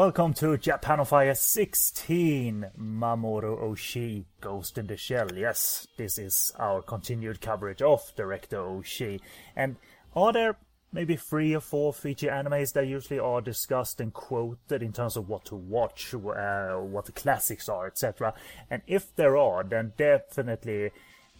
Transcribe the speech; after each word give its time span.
Welcome 0.00 0.32
to 0.34 0.56
Japan 0.56 1.00
on 1.00 1.04
Fire 1.04 1.34
16, 1.34 2.70
Mamoru 2.80 3.62
Oshii, 3.62 4.24
Ghost 4.40 4.78
in 4.78 4.86
the 4.86 4.96
Shell. 4.96 5.36
Yes, 5.36 5.86
this 5.98 6.16
is 6.16 6.54
our 6.58 6.80
continued 6.80 7.42
coverage 7.42 7.82
of 7.82 8.10
Director 8.16 8.62
Oshii. 8.62 9.20
And 9.54 9.76
are 10.16 10.32
there 10.32 10.56
maybe 10.90 11.16
three 11.16 11.54
or 11.54 11.60
four 11.60 11.92
feature 11.92 12.30
animes 12.30 12.72
that 12.72 12.86
usually 12.86 13.18
are 13.18 13.42
discussed 13.42 14.00
and 14.00 14.14
quoted 14.14 14.82
in 14.82 14.94
terms 14.94 15.18
of 15.18 15.28
what 15.28 15.44
to 15.44 15.54
watch, 15.54 16.14
uh, 16.14 16.76
what 16.76 17.04
the 17.04 17.12
classics 17.12 17.68
are, 17.68 17.86
etc.? 17.86 18.32
And 18.70 18.80
if 18.86 19.14
there 19.16 19.36
are, 19.36 19.62
then 19.62 19.92
definitely 19.98 20.92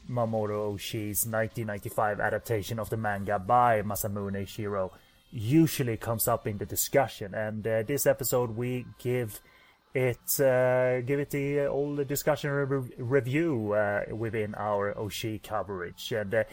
Mamoru 0.07 0.75
Oshii's 0.75 1.25
1995 1.25 2.21
adaptation 2.21 2.79
of 2.79 2.91
the 2.91 2.99
manga 2.99 3.39
by 3.39 3.81
Masamune 3.81 4.43
Shirow 4.47 4.91
usually 5.31 5.97
comes 5.97 6.29
up 6.29 6.47
in 6.47 6.59
the 6.59 6.67
discussion. 6.67 7.35
And 7.35 7.67
uh, 7.67 7.83
this 7.83 8.07
episode 8.07 8.57
we 8.57 8.87
give 8.99 9.41
it 9.95 10.41
uh, 10.41 11.01
give 11.01 11.19
it 11.19 11.31
the 11.31 11.69
uh, 11.69 12.05
discussion 12.05 12.51
re- 12.51 12.95
review 12.99 13.73
uh, 13.73 14.03
within 14.15 14.55
our 14.55 14.95
Oshii 14.95 15.43
coverage. 15.43 16.13
And 16.13 16.35
uh, 16.35 16.45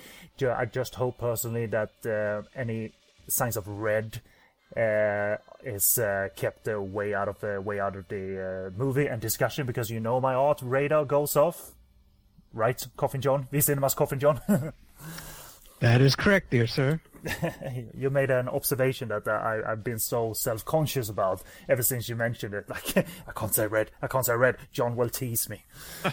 I 0.56 0.66
just 0.66 0.96
hope 0.96 1.20
personally 1.20 1.68
that 1.68 1.92
uh, 2.06 2.48
any 2.56 2.94
signs 3.28 3.58
of 3.58 3.68
red. 3.68 4.22
is 5.64 6.00
kept 6.36 6.68
way 6.68 7.14
out 7.14 7.28
of 7.28 7.40
the 7.40 7.62
way 7.62 7.80
out 7.80 7.96
of 7.96 8.08
the 8.10 8.72
movie 8.76 9.08
and 9.08 9.22
discussion 9.22 9.66
because 9.66 9.90
you 9.90 10.00
know 10.00 10.20
my 10.20 10.34
art 10.34 10.62
radar 10.62 11.06
goes 11.06 11.36
off, 11.36 11.72
right, 12.54 12.86
Coffin 12.98 13.22
John? 13.22 13.48
V 13.52 13.62
Cinemas 13.62 13.94
Coffin 13.94 14.20
John. 14.20 14.42
that 15.80 16.02
is 16.02 16.16
correct, 16.16 16.52
dear 16.52 16.67
sir. 16.67 17.00
you 17.97 18.09
made 18.09 18.30
an 18.30 18.47
observation 18.47 19.09
that 19.09 19.28
uh, 19.28 19.31
I, 19.31 19.70
have 19.70 19.83
been 19.83 20.00
so 20.00 20.33
self-conscious 20.33 21.09
about 21.09 21.42
ever 21.67 21.83
since 21.83 22.08
you 22.09 22.16
mentioned 22.16 22.53
it. 22.53 22.66
Like, 22.78 23.08
I 23.28 23.31
can't 23.36 23.53
say 23.53 23.66
red, 23.66 23.92
I 24.02 24.08
can't 24.08 24.25
say 24.25 24.36
red. 24.36 24.58
John 24.72 24.95
will 24.95 25.09
tease 25.09 25.50
me. 25.50 25.64
um, 26.03 26.11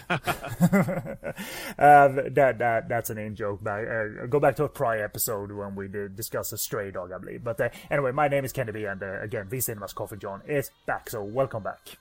that 1.77 2.55
that 2.57 2.89
that's 2.89 3.09
an 3.09 3.17
in 3.17 3.35
joke. 3.35 3.63
Back, 3.63 3.87
uh, 3.87 4.25
go 4.25 4.39
back 4.39 4.55
to 4.55 4.63
a 4.63 4.69
prior 4.69 5.03
episode 5.03 5.51
when 5.51 5.75
we 5.75 5.87
did 5.87 6.15
discuss 6.15 6.51
a 6.53 6.57
stray 6.57 6.91
dog, 6.91 7.11
I 7.11 7.19
believe. 7.19 7.43
But 7.43 7.61
uh, 7.61 7.69
anyway, 7.91 8.13
my 8.13 8.27
name 8.27 8.45
is 8.45 8.51
Kennedy, 8.51 8.85
and 8.85 9.03
uh, 9.03 9.21
again, 9.21 9.47
V 9.47 9.59
Cinemas 9.59 9.93
Coffin 9.93 10.19
John 10.19 10.41
is 10.47 10.71
back. 10.85 11.09
So 11.09 11.23
welcome 11.23 11.61
back. 11.61 11.97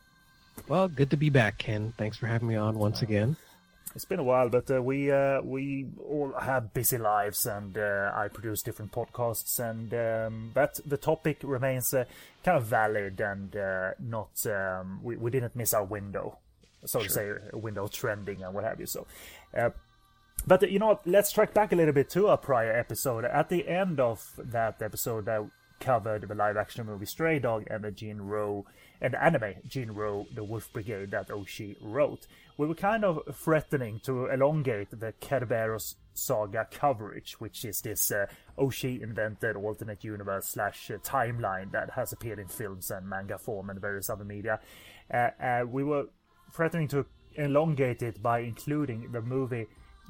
Well, 0.68 0.88
good 0.88 1.10
to 1.10 1.16
be 1.16 1.30
back, 1.30 1.58
Ken. 1.58 1.92
Thanks 1.98 2.16
for 2.16 2.26
having 2.26 2.48
me 2.48 2.56
on 2.56 2.78
once 2.78 3.02
again. 3.02 3.36
It's 3.94 4.04
been 4.04 4.18
a 4.18 4.24
while, 4.24 4.48
but 4.48 4.68
uh, 4.70 4.82
we 4.82 5.12
uh, 5.12 5.40
we 5.42 5.86
all 6.08 6.32
have 6.40 6.74
busy 6.74 6.98
lives, 6.98 7.46
and 7.46 7.78
uh, 7.78 8.10
I 8.12 8.26
produce 8.26 8.62
different 8.62 8.90
podcasts, 8.90 9.60
and 9.60 9.94
um, 9.94 10.50
but 10.52 10.80
the 10.84 10.96
topic 10.96 11.38
remains 11.44 11.94
uh, 11.94 12.04
kind 12.42 12.58
of 12.58 12.64
valid 12.64 13.20
and 13.20 13.54
uh, 13.54 13.90
not. 14.00 14.44
Um, 14.46 15.00
we 15.02 15.16
we 15.16 15.30
didn't 15.30 15.54
miss 15.54 15.72
our 15.72 15.84
window, 15.84 16.38
so 16.84 16.98
sure. 16.98 17.06
to 17.06 17.12
say, 17.12 17.56
window 17.56 17.86
trending 17.86 18.42
and 18.42 18.52
what 18.52 18.64
have 18.64 18.80
you. 18.80 18.86
So. 18.86 19.06
Uh, 19.56 19.70
but 20.46 20.68
you 20.68 20.78
know 20.80 20.88
what? 20.88 21.06
Let's 21.06 21.30
track 21.30 21.54
back 21.54 21.72
a 21.72 21.76
little 21.76 21.94
bit 21.94 22.10
to 22.10 22.26
a 22.26 22.36
prior 22.36 22.72
episode. 22.76 23.24
At 23.24 23.48
the 23.48 23.68
end 23.68 24.00
of 24.00 24.32
that 24.38 24.82
episode, 24.82 25.26
that 25.26 25.46
covered 25.80 26.28
the 26.28 26.34
live 26.34 26.56
action 26.56 26.86
movie 26.86 27.06
Stray 27.06 27.38
Dog 27.38 27.64
and 27.70 27.84
the 27.84 27.90
Jin-Roh 27.90 28.56
and 28.56 28.64
the 29.12 29.22
anime 29.22 29.54
Jin-Roh, 29.66 30.26
the 30.34 30.44
Wolf 30.44 30.72
Brigade 30.72 31.10
that 31.10 31.28
Oshii 31.28 31.76
wrote 31.80 32.26
we 32.56 32.66
were 32.66 32.74
kind 32.74 33.04
of 33.04 33.20
threatening 33.34 34.00
to 34.00 34.26
elongate 34.26 34.90
the 34.90 35.12
Kerberos 35.20 35.96
saga 36.12 36.68
coverage, 36.70 37.40
which 37.40 37.64
is 37.64 37.80
this 37.80 38.12
uh, 38.12 38.26
Oshii 38.56 39.02
invented 39.02 39.56
alternate 39.56 40.04
universe 40.04 40.46
slash 40.46 40.90
uh, 40.90 40.98
timeline 40.98 41.72
that 41.72 41.90
has 41.90 42.12
appeared 42.12 42.38
in 42.38 42.46
films 42.46 42.90
and 42.90 43.08
manga 43.08 43.38
form 43.38 43.70
and 43.70 43.80
various 43.80 44.08
other 44.08 44.24
media. 44.24 44.60
Uh, 45.12 45.30
uh, 45.42 45.64
we 45.68 45.82
were 45.82 46.06
threatening 46.52 46.86
to 46.88 47.04
elongate 47.34 48.02
it 48.02 48.22
by 48.22 48.40
including 48.40 49.10
the 49.10 49.20
movie 49.20 49.66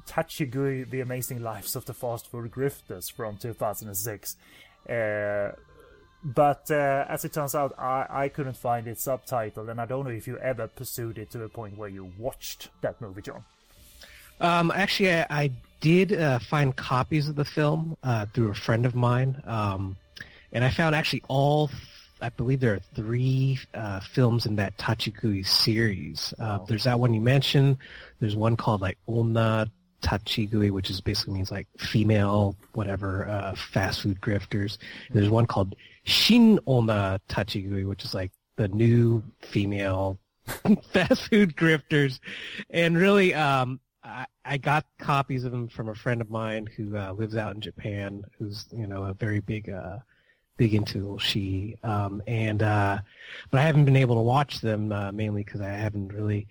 Tachigui: 0.07 0.87
The 0.87 1.01
Amazing 1.01 1.41
Lives 1.41 1.75
of 1.75 1.85
the 1.85 1.93
Fast 1.95 2.29
Food 2.29 2.51
Grifters 2.51 3.11
from 3.11 3.37
2006. 3.37 4.35
Uh, 4.87 4.93
but 6.25 6.71
uh, 6.71 7.05
as 7.07 7.23
it 7.23 7.33
turns 7.33 7.53
out, 7.53 7.77
I, 7.77 8.07
I 8.09 8.29
couldn't 8.29 8.57
find 8.57 8.87
it 8.87 8.97
subtitled, 8.97 9.69
and 9.69 9.79
I 9.79 9.85
don't 9.85 10.05
know 10.05 10.11
if 10.11 10.25
you 10.25 10.39
ever 10.39 10.67
pursued 10.67 11.19
it 11.19 11.29
to 11.31 11.37
the 11.37 11.49
point 11.49 11.77
where 11.77 11.87
you 11.87 12.11
watched 12.17 12.69
that 12.81 12.99
movie, 12.99 13.21
John. 13.21 13.43
Um, 14.41 14.71
actually, 14.71 15.13
I, 15.13 15.25
I 15.29 15.51
did 15.81 16.13
uh, 16.13 16.39
find 16.39 16.75
copies 16.75 17.29
of 17.29 17.35
the 17.35 17.45
film 17.45 17.95
uh, 18.01 18.25
through 18.33 18.49
a 18.49 18.55
friend 18.55 18.87
of 18.87 18.95
mine, 18.95 19.39
um, 19.45 19.97
and 20.51 20.63
I 20.63 20.71
found 20.71 20.95
actually 20.95 21.21
all. 21.27 21.69
I 22.21 22.29
believe 22.29 22.59
there 22.61 22.73
are 22.73 22.81
three 22.95 23.59
uh, 23.73 23.99
films 23.99 24.47
in 24.47 24.55
that 24.55 24.77
Tachigui 24.77 25.45
series. 25.45 26.33
Uh, 26.39 26.59
oh. 26.61 26.65
There's 26.67 26.85
that 26.85 26.99
one 26.99 27.13
you 27.13 27.21
mentioned. 27.21 27.77
There's 28.19 28.35
one 28.35 28.55
called 28.55 28.81
like 28.81 28.97
Onna 29.07 29.69
Tachigui, 30.05 30.69
which 30.69 30.89
is 30.89 31.01
basically 31.01 31.33
means 31.33 31.51
like 31.51 31.67
female, 31.79 32.55
whatever, 32.73 33.27
uh, 33.27 33.55
fast 33.55 34.01
food 34.01 34.21
grifters. 34.21 34.77
And 35.07 35.15
there's 35.17 35.29
one 35.29 35.47
called 35.47 35.75
Shin 36.03 36.59
Onna 36.67 37.19
Tachigui, 37.27 37.87
which 37.87 38.05
is 38.05 38.13
like 38.13 38.31
the 38.55 38.67
new 38.67 39.23
female 39.41 40.19
fast 40.93 41.29
food 41.29 41.55
grifters. 41.55 42.19
And 42.69 42.95
really, 42.95 43.33
um, 43.33 43.79
I, 44.03 44.27
I 44.45 44.57
got 44.57 44.85
copies 44.99 45.43
of 45.43 45.51
them 45.51 45.67
from 45.67 45.89
a 45.89 45.95
friend 45.95 46.21
of 46.21 46.29
mine 46.29 46.67
who 46.77 46.95
uh, 46.95 47.11
lives 47.13 47.35
out 47.35 47.55
in 47.55 47.61
Japan, 47.61 48.23
who's 48.37 48.67
you 48.71 48.85
know 48.85 49.03
a 49.05 49.13
very 49.15 49.39
big, 49.39 49.69
uh, 49.69 49.97
big 50.57 50.75
into 50.75 51.17
she. 51.19 51.77
Um, 51.83 52.21
and 52.27 52.61
uh, 52.61 52.99
but 53.49 53.59
I 53.59 53.63
haven't 53.63 53.85
been 53.85 53.95
able 53.95 54.15
to 54.15 54.21
watch 54.21 54.61
them 54.61 54.91
uh, 54.91 55.11
mainly 55.11 55.43
because 55.43 55.61
I 55.61 55.69
haven't 55.69 56.13
really 56.13 56.47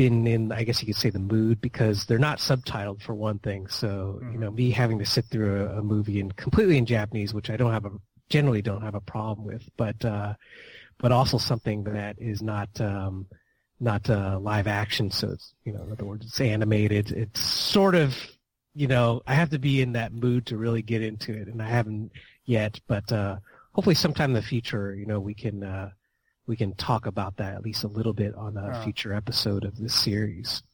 been 0.00 0.26
in, 0.26 0.50
I 0.50 0.64
guess 0.64 0.80
you 0.80 0.86
could 0.86 0.96
say, 0.96 1.10
the 1.10 1.18
mood 1.18 1.60
because 1.60 2.06
they're 2.06 2.18
not 2.18 2.38
subtitled 2.38 3.02
for 3.02 3.14
one 3.14 3.38
thing. 3.38 3.66
So 3.66 4.18
mm-hmm. 4.18 4.32
you 4.32 4.38
know, 4.38 4.50
me 4.50 4.70
having 4.70 4.98
to 5.00 5.04
sit 5.04 5.26
through 5.26 5.66
a, 5.66 5.80
a, 5.80 5.82
movie 5.82 6.20
in 6.20 6.32
completely 6.32 6.78
in 6.78 6.86
Japanese, 6.86 7.34
which 7.34 7.50
I 7.50 7.58
don't 7.58 7.70
have 7.70 7.84
a 7.84 7.90
generally 8.30 8.62
don't 8.62 8.80
have 8.80 8.94
a 8.94 9.02
problem 9.02 9.46
with, 9.46 9.68
but 9.76 10.02
uh, 10.02 10.32
but 10.96 11.12
also 11.12 11.36
something 11.36 11.84
that 11.84 12.16
is 12.18 12.40
not 12.40 12.80
um, 12.80 13.26
not 13.78 14.08
uh, 14.08 14.38
live 14.40 14.66
action. 14.66 15.10
So 15.10 15.32
it's 15.32 15.52
you 15.64 15.74
know, 15.74 15.82
in 15.82 15.92
other 15.92 16.06
words, 16.06 16.24
it's 16.24 16.40
animated. 16.40 17.12
It's 17.12 17.40
sort 17.40 17.94
of 17.94 18.16
you 18.74 18.86
know, 18.86 19.20
I 19.26 19.34
have 19.34 19.50
to 19.50 19.58
be 19.58 19.82
in 19.82 19.92
that 19.92 20.14
mood 20.14 20.46
to 20.46 20.56
really 20.56 20.80
get 20.80 21.02
into 21.02 21.34
it, 21.34 21.48
and 21.48 21.60
I 21.60 21.68
haven't 21.68 22.12
yet. 22.46 22.80
But 22.88 23.12
uh, 23.12 23.36
hopefully, 23.74 23.96
sometime 23.96 24.30
in 24.30 24.34
the 24.34 24.42
future, 24.42 24.94
you 24.94 25.04
know, 25.04 25.20
we 25.20 25.34
can 25.34 25.62
uh, 25.62 25.90
we 26.50 26.56
can 26.56 26.74
talk 26.74 27.06
about 27.06 27.36
that 27.36 27.54
at 27.54 27.62
least 27.62 27.84
a 27.84 27.88
little 27.88 28.12
bit 28.12 28.34
on 28.34 28.56
a 28.56 28.82
future 28.82 29.14
episode 29.14 29.64
of 29.64 29.78
this 29.78 29.94
series. 29.94 30.64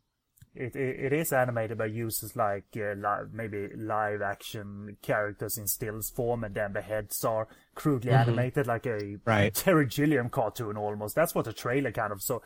It, 0.54 0.74
it, 0.74 1.00
it 1.00 1.12
is 1.12 1.34
animated 1.34 1.76
by 1.76 1.84
uses 1.84 2.34
like 2.34 2.64
uh, 2.78 2.94
live, 2.96 3.34
maybe 3.34 3.68
live 3.76 4.22
action 4.22 4.96
characters 5.02 5.58
in 5.58 5.66
stills 5.66 6.08
form, 6.08 6.44
and 6.44 6.54
then 6.54 6.72
the 6.72 6.80
heads 6.80 7.22
are 7.26 7.46
crudely 7.74 8.10
mm-hmm. 8.10 8.30
animated 8.30 8.66
like 8.66 8.86
a 8.86 9.18
right. 9.26 9.52
Terry 9.52 9.84
Gilliam 9.84 10.30
cartoon 10.30 10.78
almost. 10.78 11.14
That's 11.14 11.34
what 11.34 11.44
the 11.44 11.52
trailer 11.52 11.92
kind 11.92 12.10
of 12.10 12.22
so. 12.22 12.36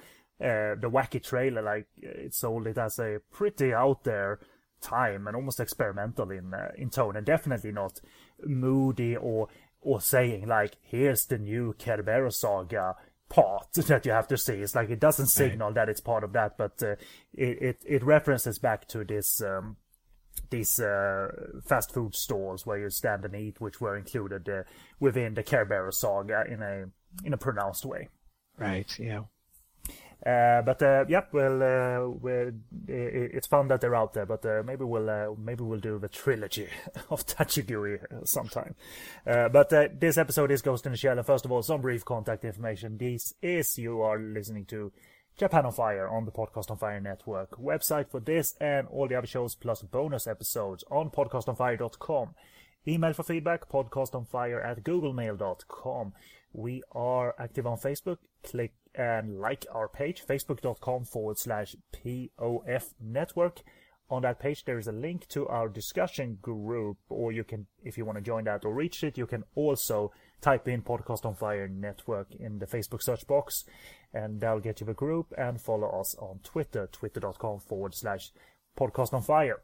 Uh, 0.41 0.75
the 0.75 0.91
wacky 0.91 1.23
trailer, 1.23 1.63
like 1.63 1.87
it 1.99 2.35
sold 2.35 2.67
it 2.67 2.79
as 2.79 2.99
a 2.99 3.21
pretty 3.31 3.73
out 3.73 4.03
there 4.03 4.41
time 4.81 5.27
and 5.29 5.37
almost 5.37 5.61
experimental 5.61 6.33
in 6.33 6.53
uh, 6.53 6.73
in 6.77 6.91
tone, 6.91 7.15
and 7.15 7.27
definitely 7.27 7.71
not 7.71 8.01
moody 8.45 9.15
or 9.17 9.47
or 9.81 10.01
saying 10.01 10.49
like, 10.49 10.77
"Here's 10.83 11.27
the 11.27 11.39
new 11.39 11.75
Kerberos 11.79 12.35
saga." 12.35 12.97
Part 13.31 13.73
that 13.75 14.05
you 14.05 14.13
have 14.13 14.29
to 14.29 14.37
see. 14.37 14.55
It's 14.55 14.75
like 14.75 14.91
it 14.91 15.01
doesn't 15.01 15.29
signal 15.29 15.69
right. 15.69 15.75
that 15.77 15.89
it's 15.89 16.01
part 16.01 16.25
of 16.25 16.33
that, 16.35 16.59
but 16.59 16.83
uh, 16.83 16.97
it, 17.33 17.63
it, 17.63 17.85
it 17.87 18.05
references 18.05 18.59
back 18.59 18.87
to 18.89 19.05
this 19.05 19.41
um, 19.41 19.77
these 20.51 20.79
uh, 20.81 21.29
fast 21.65 21.93
food 21.93 22.15
stores 22.15 22.67
where 22.67 22.79
you 22.79 22.91
stand 22.91 23.25
and 23.25 23.35
eat, 23.35 23.61
which 23.61 23.81
were 23.81 23.97
included 23.97 24.49
uh, 24.49 24.63
within 24.99 25.35
the 25.35 25.43
Kerberos 25.43 25.95
saga 25.95 26.45
in 26.49 26.63
a 26.63 26.87
in 27.25 27.33
a 27.33 27.39
pronounced 27.39 27.85
way. 27.85 28.09
Right. 28.59 28.99
Yeah. 28.99 29.23
Uh, 30.25 30.61
but 30.63 30.83
uh, 30.83 31.05
well, 31.33 31.63
uh, 31.63 32.11
it's 32.89 33.47
fun 33.47 33.69
that 33.69 33.81
they're 33.81 33.95
out 33.95 34.13
there. 34.13 34.27
But 34.27 34.45
uh, 34.45 34.63
maybe 34.65 34.85
we'll 34.85 35.09
uh, 35.09 35.35
maybe 35.39 35.65
we'll 35.65 35.81
do 35.81 35.99
the 35.99 36.09
trilogy 36.09 36.69
of 37.11 37.27
Tachigui 37.27 38.29
sometime. 38.29 38.75
Uh, 39.27 39.49
but 39.49 39.71
this 39.99 40.19
episode 40.19 40.51
is 40.51 40.63
Ghost 40.63 40.87
in 40.87 40.93
the 40.93 40.99
Shell. 40.99 41.17
And 41.17 41.27
first 41.27 41.45
of 41.45 41.53
all, 41.53 41.63
some 41.63 41.81
brief 41.81 42.05
contact 42.05 42.45
information. 42.45 42.99
This 42.99 43.35
is 43.41 43.79
you 43.79 44.03
are 44.03 44.19
listening 44.19 44.67
to 44.67 44.93
Japan 45.39 45.65
on 45.65 45.73
Fire 45.73 46.07
on 46.07 46.27
the 46.27 46.33
Podcast 46.33 46.71
on 46.71 46.77
Fire 46.77 47.01
network. 47.01 47.53
Website 47.53 48.11
for 48.11 48.21
this 48.21 48.55
and 48.61 48.87
all 48.89 49.09
the 49.09 49.15
other 49.15 49.27
shows 49.27 49.55
plus 49.55 49.81
bonus 49.81 50.27
episodes 50.27 50.85
on 50.91 51.09
podcastonfire.com. 51.09 52.35
Email 52.87 53.13
for 53.13 53.23
feedback, 53.23 53.69
podcastonfire 53.69 54.65
at 54.65 54.83
googlemail.com. 54.83 56.13
We 56.53 56.83
are 56.93 57.35
active 57.39 57.67
on 57.67 57.79
Facebook. 57.79 58.19
Click 58.43 58.73
and 58.95 59.41
like 59.41 59.67
our 59.73 59.89
page, 59.89 60.25
facebook.com 60.27 61.05
forward 61.05 61.39
slash 61.39 61.77
POF 61.93 62.95
network. 63.01 63.61
On 64.11 64.23
that 64.23 64.41
page, 64.41 64.65
there 64.65 64.79
is 64.79 64.89
a 64.89 64.93
link 64.93 65.29
to 65.29 65.47
our 65.47 65.69
discussion 65.69 66.39
group, 66.43 66.99
or 67.09 67.31
you 67.31 67.45
can, 67.45 67.67
if 67.85 67.97
you 67.97 68.05
want 68.05 68.19
to 68.19 68.23
join 68.23 68.43
that 68.45 68.65
or 68.65 68.75
reach 68.75 69.05
it, 69.05 69.17
you 69.17 69.27
can 69.27 69.45
also 69.55 70.11
type 70.41 70.67
in 70.67 70.83
Podcast 70.83 71.25
on 71.25 71.37
Fire 71.37 71.69
Network 71.69 72.35
in 72.35 72.59
the 72.59 72.67
Facebook 72.67 73.03
search 73.03 73.25
box, 73.29 73.65
and 74.13 74.41
that'll 74.41 74.59
get 74.59 74.81
you 74.81 74.87
the 74.87 74.95
group. 74.95 75.33
And 75.39 75.61
follow 75.61 75.89
us 76.01 76.17
on 76.17 76.41
Twitter, 76.43 76.89
twitter.com 76.91 77.61
forward 77.61 77.95
slash 77.95 78.33
Podcast 78.77 79.15
on 79.15 79.23
Fire. 79.23 79.61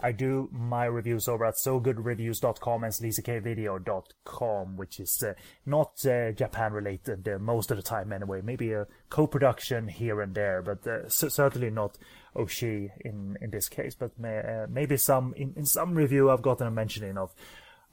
I 0.00 0.12
do 0.12 0.50
my 0.52 0.84
reviews 0.84 1.26
over 1.26 1.46
at 1.46 1.54
sogoodreviews.com 1.54 2.84
and 2.84 2.92
sleazykvideo.com, 2.92 4.76
which 4.76 5.00
is 5.00 5.22
uh, 5.26 5.32
not 5.64 6.04
uh, 6.04 6.32
Japan 6.32 6.72
related 6.72 7.26
uh, 7.26 7.38
most 7.38 7.70
of 7.70 7.78
the 7.78 7.82
time 7.82 8.12
anyway. 8.12 8.42
Maybe 8.42 8.72
a 8.72 8.86
co-production 9.08 9.88
here 9.88 10.20
and 10.20 10.34
there, 10.34 10.60
but 10.60 10.86
uh, 10.86 11.08
c- 11.08 11.30
certainly 11.30 11.70
not 11.70 11.96
Oshii 12.34 12.90
in, 13.00 13.38
in 13.40 13.50
this 13.50 13.70
case. 13.70 13.94
But 13.94 14.18
may, 14.18 14.38
uh, 14.38 14.66
maybe 14.68 14.98
some 14.98 15.32
in, 15.34 15.54
in 15.56 15.64
some 15.64 15.94
review 15.94 16.30
I've 16.30 16.42
gotten 16.42 16.66
a 16.66 16.70
mentioning 16.70 17.16
of 17.16 17.34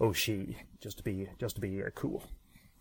Oshii 0.01 0.57
just 0.81 0.97
to 0.97 1.03
be 1.03 1.29
just 1.39 1.55
to 1.55 1.61
be 1.61 1.81
uh, 1.81 1.89
cool 1.95 2.23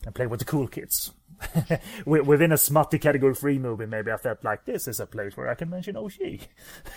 and 0.05 0.15
play 0.15 0.27
with 0.27 0.41
the 0.41 0.47
cool 0.47 0.69
kids. 0.69 1.13
Within 2.07 2.53
a 2.53 2.57
smutty 2.57 2.99
category 2.99 3.35
three 3.35 3.59
movie, 3.59 3.87
maybe 3.87 4.11
I 4.13 4.17
felt 4.17 4.45
like 4.45 4.65
this 4.65 4.87
is 4.87 5.01
a 5.01 5.07
place 5.07 5.37
where 5.37 5.49
I 5.49 5.55
can 5.55 5.71
mention 5.71 5.97
Oshii. 5.97 6.41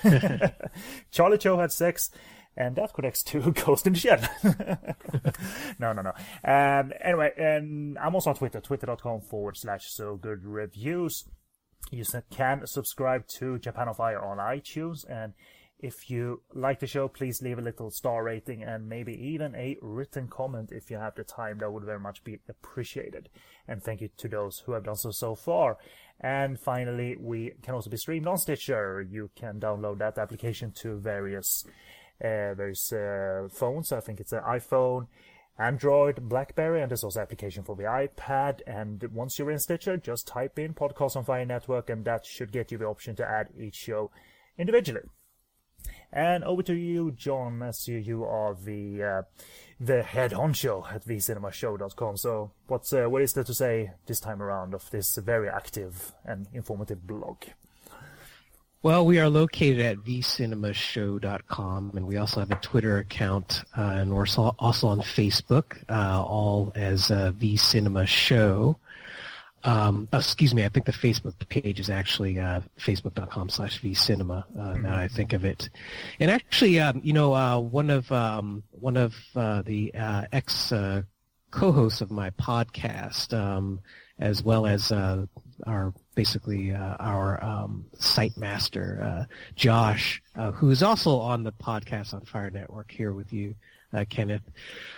Charlie 1.12 1.38
Cho 1.38 1.58
had 1.58 1.72
sex, 1.72 2.12
and 2.56 2.76
that 2.76 2.94
connects 2.94 3.24
to 3.24 3.52
Ghost 3.66 3.88
in 3.88 3.94
the 3.94 4.00
Shell. 4.00 4.22
no, 5.80 5.94
no, 5.94 6.02
no. 6.02 6.14
Um, 6.44 6.94
anyway, 7.02 7.32
um, 7.58 7.98
I'm 8.00 8.16
also 8.16 8.30
on 8.30 8.36
Twitter, 8.36 8.62
twitter.com 8.62 9.22
forward 9.22 9.58
slash 9.58 9.90
so 9.90 10.16
good 10.16 10.44
reviews. 10.44 11.26
You 11.92 12.04
can 12.32 12.66
subscribe 12.66 13.28
to 13.40 13.60
Japan 13.60 13.88
on 13.88 13.96
Fire 13.96 14.20
on 14.24 14.38
iTunes, 14.38 15.06
and 15.10 15.34
if 15.80 16.10
you 16.10 16.42
like 16.54 16.80
the 16.80 16.88
show, 16.88 17.08
please 17.08 17.42
leave 17.42 17.60
a 17.60 17.62
little 17.62 17.92
star 17.92 18.24
rating 18.24 18.64
and 18.64 18.88
maybe 18.88 19.14
even 19.14 19.54
a 19.56 19.78
written 19.82 20.28
comment 20.28 20.72
if 20.72 20.90
you 20.90 20.98
have 20.98 21.16
the 21.16 21.24
time. 21.24 21.58
That 21.60 21.72
would 21.72 21.84
very 21.84 22.00
much 22.00 22.24
be 22.24 22.40
appreciated. 22.48 23.30
And 23.68 23.84
thank 23.84 24.02
you 24.02 24.10
to 24.18 24.28
those 24.28 24.60
who 24.60 24.72
have 24.72 24.86
done 24.86 24.96
so 24.96 25.12
so 25.12 25.36
far. 25.36 25.78
And 26.22 26.58
finally, 26.60 27.18
we 27.20 27.54
can 27.62 27.76
also 27.76 27.90
be 27.90 27.98
streamed 27.98 28.28
on 28.28 28.38
Stitcher. 28.38 29.02
You 29.02 29.30
can 29.36 29.60
download 29.60 29.98
that 30.00 30.18
application 30.18 30.72
to 30.78 30.98
various 30.98 31.66
uh, 32.22 32.54
various 32.54 32.94
uh, 32.94 33.50
phones. 33.52 33.92
I 33.92 34.00
think 34.00 34.22
it's 34.22 34.32
an 34.32 34.44
iPhone, 34.48 35.08
Android, 35.60 36.30
BlackBerry, 36.30 36.82
and 36.82 36.90
there's 36.90 37.04
also 37.04 37.20
application 37.20 37.64
for 37.64 37.76
the 37.76 37.84
iPad. 37.84 38.62
And 38.66 39.04
once 39.12 39.38
you're 39.38 39.52
in 39.52 39.60
Stitcher, 39.60 39.98
just 39.98 40.26
type 40.26 40.58
in 40.58 40.74
Podcast 40.74 41.18
on 41.18 41.26
Fire 41.26 41.46
Network, 41.46 41.90
and 41.90 42.06
that 42.06 42.26
should 42.26 42.54
get 42.54 42.72
you 42.72 42.78
the 42.78 42.86
option 42.86 43.18
to 43.18 43.28
add 43.28 43.50
each 43.60 43.76
show 43.76 44.10
individually. 44.58 45.02
And 46.12 46.44
over 46.44 46.64
to 46.64 46.74
you, 46.74 47.12
John, 47.12 47.62
as 47.62 47.88
you, 47.88 47.98
you 47.98 48.24
are 48.24 48.56
the 48.56 49.04
uh, 49.04 49.22
the 49.80 50.04
head 50.04 50.32
honcho 50.32 50.92
at 50.94 51.06
vcinemashow.com. 51.06 52.18
So, 52.18 52.52
what's 52.68 52.94
uh, 52.94 53.06
what 53.06 53.22
is 53.22 53.34
there 53.34 53.44
to 53.44 53.54
say 53.54 53.92
this 54.06 54.20
time 54.20 54.42
around 54.42 54.74
of 54.74 54.90
this 54.92 55.16
very 55.18 55.50
active 55.50 56.14
and 56.24 56.48
informative 56.54 57.06
blog? 57.06 57.44
Well, 58.86 59.04
we 59.04 59.20
are 59.20 59.30
located 59.30 59.80
at 59.80 59.98
vcinemashow.com, 59.98 61.94
and 61.96 62.06
we 62.06 62.18
also 62.18 62.42
have 62.42 62.52
a 62.52 62.56
Twitter 62.58 63.00
account, 63.00 63.64
uh, 63.76 63.82
and 63.82 64.14
we're 64.14 64.28
also 64.60 64.88
on 64.88 65.00
Facebook, 65.00 65.84
uh, 65.90 66.24
all 66.24 66.72
as 66.76 67.10
uh, 67.10 67.32
vcinemashow. 67.32 68.76
Um, 69.66 70.08
oh, 70.14 70.20
excuse 70.20 70.54
me, 70.54 70.64
I 70.64 70.70
think 70.70 70.86
the 70.86 70.92
Facebook 70.92 71.34
page 71.50 71.80
is 71.80 71.90
actually 71.90 72.40
uh, 72.40 72.62
facebook.com 72.80 73.50
slash 73.50 73.82
vcinema, 73.82 74.46
uh, 74.58 74.74
now 74.78 74.96
I 74.96 75.08
think 75.08 75.34
of 75.34 75.44
it. 75.44 75.70
And 76.20 76.30
actually, 76.30 76.80
um, 76.80 77.02
you 77.04 77.14
know, 77.14 77.34
uh, 77.34 77.60
one 77.60 77.90
of 77.90 78.12
um, 78.12 78.62
one 78.70 78.96
of 78.96 79.16
uh, 79.36 79.64
the 79.64 79.92
uh, 79.96 80.26
ex 80.32 80.72
uh, 80.72 81.02
co-hosts 81.50 82.02
of 82.02 82.12
my 82.12 82.30
podcast, 82.32 83.34
um, 83.34 83.80
as 84.20 84.44
well 84.44 84.68
as 84.68 84.92
our 84.92 85.94
basically 86.14 86.74
our 86.74 87.44
um, 87.44 87.86
site 87.98 88.38
master, 88.38 89.28
Josh, 89.56 90.22
who 90.56 90.70
is 90.70 90.84
also 90.84 91.18
on 91.18 91.44
the 91.44 91.52
podcast 91.52 92.14
on 92.14 92.22
Fire 92.22 92.52
Network 92.52 92.92
here 92.92 93.14
with 93.14 93.34
you, 93.34 93.56
Kenneth. 94.04 94.42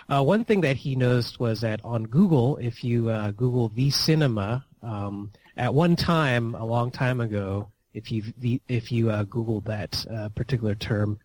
Uh, 0.08 0.22
one 0.22 0.44
thing 0.44 0.62
that 0.62 0.76
he 0.76 0.96
noticed 0.96 1.38
was 1.38 1.60
that 1.60 1.80
on 1.84 2.04
Google, 2.04 2.56
if 2.56 2.82
you 2.82 3.10
uh, 3.10 3.30
Google 3.30 3.68
V 3.68 3.90
Cinema, 3.90 4.64
um, 4.82 5.30
at 5.56 5.72
one 5.72 5.94
time, 5.94 6.54
a 6.54 6.64
long 6.64 6.90
time 6.90 7.20
ago, 7.20 7.68
if 7.94 8.12
you 8.12 8.22
if 8.68 8.92
you 8.92 9.10
uh, 9.10 9.24
that 9.64 10.06
uh, 10.10 10.28
particular 10.30 10.74
term, 10.74 11.18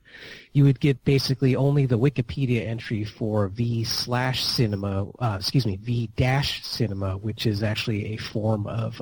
you 0.53 0.63
would 0.63 0.79
get 0.79 1.03
basically 1.05 1.55
only 1.55 1.85
the 1.85 1.99
Wikipedia 1.99 2.65
entry 2.65 3.03
for 3.03 3.47
V 3.49 3.83
slash 3.83 4.43
cinema, 4.43 5.07
uh, 5.19 5.37
excuse 5.39 5.65
me, 5.65 5.75
V 5.75 6.09
dash 6.15 6.65
cinema, 6.65 7.17
which 7.17 7.45
is 7.45 7.63
actually 7.63 8.13
a 8.13 8.17
form 8.17 8.65
of 8.67 8.99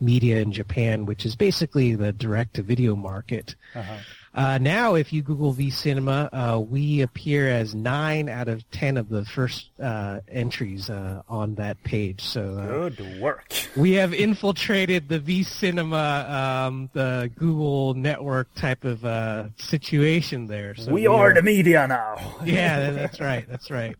media 0.00 0.40
in 0.40 0.52
Japan, 0.52 1.06
which 1.06 1.24
is 1.24 1.36
basically 1.36 1.94
the 1.94 2.12
direct 2.12 2.54
to 2.54 2.62
video 2.62 2.96
market. 2.96 3.54
Uh-huh. 3.74 3.98
Uh, 4.36 4.58
now, 4.58 4.94
if 4.94 5.14
you 5.14 5.22
Google 5.22 5.52
V 5.52 5.70
Cinema, 5.70 6.28
uh, 6.30 6.60
we 6.60 7.00
appear 7.00 7.48
as 7.48 7.74
nine 7.74 8.28
out 8.28 8.48
of 8.48 8.70
ten 8.70 8.98
of 8.98 9.08
the 9.08 9.24
first 9.24 9.70
uh, 9.82 10.20
entries 10.28 10.90
uh, 10.90 11.22
on 11.26 11.54
that 11.54 11.82
page. 11.84 12.20
So 12.20 12.58
uh, 12.58 12.88
good 12.88 13.20
work. 13.20 13.50
We 13.76 13.92
have 13.92 14.12
infiltrated 14.12 15.08
the 15.08 15.18
V 15.20 15.42
Cinema, 15.42 16.66
um, 16.66 16.90
the 16.92 17.30
Google 17.34 17.94
network 17.94 18.52
type 18.54 18.84
of 18.84 19.02
uh, 19.06 19.48
situation 19.56 20.46
there. 20.46 20.74
So 20.74 20.92
we, 20.92 21.02
we 21.02 21.06
are, 21.06 21.30
are 21.30 21.34
the 21.34 21.42
media 21.42 21.86
now. 21.88 22.36
yeah, 22.44 22.90
that's 22.90 23.18
right. 23.20 23.48
That's 23.48 23.70
right. 23.70 23.96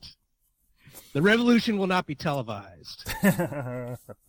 The 1.16 1.22
revolution 1.22 1.78
will 1.78 1.86
not 1.86 2.04
be 2.04 2.14
televised. 2.14 3.10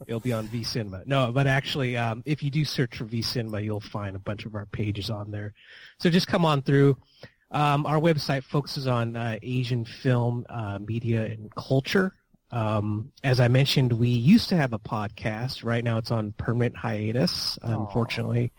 It'll 0.08 0.22
be 0.22 0.32
on 0.32 0.48
V 0.48 0.64
Cinema. 0.64 1.04
No, 1.06 1.34
but 1.34 1.46
actually, 1.46 1.98
um, 1.98 2.24
if 2.26 2.42
you 2.42 2.50
do 2.50 2.64
search 2.64 2.96
for 2.96 3.04
V 3.04 3.22
Cinema, 3.22 3.60
you'll 3.60 3.82
find 3.82 4.16
a 4.16 4.20
bunch 4.20 4.46
of 4.46 4.56
our 4.56 4.66
pages 4.68 5.10
on 5.10 5.30
there. 5.30 5.54
So 6.00 6.10
just 6.10 6.28
come 6.28 6.46
on 6.46 6.62
through. 6.62 6.96
Um, 7.52 7.86
our 7.86 8.00
website 8.00 8.46
focuses 8.46 8.88
on 8.88 9.18
uh, 9.18 9.38
Asian 9.42 9.84
film, 9.84 10.46
uh, 10.48 10.80
media, 10.80 11.26
and 11.26 11.54
culture. 11.56 12.14
Um, 12.52 13.12
as 13.22 13.42
I 13.42 13.50
mentioned, 13.50 13.92
we 13.92 14.08
used 14.08 14.48
to 14.48 14.56
have 14.56 14.72
a 14.72 14.80
podcast. 14.80 15.66
Right 15.66 15.84
now, 15.84 15.98
it's 15.98 16.12
on 16.12 16.32
permanent 16.38 16.78
hiatus. 16.78 17.60
Unfortunately, 17.64 18.54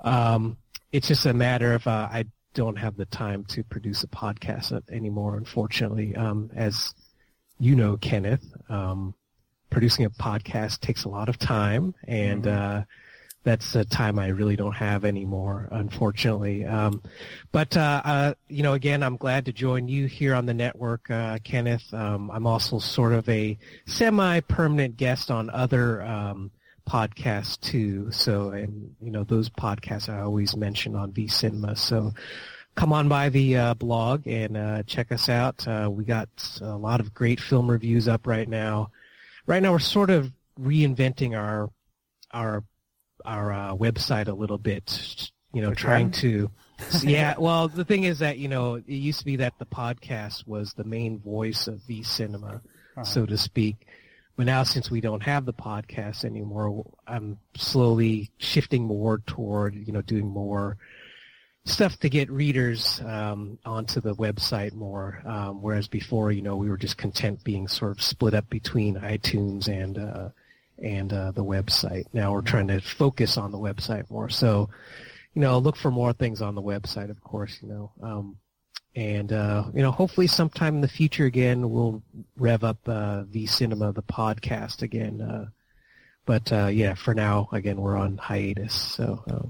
um, 0.00 0.56
it's 0.90 1.06
just 1.06 1.24
a 1.24 1.32
matter 1.32 1.74
of 1.74 1.86
uh, 1.86 2.08
I 2.10 2.24
don't 2.54 2.80
have 2.80 2.96
the 2.96 3.06
time 3.06 3.44
to 3.44 3.62
produce 3.62 4.02
a 4.02 4.08
podcast 4.08 4.76
anymore. 4.90 5.36
Unfortunately, 5.36 6.16
um, 6.16 6.50
as 6.56 6.92
you 7.58 7.76
know, 7.76 7.96
Kenneth, 7.96 8.44
um, 8.68 9.14
producing 9.70 10.04
a 10.04 10.10
podcast 10.10 10.80
takes 10.80 11.04
a 11.04 11.08
lot 11.08 11.28
of 11.28 11.38
time, 11.38 11.94
and 12.06 12.44
mm-hmm. 12.44 12.78
uh, 12.80 12.82
that's 13.44 13.74
a 13.74 13.84
time 13.84 14.18
I 14.18 14.28
really 14.28 14.56
don't 14.56 14.74
have 14.74 15.04
anymore, 15.04 15.68
unfortunately. 15.70 16.64
Um, 16.64 17.02
but 17.52 17.76
uh, 17.76 18.02
uh, 18.04 18.34
you 18.48 18.62
know, 18.62 18.72
again, 18.72 19.02
I'm 19.02 19.16
glad 19.16 19.44
to 19.46 19.52
join 19.52 19.86
you 19.86 20.06
here 20.06 20.34
on 20.34 20.46
the 20.46 20.54
network, 20.54 21.10
uh, 21.10 21.38
Kenneth. 21.44 21.92
Um, 21.92 22.30
I'm 22.30 22.46
also 22.46 22.78
sort 22.78 23.12
of 23.12 23.28
a 23.28 23.58
semi-permanent 23.86 24.96
guest 24.96 25.30
on 25.30 25.50
other 25.50 26.02
um, 26.02 26.50
podcasts 26.88 27.60
too. 27.60 28.10
So, 28.10 28.50
and 28.50 28.94
you 29.00 29.10
know, 29.10 29.24
those 29.24 29.50
podcasts 29.50 30.08
I 30.08 30.20
always 30.20 30.56
mention 30.56 30.96
on 30.96 31.12
V 31.12 31.28
Cinema. 31.28 31.76
So 31.76 32.12
come 32.74 32.92
on 32.92 33.08
by 33.08 33.28
the 33.28 33.56
uh, 33.56 33.74
blog 33.74 34.26
and 34.26 34.56
uh, 34.56 34.82
check 34.84 35.12
us 35.12 35.28
out. 35.28 35.66
Uh, 35.66 35.88
we 35.90 36.04
got 36.04 36.28
a 36.60 36.76
lot 36.76 37.00
of 37.00 37.14
great 37.14 37.40
film 37.40 37.70
reviews 37.70 38.08
up 38.08 38.26
right 38.26 38.48
now. 38.48 38.90
Right 39.46 39.62
now, 39.62 39.72
we're 39.72 39.78
sort 39.78 40.10
of 40.10 40.32
reinventing 40.60 41.36
our 41.36 41.70
our 42.32 42.64
our 43.24 43.52
uh, 43.52 43.74
website 43.74 44.28
a 44.28 44.32
little 44.32 44.58
bit. 44.58 45.30
You 45.52 45.62
know, 45.62 45.74
trying 45.74 46.10
to. 46.12 46.50
yeah, 47.02 47.34
well, 47.38 47.68
the 47.68 47.84
thing 47.84 48.04
is 48.04 48.18
that 48.18 48.38
you 48.38 48.48
know 48.48 48.74
it 48.74 48.88
used 48.88 49.20
to 49.20 49.24
be 49.24 49.36
that 49.36 49.54
the 49.58 49.66
podcast 49.66 50.46
was 50.46 50.72
the 50.72 50.84
main 50.84 51.20
voice 51.20 51.68
of 51.68 51.80
V 51.82 52.02
Cinema, 52.02 52.60
uh-huh. 52.96 53.04
so 53.04 53.26
to 53.26 53.38
speak. 53.38 53.86
But 54.36 54.46
now, 54.46 54.64
since 54.64 54.90
we 54.90 55.00
don't 55.00 55.22
have 55.22 55.44
the 55.44 55.52
podcast 55.52 56.24
anymore, 56.24 56.84
I'm 57.06 57.38
slowly 57.56 58.32
shifting 58.38 58.82
more 58.82 59.18
toward 59.18 59.74
you 59.74 59.92
know 59.92 60.02
doing 60.02 60.26
more 60.26 60.76
stuff 61.66 61.98
to 61.98 62.08
get 62.10 62.30
readers 62.30 63.00
um, 63.04 63.58
onto 63.64 64.00
the 64.00 64.14
website 64.14 64.74
more. 64.74 65.22
Um, 65.24 65.62
whereas 65.62 65.88
before, 65.88 66.30
you 66.30 66.42
know, 66.42 66.56
we 66.56 66.68
were 66.68 66.76
just 66.76 66.98
content 66.98 67.42
being 67.42 67.68
sort 67.68 67.92
of 67.92 68.02
split 68.02 68.34
up 68.34 68.48
between 68.50 68.96
iTunes 68.96 69.68
and 69.68 69.98
uh, 69.98 70.28
and 70.82 71.12
uh, 71.12 71.30
the 71.30 71.44
website. 71.44 72.04
Now 72.12 72.32
we're 72.32 72.42
trying 72.42 72.68
to 72.68 72.80
focus 72.80 73.36
on 73.38 73.52
the 73.52 73.58
website 73.58 74.10
more. 74.10 74.28
So, 74.28 74.68
you 75.34 75.40
know, 75.40 75.58
look 75.58 75.76
for 75.76 75.90
more 75.90 76.12
things 76.12 76.42
on 76.42 76.54
the 76.54 76.62
website, 76.62 77.10
of 77.10 77.22
course. 77.22 77.58
You 77.62 77.68
know. 77.68 77.92
Um, 78.02 78.36
and 78.96 79.32
uh, 79.32 79.64
you 79.74 79.82
know, 79.82 79.90
hopefully, 79.90 80.26
sometime 80.26 80.76
in 80.76 80.80
the 80.80 80.88
future, 80.88 81.24
again, 81.24 81.70
we'll 81.70 82.02
rev 82.36 82.62
up 82.62 82.78
uh, 82.86 83.24
the 83.28 83.46
cinema, 83.46 83.92
the 83.92 84.02
podcast 84.02 84.82
again. 84.82 85.20
Uh, 85.20 85.46
but 86.26 86.52
uh, 86.52 86.66
yeah, 86.66 86.94
for 86.94 87.14
now, 87.14 87.48
again, 87.52 87.80
we're 87.80 87.96
on 87.96 88.18
hiatus. 88.18 88.74
So 88.74 89.24
uh, 89.28 89.48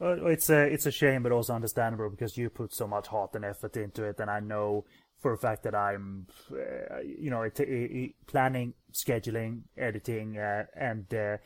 it's 0.00 0.50
a 0.50 0.62
it's 0.62 0.86
a 0.86 0.90
shame, 0.90 1.22
but 1.22 1.32
also 1.32 1.54
understandable 1.54 2.10
because 2.10 2.36
you 2.36 2.50
put 2.50 2.74
so 2.74 2.86
much 2.86 3.06
heart 3.08 3.34
and 3.34 3.44
effort 3.44 3.76
into 3.76 4.04
it, 4.04 4.18
and 4.18 4.30
I 4.30 4.40
know 4.40 4.84
for 5.24 5.32
a 5.32 5.38
fact 5.38 5.62
that 5.62 5.74
I'm, 5.74 6.26
uh, 6.52 7.00
you 7.00 7.30
know, 7.30 7.40
it, 7.44 7.58
it, 7.58 8.12
planning, 8.26 8.74
scheduling, 8.92 9.62
editing, 9.74 10.36
uh, 10.36 10.66
and, 10.76 11.06
uh, 11.14 11.38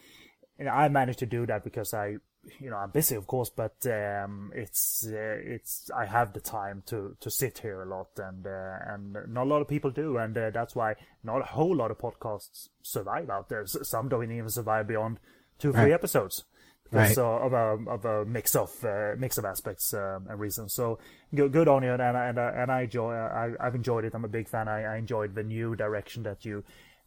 and 0.58 0.68
I 0.68 0.88
managed 0.88 1.20
to 1.20 1.26
do 1.26 1.46
that 1.46 1.62
because 1.62 1.94
I, 1.94 2.16
you 2.58 2.70
know, 2.70 2.76
I'm 2.76 2.90
busy, 2.90 3.14
of 3.14 3.28
course, 3.28 3.50
but 3.50 3.76
um, 3.86 4.50
it's 4.52 5.06
uh, 5.06 5.36
it's 5.54 5.92
I 5.96 6.06
have 6.06 6.32
the 6.32 6.40
time 6.40 6.82
to 6.86 7.16
to 7.20 7.30
sit 7.30 7.58
here 7.58 7.82
a 7.82 7.86
lot, 7.88 8.08
and 8.16 8.44
uh, 8.44 8.78
and 8.86 9.16
not 9.28 9.44
a 9.44 9.50
lot 9.50 9.60
of 9.60 9.68
people 9.68 9.92
do, 9.92 10.16
and 10.16 10.36
uh, 10.36 10.50
that's 10.50 10.74
why 10.74 10.96
not 11.22 11.42
a 11.42 11.44
whole 11.44 11.76
lot 11.76 11.92
of 11.92 11.98
podcasts 11.98 12.70
survive 12.82 13.30
out 13.30 13.48
there. 13.48 13.64
Some 13.66 14.08
don't 14.08 14.32
even 14.32 14.50
survive 14.50 14.88
beyond 14.88 15.20
two, 15.60 15.72
three 15.72 15.82
right. 15.82 15.92
episodes 15.92 16.42
right. 16.90 17.18
of 17.18 17.52
a 17.52 17.90
of 17.90 18.04
a 18.04 18.24
mix 18.24 18.54
of 18.54 18.72
uh, 18.84 19.14
mix 19.18 19.38
of 19.38 19.44
aspects 19.44 19.92
um, 19.94 20.26
and 20.28 20.40
reasons. 20.40 20.72
So 20.72 20.98
good, 21.34 21.68
on 21.68 21.82
you, 21.82 21.92
and 21.92 22.02
and 22.02 22.38
and 22.38 22.70
I 22.70 22.82
enjoy. 22.82 23.12
I, 23.14 23.52
I've 23.60 23.74
enjoyed 23.74 24.04
it. 24.04 24.14
I'm 24.14 24.24
a 24.24 24.28
big 24.28 24.48
fan. 24.48 24.68
I, 24.68 24.84
I 24.84 24.96
enjoyed 24.96 25.34
the 25.34 25.42
new 25.42 25.76
direction 25.76 26.22
that 26.24 26.44
you 26.44 26.64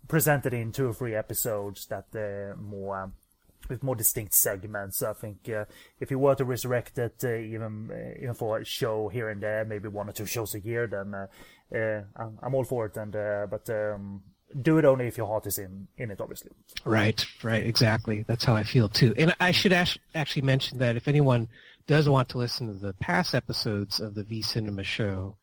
presented 0.07 0.53
in 0.53 0.71
two 0.71 0.89
or 0.89 0.93
three 0.93 1.15
episodes. 1.15 1.87
That 1.87 2.05
uh, 2.15 2.59
more. 2.59 3.03
Um, 3.03 3.13
with 3.69 3.83
more 3.83 3.95
distinct 3.95 4.33
segments. 4.33 5.03
I 5.03 5.13
think 5.13 5.47
uh, 5.47 5.65
if 5.99 6.11
you 6.11 6.19
were 6.19 6.35
to 6.35 6.43
resurrect 6.43 6.97
it, 6.97 7.23
uh, 7.23 7.35
even 7.35 7.89
uh, 7.91 8.21
even 8.21 8.33
for 8.33 8.59
a 8.59 8.65
show 8.65 9.07
here 9.07 9.29
and 9.29 9.41
there, 9.41 9.63
maybe 9.65 9.87
one 9.87 10.09
or 10.09 10.11
two 10.11 10.25
shows 10.25 10.55
a 10.55 10.59
year, 10.59 10.87
then 10.87 11.13
uh, 11.13 11.27
uh, 11.73 12.01
I'm, 12.15 12.39
I'm, 12.41 12.55
all 12.55 12.63
for 12.63 12.87
it. 12.87 12.97
And 12.97 13.13
but 13.49 13.69
um, 13.69 14.23
do 14.61 14.77
it 14.77 14.85
only 14.85 15.07
if 15.07 15.17
your 15.17 15.27
heart 15.27 15.45
is 15.45 15.57
in 15.57 15.87
in 15.97 16.11
it, 16.11 16.19
obviously. 16.19 16.51
Right, 16.85 17.25
right, 17.43 17.65
exactly. 17.65 18.23
That's 18.27 18.43
how 18.43 18.55
I 18.55 18.63
feel 18.63 18.89
too. 18.89 19.13
And 19.17 19.35
I 19.39 19.51
should 19.51 19.73
actually 19.73 20.41
mention 20.41 20.79
that 20.79 20.95
if 20.95 21.07
anyone 21.07 21.47
does 21.87 22.07
want 22.07 22.29
to 22.29 22.37
listen 22.37 22.67
to 22.67 22.73
the 22.73 22.93
past 22.93 23.35
episodes 23.35 23.99
of 23.99 24.15
the 24.15 24.23
V 24.23 24.41
Cinema 24.41 24.83
Show, 24.83 25.35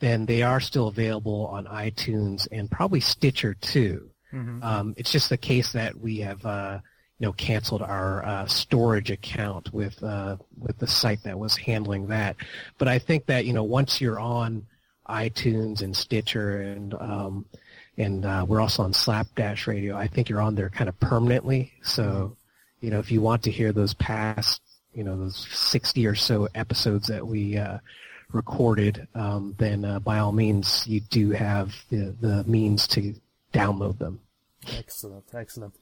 then 0.00 0.26
they 0.26 0.42
are 0.42 0.60
still 0.60 0.88
available 0.88 1.46
on 1.46 1.66
iTunes 1.66 2.48
and 2.50 2.70
probably 2.70 3.00
Stitcher 3.00 3.54
too. 3.54 4.10
Mm-hmm. 4.32 4.62
Um, 4.62 4.94
it's 4.96 5.12
just 5.12 5.28
the 5.28 5.36
case 5.36 5.72
that 5.72 5.98
we 5.98 6.18
have, 6.18 6.44
uh, 6.46 6.80
you 7.18 7.26
know, 7.26 7.32
canceled 7.32 7.82
our 7.82 8.24
uh, 8.24 8.46
storage 8.46 9.10
account 9.10 9.72
with 9.72 10.02
uh, 10.02 10.38
with 10.58 10.78
the 10.78 10.86
site 10.86 11.22
that 11.24 11.38
was 11.38 11.56
handling 11.56 12.08
that. 12.08 12.36
But 12.78 12.88
I 12.88 12.98
think 12.98 13.26
that 13.26 13.44
you 13.44 13.52
know, 13.52 13.64
once 13.64 14.00
you're 14.00 14.18
on 14.18 14.66
iTunes 15.08 15.82
and 15.82 15.96
Stitcher 15.96 16.60
and 16.60 16.94
um, 16.94 17.44
and 17.98 18.24
uh, 18.24 18.44
we're 18.48 18.60
also 18.60 18.82
on 18.82 18.92
Slapdash 18.92 19.66
Radio. 19.66 19.96
I 19.96 20.06
think 20.06 20.28
you're 20.28 20.40
on 20.40 20.54
there 20.54 20.70
kind 20.70 20.88
of 20.88 20.98
permanently. 21.00 21.72
So, 21.82 22.36
you 22.80 22.90
know, 22.90 22.98
if 22.98 23.10
you 23.10 23.20
want 23.20 23.42
to 23.44 23.50
hear 23.50 23.72
those 23.72 23.94
past, 23.94 24.62
you 24.94 25.04
know, 25.04 25.16
those 25.16 25.46
60 25.50 26.06
or 26.06 26.14
so 26.14 26.48
episodes 26.54 27.08
that 27.08 27.26
we 27.26 27.56
uh, 27.56 27.78
recorded, 28.32 29.06
um, 29.14 29.54
then 29.58 29.84
uh, 29.84 29.98
by 30.00 30.18
all 30.18 30.32
means, 30.32 30.86
you 30.86 31.00
do 31.00 31.30
have 31.30 31.74
the, 31.90 32.14
the 32.20 32.44
means 32.44 32.86
to 32.88 33.14
download 33.52 33.98
them. 33.98 34.20
Excellent, 34.76 35.24
excellent. 35.34 35.74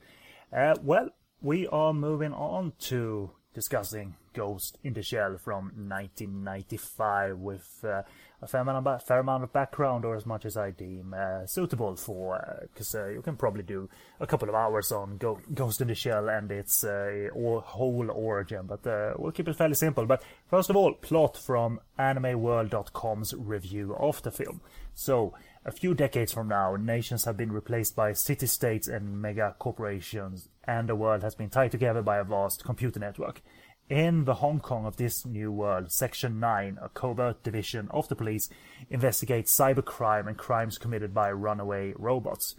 Uh, 0.52 0.75
well, 0.83 1.11
we 1.40 1.67
are 1.69 1.93
moving 1.93 2.33
on 2.33 2.73
to 2.81 3.31
discussing 3.55 4.17
Ghost 4.33 4.79
in 4.83 4.95
the 4.95 5.02
Shell 5.02 5.38
from 5.38 5.73
1995 5.88 7.38
with 7.38 7.85
uh, 7.85 8.02
a 8.42 8.47
fair 8.47 8.62
amount, 8.62 8.87
of, 8.87 9.02
fair 9.02 9.18
amount 9.18 9.44
of 9.44 9.52
background, 9.52 10.04
or 10.04 10.16
as 10.16 10.25
much 10.25 10.47
as 10.47 10.56
I 10.56 10.70
deem 10.70 11.14
uh, 11.16 11.47
suitable 11.47 11.97
for, 11.97 12.66
because 12.73 12.94
uh, 12.94 13.02
uh, 13.02 13.09
you 13.09 13.23
can 13.23 13.37
probably 13.37 13.62
do 13.62 13.88
a 14.18 14.26
couple 14.26 14.49
of 14.49 14.54
hours 14.54 14.90
on 14.92 15.18
Go- 15.18 15.40
Ghost 15.52 15.80
in 15.80 15.88
the 15.88 15.94
Shell 15.94 16.28
and 16.28 16.50
its 16.50 16.82
uh, 16.82 17.28
or 17.35 17.61
whole 17.61 18.11
origin, 18.11 18.66
but 18.66 18.87
uh, 18.87 19.14
we'll 19.18 19.32
keep 19.32 19.49
it 19.49 19.56
fairly 19.56 19.75
simple. 19.75 20.06
But 20.06 20.23
first 20.49 20.70
of 20.70 20.76
all, 20.76 20.94
plot 20.94 21.37
from 21.37 21.80
AnimeWorld.com's 21.99 23.35
review 23.35 23.94
of 23.97 24.23
the 24.23 24.30
film. 24.30 24.62
So, 24.94 25.35
a 25.64 25.70
few 25.70 25.94
decades 25.94 26.32
from 26.32 26.49
now, 26.49 26.76
nations 26.76 27.25
have 27.26 27.37
been 27.37 27.52
replaced 27.52 27.94
by 27.94 28.14
city-states 28.14 28.88
and 28.88 29.20
mega 29.20 29.54
corporations, 29.59 30.49
and 30.64 30.88
the 30.88 30.97
world 30.97 31.23
has 31.23 31.35
been 31.35 31.50
tied 31.50 31.73
together 31.73 32.00
by 32.00 32.16
a 32.16 32.25
vast 32.25 32.64
computer 32.64 32.99
network. 32.99 33.42
In 33.90 34.25
the 34.25 34.35
Hong 34.35 34.61
Kong 34.61 34.87
of 34.87 34.99
this 34.99 35.26
new 35.26 35.50
world, 35.50 35.90
Section 35.90 36.38
9, 36.38 36.78
a 36.80 36.88
covert 36.90 37.42
division 37.42 37.88
of 37.90 38.06
the 38.06 38.14
police, 38.14 38.49
investigates 38.88 39.52
cybercrime 39.52 40.28
and 40.28 40.38
crimes 40.38 40.78
committed 40.78 41.12
by 41.12 41.32
runaway 41.32 41.92
robots. 41.99 42.54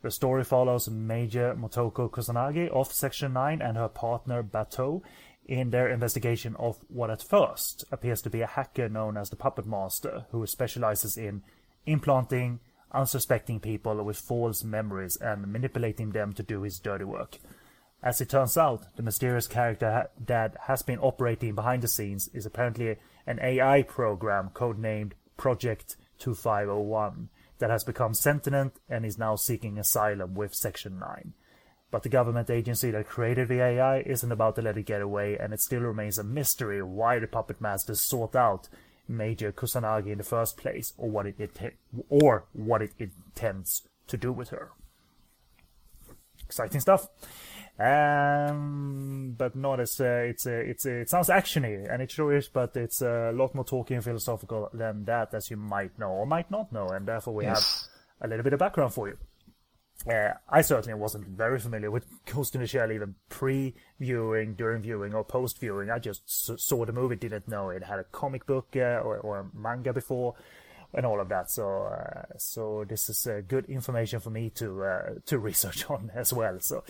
The 0.00 0.10
story 0.10 0.42
follows 0.42 0.88
Major 0.88 1.54
Motoko 1.54 2.10
Kusanagi 2.10 2.70
of 2.70 2.94
Section 2.94 3.34
9 3.34 3.60
and 3.60 3.76
her 3.76 3.90
partner 3.90 4.42
Batou 4.42 5.02
in 5.44 5.68
their 5.68 5.86
investigation 5.86 6.56
of 6.56 6.78
what 6.88 7.10
at 7.10 7.22
first 7.22 7.84
appears 7.92 8.22
to 8.22 8.30
be 8.30 8.40
a 8.40 8.46
hacker 8.46 8.88
known 8.88 9.18
as 9.18 9.28
the 9.28 9.36
Puppet 9.36 9.66
Master, 9.66 10.24
who 10.30 10.46
specializes 10.46 11.18
in 11.18 11.42
implanting 11.84 12.58
unsuspecting 12.90 13.60
people 13.60 14.02
with 14.02 14.16
false 14.16 14.64
memories 14.64 15.16
and 15.16 15.46
manipulating 15.46 16.12
them 16.12 16.32
to 16.32 16.42
do 16.42 16.62
his 16.62 16.78
dirty 16.78 17.04
work. 17.04 17.36
As 18.02 18.20
it 18.20 18.30
turns 18.30 18.56
out, 18.56 18.96
the 18.96 19.02
mysterious 19.02 19.46
character 19.46 20.08
that 20.26 20.56
has 20.66 20.82
been 20.82 20.98
operating 21.00 21.54
behind 21.54 21.82
the 21.82 21.88
scenes 21.88 22.28
is 22.32 22.46
apparently 22.46 22.96
an 23.26 23.38
AI 23.42 23.82
program 23.82 24.50
codenamed 24.54 25.12
Project 25.36 25.96
2501 26.18 27.28
that 27.58 27.70
has 27.70 27.84
become 27.84 28.14
sentient 28.14 28.80
and 28.88 29.04
is 29.04 29.18
now 29.18 29.36
seeking 29.36 29.78
asylum 29.78 30.34
with 30.34 30.54
Section 30.54 30.98
9. 30.98 31.34
But 31.90 32.02
the 32.02 32.08
government 32.08 32.48
agency 32.48 32.90
that 32.90 33.06
created 33.06 33.48
the 33.48 33.62
AI 33.62 34.00
isn't 34.00 34.32
about 34.32 34.56
to 34.56 34.62
let 34.62 34.78
it 34.78 34.86
get 34.86 35.02
away, 35.02 35.36
and 35.36 35.52
it 35.52 35.60
still 35.60 35.80
remains 35.80 36.18
a 36.18 36.24
mystery 36.24 36.82
why 36.82 37.18
the 37.18 37.26
puppet 37.26 37.60
master 37.60 37.94
sought 37.94 38.34
out 38.34 38.68
Major 39.08 39.52
Kusanagi 39.52 40.12
in 40.12 40.18
the 40.18 40.24
first 40.24 40.56
place, 40.56 40.94
or 40.96 41.10
what 41.10 41.26
it, 41.26 41.60
or 42.08 42.44
what 42.52 42.80
it 42.80 42.92
intends 42.98 43.82
to 44.06 44.16
do 44.16 44.32
with 44.32 44.50
her. 44.50 44.70
Exciting 46.44 46.80
stuff. 46.80 47.08
Um, 47.80 49.34
but 49.38 49.56
not 49.56 49.80
as 49.80 49.98
uh, 50.00 50.24
it's 50.28 50.46
uh, 50.46 50.50
it's 50.50 50.84
uh, 50.84 50.90
it 50.90 51.08
sounds 51.08 51.28
actiony, 51.30 51.90
and 51.90 52.02
it 52.02 52.10
sure 52.10 52.36
is, 52.36 52.46
but 52.46 52.76
it's 52.76 53.00
a 53.00 53.32
lot 53.34 53.54
more 53.54 53.64
talky 53.64 53.94
and 53.94 54.04
philosophical 54.04 54.68
than 54.74 55.06
that, 55.06 55.32
as 55.32 55.50
you 55.50 55.56
might 55.56 55.98
know 55.98 56.10
or 56.10 56.26
might 56.26 56.50
not 56.50 56.70
know, 56.72 56.88
and 56.88 57.08
therefore 57.08 57.34
we 57.34 57.44
yes. 57.44 57.88
have 58.20 58.26
a 58.26 58.28
little 58.28 58.44
bit 58.44 58.52
of 58.52 58.58
background 58.58 58.92
for 58.92 59.08
you. 59.08 59.16
Uh, 60.10 60.32
I 60.48 60.62
certainly 60.62 60.98
wasn't 60.98 61.26
very 61.28 61.58
familiar 61.58 61.90
with 61.90 62.06
Ghost 62.26 62.54
in 62.54 62.60
the 62.60 62.66
Shell 62.66 62.92
even 62.92 63.14
pre-viewing, 63.28 64.54
during 64.54 64.82
viewing, 64.82 65.14
or 65.14 65.24
post-viewing. 65.24 65.90
I 65.90 65.98
just 65.98 66.22
s- 66.26 66.62
saw 66.62 66.84
the 66.86 66.92
movie, 66.92 67.16
didn't 67.16 67.48
know 67.48 67.70
it 67.70 67.84
had 67.84 67.98
a 67.98 68.04
comic 68.04 68.46
book 68.46 68.68
uh, 68.76 69.00
or, 69.04 69.18
or 69.18 69.38
a 69.38 69.46
manga 69.54 69.92
before, 69.92 70.34
and 70.94 71.06
all 71.06 71.20
of 71.20 71.28
that. 71.28 71.50
So, 71.50 71.84
uh, 71.84 72.38
so 72.38 72.84
this 72.88 73.08
is 73.08 73.26
uh, 73.26 73.42
good 73.46 73.66
information 73.66 74.20
for 74.20 74.30
me 74.30 74.50
to 74.56 74.84
uh, 74.84 75.02
to 75.26 75.38
research 75.38 75.88
on 75.90 76.10
as 76.14 76.32
well. 76.32 76.58
So, 76.60 76.84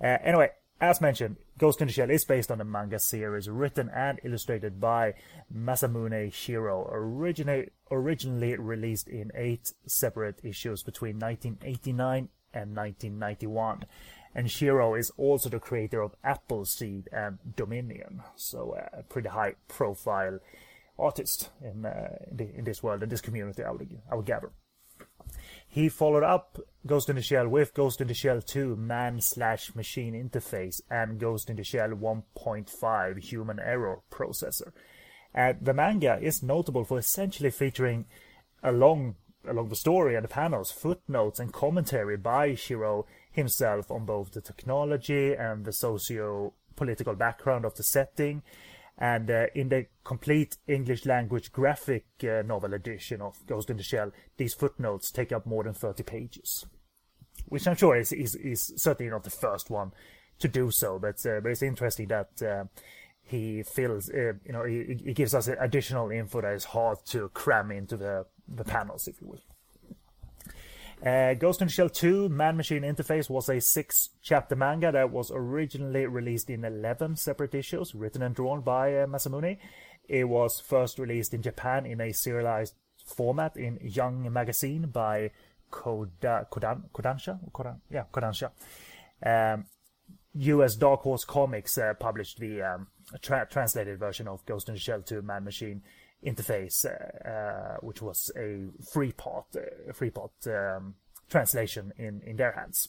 uh, 0.00 0.18
anyway, 0.22 0.50
as 0.80 1.00
mentioned, 1.00 1.36
Ghost 1.58 1.80
in 1.80 1.86
the 1.86 1.92
Shell 1.92 2.10
is 2.10 2.24
based 2.24 2.50
on 2.50 2.60
a 2.60 2.64
manga 2.64 2.98
series 2.98 3.48
written 3.48 3.90
and 3.94 4.20
illustrated 4.22 4.78
by 4.78 5.14
Masamune 5.54 6.30
Shirow, 6.30 6.86
originally 6.92 7.70
originally 7.90 8.56
released 8.56 9.08
in 9.08 9.30
eight 9.34 9.72
separate 9.86 10.44
issues 10.44 10.82
between 10.82 11.18
1989 11.18 12.28
and 12.52 12.76
1991. 12.76 13.86
And 14.34 14.48
Shirow 14.48 14.98
is 14.98 15.10
also 15.16 15.48
the 15.48 15.58
creator 15.58 16.02
of 16.02 16.14
Appleseed 16.22 17.08
and 17.10 17.38
Dominion, 17.56 18.22
so 18.34 18.76
a 18.76 18.98
uh, 18.98 19.02
pretty 19.08 19.30
high 19.30 19.54
profile 19.68 20.40
artist 20.98 21.50
in, 21.62 21.84
uh, 21.84 22.16
in, 22.30 22.36
the, 22.36 22.54
in, 22.56 22.64
this 22.64 22.82
world, 22.82 23.02
in 23.02 23.08
this 23.08 23.20
community, 23.20 23.62
I 23.62 23.70
would, 23.70 24.00
I 24.10 24.14
would 24.14 24.26
gather. 24.26 24.50
He 25.68 25.88
followed 25.88 26.22
up 26.22 26.58
Ghost 26.86 27.10
in 27.10 27.16
the 27.16 27.22
Shell 27.22 27.48
with 27.48 27.74
Ghost 27.74 28.00
in 28.00 28.08
the 28.08 28.14
Shell 28.14 28.42
2 28.42 28.76
Man 28.76 29.20
slash 29.20 29.74
Machine 29.74 30.14
Interface 30.14 30.80
and 30.90 31.18
Ghost 31.18 31.50
in 31.50 31.56
the 31.56 31.64
Shell 31.64 31.90
1.5 31.90 33.18
Human 33.18 33.58
Error 33.58 34.00
Processor. 34.10 34.72
Uh, 35.34 35.52
the 35.60 35.74
manga 35.74 36.18
is 36.20 36.42
notable 36.42 36.84
for 36.84 36.98
essentially 36.98 37.50
featuring 37.50 38.06
along 38.62 39.16
along 39.46 39.68
the 39.68 39.76
story 39.76 40.16
and 40.16 40.24
the 40.24 40.28
panels 40.28 40.72
footnotes 40.72 41.38
and 41.38 41.52
commentary 41.52 42.16
by 42.16 42.50
Shirow 42.50 43.04
himself 43.30 43.90
on 43.90 44.04
both 44.04 44.32
the 44.32 44.40
technology 44.40 45.34
and 45.34 45.64
the 45.64 45.72
socio 45.72 46.54
political 46.74 47.14
background 47.14 47.64
of 47.64 47.74
the 47.76 47.82
setting 47.82 48.42
and 48.98 49.30
uh, 49.30 49.46
in 49.54 49.68
the 49.68 49.86
complete 50.04 50.56
English 50.66 51.04
language 51.04 51.52
graphic 51.52 52.06
uh, 52.22 52.42
novel 52.42 52.72
edition 52.72 53.20
of 53.20 53.44
Ghost 53.46 53.68
in 53.68 53.76
the 53.76 53.82
Shell, 53.82 54.12
these 54.38 54.54
footnotes 54.54 55.10
take 55.10 55.32
up 55.32 55.44
more 55.44 55.64
than 55.64 55.74
30 55.74 56.02
pages. 56.02 56.64
Which 57.46 57.68
I'm 57.68 57.76
sure 57.76 57.96
is, 57.96 58.12
is, 58.12 58.34
is 58.36 58.72
certainly 58.76 59.10
not 59.10 59.24
the 59.24 59.30
first 59.30 59.68
one 59.68 59.92
to 60.38 60.48
do 60.48 60.70
so, 60.70 60.98
but, 60.98 61.24
uh, 61.26 61.40
but 61.40 61.50
it's 61.50 61.62
interesting 61.62 62.08
that 62.08 62.42
uh, 62.42 62.64
he 63.22 63.62
fills, 63.62 64.08
uh, 64.08 64.32
you 64.44 64.52
know, 64.52 64.64
he, 64.64 64.98
he 65.04 65.12
gives 65.12 65.34
us 65.34 65.48
additional 65.48 66.10
info 66.10 66.40
that 66.40 66.54
is 66.54 66.64
hard 66.64 66.98
to 67.06 67.28
cram 67.34 67.70
into 67.70 67.98
the, 67.98 68.24
the 68.48 68.64
panels, 68.64 69.06
if 69.06 69.20
you 69.20 69.26
will. 69.26 69.40
Uh, 71.04 71.34
Ghost 71.34 71.60
in 71.60 71.68
Shell 71.68 71.90
2 71.90 72.30
Man 72.30 72.56
Machine 72.56 72.82
Interface 72.82 73.28
was 73.28 73.48
a 73.48 73.60
six 73.60 74.10
chapter 74.22 74.56
manga 74.56 74.90
that 74.90 75.10
was 75.10 75.30
originally 75.32 76.06
released 76.06 76.48
in 76.48 76.64
11 76.64 77.16
separate 77.16 77.54
issues, 77.54 77.94
written 77.94 78.22
and 78.22 78.34
drawn 78.34 78.62
by 78.62 78.94
uh, 78.94 79.06
Masamune. 79.06 79.58
It 80.08 80.24
was 80.24 80.58
first 80.58 80.98
released 80.98 81.34
in 81.34 81.42
Japan 81.42 81.84
in 81.84 82.00
a 82.00 82.12
serialized 82.12 82.74
format 83.04 83.56
in 83.56 83.78
Young 83.82 84.32
Magazine 84.32 84.86
by 84.86 85.32
Koda, 85.70 86.46
Kodan, 86.50 86.88
Kodansha? 86.94 87.38
Kodan, 87.52 87.80
yeah, 87.90 88.04
Kodansha. 88.12 88.50
Um, 89.24 89.66
US 90.34 90.76
Dark 90.76 91.00
Horse 91.00 91.24
Comics 91.24 91.76
uh, 91.76 91.94
published 91.98 92.38
the 92.38 92.62
um, 92.62 92.86
tra- 93.20 93.46
translated 93.50 93.98
version 93.98 94.28
of 94.28 94.44
Ghost 94.46 94.68
in 94.68 94.76
Shell 94.76 95.02
2 95.02 95.22
Man 95.22 95.44
Machine 95.44 95.82
interface, 96.26 96.84
uh, 96.84 97.28
uh, 97.28 97.76
which 97.80 98.02
was 98.02 98.30
a 98.36 98.66
free 98.92 99.12
part, 99.12 99.46
uh, 99.56 99.92
free 99.92 100.10
part 100.10 100.32
um, 100.46 100.96
translation 101.30 101.92
in, 101.96 102.20
in 102.26 102.36
their 102.36 102.52
hands. 102.52 102.88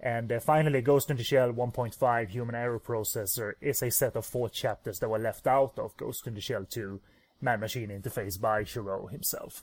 And 0.00 0.32
uh, 0.32 0.40
finally, 0.40 0.80
Ghost 0.80 1.10
in 1.10 1.16
the 1.16 1.22
Shell 1.22 1.52
1.5 1.52 2.28
Human 2.30 2.54
Error 2.54 2.80
Processor 2.80 3.52
is 3.60 3.82
a 3.82 3.90
set 3.90 4.16
of 4.16 4.26
four 4.26 4.48
chapters 4.48 4.98
that 4.98 5.08
were 5.08 5.18
left 5.18 5.46
out 5.46 5.78
of 5.78 5.96
Ghost 5.96 6.26
in 6.26 6.34
the 6.34 6.40
Shell 6.40 6.66
2 6.68 7.00
Man 7.40 7.60
Machine 7.60 7.90
interface 7.90 8.40
by 8.40 8.64
Shirow 8.64 9.10
himself. 9.10 9.62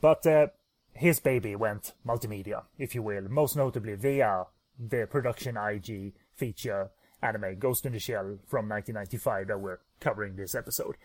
But 0.00 0.26
uh, 0.26 0.48
his 0.92 1.20
baby 1.20 1.56
went 1.56 1.92
multimedia, 2.06 2.64
if 2.78 2.94
you 2.94 3.02
will, 3.02 3.28
most 3.28 3.56
notably 3.56 3.94
via 3.94 4.44
the 4.78 5.06
production 5.10 5.56
IG 5.56 6.12
feature 6.34 6.90
anime 7.20 7.58
Ghost 7.58 7.84
in 7.84 7.92
the 7.92 7.98
Shell 7.98 8.38
from 8.46 8.68
1995 8.68 9.48
that 9.48 9.60
we're 9.60 9.80
covering 10.00 10.36
this 10.36 10.54
episode. 10.54 10.96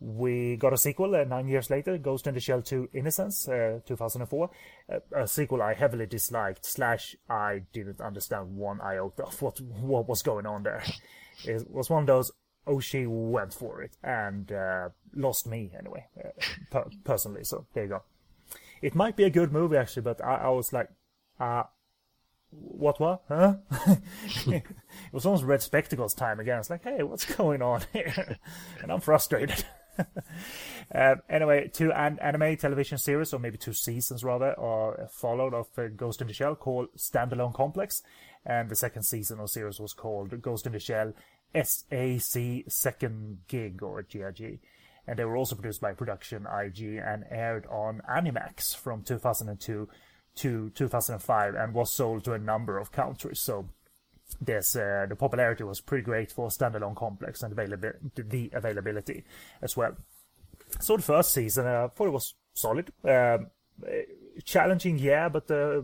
We 0.00 0.56
got 0.56 0.72
a 0.72 0.78
sequel 0.78 1.14
uh, 1.14 1.24
nine 1.24 1.46
years 1.46 1.68
later, 1.68 1.98
Ghost 1.98 2.26
in 2.26 2.32
the 2.32 2.40
Shell 2.40 2.62
2 2.62 2.88
Innocence, 2.94 3.46
uh, 3.46 3.80
2004. 3.84 4.50
Uh, 4.90 4.98
a 5.14 5.28
sequel 5.28 5.60
I 5.60 5.74
heavily 5.74 6.06
disliked, 6.06 6.64
slash 6.64 7.16
I 7.28 7.62
didn't 7.74 8.00
understand 8.00 8.56
one 8.56 8.80
iota 8.80 9.24
of 9.24 9.42
what, 9.42 9.60
what 9.60 10.08
was 10.08 10.22
going 10.22 10.46
on 10.46 10.62
there. 10.62 10.82
It 11.44 11.70
was 11.70 11.90
one 11.90 12.04
of 12.04 12.06
those, 12.06 12.32
oh 12.66 12.80
she 12.80 13.04
went 13.06 13.52
for 13.52 13.82
it, 13.82 13.98
and 14.02 14.50
uh, 14.50 14.88
lost 15.14 15.46
me 15.46 15.70
anyway, 15.78 16.06
uh, 16.18 16.30
per- 16.70 16.90
personally, 17.04 17.44
so 17.44 17.66
there 17.74 17.84
you 17.84 17.90
go. 17.90 18.02
It 18.80 18.94
might 18.94 19.16
be 19.16 19.24
a 19.24 19.30
good 19.30 19.52
movie 19.52 19.76
actually, 19.76 20.02
but 20.02 20.24
I, 20.24 20.36
I 20.36 20.48
was 20.48 20.72
like, 20.72 20.88
uh, 21.38 21.64
what 22.50 22.98
what 22.98 23.22
huh 23.28 23.54
it 24.46 24.64
was 25.12 25.24
almost 25.24 25.44
red 25.44 25.62
spectacles 25.62 26.14
time 26.14 26.40
again 26.40 26.58
it's 26.58 26.68
like 26.68 26.82
hey 26.82 27.02
what's 27.02 27.24
going 27.24 27.62
on 27.62 27.80
here 27.92 28.38
and 28.82 28.90
i'm 28.90 29.00
frustrated 29.00 29.64
uh, 29.98 31.14
anyway 31.28 31.68
two 31.72 31.92
an- 31.92 32.18
anime 32.20 32.56
television 32.56 32.98
series 32.98 33.32
or 33.32 33.38
maybe 33.38 33.58
two 33.58 33.72
seasons 33.72 34.24
rather 34.24 34.58
are 34.58 35.08
followed 35.12 35.54
of 35.54 35.66
uh, 35.78 35.88
ghost 35.96 36.20
in 36.20 36.26
the 36.26 36.32
shell 36.32 36.54
called 36.54 36.88
standalone 36.96 37.54
complex 37.54 38.02
and 38.44 38.68
the 38.68 38.76
second 38.76 39.02
season 39.02 39.38
or 39.38 39.48
series 39.48 39.80
was 39.80 39.92
called 39.92 40.40
ghost 40.42 40.66
in 40.66 40.72
the 40.72 40.80
shell 40.80 41.12
sac 41.54 42.64
second 42.68 43.38
gig 43.48 43.82
or 43.82 44.02
gig 44.02 44.60
and 45.06 45.18
they 45.18 45.24
were 45.24 45.36
also 45.36 45.56
produced 45.56 45.80
by 45.80 45.92
production 45.92 46.46
ig 46.64 46.80
and 46.80 47.24
aired 47.30 47.66
on 47.66 48.00
animax 48.08 48.76
from 48.76 49.02
2002 49.02 49.88
to 50.36 50.70
2005 50.70 51.54
and 51.54 51.74
was 51.74 51.92
sold 51.92 52.24
to 52.24 52.32
a 52.32 52.38
number 52.38 52.78
of 52.78 52.92
countries. 52.92 53.40
So 53.40 53.68
this 54.40 54.76
uh, 54.76 55.06
the 55.08 55.16
popularity 55.16 55.64
was 55.64 55.80
pretty 55.80 56.04
great 56.04 56.32
for 56.32 56.48
standalone 56.48 56.96
complex 56.96 57.42
and 57.42 57.54
the 57.54 58.50
availability 58.52 59.24
as 59.62 59.76
well. 59.76 59.96
So 60.78 60.96
the 60.96 61.02
first 61.02 61.32
season, 61.32 61.66
uh, 61.66 61.84
I 61.84 61.88
thought 61.88 62.06
it 62.06 62.12
was 62.12 62.34
solid, 62.54 62.92
um, 63.04 63.48
challenging, 64.44 64.98
yeah, 64.98 65.28
but 65.28 65.50
uh, 65.50 65.82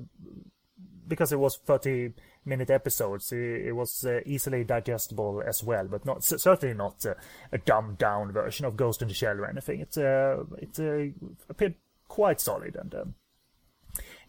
because 1.08 1.32
it 1.32 1.38
was 1.38 1.56
30 1.56 2.12
minute 2.44 2.70
episodes, 2.70 3.32
it, 3.32 3.66
it 3.66 3.72
was 3.72 4.04
uh, 4.04 4.20
easily 4.24 4.64
digestible 4.64 5.42
as 5.44 5.64
well, 5.64 5.86
but 5.88 6.04
not 6.04 6.22
certainly 6.22 6.74
not 6.74 7.04
uh, 7.04 7.14
a 7.52 7.58
dumbed 7.58 7.98
down 7.98 8.32
version 8.32 8.64
of 8.64 8.76
Ghost 8.76 9.02
in 9.02 9.08
the 9.08 9.14
Shell 9.14 9.40
or 9.40 9.50
anything. 9.50 9.82
Uh, 9.96 10.44
it 10.58 11.14
appeared 11.48 11.74
quite 12.08 12.40
solid 12.40 12.76
and. 12.76 12.94
Um, 12.94 13.14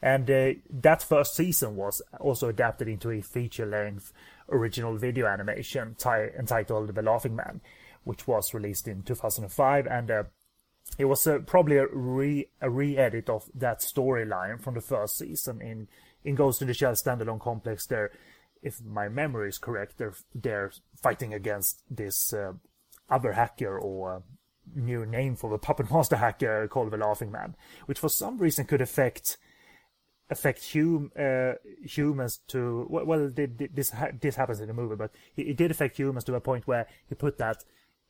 and 0.01 0.29
uh, 0.29 0.53
that 0.69 1.01
first 1.01 1.35
season 1.35 1.75
was 1.75 2.01
also 2.19 2.49
adapted 2.49 2.87
into 2.87 3.09
a 3.11 3.21
feature-length 3.21 4.13
original 4.49 4.95
video 4.95 5.27
animation 5.27 5.95
t- 5.97 6.09
entitled 6.37 6.93
The 6.93 7.01
Laughing 7.01 7.35
Man, 7.35 7.61
which 8.03 8.27
was 8.27 8.53
released 8.53 8.87
in 8.87 9.03
2005, 9.03 9.87
and 9.87 10.11
uh, 10.11 10.23
it 10.97 11.05
was 11.05 11.25
uh, 11.27 11.39
probably 11.39 11.77
a 11.77 11.87
re 11.87 12.47
a 12.61 12.69
re-edit 12.69 13.29
of 13.29 13.49
that 13.53 13.79
storyline 13.79 14.61
from 14.61 14.75
the 14.75 14.81
first 14.81 15.17
season 15.17 15.61
in 15.61 15.87
in 16.23 16.35
Ghost 16.35 16.61
in 16.61 16.67
the 16.67 16.73
Shell 16.73 16.93
standalone 16.93 17.39
complex. 17.39 17.85
There, 17.85 18.11
if 18.61 18.83
my 18.83 19.09
memory 19.09 19.49
is 19.49 19.57
correct, 19.57 19.97
they're 19.97 20.15
they're 20.33 20.71
fighting 21.01 21.33
against 21.33 21.83
this 21.89 22.31
uh, 22.33 22.53
other 23.09 23.33
hacker 23.33 23.77
or 23.77 24.23
new 24.75 25.05
name 25.05 25.35
for 25.35 25.49
the 25.49 25.57
puppet 25.57 25.91
master 25.91 26.17
hacker 26.17 26.67
called 26.67 26.91
the 26.91 26.97
Laughing 26.97 27.31
Man, 27.31 27.55
which 27.85 27.99
for 27.99 28.09
some 28.09 28.37
reason 28.37 28.65
could 28.65 28.81
affect 28.81 29.37
affect 30.29 30.73
hum, 30.73 31.11
uh, 31.17 31.53
humans 31.83 32.39
to 32.47 32.85
well, 32.89 33.31
this 33.33 33.93
this 34.19 34.35
happens 34.35 34.59
in 34.59 34.67
the 34.67 34.73
movie, 34.73 34.95
but 34.95 35.11
it, 35.35 35.57
did 35.57 35.71
affect 35.71 35.97
humans 35.97 36.23
to 36.25 36.35
a 36.35 36.41
point 36.41 36.67
where 36.67 36.87
he 37.07 37.15
put 37.15 37.37
that 37.37 37.63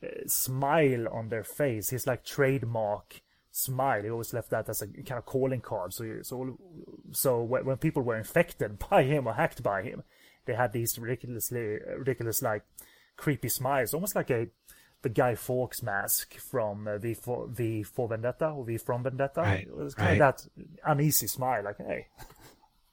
uh, 0.04 0.08
smile 0.26 1.08
on 1.10 1.30
their 1.30 1.44
face. 1.44 1.90
His 1.90 2.08
like 2.08 2.24
trademark 2.24 3.22
smile. 3.52 4.04
He 4.04 4.10
always 4.10 4.34
left 4.34 4.50
that 4.52 4.70
as 4.70 4.82
a 4.82 4.88
kind 4.88 5.18
of 5.20 5.26
calling 5.26 5.62
card. 5.62 5.94
So 5.94 6.22
so 6.22 6.58
so 7.12 7.44
when 7.44 7.78
people 7.78 8.04
were 8.04 8.18
infected 8.18 8.80
by 8.90 9.04
him 9.04 9.28
or 9.28 9.34
hacked 9.34 9.64
by 9.64 9.84
him, 9.84 10.04
they 10.46 10.54
had 10.54 10.74
these 10.74 10.98
ridiculously 10.98 11.80
ridiculous 11.98 12.42
like 12.42 12.64
creepy 13.16 13.50
smiles, 13.50 13.94
almost 13.94 14.16
like 14.16 14.30
a 14.30 14.48
the 15.02 15.10
Guy 15.10 15.36
Fawkes 15.36 15.84
mask 15.84 16.38
from 16.40 16.88
uh, 16.88 16.98
V 16.98 17.14
for 17.14 17.48
V 17.48 17.84
for 17.84 18.08
Vendetta 18.08 18.50
or 18.50 18.66
V 18.66 18.78
from 18.78 19.04
Vendetta. 19.04 19.42
Right, 19.42 19.68
it 19.68 19.76
was 19.76 19.94
kind 19.94 20.20
right. 20.20 20.30
of 20.30 20.38
that 20.38 20.68
uneasy 20.86 21.28
smile, 21.28 21.64
like, 21.64 21.78
"Hey, 21.78 22.08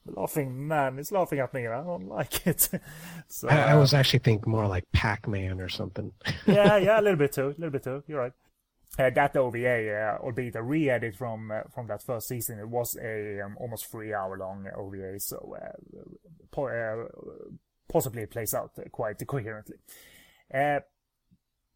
the 0.05 0.11
laughing 0.19 0.67
man 0.67 0.99
is 0.99 1.11
laughing 1.11 1.39
at 1.39 1.53
me, 1.53 1.65
and 1.65 1.73
I 1.73 1.83
don't 1.83 2.07
like 2.07 2.45
it." 2.45 2.69
so, 3.27 3.49
I, 3.49 3.71
I, 3.71 3.75
was 3.75 3.93
uh, 3.93 3.97
actually 3.97 4.19
thinking 4.19 4.51
more 4.51 4.67
like 4.67 4.83
Pac-Man 4.93 5.59
or 5.59 5.69
something. 5.69 6.11
yeah, 6.47 6.77
yeah, 6.77 6.99
a 6.99 7.01
little 7.01 7.17
bit 7.17 7.33
too, 7.33 7.47
a 7.47 7.57
little 7.57 7.71
bit 7.71 7.83
too. 7.83 8.03
You're 8.07 8.19
right. 8.19 8.33
Uh, 8.97 9.09
that 9.09 9.35
OVA, 9.35 9.91
uh, 9.91 10.23
albeit 10.23 10.55
a 10.55 10.63
re-edit 10.63 11.15
from 11.15 11.51
uh, 11.51 11.61
from 11.73 11.87
that 11.87 12.03
first 12.03 12.27
season, 12.27 12.59
it 12.59 12.69
was 12.69 12.95
a 13.01 13.41
um, 13.41 13.57
almost 13.59 13.87
three 13.87 14.13
hour 14.13 14.37
long 14.37 14.67
OVA, 14.77 15.19
so 15.19 15.57
uh, 15.59 15.99
po- 16.51 16.67
uh, 16.67 17.49
possibly 17.89 18.21
it 18.21 18.31
plays 18.31 18.53
out 18.53 18.71
quite 18.91 19.25
coherently. 19.27 19.77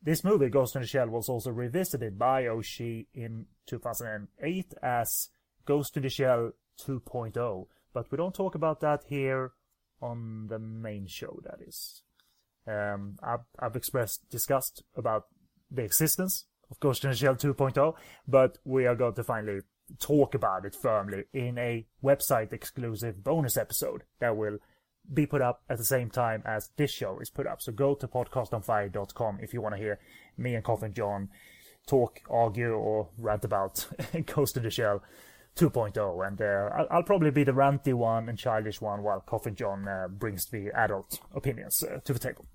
This 0.01 0.23
movie, 0.23 0.49
Ghost 0.49 0.75
in 0.75 0.81
the 0.81 0.87
Shell, 0.87 1.09
was 1.09 1.27
also 1.27 1.51
revisited 1.51 2.17
by 2.17 2.43
Oshii 2.43 3.07
in 3.13 3.47
2008 3.67 4.73
as 4.81 5.29
Ghost 5.65 5.97
in 5.97 6.03
the 6.03 6.09
Shell 6.09 6.53
2.0, 6.81 7.67
but 7.93 8.09
we 8.09 8.17
don't 8.17 8.33
talk 8.33 8.55
about 8.55 8.79
that 8.79 9.03
here 9.07 9.51
on 10.01 10.47
the 10.47 10.57
main 10.57 11.05
show, 11.05 11.41
that 11.43 11.59
is. 11.67 12.01
Um, 12.65 13.17
I've, 13.21 13.45
I've 13.59 13.75
expressed 13.75 14.29
disgust 14.29 14.83
about 14.95 15.25
the 15.69 15.83
existence 15.83 16.45
of 16.71 16.79
Ghost 16.79 17.03
in 17.03 17.09
the 17.09 17.15
Shell 17.17 17.35
2.0, 17.35 17.93
but 18.25 18.57
we 18.63 18.85
are 18.85 18.95
going 18.95 19.15
to 19.15 19.23
finally 19.23 19.61
talk 19.99 20.33
about 20.33 20.65
it 20.65 20.75
firmly 20.75 21.23
in 21.33 21.57
a 21.57 21.85
website 22.01 22.53
exclusive 22.53 23.23
bonus 23.23 23.57
episode 23.57 24.03
that 24.19 24.37
will 24.37 24.59
be 25.13 25.25
put 25.25 25.41
up 25.41 25.63
at 25.69 25.77
the 25.77 25.85
same 25.85 26.09
time 26.09 26.43
as 26.45 26.69
this 26.77 26.91
show 26.91 27.19
is 27.19 27.29
put 27.29 27.47
up. 27.47 27.61
So 27.61 27.71
go 27.71 27.95
to 27.95 28.07
podcastonfire.com 28.07 29.39
if 29.41 29.53
you 29.53 29.61
want 29.61 29.75
to 29.75 29.81
hear 29.81 29.99
me 30.37 30.55
and 30.55 30.63
Coffin 30.63 30.93
John 30.93 31.29
talk, 31.87 32.21
argue, 32.29 32.73
or 32.73 33.09
rant 33.17 33.43
about 33.43 33.87
Ghost 34.25 34.57
in 34.57 34.63
the 34.63 34.69
Shell 34.69 35.01
2.0. 35.55 36.27
And 36.27 36.41
uh, 36.41 36.69
I'll, 36.75 36.87
I'll, 36.91 37.03
probably 37.03 37.31
be 37.31 37.43
the 37.43 37.51
ranty 37.51 37.93
one 37.93 38.29
and 38.29 38.37
childish 38.37 38.79
one 38.79 39.03
while 39.03 39.21
Coffin 39.21 39.55
John 39.55 39.87
uh, 39.87 40.07
brings 40.07 40.45
the 40.45 40.69
adult 40.73 41.19
opinions 41.33 41.83
uh, 41.83 41.99
to 42.05 42.13
the 42.13 42.19
table, 42.19 42.45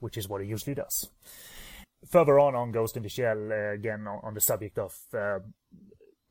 which 0.00 0.16
is 0.16 0.28
what 0.28 0.40
he 0.42 0.48
usually 0.48 0.74
does. 0.74 1.10
Further 2.10 2.38
on 2.40 2.56
on 2.56 2.72
Ghost 2.72 2.96
in 2.96 3.04
the 3.04 3.08
Shell, 3.08 3.52
uh, 3.52 3.72
again 3.72 4.06
on, 4.08 4.20
on, 4.24 4.34
the 4.34 4.40
subject 4.40 4.78
of 4.78 4.92
uh, 5.14 5.38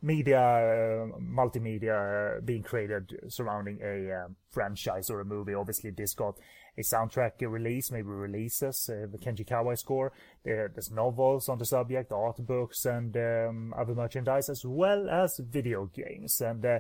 media, 0.01 0.39
uh, 0.39 1.19
multimedia 1.19 2.37
uh, 2.37 2.41
being 2.41 2.63
created 2.63 3.17
surrounding 3.27 3.79
a 3.83 4.25
um, 4.25 4.35
franchise 4.49 5.09
or 5.09 5.21
a 5.21 5.25
movie. 5.25 5.53
Obviously, 5.53 5.91
this 5.91 6.13
got 6.13 6.37
a 6.77 6.81
soundtrack 6.81 7.33
release, 7.41 7.91
maybe 7.91 8.07
releases, 8.07 8.89
uh, 8.89 9.05
the 9.11 9.17
Kenji 9.17 9.45
Kawai 9.45 9.77
score. 9.77 10.11
there's 10.43 10.91
novels 10.91 11.49
on 11.49 11.57
the 11.57 11.65
subject, 11.65 12.11
art 12.11 12.37
books, 12.45 12.85
and 12.85 13.15
um, 13.17 13.73
other 13.77 13.93
merchandise, 13.93 14.49
as 14.49 14.65
well 14.65 15.09
as 15.09 15.39
video 15.39 15.85
games. 15.85 16.41
And 16.41 16.65
uh, 16.65 16.79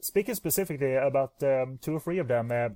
speaking 0.00 0.34
specifically 0.34 0.94
about 0.94 1.42
um, 1.42 1.78
two 1.80 1.94
or 1.94 2.00
three 2.00 2.18
of 2.18 2.28
them, 2.28 2.50
uh, 2.50 2.70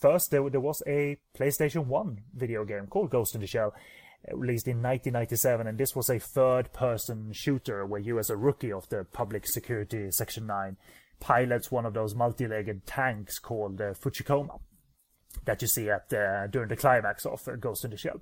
first 0.00 0.30
there, 0.30 0.48
there 0.50 0.60
was 0.60 0.82
a 0.86 1.18
PlayStation 1.38 1.86
1 1.86 2.20
video 2.34 2.64
game 2.64 2.86
called 2.86 3.10
Ghost 3.10 3.34
in 3.34 3.40
the 3.40 3.46
Shell 3.46 3.74
released 4.32 4.66
in 4.66 4.82
1997, 4.82 5.66
and 5.66 5.78
this 5.78 5.94
was 5.94 6.10
a 6.10 6.18
third-person 6.18 7.32
shooter 7.32 7.86
where 7.86 8.00
you, 8.00 8.18
as 8.18 8.30
a 8.30 8.36
rookie 8.36 8.72
of 8.72 8.88
the 8.88 9.04
Public 9.12 9.46
Security 9.46 10.10
Section 10.10 10.46
9, 10.46 10.76
pilots 11.20 11.70
one 11.70 11.86
of 11.86 11.94
those 11.94 12.14
multi-legged 12.14 12.86
tanks 12.86 13.38
called 13.38 13.80
uh, 13.80 13.94
Fuchikoma 13.94 14.60
that 15.44 15.62
you 15.62 15.68
see 15.68 15.90
at 15.90 16.12
uh, 16.12 16.46
during 16.48 16.68
the 16.68 16.76
climax 16.76 17.24
of 17.26 17.46
uh, 17.48 17.56
Ghost 17.56 17.84
in 17.84 17.90
the 17.90 17.96
Shell. 17.96 18.20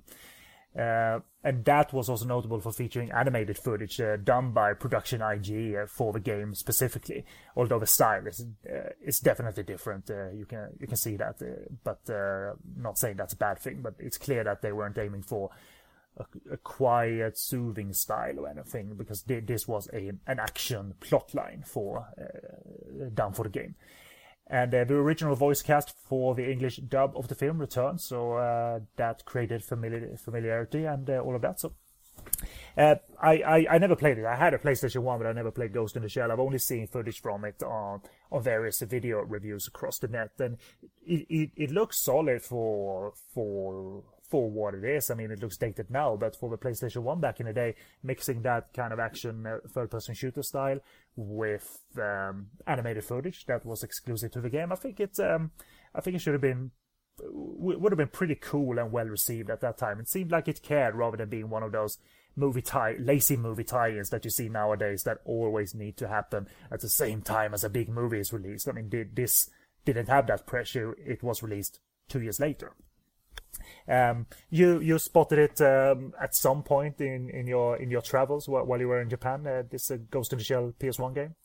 Uh, 0.77 1.19
and 1.41 1.63
that 1.63 1.93
was 1.93 2.09
also 2.09 2.25
notable 2.25 2.59
for 2.59 2.73
featuring 2.73 3.09
animated 3.11 3.57
footage 3.57 4.01
uh, 4.01 4.17
done 4.17 4.51
by 4.51 4.73
Production 4.73 5.21
IG 5.21 5.73
uh, 5.73 5.85
for 5.85 6.11
the 6.11 6.19
game 6.19 6.53
specifically. 6.53 7.23
Although 7.55 7.79
the 7.79 7.87
style 7.87 8.27
is 8.27 8.45
uh, 8.69 8.89
is 9.01 9.19
definitely 9.19 9.63
different, 9.63 10.09
uh, 10.09 10.31
you 10.31 10.45
can 10.45 10.71
you 10.79 10.87
can 10.87 10.97
see 10.97 11.15
that. 11.15 11.41
But 11.83 12.01
not 12.75 12.97
saying 12.97 13.15
that's 13.15 13.33
a 13.33 13.37
bad 13.37 13.59
thing, 13.59 13.81
but 13.81 13.93
it's 13.99 14.17
clear 14.17 14.43
that 14.43 14.61
they 14.61 14.73
weren't 14.73 14.97
aiming 14.97 15.23
for 15.23 15.49
a, 16.17 16.53
a 16.53 16.57
quiet, 16.57 17.37
soothing 17.37 17.93
style 17.93 18.39
or 18.39 18.47
anything, 18.47 18.95
because 18.95 19.23
this 19.23 19.67
was 19.67 19.89
a 19.93 20.11
an 20.27 20.39
action 20.39 20.93
plotline 21.01 21.67
for 21.67 22.07
done 23.13 23.33
for 23.33 23.43
the 23.43 23.49
game. 23.49 23.75
And 24.47 24.73
uh, 24.75 24.83
the 24.83 24.93
original 24.93 25.35
voice 25.35 25.63
cast 25.63 25.95
for 26.07 26.35
the 26.35 26.49
English 26.51 26.77
dub 26.77 27.13
of 27.15 27.27
the 27.29 27.35
film 27.35 27.57
returned, 27.57 27.99
so 27.99 28.33
uh, 28.33 28.79
that 28.95 29.25
created 29.25 29.63
familiar- 29.63 30.17
familiarity 30.17 30.85
and 30.85 31.09
uh, 31.09 31.19
all 31.19 31.35
of 31.35 31.41
that. 31.41 31.59
So 31.59 31.73
uh, 32.77 32.95
I, 33.19 33.33
I, 33.41 33.67
I 33.71 33.77
never 33.79 33.95
played 33.95 34.19
it. 34.19 34.25
I 34.25 34.35
had 34.35 34.53
a 34.53 34.59
PlayStation 34.59 35.01
One, 35.01 35.17
but 35.17 35.27
I 35.27 35.33
never 35.33 35.49
played 35.49 35.73
Ghost 35.73 35.95
in 35.95 36.03
the 36.03 36.09
Shell. 36.09 36.31
I've 36.31 36.39
only 36.39 36.59
seen 36.59 36.85
footage 36.85 37.21
from 37.21 37.43
it 37.43 37.63
on 37.63 38.01
on 38.31 38.43
various 38.43 38.81
video 38.81 39.21
reviews 39.21 39.67
across 39.67 39.97
the 39.97 40.07
net, 40.07 40.31
and 40.39 40.57
it, 41.03 41.25
it, 41.27 41.49
it 41.55 41.71
looks 41.71 41.97
solid 41.97 42.43
for 42.43 43.13
for 43.33 44.03
for 44.35 44.49
what 44.49 44.73
it 44.73 44.83
is. 44.83 45.09
I 45.09 45.13
mean, 45.13 45.31
it 45.31 45.41
looks 45.41 45.55
dated 45.55 45.89
now, 45.89 46.17
but 46.17 46.35
for 46.35 46.49
the 46.49 46.57
PlayStation 46.57 47.03
1 47.03 47.21
back 47.21 47.39
in 47.39 47.45
the 47.45 47.53
day, 47.53 47.75
mixing 48.03 48.41
that 48.41 48.73
kind 48.73 48.91
of 48.91 48.99
action 48.99 49.47
uh, 49.47 49.59
third 49.69 49.89
person 49.89 50.13
shooter 50.13 50.43
style 50.43 50.79
with 51.15 51.79
um, 51.97 52.47
animated 52.67 53.05
footage 53.05 53.45
that 53.45 53.65
was 53.65 53.81
exclusive 53.81 54.31
to 54.33 54.41
the 54.41 54.49
game, 54.49 54.73
I 54.73 54.75
think 54.75 54.99
it, 54.99 55.17
um, 55.21 55.51
I 55.93 56.01
think 56.01 56.17
it 56.17 56.19
should 56.19 56.33
have 56.33 56.41
been, 56.41 56.71
would 57.17 57.93
have 57.93 57.97
been 57.97 58.09
pretty 58.09 58.35
cool 58.35 58.77
and 58.77 58.91
well 58.91 59.05
received 59.05 59.49
at 59.49 59.61
that 59.61 59.77
time. 59.77 60.01
It 60.01 60.09
seemed 60.09 60.31
like 60.31 60.49
it 60.49 60.61
cared 60.61 60.95
rather 60.95 61.15
than 61.15 61.29
being 61.29 61.49
one 61.49 61.63
of 61.63 61.71
those 61.71 61.97
movie 62.35 62.61
tie, 62.61 62.97
lazy 62.99 63.37
movie 63.37 63.63
tie-ins 63.63 64.09
that 64.09 64.25
you 64.25 64.31
see 64.31 64.49
nowadays 64.49 65.03
that 65.03 65.19
always 65.23 65.73
need 65.73 65.95
to 65.95 66.09
happen 66.09 66.49
at 66.69 66.81
the 66.81 66.89
same 66.89 67.21
time 67.21 67.53
as 67.53 67.63
a 67.63 67.69
big 67.69 67.87
movie 67.87 68.19
is 68.19 68.33
released. 68.33 68.67
I 68.67 68.73
mean, 68.73 68.91
this 69.13 69.49
didn't 69.85 70.09
have 70.09 70.27
that 70.27 70.45
pressure. 70.45 70.93
It 70.99 71.23
was 71.23 71.41
released 71.41 71.79
two 72.09 72.19
years 72.19 72.41
later. 72.41 72.73
Um, 73.87 74.27
you 74.49 74.79
you 74.79 74.99
spotted 74.99 75.39
it 75.39 75.61
um, 75.61 76.13
at 76.21 76.35
some 76.35 76.63
point 76.63 77.01
in, 77.01 77.29
in 77.29 77.47
your 77.47 77.77
in 77.77 77.89
your 77.89 78.01
travels 78.01 78.47
while, 78.47 78.79
you 78.79 78.87
were 78.87 79.01
in 79.01 79.09
Japan. 79.09 79.45
Uh, 79.45 79.63
this 79.69 79.91
uh, 79.91 79.97
Ghost 80.09 80.31
in 80.33 80.39
the 80.39 80.43
Shell 80.43 80.73
PS1 80.79 81.15
game. 81.15 81.35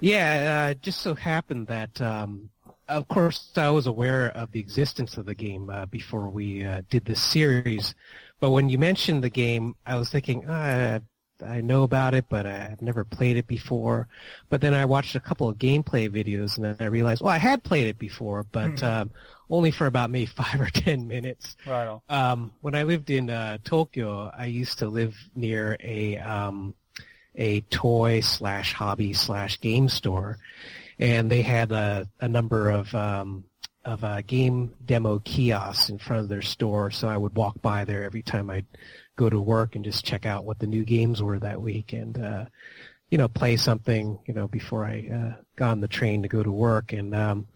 Yeah, 0.00 0.70
uh, 0.70 0.74
just 0.74 1.00
so 1.00 1.14
happened 1.14 1.68
that, 1.68 2.00
um, 2.00 2.50
of 2.88 3.06
course, 3.06 3.52
I 3.56 3.70
was 3.70 3.86
aware 3.86 4.28
of 4.28 4.50
the 4.50 4.58
existence 4.58 5.16
of 5.16 5.26
the 5.26 5.34
game 5.34 5.70
uh, 5.70 5.86
before 5.86 6.28
we 6.28 6.64
uh, 6.64 6.82
did 6.90 7.04
this 7.04 7.22
series. 7.22 7.94
But 8.40 8.50
when 8.50 8.68
you 8.68 8.78
mentioned 8.78 9.22
the 9.22 9.30
game, 9.30 9.76
I 9.86 9.96
was 9.96 10.10
thinking, 10.10 10.44
ah, 10.48 10.98
I 11.42 11.60
know 11.60 11.82
about 11.82 12.14
it, 12.14 12.26
but 12.28 12.46
I've 12.46 12.82
never 12.82 13.04
played 13.04 13.36
it 13.36 13.46
before. 13.46 14.08
But 14.50 14.60
then 14.60 14.74
I 14.74 14.84
watched 14.84 15.14
a 15.16 15.20
couple 15.20 15.48
of 15.48 15.56
gameplay 15.58 16.08
videos, 16.08 16.56
and 16.56 16.64
then 16.64 16.76
I 16.80 16.86
realized, 16.86 17.22
well, 17.22 17.32
I 17.32 17.38
had 17.38 17.62
played 17.62 17.86
it 17.86 17.98
before, 17.98 18.44
but 18.44 18.80
hmm. 18.80 18.84
um, 18.84 19.10
only 19.50 19.70
for 19.70 19.86
about 19.86 20.10
maybe 20.10 20.26
five 20.42 20.60
or 20.60 20.70
ten 20.70 21.08
minutes. 21.08 21.56
Right. 21.66 21.98
Um, 22.08 22.52
when 22.60 22.74
I 22.74 22.84
lived 22.84 23.10
in 23.10 23.30
uh, 23.30 23.58
Tokyo, 23.64 24.30
I 24.36 24.46
used 24.46 24.78
to 24.80 24.88
live 24.88 25.16
near 25.34 25.76
a 25.80 26.18
um, 26.18 26.74
a 27.34 27.62
toy 27.62 28.20
slash 28.20 28.72
hobby 28.72 29.12
slash 29.12 29.60
game 29.60 29.88
store, 29.88 30.38
and 30.98 31.30
they 31.30 31.42
had 31.42 31.72
a, 31.72 32.08
a 32.20 32.28
number 32.28 32.70
of 32.70 32.94
um, 32.94 33.44
of 33.84 34.02
uh, 34.02 34.22
game 34.22 34.72
demo 34.84 35.18
kiosks 35.18 35.90
in 35.90 35.98
front 35.98 36.22
of 36.22 36.28
their 36.28 36.42
store. 36.42 36.90
So 36.90 37.08
I 37.08 37.16
would 37.16 37.36
walk 37.36 37.60
by 37.60 37.84
there 37.84 38.04
every 38.04 38.22
time 38.22 38.50
I'd 38.50 38.66
go 39.16 39.30
to 39.30 39.40
work 39.40 39.76
and 39.76 39.84
just 39.84 40.04
check 40.04 40.26
out 40.26 40.44
what 40.44 40.58
the 40.58 40.66
new 40.66 40.84
games 40.84 41.22
were 41.22 41.38
that 41.38 41.60
week 41.60 41.92
and 41.92 42.18
uh, 42.18 42.44
you 43.10 43.18
know 43.18 43.28
play 43.28 43.56
something 43.56 44.18
you 44.26 44.34
know 44.34 44.48
before 44.48 44.84
I 44.84 45.08
uh, 45.12 45.42
got 45.56 45.70
on 45.70 45.80
the 45.80 45.88
train 45.88 46.22
to 46.22 46.28
go 46.28 46.42
to 46.42 46.50
work 46.50 46.92
and 46.92 47.14
um, 47.14 47.46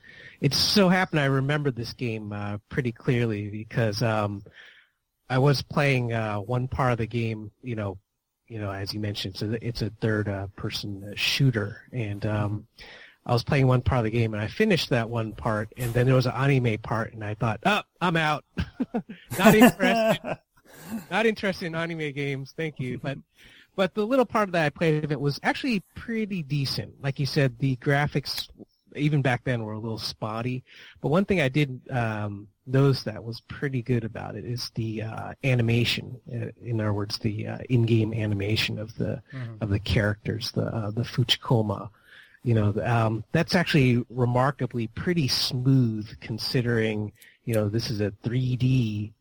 it 0.41 0.55
so 0.55 0.89
happened 0.89 1.21
I 1.21 1.27
remember 1.27 1.71
this 1.71 1.93
game 1.93 2.33
uh, 2.33 2.59
pretty 2.69 2.93
clearly 2.93 3.49
because 3.49 4.03
um, 4.03 4.43
I 5.29 5.39
was 5.39 5.63
playing 5.63 6.13
uh, 6.13 6.39
one 6.39 6.69
part 6.69 6.93
of 6.93 6.99
the 6.99 7.07
game 7.07 7.51
you 7.63 7.77
know 7.77 7.99
you 8.47 8.61
know 8.61 8.71
as 8.71 8.95
you 8.95 9.01
mentioned 9.01 9.37
so 9.37 9.57
it's 9.61 9.83
a 9.83 9.91
third 10.01 10.29
uh, 10.29 10.47
person 10.57 11.05
uh, 11.05 11.13
shooter 11.17 11.83
and 11.93 12.25
um, 12.25 12.67
I 13.27 13.33
was 13.33 13.45
playing 13.45 13.67
one 13.67 13.83
part 13.83 13.99
of 13.99 14.05
the 14.05 14.11
game 14.11 14.33
and 14.33 14.43
I 14.43 14.47
finished 14.47 14.89
that 14.91 15.11
one 15.11 15.33
part 15.33 15.73
and 15.77 15.93
then 15.93 16.07
there 16.07 16.15
was 16.15 16.27
an 16.27 16.33
anime 16.33 16.79
part 16.79 17.13
and 17.13 17.23
I 17.23 17.35
thought, 17.35 17.61
oh, 17.67 17.83
I'm 18.01 18.17
out. 18.17 18.43
Not 19.39 19.55
interested. 19.55 20.39
Not 21.11 21.27
interested 21.27 21.67
in 21.67 21.75
anime 21.75 22.13
games. 22.13 22.55
Thank 22.57 22.79
you. 22.79 22.99
But 22.99 23.19
but 23.77 23.95
the 23.95 24.07
little 24.07 24.25
part 24.25 24.51
that 24.53 24.65
I 24.65 24.71
played 24.71 25.05
of 25.05 25.13
it 25.13 25.21
was 25.21 25.39
actually 25.43 25.85
pretty 25.95 26.43
decent. 26.43 26.95
Like 27.01 27.21
you 27.21 27.27
said, 27.27 27.59
the 27.59 27.77
graphics 27.77 28.49
even 28.97 29.23
back 29.23 29.45
then 29.45 29.63
were 29.63 29.75
a 29.75 29.79
little 29.79 29.99
spotty. 29.99 30.65
But 31.01 31.09
one 31.09 31.25
thing 31.25 31.41
I 31.41 31.49
did 31.49 31.81
um, 31.91 32.49
notice 32.67 33.03
that 33.05 33.23
was 33.23 33.41
pretty 33.43 33.83
good 33.83 34.05
about 34.05 34.37
it 34.37 34.45
is 34.45 34.71
the 34.75 35.03
uh, 35.03 35.33
animation. 35.45 36.21
Uh, 36.31 36.47
in 36.63 36.81
other 36.81 36.93
words, 36.93 37.19
the 37.19 37.47
uh, 37.47 37.59
in-game 37.69 38.13
animation 38.13 38.79
of 38.79 38.95
the 38.97 39.23
mm-hmm. 39.33 39.55
of 39.61 39.71
the 39.71 39.79
characters, 39.79 40.53
the 40.53 40.67
uh, 40.67 40.91
the 40.91 41.03
Fuchikoma. 41.03 41.91
You 42.45 42.55
know, 42.55 42.75
um, 42.85 43.25
that's 43.33 43.55
actually 43.55 44.05
remarkably 44.09 44.87
pretty 44.89 45.29
smooth 45.29 46.09
considering 46.21 47.13
you 47.45 47.55
know 47.55 47.69
this 47.69 47.91
is 47.91 48.01
a 48.01 48.11
3D 48.25 49.13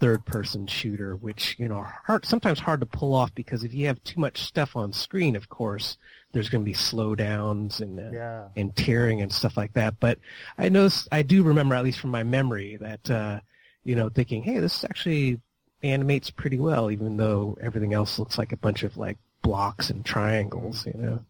third 0.00 0.24
person 0.24 0.66
shooter, 0.66 1.16
which 1.16 1.56
you 1.58 1.68
know 1.68 1.86
hard, 2.06 2.24
sometimes 2.24 2.58
hard 2.58 2.80
to 2.80 2.86
pull 2.86 3.14
off 3.14 3.34
because 3.34 3.64
if 3.64 3.72
you 3.72 3.86
have 3.86 4.02
too 4.04 4.20
much 4.20 4.42
stuff 4.42 4.76
on 4.76 4.92
screen, 4.92 5.36
of 5.36 5.48
course, 5.48 5.96
there's 6.32 6.48
going 6.48 6.64
to 6.64 6.70
be 6.70 6.74
slowdowns 6.74 7.80
and 7.80 8.00
uh, 8.00 8.10
yeah. 8.12 8.48
and 8.56 8.74
tearing 8.76 9.22
and 9.22 9.32
stuff 9.32 9.56
like 9.56 9.72
that. 9.74 9.98
But 10.00 10.18
I 10.58 10.68
know 10.68 10.88
I 11.12 11.22
do 11.22 11.42
remember 11.42 11.74
at 11.74 11.84
least 11.84 12.00
from 12.00 12.10
my 12.10 12.22
memory 12.22 12.76
that 12.80 13.10
uh, 13.10 13.40
you 13.84 13.94
know 13.94 14.08
thinking, 14.08 14.42
hey, 14.42 14.58
this 14.58 14.84
actually 14.84 15.40
animates 15.82 16.30
pretty 16.30 16.58
well, 16.58 16.90
even 16.90 17.16
though 17.16 17.56
everything 17.60 17.94
else 17.94 18.18
looks 18.18 18.38
like 18.38 18.52
a 18.52 18.56
bunch 18.56 18.82
of 18.82 18.96
like 18.96 19.18
blocks 19.42 19.90
and 19.90 20.04
triangles, 20.04 20.86
you 20.86 20.94
know. 20.94 21.24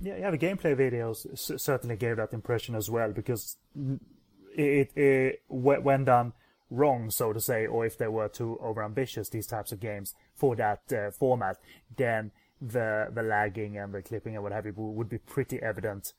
Yeah, 0.00 0.16
yeah. 0.16 0.30
The 0.30 0.38
gameplay 0.38 0.74
videos 0.74 1.26
certainly 1.60 1.96
gave 1.96 2.16
that 2.16 2.32
impression 2.32 2.74
as 2.74 2.90
well 2.90 3.12
because 3.12 3.56
it, 4.56 4.90
it, 4.96 4.96
it 4.96 5.42
when 5.48 6.04
done 6.04 6.32
wrong, 6.70 7.10
so 7.10 7.32
to 7.32 7.40
say, 7.40 7.66
or 7.66 7.84
if 7.84 7.98
they 7.98 8.08
were 8.08 8.28
too 8.28 8.58
overambitious, 8.62 9.30
these 9.30 9.46
types 9.46 9.72
of 9.72 9.80
games 9.80 10.14
for 10.34 10.56
that 10.56 10.80
uh, 10.92 11.10
format, 11.10 11.58
then 11.96 12.30
the 12.60 13.08
the 13.12 13.22
lagging 13.22 13.78
and 13.78 13.94
the 13.94 14.02
clipping 14.02 14.34
and 14.34 14.42
what 14.42 14.52
have 14.52 14.66
you 14.66 14.74
would 14.76 15.08
be 15.08 15.18
pretty 15.18 15.60
evident 15.62 16.12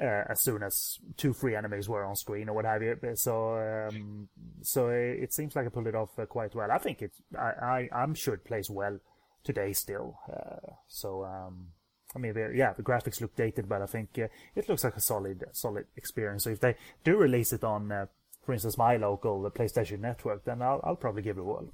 uh, 0.00 0.24
as 0.28 0.40
soon 0.40 0.62
as 0.62 0.98
two 1.16 1.32
free 1.32 1.54
enemies 1.54 1.88
were 1.88 2.04
on 2.04 2.16
screen 2.16 2.48
or 2.48 2.54
what 2.54 2.64
have 2.64 2.82
you. 2.82 2.96
So 3.14 3.88
um, 3.88 4.28
so 4.62 4.88
it 4.88 5.32
seems 5.32 5.54
like 5.54 5.66
I 5.66 5.68
pulled 5.68 5.86
it 5.86 5.94
off 5.94 6.18
uh, 6.18 6.26
quite 6.26 6.54
well. 6.54 6.70
I 6.70 6.78
think 6.78 7.02
it 7.02 7.12
I, 7.38 7.88
I 7.92 8.02
am 8.02 8.14
sure 8.14 8.34
it 8.34 8.44
plays 8.44 8.68
well 8.68 8.98
today 9.44 9.72
still. 9.72 10.18
Uh, 10.28 10.72
so 10.88 11.24
um, 11.24 11.68
I 12.14 12.18
mean, 12.18 12.34
yeah, 12.54 12.72
the 12.72 12.82
graphics 12.82 13.20
look 13.20 13.36
dated, 13.36 13.68
but 13.68 13.82
I 13.82 13.86
think 13.86 14.10
uh, 14.18 14.28
it 14.54 14.68
looks 14.68 14.84
like 14.84 14.96
a 14.96 15.00
solid 15.00 15.44
solid 15.52 15.86
experience. 15.96 16.44
So 16.44 16.50
if 16.50 16.60
they 16.60 16.76
do 17.04 17.16
release 17.16 17.52
it 17.52 17.62
on 17.64 17.92
uh, 17.92 18.06
for 18.46 18.52
instance, 18.52 18.78
my 18.78 18.96
local 18.96 19.42
the 19.42 19.50
PlayStation 19.50 19.98
Network, 19.98 20.44
then 20.44 20.62
I'll, 20.62 20.80
I'll 20.84 20.96
probably 20.96 21.22
give 21.22 21.36
it 21.36 21.40
a 21.40 21.44
whirl. 21.44 21.72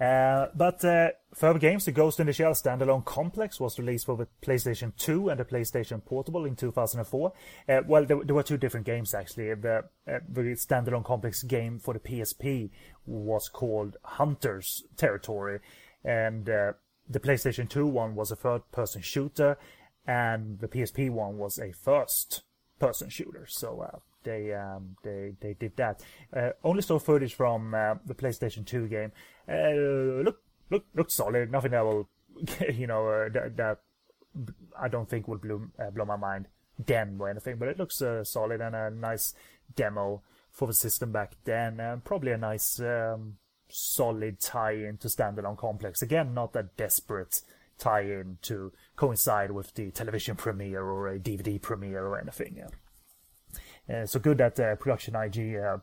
Uh, 0.00 0.48
but 0.54 0.84
uh, 0.84 1.10
games, 1.58 1.84
the 1.84 1.92
Ghost 1.92 2.18
in 2.18 2.26
the 2.26 2.32
Shell 2.32 2.52
standalone 2.52 3.04
complex 3.04 3.60
was 3.60 3.78
released 3.78 4.06
for 4.06 4.16
the 4.16 4.26
PlayStation 4.42 4.92
2 4.96 5.28
and 5.28 5.38
the 5.38 5.44
PlayStation 5.44 6.04
Portable 6.04 6.44
in 6.46 6.56
2004. 6.56 7.32
Uh, 7.68 7.80
well, 7.86 8.04
there, 8.04 8.18
there, 8.24 8.34
were 8.34 8.42
two 8.42 8.56
different 8.56 8.86
games 8.86 9.14
actually. 9.14 9.54
The, 9.54 9.84
uh, 10.08 10.18
the 10.28 10.42
standalone 10.56 11.04
complex 11.04 11.42
game 11.44 11.78
for 11.78 11.94
the 11.94 12.00
PSP 12.00 12.70
was 13.06 13.48
called 13.48 13.96
Hunter's 14.02 14.82
Territory, 14.96 15.60
and 16.04 16.48
uh, 16.48 16.72
the 17.08 17.20
PlayStation 17.20 17.68
2 17.68 17.86
one 17.86 18.16
was 18.16 18.32
a 18.32 18.36
third-person 18.36 19.02
shooter, 19.02 19.56
and 20.06 20.58
the 20.58 20.68
PSP 20.68 21.08
one 21.08 21.38
was 21.38 21.58
a 21.58 21.72
first-person 21.72 23.10
shooter. 23.10 23.46
So 23.48 23.80
uh, 23.80 23.98
they 24.24 24.52
um, 24.52 24.96
they 25.02 25.34
they 25.40 25.54
did 25.54 25.76
that. 25.76 26.02
Uh, 26.34 26.50
only 26.62 26.82
saw 26.82 26.98
footage 26.98 27.34
from 27.34 27.74
uh, 27.74 27.94
the 28.04 28.14
PlayStation 28.14 28.66
2 28.66 28.88
game. 28.88 29.12
Uh, 29.48 30.22
look 30.22 30.40
look 30.94 31.10
solid. 31.10 31.50
Nothing 31.50 31.72
that 31.72 31.84
will 31.84 32.08
you 32.72 32.86
know 32.86 33.08
uh, 33.08 33.28
that, 33.30 33.56
that, 33.56 33.78
I 34.80 34.88
don't 34.88 35.08
think 35.08 35.28
will 35.28 35.38
blow 35.38 35.62
uh, 35.78 35.90
blow 35.90 36.04
my 36.04 36.16
mind 36.16 36.48
then 36.84 37.16
or 37.20 37.28
anything. 37.28 37.56
But 37.56 37.68
it 37.68 37.78
looks 37.78 38.02
uh, 38.02 38.24
solid 38.24 38.60
and 38.60 38.74
a 38.74 38.90
nice 38.90 39.34
demo 39.76 40.22
for 40.50 40.66
the 40.66 40.74
system 40.74 41.12
back 41.12 41.36
then. 41.44 42.02
Probably 42.04 42.32
a 42.32 42.38
nice 42.38 42.80
um, 42.80 43.36
solid 43.68 44.40
tie-in 44.40 44.98
to 44.98 45.08
standalone 45.08 45.56
complex. 45.56 46.02
Again, 46.02 46.34
not 46.34 46.54
a 46.54 46.64
desperate 46.76 47.40
tie-in 47.78 48.38
to 48.42 48.72
coincide 48.96 49.50
with 49.50 49.74
the 49.74 49.90
television 49.90 50.36
premiere 50.36 50.82
or 50.82 51.08
a 51.08 51.18
DVD 51.18 51.60
premiere 51.60 52.06
or 52.06 52.18
anything. 52.20 52.54
Yeah. 52.56 52.68
Uh, 53.92 54.06
so 54.06 54.18
good 54.18 54.38
that 54.38 54.58
uh, 54.58 54.74
production 54.76 55.14
IG 55.14 55.56
uh, 55.56 55.76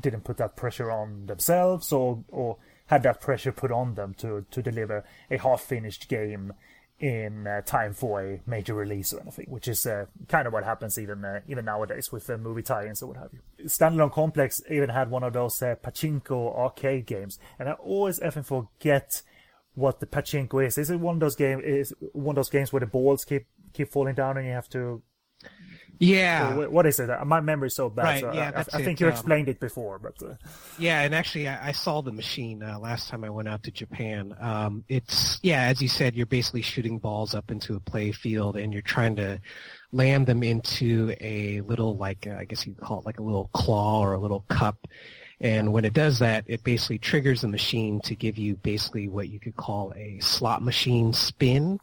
didn't 0.00 0.24
put 0.24 0.36
that 0.38 0.56
pressure 0.56 0.90
on 0.90 1.26
themselves 1.26 1.92
or 1.92 2.24
or 2.28 2.56
had 2.86 3.02
that 3.04 3.20
pressure 3.20 3.52
put 3.52 3.70
on 3.70 3.94
them 3.94 4.14
to 4.14 4.44
to 4.50 4.60
deliver 4.60 5.04
a 5.30 5.38
half 5.38 5.60
finished 5.60 6.08
game 6.08 6.52
in 6.98 7.46
uh, 7.46 7.60
time 7.62 7.92
for 7.92 8.20
a 8.20 8.40
major 8.44 8.74
release 8.74 9.12
or 9.12 9.20
anything, 9.20 9.46
which 9.48 9.68
is 9.68 9.86
uh, 9.86 10.06
kind 10.26 10.48
of 10.48 10.52
what 10.52 10.64
happens 10.64 10.98
even 10.98 11.24
uh, 11.24 11.40
even 11.46 11.64
nowadays 11.64 12.10
with 12.10 12.28
movie 12.40 12.62
tie-ins 12.62 13.02
or 13.02 13.06
what 13.06 13.16
have 13.18 13.30
you. 13.32 13.66
Standalone 13.66 14.12
Complex 14.12 14.60
even 14.68 14.88
had 14.88 15.08
one 15.08 15.22
of 15.22 15.32
those 15.32 15.60
pachinko 15.60 16.56
arcade 16.58 17.06
games, 17.06 17.38
and 17.58 17.68
I 17.68 17.72
always 17.72 18.20
often 18.20 18.42
forget 18.42 19.22
what 19.76 20.00
the 20.00 20.06
pachinko 20.06 20.66
is. 20.66 20.76
Is 20.76 20.90
it 20.90 20.98
one 20.98 21.14
of 21.14 21.20
those 21.20 21.36
games? 21.36 21.62
Is 21.64 21.94
one 22.12 22.32
of 22.32 22.36
those 22.36 22.50
games 22.50 22.72
where 22.72 22.80
the 22.80 22.86
balls 22.86 23.24
keep 23.24 23.46
keep 23.72 23.92
falling 23.92 24.14
down 24.14 24.36
and 24.36 24.46
you 24.46 24.52
have 24.52 24.68
to 24.70 25.02
yeah. 25.98 26.54
what 26.54 26.86
is 26.86 27.00
it? 27.00 27.10
My 27.26 27.40
memory's 27.40 27.74
so 27.74 27.88
bad. 27.88 28.02
Right, 28.02 28.20
so 28.20 28.32
yeah, 28.32 28.52
I, 28.54 28.60
I, 28.60 28.82
think 28.82 29.00
it. 29.00 29.00
you 29.00 29.06
Um, 29.06 29.12
explained 29.12 29.48
it 29.48 29.60
before, 29.60 29.98
but 29.98 30.22
uh, 30.22 30.34
Yeah, 30.78 31.02
and 31.02 31.14
actually, 31.14 31.48
I, 31.48 31.68
I 31.68 31.72
saw 31.72 32.02
the 32.02 32.12
machine 32.12 32.62
uh, 32.62 32.78
last 32.78 33.08
time 33.08 33.24
I 33.24 33.30
went 33.30 33.48
out 33.48 33.62
to 33.64 33.70
Japan. 33.70 34.34
Um, 34.40 34.84
it's 34.88 35.38
yeah, 35.42 35.62
as 35.62 35.82
you 35.82 35.88
said, 35.88 36.14
you're 36.14 36.26
basically 36.26 36.62
shooting 36.62 36.98
balls 36.98 37.34
up 37.34 37.50
into 37.50 37.74
a 37.74 37.80
play 37.80 38.12
field, 38.12 38.56
and 38.56 38.72
you're 38.72 38.82
trying 38.82 39.16
to 39.16 39.40
land 39.92 40.26
them 40.26 40.42
into 40.42 41.14
a 41.20 41.60
little, 41.62 41.96
like 41.96 42.26
uh, 42.26 42.36
I 42.38 42.44
guess 42.44 42.66
you'd 42.66 42.80
call 42.80 43.00
it 43.00 43.06
like 43.06 43.18
a 43.18 43.22
little 43.22 43.50
claw 43.52 44.00
or 44.00 44.14
a 44.14 44.18
little 44.18 44.44
cup. 44.48 44.86
And 45.40 45.72
when 45.72 45.84
it 45.84 45.92
does 45.92 46.18
that, 46.18 46.44
it 46.46 46.64
basically 46.64 46.98
triggers 46.98 47.42
the 47.42 47.48
machine 47.48 48.00
to 48.02 48.16
give 48.16 48.38
you 48.38 48.56
basically 48.56 49.08
what 49.08 49.28
you 49.28 49.38
could 49.38 49.56
call 49.56 49.92
a 49.96 50.18
slot 50.20 50.62
machine 50.62 51.12
spin. 51.12 51.78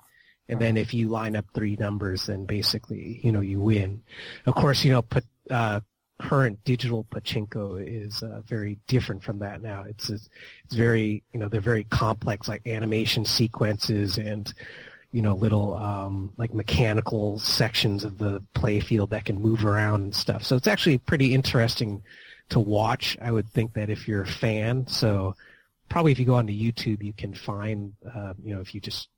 And 0.47 0.59
then 0.59 0.77
if 0.77 0.93
you 0.93 1.09
line 1.09 1.35
up 1.35 1.45
three 1.53 1.75
numbers, 1.79 2.27
then 2.27 2.45
basically, 2.45 3.19
you 3.23 3.31
know, 3.31 3.41
you 3.41 3.59
win. 3.59 4.03
Of 4.45 4.55
course, 4.55 4.83
you 4.83 4.91
know, 4.91 5.01
put, 5.01 5.25
uh, 5.49 5.79
current 6.19 6.63
digital 6.63 7.03
pachinko 7.05 7.83
is 7.85 8.23
uh, 8.23 8.41
very 8.45 8.79
different 8.87 9.23
from 9.23 9.39
that 9.39 9.61
now. 9.61 9.83
It's, 9.87 10.09
it's 10.09 10.29
very 10.71 11.23
you 11.33 11.39
know 11.39 11.49
they're 11.49 11.61
very 11.61 11.83
complex 11.85 12.47
like 12.47 12.65
animation 12.67 13.25
sequences 13.25 14.17
and 14.17 14.51
you 15.11 15.21
know 15.21 15.35
little 15.35 15.75
um, 15.75 16.31
like 16.37 16.53
mechanical 16.53 17.39
sections 17.39 18.03
of 18.03 18.17
the 18.17 18.41
play 18.53 18.79
field 18.79 19.09
that 19.09 19.25
can 19.25 19.41
move 19.41 19.65
around 19.65 20.03
and 20.03 20.15
stuff. 20.15 20.43
So 20.43 20.55
it's 20.55 20.67
actually 20.67 20.97
pretty 20.99 21.33
interesting 21.33 22.03
to 22.49 22.59
watch. 22.59 23.17
I 23.21 23.31
would 23.31 23.49
think 23.49 23.73
that 23.73 23.89
if 23.89 24.07
you're 24.07 24.23
a 24.23 24.27
fan, 24.27 24.87
so 24.87 25.35
probably 25.89 26.11
if 26.11 26.19
you 26.19 26.25
go 26.25 26.35
onto 26.35 26.53
YouTube, 26.53 27.03
you 27.03 27.13
can 27.13 27.33
find 27.33 27.93
uh, 28.13 28.33
you 28.41 28.55
know 28.55 28.61
if 28.61 28.73
you 28.73 28.79
just 28.79 29.09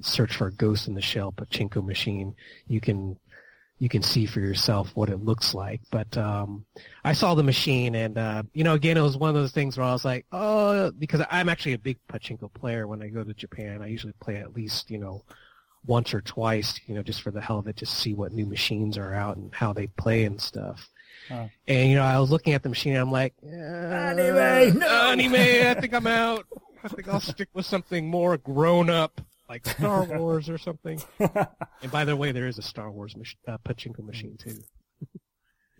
search 0.00 0.36
for 0.36 0.48
a 0.48 0.52
Ghost 0.52 0.88
in 0.88 0.94
the 0.94 1.02
Shell 1.02 1.32
pachinko 1.32 1.84
machine, 1.84 2.34
you 2.66 2.80
can 2.80 3.18
you 3.78 3.88
can 3.88 4.02
see 4.02 4.24
for 4.24 4.40
yourself 4.40 4.90
what 4.94 5.10
it 5.10 5.24
looks 5.24 5.52
like. 5.52 5.80
But 5.90 6.16
um, 6.16 6.64
I 7.04 7.12
saw 7.12 7.34
the 7.34 7.42
machine, 7.42 7.94
and 7.94 8.16
uh, 8.16 8.42
you 8.52 8.64
know, 8.64 8.74
again, 8.74 8.96
it 8.96 9.02
was 9.02 9.16
one 9.16 9.28
of 9.30 9.34
those 9.34 9.52
things 9.52 9.76
where 9.76 9.86
I 9.86 9.92
was 9.92 10.04
like, 10.04 10.26
oh, 10.32 10.90
because 10.92 11.22
I'm 11.30 11.48
actually 11.48 11.72
a 11.72 11.78
big 11.78 11.98
pachinko 12.08 12.52
player. 12.52 12.86
When 12.86 13.02
I 13.02 13.08
go 13.08 13.24
to 13.24 13.34
Japan, 13.34 13.82
I 13.82 13.88
usually 13.88 14.14
play 14.20 14.36
at 14.36 14.54
least 14.54 14.90
you 14.90 14.98
know 14.98 15.24
once 15.86 16.14
or 16.14 16.20
twice, 16.20 16.80
you 16.86 16.94
know, 16.94 17.02
just 17.02 17.22
for 17.22 17.30
the 17.30 17.40
hell 17.40 17.58
of 17.58 17.66
it, 17.66 17.76
just 17.76 17.94
see 17.94 18.14
what 18.14 18.32
new 18.32 18.46
machines 18.46 18.96
are 18.96 19.12
out 19.12 19.36
and 19.36 19.54
how 19.54 19.72
they 19.72 19.86
play 19.86 20.24
and 20.24 20.40
stuff. 20.40 20.88
Oh. 21.30 21.48
And 21.66 21.90
you 21.90 21.96
know, 21.96 22.02
I 22.02 22.18
was 22.18 22.30
looking 22.30 22.54
at 22.54 22.62
the 22.62 22.68
machine, 22.68 22.92
and 22.92 23.02
I'm 23.02 23.12
like, 23.12 23.34
uh, 23.44 23.48
Anime, 23.48 24.78
no! 24.78 24.86
anime. 24.86 25.34
I 25.34 25.74
think 25.80 25.94
I'm 25.94 26.06
out. 26.06 26.46
I 26.82 26.88
think 26.88 27.08
I'll 27.08 27.20
stick 27.20 27.48
with 27.54 27.64
something 27.64 28.08
more 28.08 28.36
grown 28.36 28.90
up, 28.90 29.20
like 29.48 29.66
Star 29.66 30.04
Wars 30.18 30.48
or 30.48 30.58
something. 30.58 31.00
and 31.18 31.90
by 31.92 32.04
the 32.04 32.16
way, 32.16 32.32
there 32.32 32.46
is 32.46 32.58
a 32.58 32.62
Star 32.62 32.90
Wars 32.90 33.16
mach- 33.16 33.36
uh, 33.46 33.58
pachinko 33.66 34.04
machine 34.04 34.36
too. 34.38 34.56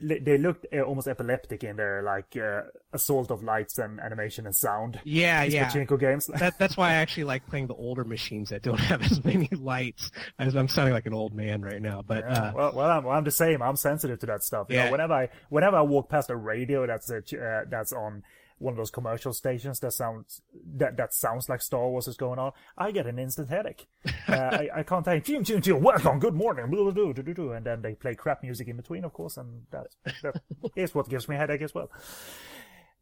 they 0.00 0.18
they 0.18 0.37
looked 0.38 0.66
uh, 0.74 0.81
almost 0.81 1.07
epileptic 1.07 1.62
in 1.64 1.77
their 1.77 2.03
like 2.03 2.37
uh, 2.37 2.62
assault 2.92 3.31
of 3.31 3.42
lights 3.44 3.79
and 3.79 4.00
animation 4.00 4.44
and 4.44 4.55
sound. 4.55 5.00
Yeah, 5.05 5.44
yeah. 5.44 5.68
pachinko 5.70 5.98
games. 5.98 6.27
That, 6.27 6.59
that's 6.59 6.77
why 6.77 6.90
I 6.90 6.94
actually 6.94 7.24
like 7.24 7.46
playing 7.46 7.68
the 7.68 7.74
older 7.74 8.05
machines 8.05 8.50
that 8.50 8.62
don't 8.62 8.81
have 8.90 9.03
as 9.03 9.24
many 9.24 9.48
lights. 9.53 10.11
I'm 10.38 10.68
sounding 10.68 10.92
like 10.94 11.07
an 11.07 11.14
old 11.14 11.33
man 11.33 11.62
right 11.62 11.81
now, 11.81 12.03
but 12.07 12.24
Yeah, 12.24 12.33
uh, 12.33 12.53
well, 12.55 12.72
well, 12.74 12.90
I'm, 12.90 13.05
well, 13.05 13.16
I'm 13.16 13.24
the 13.24 13.31
same. 13.31 13.62
I'm 13.62 13.77
sensitive 13.77 14.18
to 14.20 14.27
that 14.27 14.42
stuff. 14.42 14.66
You 14.68 14.77
Yeah. 14.77 14.87
know, 14.87 14.92
whenever 14.92 15.14
I 15.14 15.29
whenever 15.48 15.77
I 15.77 15.83
walk 15.83 16.09
past 16.11 16.29
a 16.29 16.37
radio 16.37 16.87
that's 16.87 17.11
ch- 17.24 17.35
uh, 17.35 17.62
that's 17.70 17.92
on 17.92 18.24
one 18.58 18.72
of 18.72 18.78
those 18.78 18.90
commercial 18.90 19.32
stations 19.32 19.80
that 19.80 19.92
sounds 19.92 20.40
that 20.76 20.96
that 20.96 21.12
sounds 21.12 21.48
like 21.48 21.60
Star 21.60 21.88
Wars 21.88 22.08
is 22.08 22.16
going 22.16 22.38
on, 22.38 22.52
I 22.78 22.90
get 22.90 23.06
an 23.06 23.18
instant 23.18 23.48
headache. 23.48 23.86
uh, 24.28 24.32
I, 24.32 24.68
I 24.76 24.82
can't 24.82 25.04
think. 25.04 25.24
Ching, 25.24 25.44
ching, 25.44 25.60
ching, 25.60 25.82
welcome, 25.82 26.18
good 26.18 26.34
morning, 26.34 26.70
blah, 26.70 26.90
blah, 26.90 27.12
blah, 27.12 27.34
blah, 27.34 27.52
and 27.52 27.66
then 27.66 27.82
they 27.82 27.94
play 27.94 28.14
crap 28.14 28.42
music 28.42 28.68
in 28.68 28.76
between, 28.76 29.04
of 29.04 29.12
course, 29.12 29.36
and 29.36 29.62
that 29.70 29.88
that 30.22 30.40
is 30.76 30.94
what 30.94 31.08
gives 31.08 31.28
me 31.28 31.36
a 31.36 31.38
headache 31.38 31.62
as 31.62 31.74
well. 31.74 31.90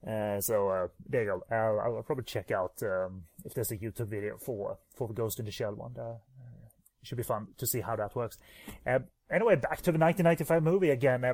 Uh, 0.07 0.41
so 0.41 0.69
uh, 0.69 0.89
there 1.09 1.23
you 1.23 1.29
go. 1.29 1.55
I'll, 1.55 1.97
I'll 1.97 2.03
probably 2.03 2.25
check 2.25 2.51
out 2.51 2.73
um, 2.83 3.25
if 3.45 3.55
there's 3.55 3.71
a 3.71 3.77
YouTube 3.77 4.09
video 4.09 4.37
for 4.39 4.79
for 4.97 5.07
the 5.07 5.15
Ghost 5.15 5.39
in 5.39 5.45
the 5.45 5.53
Shell 5.53 5.75
one. 5.75 5.95
Uh, 5.99 6.17
it 7.03 7.09
should 7.09 7.19
be 7.19 7.25
fun 7.25 7.49
to 7.59 7.67
see 7.67 7.81
how 7.81 7.97
that 7.97 8.15
works. 8.15 8.39
Uh, 8.87 9.01
anyway, 9.31 9.57
back 9.57 9.83
to 9.83 9.93
the 9.93 9.99
1995 9.99 10.63
movie 10.63 10.91
again. 10.91 11.25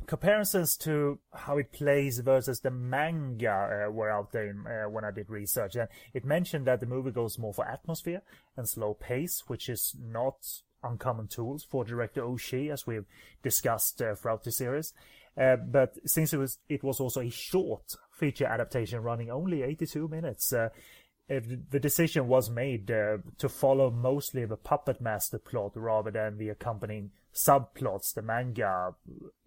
Uh, 0.00 0.04
comparisons 0.06 0.76
to 0.76 1.18
how 1.32 1.58
it 1.58 1.72
plays 1.72 2.18
versus 2.20 2.60
the 2.60 2.70
manga 2.70 3.86
uh, 3.88 3.90
were 3.90 4.10
out 4.10 4.32
there 4.32 4.86
uh, 4.86 4.90
when 4.90 5.04
I 5.04 5.10
did 5.10 5.28
research, 5.30 5.76
and 5.76 5.88
it 6.14 6.24
mentioned 6.24 6.66
that 6.66 6.80
the 6.80 6.86
movie 6.86 7.10
goes 7.10 7.38
more 7.38 7.54
for 7.54 7.66
atmosphere 7.66 8.22
and 8.56 8.68
slow 8.68 8.94
pace, 8.94 9.44
which 9.46 9.68
is 9.68 9.94
not 10.00 10.36
uncommon 10.82 11.26
tools 11.26 11.64
for 11.64 11.84
director 11.84 12.22
Oshii, 12.22 12.70
as 12.70 12.86
we've 12.86 13.06
discussed 13.42 14.00
uh, 14.00 14.14
throughout 14.14 14.44
the 14.44 14.52
series. 14.52 14.92
Uh, 15.36 15.56
but 15.56 15.96
since 16.04 16.32
it 16.32 16.38
was 16.38 16.58
it 16.68 16.82
was 16.82 16.98
also 16.98 17.20
a 17.20 17.30
short 17.30 17.94
feature 18.12 18.46
adaptation 18.46 19.00
running 19.00 19.30
only 19.30 19.62
82 19.62 20.08
minutes, 20.08 20.52
uh, 21.30 21.40
the 21.70 21.80
decision 21.80 22.26
was 22.26 22.48
made 22.48 22.90
uh, 22.90 23.18
to 23.36 23.48
follow 23.48 23.90
mostly 23.90 24.44
the 24.44 24.56
puppet 24.56 25.00
master 25.00 25.38
plot 25.38 25.72
rather 25.74 26.10
than 26.10 26.38
the 26.38 26.48
accompanying 26.48 27.10
subplots 27.34 28.14
the 28.14 28.22
manga 28.22 28.94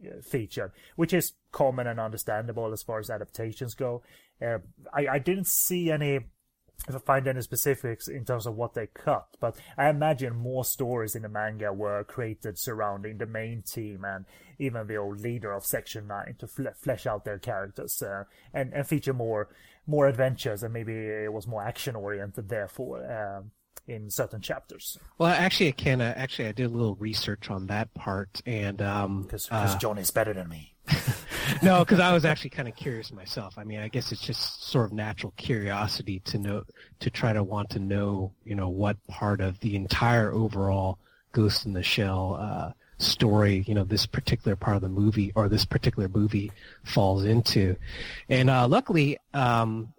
uh, 0.06 0.22
featured, 0.22 0.72
which 0.96 1.14
is 1.14 1.34
common 1.52 1.88
and 1.88 2.00
understandable 2.00 2.72
as 2.72 2.84
far 2.84 3.00
as 3.00 3.10
adaptations 3.10 3.74
go. 3.74 4.04
Uh, 4.42 4.60
I, 4.94 5.08
I 5.08 5.20
didn't 5.20 5.48
see 5.48 5.92
any, 5.92 6.20
if 6.88 6.96
I 6.96 7.00
find 7.00 7.28
any 7.28 7.42
specifics 7.42 8.08
in 8.08 8.26
terms 8.26 8.46
of 8.46 8.56
what 8.56 8.74
they 8.74 8.88
cut, 8.88 9.28
but 9.40 9.56
I 9.78 9.90
imagine 9.90 10.36
more 10.36 10.66
stories 10.66 11.16
in 11.16 11.22
the 11.22 11.30
manga 11.30 11.72
were 11.72 12.04
created 12.04 12.58
surrounding 12.58 13.18
the 13.18 13.26
main 13.26 13.62
team 13.62 14.04
and 14.04 14.26
even 14.60 14.88
the 14.88 14.98
old 14.98 15.22
leader 15.22 15.52
of 15.52 15.66
Section 15.66 16.08
9 16.08 16.36
to 16.40 16.48
fle- 16.48 16.76
flesh 16.76 17.06
out 17.06 17.26
their 17.26 17.40
characters 17.40 18.02
uh, 18.02 18.24
and, 18.54 18.74
and 18.74 18.88
feature 18.88 19.14
more 19.14 19.50
more 19.88 20.08
adventures 20.08 20.62
and 20.62 20.72
maybe 20.72 20.94
it 20.94 21.34
was 21.34 21.48
more 21.48 21.64
action 21.64 21.96
oriented 21.96 22.48
therefore 22.50 23.04
um, 23.12 23.52
in 23.88 24.12
certain 24.12 24.40
chapters 24.40 24.98
well, 25.18 25.32
actually, 25.32 25.70
I 25.70 25.72
can. 25.72 26.02
Uh, 26.02 26.14
actually, 26.16 26.48
I 26.50 26.52
did 26.52 26.66
a 26.66 26.70
little 26.70 26.96
research 26.96 27.50
on 27.50 27.68
that 27.68 27.94
part, 27.94 28.42
and 28.46 28.82
um, 28.82 29.24
because 29.24 29.48
uh, 29.52 29.78
is 29.98 30.12
better 30.12 30.34
than 30.34 30.50
me. 30.50 30.74
no, 31.64 31.80
because 31.80 32.00
I 32.00 32.14
was 32.14 32.26
actually 32.26 32.52
kind 32.52 32.68
of 32.68 32.76
curious 32.76 33.12
myself. 33.12 33.58
I 33.58 33.64
mean, 33.64 33.80
I 33.80 33.88
guess 33.88 34.12
it's 34.12 34.22
just 34.22 34.64
sort 34.64 34.86
of 34.86 34.94
natural 34.94 35.34
curiosity 35.38 36.20
to 36.26 36.38
know, 36.38 36.64
to 37.00 37.10
try 37.10 37.34
to 37.34 37.44
want 37.44 37.70
to 37.72 37.80
know, 37.80 38.34
you 38.44 38.56
know, 38.56 38.70
what 38.70 38.98
part 39.08 39.42
of 39.42 39.60
the 39.60 39.76
entire 39.76 40.32
overall 40.32 40.98
Ghost 41.32 41.66
in 41.66 41.74
the 41.74 41.84
Shell 41.84 42.38
uh, 42.40 42.72
story, 42.98 43.64
you 43.68 43.74
know, 43.74 43.84
this 43.84 44.06
particular 44.06 44.56
part 44.56 44.76
of 44.76 44.82
the 44.82 44.90
movie 44.90 45.32
or 45.36 45.50
this 45.50 45.66
particular 45.66 46.10
movie 46.10 46.52
falls 46.84 47.26
into. 47.26 47.76
And 48.30 48.50
uh, 48.50 48.68
luckily, 48.68 49.18
um, 49.34 49.94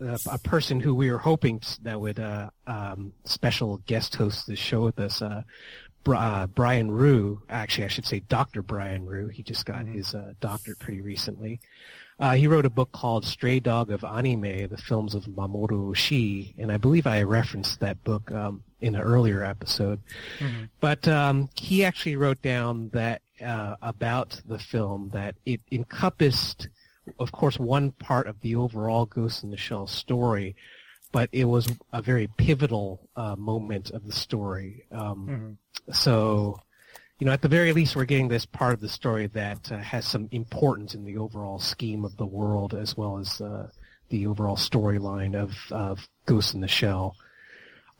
a, 0.00 0.18
a 0.32 0.38
person 0.38 0.80
who 0.80 0.94
we 0.94 1.10
were 1.10 1.18
hoping 1.18 1.60
that 1.82 2.00
would 2.00 2.18
uh, 2.18 2.50
um, 2.66 3.12
special 3.24 3.78
guest 3.86 4.14
host 4.16 4.46
the 4.46 4.56
show 4.56 4.82
with 4.82 4.98
us, 4.98 5.22
uh, 5.22 5.42
uh, 6.08 6.46
Brian 6.46 6.90
Ruh, 6.90 7.38
actually 7.48 7.84
I 7.84 7.88
should 7.88 8.06
say 8.06 8.20
Dr. 8.20 8.62
Brian 8.62 9.06
Ruh, 9.06 9.28
he 9.28 9.42
just 9.42 9.66
got 9.66 9.86
his 9.86 10.14
uh, 10.14 10.34
doctorate 10.40 10.78
pretty 10.78 11.00
recently. 11.00 11.60
Uh, 12.20 12.34
he 12.34 12.46
wrote 12.46 12.64
a 12.64 12.70
book 12.70 12.92
called 12.92 13.24
Stray 13.24 13.58
Dog 13.58 13.90
of 13.90 14.04
Anime, 14.04 14.68
the 14.68 14.76
films 14.76 15.14
of 15.16 15.24
Mamoru 15.24 15.90
Oshii, 15.92 16.54
and 16.58 16.70
I 16.70 16.76
believe 16.76 17.06
I 17.08 17.22
referenced 17.22 17.80
that 17.80 18.02
book 18.04 18.30
um, 18.30 18.62
in 18.80 18.94
an 18.94 19.00
earlier 19.00 19.42
episode. 19.42 20.00
But 20.80 21.08
um, 21.08 21.48
he 21.56 21.84
actually 21.84 22.14
wrote 22.16 22.40
down 22.40 22.90
that 22.92 23.22
uh, 23.44 23.74
about 23.82 24.40
the 24.46 24.60
film 24.60 25.10
that 25.12 25.34
it 25.44 25.60
encompassed, 25.72 26.68
of 27.18 27.32
course, 27.32 27.58
one 27.58 27.90
part 27.92 28.28
of 28.28 28.40
the 28.42 28.54
overall 28.54 29.06
Ghost 29.06 29.42
in 29.42 29.50
the 29.50 29.56
Shell 29.56 29.88
story, 29.88 30.54
but 31.14 31.28
it 31.32 31.44
was 31.44 31.68
a 31.92 32.02
very 32.02 32.26
pivotal 32.36 33.08
uh, 33.16 33.36
moment 33.36 33.90
of 33.92 34.04
the 34.04 34.12
story. 34.12 34.84
Um, 34.92 35.56
So, 35.92 36.58
you 37.20 37.26
know, 37.26 37.32
at 37.32 37.40
the 37.40 37.48
very 37.48 37.72
least, 37.72 37.94
we're 37.94 38.04
getting 38.04 38.28
this 38.28 38.44
part 38.46 38.74
of 38.74 38.80
the 38.80 38.88
story 38.88 39.28
that 39.28 39.70
uh, 39.70 39.78
has 39.78 40.04
some 40.06 40.28
importance 40.32 40.94
in 40.96 41.04
the 41.04 41.16
overall 41.18 41.58
scheme 41.60 42.04
of 42.04 42.16
the 42.16 42.26
world, 42.26 42.74
as 42.74 42.96
well 42.96 43.18
as 43.18 43.40
uh, 43.40 43.68
the 44.08 44.26
overall 44.26 44.56
storyline 44.56 45.34
of, 45.36 45.52
of 45.70 46.08
Ghost 46.26 46.54
in 46.54 46.60
the 46.60 46.68
Shell. 46.68 47.14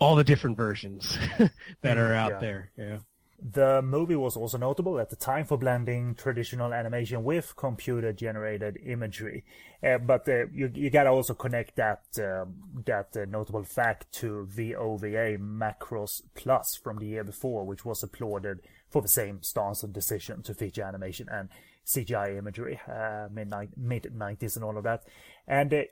All 0.00 0.16
the 0.16 0.24
different 0.24 0.56
versions 0.56 1.16
that 1.82 1.96
are 1.98 2.12
out 2.14 2.32
Yeah. 2.32 2.38
there. 2.40 2.70
Yeah. 2.76 2.98
The 3.46 3.82
movie 3.82 4.16
was 4.16 4.38
also 4.38 4.56
notable 4.56 4.98
at 4.98 5.10
the 5.10 5.16
time 5.16 5.44
for 5.44 5.58
blending 5.58 6.14
traditional 6.14 6.72
animation 6.72 7.24
with 7.24 7.54
computer-generated 7.56 8.78
imagery. 8.86 9.44
Uh, 9.82 9.98
but 9.98 10.26
uh, 10.26 10.46
you, 10.46 10.70
you 10.72 10.88
gotta 10.88 11.10
also 11.10 11.34
connect 11.34 11.76
that 11.76 12.04
um, 12.18 12.54
that 12.86 13.14
uh, 13.14 13.26
notable 13.28 13.62
fact 13.62 14.10
to 14.12 14.46
VOVA 14.46 15.36
Macross 15.38 16.22
Plus 16.34 16.74
from 16.74 16.96
the 16.96 17.06
year 17.06 17.22
before, 17.22 17.66
which 17.66 17.84
was 17.84 18.02
applauded 18.02 18.60
for 18.88 19.02
the 19.02 19.08
same 19.08 19.42
stance 19.42 19.82
and 19.82 19.92
decision 19.92 20.42
to 20.42 20.54
feature 20.54 20.82
animation 20.82 21.28
and 21.30 21.50
CGI 21.84 22.38
imagery, 22.38 22.80
uh, 22.88 23.28
mid 23.30 23.52
mid 23.76 24.04
90s 24.04 24.56
and 24.56 24.64
all 24.64 24.78
of 24.78 24.84
that. 24.84 25.04
And 25.46 25.74
uh, 25.74 25.82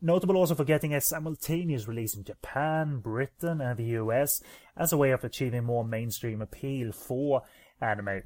Notable 0.00 0.36
also 0.36 0.54
for 0.54 0.64
getting 0.64 0.94
a 0.94 1.00
simultaneous 1.00 1.88
release 1.88 2.14
in 2.14 2.24
Japan, 2.24 2.98
Britain, 2.98 3.60
and 3.60 3.78
the 3.78 3.96
US 4.00 4.42
as 4.76 4.92
a 4.92 4.96
way 4.96 5.12
of 5.12 5.24
achieving 5.24 5.64
more 5.64 5.84
mainstream 5.84 6.42
appeal 6.42 6.92
for 6.92 7.42
anime, 7.80 8.22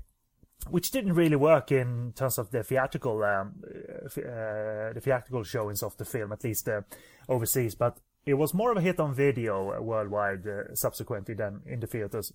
which 0.70 0.90
didn't 0.90 1.14
really 1.14 1.36
work 1.36 1.70
in 1.70 2.12
terms 2.16 2.38
of 2.38 2.50
the 2.50 2.62
theatrical 2.62 3.22
um, 3.22 3.62
uh, 3.64 4.92
the 4.92 5.00
theatrical 5.00 5.44
showings 5.44 5.82
of 5.82 5.96
the 5.98 6.04
film, 6.04 6.32
at 6.32 6.42
least 6.42 6.68
uh, 6.68 6.80
overseas. 7.28 7.74
But 7.74 7.98
it 8.26 8.34
was 8.34 8.54
more 8.54 8.72
of 8.72 8.78
a 8.78 8.82
hit 8.82 8.98
on 8.98 9.14
video 9.14 9.80
worldwide 9.80 10.46
uh, 10.46 10.74
subsequently 10.74 11.34
than 11.34 11.60
in 11.64 11.80
the 11.80 11.86
theaters, 11.86 12.32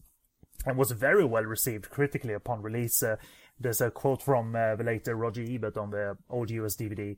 and 0.66 0.78
was 0.78 0.92
very 0.92 1.26
well 1.26 1.44
received 1.44 1.90
critically 1.90 2.34
upon 2.34 2.62
release. 2.62 3.04
Uh, 3.04 3.18
there's 3.60 3.82
a 3.82 3.92
quote 3.92 4.22
from 4.24 4.56
uh, 4.56 4.76
the 4.76 4.84
later 4.84 5.16
Roger 5.16 5.44
Ebert 5.44 5.78
on 5.78 5.90
the 5.90 6.18
old 6.30 6.50
US 6.50 6.78
DVD. 6.78 7.18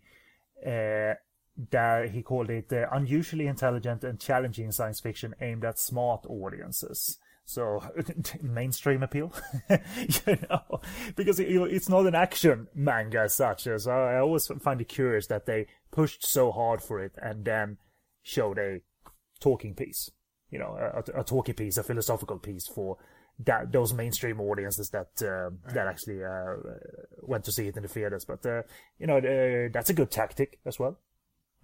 That 1.71 2.11
he 2.11 2.21
called 2.21 2.49
it 2.49 2.71
uh, 2.73 2.87
unusually 2.91 3.47
intelligent 3.47 4.03
and 4.03 4.19
challenging 4.19 4.71
science 4.71 4.99
fiction 4.99 5.33
aimed 5.39 5.63
at 5.63 5.79
smart 5.79 6.25
audiences. 6.27 7.17
So 7.45 7.81
mainstream 8.41 9.03
appeal, 9.03 9.31
you 9.69 10.37
know, 10.49 10.81
because 11.15 11.39
it, 11.39 11.47
it's 11.47 11.87
not 11.87 12.07
an 12.07 12.15
action 12.15 12.67
manga 12.73 13.21
as 13.21 13.35
such. 13.35 13.67
So 13.77 13.91
I 13.91 14.19
always 14.19 14.47
find 14.59 14.81
it 14.81 14.89
curious 14.89 15.27
that 15.27 15.45
they 15.45 15.67
pushed 15.91 16.25
so 16.25 16.51
hard 16.51 16.81
for 16.81 16.99
it 16.99 17.13
and 17.21 17.45
then 17.45 17.77
showed 18.23 18.57
a 18.57 18.81
talking 19.39 19.75
piece, 19.75 20.09
you 20.49 20.59
know, 20.59 20.75
a, 20.75 21.21
a 21.21 21.23
talking 21.23 21.55
piece, 21.55 21.77
a 21.77 21.83
philosophical 21.83 22.39
piece 22.39 22.67
for 22.67 22.97
that 23.39 23.71
those 23.71 23.93
mainstream 23.93 24.39
audiences 24.39 24.89
that 24.89 25.09
uh, 25.21 25.49
right. 25.49 25.73
that 25.73 25.87
actually 25.87 26.23
uh, 26.23 26.55
went 27.21 27.43
to 27.43 27.51
see 27.51 27.67
it 27.67 27.75
in 27.75 27.83
the 27.83 27.89
theaters. 27.89 28.25
But 28.25 28.45
uh, 28.45 28.63
you 28.97 29.07
know, 29.07 29.17
uh, 29.17 29.69
that's 29.71 29.89
a 29.89 29.93
good 29.93 30.09
tactic 30.09 30.59
as 30.65 30.79
well. 30.79 30.99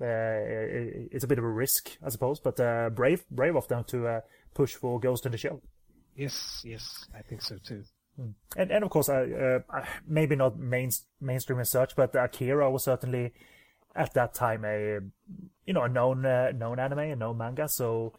Uh, 0.01 1.07
it's 1.11 1.23
a 1.23 1.27
bit 1.27 1.37
of 1.37 1.43
a 1.43 1.49
risk, 1.49 1.97
I 2.03 2.09
suppose, 2.09 2.39
but 2.39 2.59
uh, 2.59 2.89
brave, 2.89 3.23
brave 3.29 3.55
of 3.55 3.67
them 3.67 3.83
to 3.85 4.07
uh, 4.07 4.21
push 4.53 4.73
for 4.75 4.99
Ghost 4.99 5.25
in 5.25 5.31
the 5.31 5.37
Shell. 5.37 5.61
Yes, 6.15 6.61
yes, 6.65 7.05
I 7.15 7.21
think 7.21 7.41
so 7.41 7.57
too. 7.57 7.83
Hmm. 8.15 8.31
And 8.57 8.71
and 8.71 8.83
of 8.83 8.89
course, 8.89 9.09
uh, 9.09 9.59
maybe 10.07 10.35
not 10.35 10.59
main, 10.59 10.91
mainstream 11.19 11.59
as 11.59 11.69
such, 11.69 11.95
but 11.95 12.15
Akira 12.15 12.69
was 12.69 12.83
certainly 12.83 13.33
at 13.95 14.13
that 14.13 14.33
time 14.33 14.65
a 14.65 14.99
you 15.65 15.73
know 15.73 15.83
a 15.83 15.89
known 15.89 16.25
uh, 16.25 16.51
known 16.51 16.79
anime, 16.79 16.99
a 16.99 17.15
known 17.15 17.37
manga. 17.37 17.67
So 17.69 18.13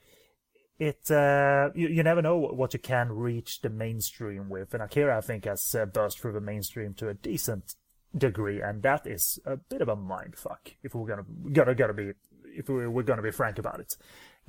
it 0.79 1.11
uh, 1.11 1.71
you, 1.75 1.89
you 1.89 2.03
never 2.03 2.23
know 2.23 2.37
what 2.37 2.73
you 2.73 2.81
can 2.81 3.13
reach 3.13 3.61
the 3.61 3.71
mainstream 3.71 4.49
with. 4.49 4.73
And 4.75 4.83
Akira, 4.83 5.17
I 5.17 5.21
think, 5.21 5.45
has 5.45 5.75
uh, 5.75 5.87
burst 5.87 6.21
through 6.21 6.33
the 6.33 6.41
mainstream 6.41 6.95
to 6.95 7.09
a 7.09 7.15
decent 7.15 7.75
degree, 8.17 8.61
and 8.61 8.83
that 8.83 9.07
is 9.07 9.39
a 9.45 9.57
bit 9.57 9.81
of 9.81 9.89
a 9.89 9.97
mind 9.97 10.37
fuck. 10.37 10.71
If 10.83 10.95
we're 10.95 11.07
gonna 11.07 11.25
gonna 11.53 11.75
gonna 11.75 11.95
be 11.95 12.13
if 12.55 12.69
we're, 12.69 12.91
we're 12.91 13.03
gonna 13.03 13.23
be 13.23 13.31
frank 13.31 13.59
about 13.59 13.81
it. 13.81 13.95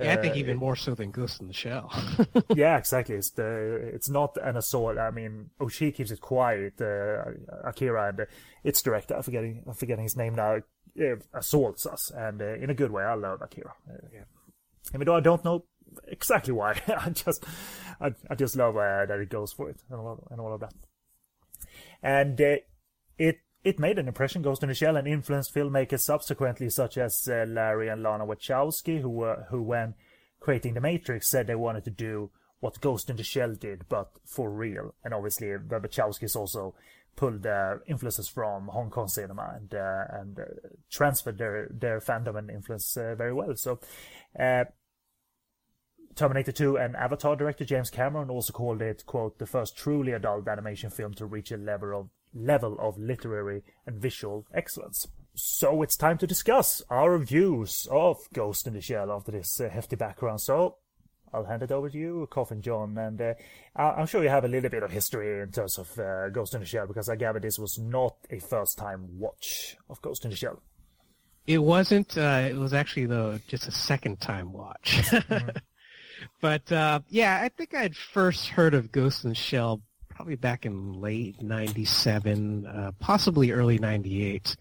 Yeah, 0.00 0.14
I 0.14 0.16
think 0.16 0.34
uh, 0.34 0.38
even 0.38 0.56
more 0.56 0.74
so 0.74 0.94
than 0.94 1.12
Ghost 1.12 1.40
in 1.40 1.46
the 1.46 1.52
Shell. 1.52 1.92
yeah, 2.54 2.76
exactly. 2.76 3.14
It's 3.14 3.30
the 3.30 3.90
it's 3.94 4.10
not 4.10 4.36
an 4.42 4.56
assault. 4.56 4.98
I 4.98 5.10
mean, 5.10 5.50
Oshii 5.60 5.94
keeps 5.94 6.10
it 6.10 6.20
quiet. 6.20 6.80
Uh, 6.80 7.30
Akira 7.64 8.08
and 8.08 8.20
uh, 8.20 8.24
its 8.64 8.82
director, 8.82 9.14
I'm 9.14 9.22
forgetting 9.22 9.62
I'm 9.66 9.74
forgetting 9.74 10.02
his 10.02 10.16
name 10.16 10.34
now, 10.34 10.56
uh, 11.00 11.16
assaults 11.32 11.86
us, 11.86 12.10
and 12.10 12.42
uh, 12.42 12.54
in 12.54 12.70
a 12.70 12.74
good 12.74 12.90
way. 12.90 13.04
I 13.04 13.14
love 13.14 13.40
Akira. 13.40 13.74
Uh, 13.88 14.08
yeah. 14.12 14.24
Even 14.94 15.06
though 15.06 15.16
I 15.16 15.20
don't 15.20 15.44
know 15.44 15.64
exactly 16.08 16.52
why, 16.52 16.80
I 16.88 17.10
just 17.10 17.44
I, 18.00 18.14
I 18.28 18.34
just 18.34 18.56
love 18.56 18.74
that 18.74 19.20
it 19.20 19.28
goes 19.28 19.52
for 19.52 19.70
it 19.70 19.80
and 19.90 20.00
all, 20.00 20.26
and 20.30 20.40
all 20.40 20.54
of 20.54 20.60
that. 20.60 20.74
And 22.02 22.40
it 23.16 23.38
it 23.64 23.78
made 23.78 23.98
an 23.98 24.08
impression, 24.08 24.42
Ghost 24.42 24.62
in 24.62 24.68
the 24.68 24.74
Shell, 24.74 24.96
and 24.96 25.08
influenced 25.08 25.54
filmmakers 25.54 26.00
subsequently, 26.00 26.68
such 26.68 26.98
as 26.98 27.26
uh, 27.26 27.46
Larry 27.48 27.88
and 27.88 28.02
Lana 28.02 28.26
Wachowski, 28.26 29.00
who 29.00 29.08
were 29.08 29.46
who, 29.48 29.62
when 29.62 29.94
creating 30.38 30.74
The 30.74 30.82
Matrix, 30.82 31.30
said 31.30 31.46
they 31.46 31.54
wanted 31.54 31.84
to 31.84 31.90
do 31.90 32.30
what 32.60 32.80
Ghost 32.80 33.08
in 33.08 33.16
the 33.16 33.22
Shell 33.22 33.54
did, 33.54 33.88
but 33.88 34.10
for 34.26 34.50
real. 34.50 34.94
And 35.02 35.14
obviously, 35.14 35.48
the 35.48 35.80
Wachowskis 35.80 36.36
also 36.36 36.74
pulled 37.16 37.46
uh, 37.46 37.76
influences 37.86 38.28
from 38.28 38.68
Hong 38.68 38.90
Kong 38.90 39.08
cinema 39.08 39.54
and 39.56 39.74
uh, 39.74 40.04
and 40.10 40.38
uh, 40.38 40.44
transferred 40.90 41.38
their 41.38 41.68
their 41.70 42.00
fandom 42.00 42.36
and 42.38 42.50
influence 42.50 42.96
uh, 42.96 43.14
very 43.14 43.32
well. 43.32 43.56
So. 43.56 43.80
Uh, 44.38 44.64
Terminator 46.16 46.52
2 46.52 46.78
and 46.78 46.94
Avatar 46.94 47.34
director 47.34 47.64
James 47.64 47.90
Cameron 47.90 48.30
also 48.30 48.52
called 48.52 48.80
it, 48.80 49.04
quote, 49.04 49.38
the 49.38 49.46
first 49.46 49.76
truly 49.76 50.12
adult 50.12 50.46
animation 50.46 50.88
film 50.88 51.12
to 51.14 51.26
reach 51.26 51.50
a 51.50 51.56
level 51.56 51.98
of 51.98 52.08
level 52.34 52.76
of 52.78 52.98
literary 52.98 53.62
and 53.86 53.96
visual 53.96 54.46
excellence. 54.52 55.06
So 55.34 55.82
it's 55.82 55.96
time 55.96 56.18
to 56.18 56.26
discuss 56.26 56.82
our 56.90 57.18
views 57.18 57.88
of 57.90 58.18
Ghost 58.32 58.66
in 58.66 58.74
the 58.74 58.80
Shell 58.80 59.10
after 59.10 59.32
this 59.32 59.60
uh, 59.60 59.68
hefty 59.68 59.96
background. 59.96 60.40
So 60.40 60.76
I'll 61.32 61.44
hand 61.44 61.62
it 61.64 61.72
over 61.72 61.90
to 61.90 61.98
you, 61.98 62.28
Coffin 62.30 62.62
John, 62.62 62.96
and 62.96 63.20
uh, 63.20 63.34
I'm 63.76 64.06
sure 64.06 64.22
you 64.22 64.28
have 64.28 64.44
a 64.44 64.48
little 64.48 64.70
bit 64.70 64.84
of 64.84 64.92
history 64.92 65.42
in 65.42 65.50
terms 65.50 65.78
of 65.78 65.98
uh, 65.98 66.28
Ghost 66.28 66.54
in 66.54 66.60
the 66.60 66.66
Shell 66.66 66.86
because 66.86 67.08
I 67.08 67.16
gather 67.16 67.40
this 67.40 67.58
was 67.58 67.78
not 67.78 68.14
a 68.30 68.38
first-time 68.38 69.18
watch 69.18 69.76
of 69.90 70.00
Ghost 70.00 70.24
in 70.24 70.30
the 70.30 70.36
Shell. 70.36 70.62
It 71.46 71.58
wasn't. 71.58 72.16
Uh, 72.16 72.46
it 72.48 72.56
was 72.56 72.72
actually 72.72 73.06
the 73.06 73.40
just 73.48 73.66
a 73.66 73.72
second-time 73.72 74.52
watch. 74.52 75.02
mm-hmm. 75.02 75.48
But 76.40 76.70
uh, 76.70 77.00
yeah, 77.08 77.40
I 77.42 77.48
think 77.48 77.74
I'd 77.74 77.96
first 77.96 78.48
heard 78.48 78.72
of 78.72 78.92
Ghost 78.92 79.24
in 79.24 79.30
the 79.30 79.34
Shell 79.34 79.82
probably 80.14 80.36
back 80.36 80.64
in 80.64 81.00
late 81.00 81.42
97, 81.42 82.66
uh, 82.66 82.92
possibly 83.00 83.50
early 83.50 83.78
98. 83.78 84.56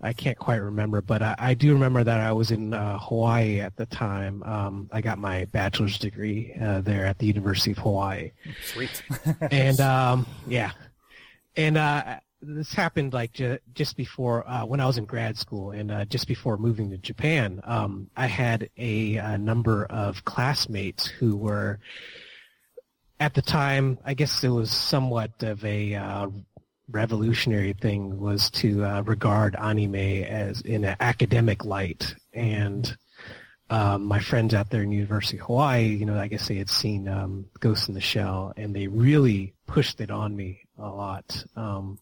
I 0.00 0.12
can't 0.12 0.38
quite 0.38 0.56
remember, 0.56 1.00
but 1.00 1.22
I, 1.22 1.34
I 1.38 1.54
do 1.54 1.72
remember 1.72 2.04
that 2.04 2.20
I 2.20 2.32
was 2.32 2.50
in 2.50 2.74
uh, 2.74 2.98
Hawaii 2.98 3.60
at 3.60 3.76
the 3.76 3.86
time. 3.86 4.42
Um, 4.42 4.88
I 4.92 5.00
got 5.00 5.18
my 5.18 5.46
bachelor's 5.46 5.98
degree 5.98 6.54
uh, 6.60 6.80
there 6.82 7.06
at 7.06 7.18
the 7.18 7.26
University 7.26 7.72
of 7.72 7.78
Hawaii. 7.78 8.32
Sweet. 8.64 9.02
and 9.50 9.80
um, 9.80 10.26
yeah, 10.46 10.72
and 11.56 11.78
uh, 11.78 12.20
this 12.42 12.72
happened 12.72 13.14
like 13.14 13.32
ju- 13.32 13.58
just 13.72 13.96
before 13.96 14.46
uh, 14.48 14.66
when 14.66 14.80
I 14.80 14.86
was 14.86 14.98
in 14.98 15.06
grad 15.06 15.38
school, 15.38 15.70
and 15.70 15.90
uh, 15.90 16.04
just 16.04 16.28
before 16.28 16.58
moving 16.58 16.90
to 16.90 16.98
Japan. 16.98 17.60
Um, 17.64 18.10
I 18.16 18.26
had 18.26 18.68
a, 18.76 19.16
a 19.16 19.38
number 19.38 19.86
of 19.86 20.24
classmates 20.24 21.06
who 21.06 21.36
were 21.36 21.78
at 23.24 23.32
the 23.32 23.40
time, 23.40 23.98
I 24.04 24.12
guess 24.12 24.44
it 24.44 24.50
was 24.50 24.70
somewhat 24.70 25.42
of 25.42 25.64
a 25.64 25.94
uh, 25.94 26.26
revolutionary 26.90 27.72
thing 27.72 28.20
was 28.20 28.50
to 28.50 28.84
uh, 28.84 29.00
regard 29.00 29.56
anime 29.56 29.94
as 29.94 30.60
in 30.60 30.84
an 30.84 30.96
academic 31.00 31.64
light. 31.64 32.14
And 32.34 32.94
um, 33.70 34.04
my 34.04 34.20
friends 34.20 34.52
out 34.52 34.68
there 34.68 34.82
in 34.82 34.92
University 34.92 35.38
of 35.38 35.46
Hawaii, 35.46 35.86
you 35.86 36.04
know, 36.04 36.18
I 36.18 36.28
guess 36.28 36.48
they 36.48 36.56
had 36.56 36.68
seen 36.68 37.08
um, 37.08 37.46
Ghost 37.60 37.88
in 37.88 37.94
the 37.94 38.00
Shell, 38.02 38.52
and 38.58 38.76
they 38.76 38.88
really 38.88 39.54
pushed 39.66 40.02
it 40.02 40.10
on 40.10 40.36
me 40.36 40.60
a 40.76 40.90
lot. 40.90 41.46
Um, 41.56 41.98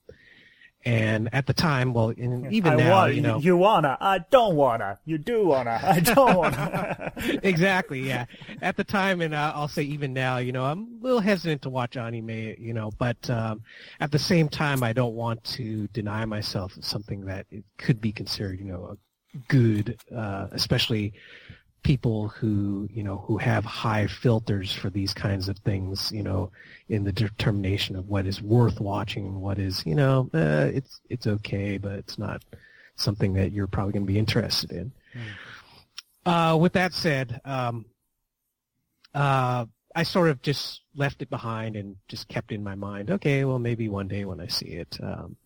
and 0.84 1.28
at 1.32 1.46
the 1.46 1.54
time, 1.54 1.92
well, 1.92 2.12
even 2.16 2.72
I 2.72 2.74
now, 2.74 2.90
want, 2.90 3.14
you 3.14 3.20
know, 3.20 3.38
you 3.38 3.56
wanna, 3.56 3.96
I 4.00 4.18
don't 4.30 4.56
wanna, 4.56 4.98
you 5.04 5.16
do 5.16 5.46
wanna, 5.46 5.80
I 5.82 6.00
don't 6.00 6.36
wanna. 6.36 7.12
exactly, 7.42 8.00
yeah. 8.00 8.26
At 8.60 8.76
the 8.76 8.82
time, 8.84 9.20
and 9.20 9.32
uh, 9.32 9.52
I'll 9.54 9.68
say 9.68 9.82
even 9.82 10.12
now, 10.12 10.38
you 10.38 10.50
know, 10.50 10.64
I'm 10.64 10.98
a 11.00 11.04
little 11.04 11.20
hesitant 11.20 11.62
to 11.62 11.70
watch 11.70 11.96
anime, 11.96 12.30
you 12.30 12.72
know, 12.72 12.90
but 12.98 13.30
um, 13.30 13.62
at 14.00 14.10
the 14.10 14.18
same 14.18 14.48
time, 14.48 14.82
I 14.82 14.92
don't 14.92 15.14
want 15.14 15.44
to 15.44 15.86
deny 15.88 16.24
myself 16.24 16.76
something 16.80 17.26
that 17.26 17.46
could 17.78 18.00
be 18.00 18.10
considered, 18.10 18.58
you 18.58 18.66
know, 18.66 18.96
a 18.96 19.38
good, 19.48 19.98
uh, 20.14 20.48
especially 20.50 21.12
people 21.82 22.28
who 22.28 22.88
you 22.92 23.02
know 23.02 23.18
who 23.26 23.36
have 23.38 23.64
high 23.64 24.06
filters 24.06 24.72
for 24.72 24.88
these 24.88 25.12
kinds 25.12 25.48
of 25.48 25.58
things 25.58 26.12
you 26.12 26.22
know 26.22 26.50
in 26.88 27.04
the 27.04 27.12
determination 27.12 27.96
of 27.96 28.08
what 28.08 28.26
is 28.26 28.40
worth 28.40 28.80
watching 28.80 29.26
and 29.26 29.40
what 29.40 29.58
is 29.58 29.84
you 29.84 29.94
know 29.94 30.30
uh, 30.34 30.70
it's 30.72 31.00
it's 31.10 31.26
okay 31.26 31.78
but 31.78 31.92
it's 31.92 32.18
not 32.18 32.42
something 32.96 33.34
that 33.34 33.52
you're 33.52 33.66
probably 33.66 33.92
going 33.92 34.06
to 34.06 34.12
be 34.12 34.18
interested 34.18 34.70
in 34.70 34.92
mm. 35.14 36.52
uh, 36.54 36.56
with 36.56 36.72
that 36.72 36.92
said 36.92 37.40
um, 37.44 37.84
uh, 39.14 39.66
I 39.94 40.04
sort 40.04 40.30
of 40.30 40.40
just 40.40 40.82
left 40.94 41.20
it 41.20 41.30
behind 41.30 41.76
and 41.76 41.96
just 42.08 42.28
kept 42.28 42.52
in 42.52 42.62
my 42.62 42.76
mind 42.76 43.10
okay 43.10 43.44
well 43.44 43.58
maybe 43.58 43.88
one 43.88 44.06
day 44.06 44.24
when 44.24 44.40
I 44.40 44.46
see 44.46 44.66
it 44.66 44.98
um, 45.02 45.36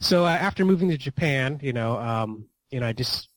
so 0.00 0.26
uh, 0.26 0.28
after 0.28 0.66
moving 0.66 0.90
to 0.90 0.98
Japan 0.98 1.60
you 1.62 1.72
know 1.72 1.96
um, 1.96 2.44
you 2.70 2.80
know 2.80 2.86
I 2.86 2.92
just 2.92 3.28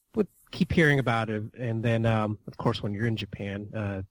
keep 0.56 0.72
hearing 0.72 1.00
about 1.00 1.30
it, 1.30 1.44
and 1.60 1.84
then 1.84 2.06
um, 2.06 2.40
of 2.48 2.58
course 2.58 2.82
when 2.82 2.94
you're 2.94 3.08
in 3.08 3.18
Japan, 3.18 3.68
uh, 3.76 4.02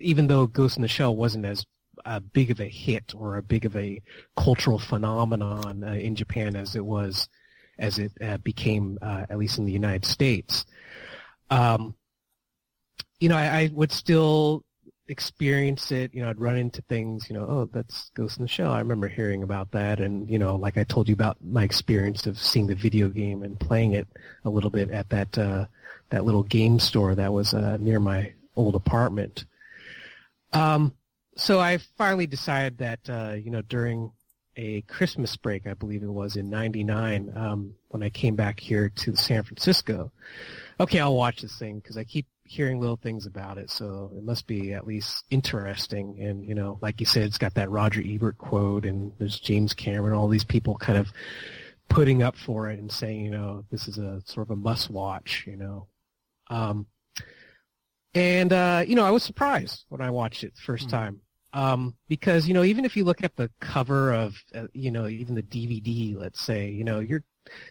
even 0.00 0.28
though 0.28 0.46
Ghost 0.46 0.76
in 0.76 0.82
the 0.82 0.88
Shell 0.88 1.16
wasn't 1.16 1.44
as 1.44 1.66
a 2.04 2.20
big 2.20 2.50
of 2.50 2.60
a 2.60 2.68
hit 2.68 3.12
or 3.16 3.36
a 3.36 3.42
big 3.42 3.64
of 3.64 3.76
a 3.76 4.00
cultural 4.36 4.78
phenomenon 4.78 5.84
uh, 5.84 5.92
in 5.92 6.14
Japan 6.14 6.54
as 6.54 6.76
it 6.76 6.84
was, 6.84 7.28
as 7.78 7.98
it 7.98 8.12
uh, 8.22 8.36
became, 8.38 8.98
uh, 9.02 9.26
at 9.28 9.36
least 9.38 9.58
in 9.58 9.64
the 9.64 9.72
United 9.72 10.04
States. 10.04 10.64
Um, 11.50 11.94
you 13.20 13.28
know, 13.28 13.36
I, 13.36 13.60
I, 13.60 13.70
would 13.72 13.92
still 13.92 14.64
experience 15.08 15.92
it. 15.92 16.14
You 16.14 16.22
know, 16.22 16.30
I'd 16.30 16.40
run 16.40 16.56
into 16.56 16.82
things. 16.82 17.28
You 17.28 17.36
know, 17.36 17.46
oh, 17.48 17.68
that's 17.72 18.10
Ghost 18.14 18.38
in 18.38 18.44
the 18.44 18.48
Shell. 18.48 18.72
I 18.72 18.78
remember 18.78 19.08
hearing 19.08 19.42
about 19.42 19.70
that, 19.72 20.00
and 20.00 20.28
you 20.28 20.38
know, 20.38 20.56
like 20.56 20.76
I 20.78 20.84
told 20.84 21.08
you 21.08 21.14
about 21.14 21.36
my 21.42 21.62
experience 21.64 22.26
of 22.26 22.38
seeing 22.38 22.66
the 22.66 22.74
video 22.74 23.08
game 23.08 23.42
and 23.42 23.58
playing 23.58 23.92
it 23.92 24.08
a 24.44 24.50
little 24.50 24.70
bit 24.70 24.90
at 24.90 25.10
that 25.10 25.36
uh, 25.38 25.66
that 26.10 26.24
little 26.24 26.42
game 26.42 26.78
store 26.78 27.14
that 27.14 27.32
was 27.32 27.54
uh, 27.54 27.76
near 27.78 28.00
my 28.00 28.32
old 28.56 28.74
apartment. 28.74 29.44
Um, 30.52 30.94
so 31.36 31.60
I 31.60 31.78
finally 31.98 32.26
decided 32.26 32.78
that 32.78 33.00
uh, 33.08 33.34
you 33.34 33.50
know 33.50 33.62
during 33.62 34.12
a 34.56 34.82
Christmas 34.82 35.36
break, 35.36 35.66
I 35.66 35.74
believe 35.74 36.02
it 36.02 36.08
was 36.08 36.36
in 36.36 36.48
'99, 36.48 37.32
um, 37.34 37.74
when 37.88 38.02
I 38.02 38.08
came 38.08 38.36
back 38.36 38.60
here 38.60 38.88
to 38.88 39.16
San 39.16 39.42
Francisco. 39.42 40.12
Okay, 40.78 41.00
I'll 41.00 41.16
watch 41.16 41.42
this 41.42 41.58
thing 41.58 41.78
because 41.78 41.96
I 41.96 42.04
keep 42.04 42.26
hearing 42.44 42.80
little 42.80 42.96
things 42.96 43.26
about 43.26 43.58
it, 43.58 43.70
so 43.70 44.12
it 44.16 44.22
must 44.22 44.46
be 44.46 44.72
at 44.72 44.86
least 44.86 45.24
interesting. 45.30 46.16
And 46.20 46.44
you 46.46 46.54
know, 46.54 46.78
like 46.82 47.00
you 47.00 47.06
said, 47.06 47.22
it's 47.22 47.38
got 47.38 47.54
that 47.54 47.70
Roger 47.70 48.02
Ebert 48.04 48.38
quote, 48.38 48.84
and 48.84 49.12
there's 49.18 49.40
James 49.40 49.74
Cameron, 49.74 50.14
all 50.14 50.28
these 50.28 50.44
people 50.44 50.76
kind 50.76 50.98
of 50.98 51.08
putting 51.88 52.22
up 52.22 52.36
for 52.36 52.70
it 52.70 52.78
and 52.78 52.90
saying, 52.90 53.24
you 53.24 53.30
know, 53.30 53.64
this 53.70 53.88
is 53.88 53.98
a 53.98 54.22
sort 54.24 54.46
of 54.46 54.52
a 54.52 54.56
must 54.56 54.90
watch, 54.90 55.44
you 55.46 55.56
know. 55.56 55.86
Um, 56.48 56.86
and 58.14 58.52
uh, 58.52 58.84
you 58.86 58.94
know, 58.94 59.04
I 59.04 59.10
was 59.10 59.22
surprised 59.22 59.84
when 59.88 60.00
I 60.00 60.10
watched 60.10 60.44
it 60.44 60.54
the 60.54 60.62
first 60.62 60.88
mm-hmm. 60.88 60.96
time. 60.96 61.20
Um, 61.52 61.94
because 62.08 62.48
you 62.48 62.54
know, 62.54 62.64
even 62.64 62.84
if 62.84 62.96
you 62.96 63.04
look 63.04 63.22
at 63.22 63.36
the 63.36 63.48
cover 63.60 64.12
of, 64.12 64.34
uh, 64.54 64.66
you 64.72 64.90
know, 64.90 65.06
even 65.06 65.36
the 65.36 65.42
DVD, 65.42 66.16
let's 66.16 66.40
say, 66.40 66.68
you 66.68 66.82
know, 66.82 66.98
you're 66.98 67.22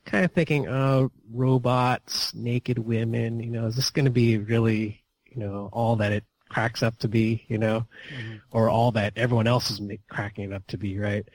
kind 0.05 0.25
of 0.25 0.31
thinking, 0.31 0.67
oh, 0.67 1.11
robots, 1.31 2.33
naked 2.33 2.79
women, 2.79 3.39
you 3.39 3.49
know, 3.49 3.67
is 3.67 3.75
this 3.75 3.89
going 3.89 4.05
to 4.05 4.11
be 4.11 4.37
really, 4.37 5.03
you 5.25 5.39
know, 5.39 5.69
all 5.71 5.95
that 5.97 6.11
it 6.11 6.23
cracks 6.49 6.83
up 6.83 6.97
to 6.99 7.07
be, 7.07 7.45
you 7.47 7.57
know, 7.57 7.85
mm-hmm. 8.15 8.35
or 8.51 8.69
all 8.69 8.91
that 8.91 9.13
everyone 9.15 9.47
else 9.47 9.71
is 9.71 9.81
cracking 10.09 10.45
it 10.45 10.53
up 10.53 10.65
to 10.67 10.77
be, 10.77 10.99
right? 10.99 11.27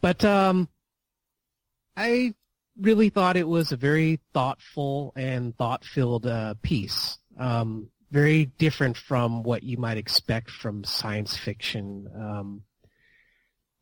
But 0.00 0.24
um, 0.24 0.68
I 1.96 2.34
really 2.80 3.10
thought 3.10 3.36
it 3.36 3.48
was 3.48 3.72
a 3.72 3.76
very 3.76 4.20
thoughtful 4.32 5.12
and 5.16 5.56
thought-filled 5.56 6.26
uh, 6.26 6.54
piece. 6.62 7.18
Um, 7.38 7.88
very 8.10 8.46
different 8.58 8.96
from 8.96 9.42
what 9.42 9.62
you 9.62 9.76
might 9.76 9.98
expect 9.98 10.50
from 10.50 10.84
science 10.84 11.36
fiction. 11.36 12.08
Um, 12.14 12.62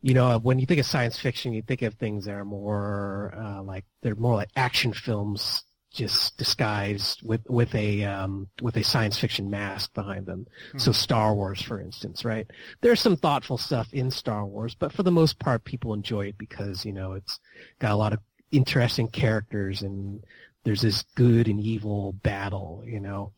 you 0.05 0.13
know, 0.13 0.39
when 0.39 0.59
you 0.59 0.67
think 0.67 0.81
of 0.81 0.85
science 0.85 1.19
fiction, 1.19 1.55
you 1.55 1.63
think 1.63 1.81
of 1.81 1.95
things 1.95 2.27
that 2.27 2.35
are 2.35 2.45
more 2.45 3.33
uh, 3.35 3.63
like 3.63 3.87
they're 4.03 4.15
more 4.15 4.35
like 4.35 4.51
action 4.55 4.93
films, 4.93 5.65
just 5.95 6.37
disguised 6.37 7.23
with 7.23 7.41
with 7.49 7.75
a 7.75 8.05
um, 8.05 8.47
with 8.61 8.77
a 8.77 8.85
science 8.85 9.19
fiction 9.19 9.49
mask 9.49 9.95
behind 9.95 10.27
them. 10.27 10.47
Mm-hmm. 10.69 10.79
So 10.79 10.93
Star 10.93 11.35
Wars, 11.35 11.63
for 11.63 11.81
instance, 11.81 12.23
right? 12.23 12.47
There's 12.83 13.01
some 13.01 13.17
thoughtful 13.17 13.57
stuff 13.57 13.95
in 13.95 14.11
Star 14.11 14.45
Wars, 14.45 14.75
but 14.75 14.93
for 14.93 15.03
the 15.03 15.11
most 15.11 15.39
part, 15.39 15.65
people 15.65 15.95
enjoy 15.95 16.27
it 16.27 16.37
because 16.37 16.85
you 16.85 16.93
know 16.93 17.13
it's 17.13 17.41
got 17.79 17.93
a 17.93 17.97
lot 17.97 18.13
of 18.13 18.19
interesting 18.53 19.09
characters 19.09 19.81
and 19.81 20.23
there's 20.65 20.83
this 20.83 21.03
good 21.15 21.49
and 21.49 21.59
evil 21.59 22.13
battle, 22.13 22.83
you 22.85 23.01
know. 23.01 23.33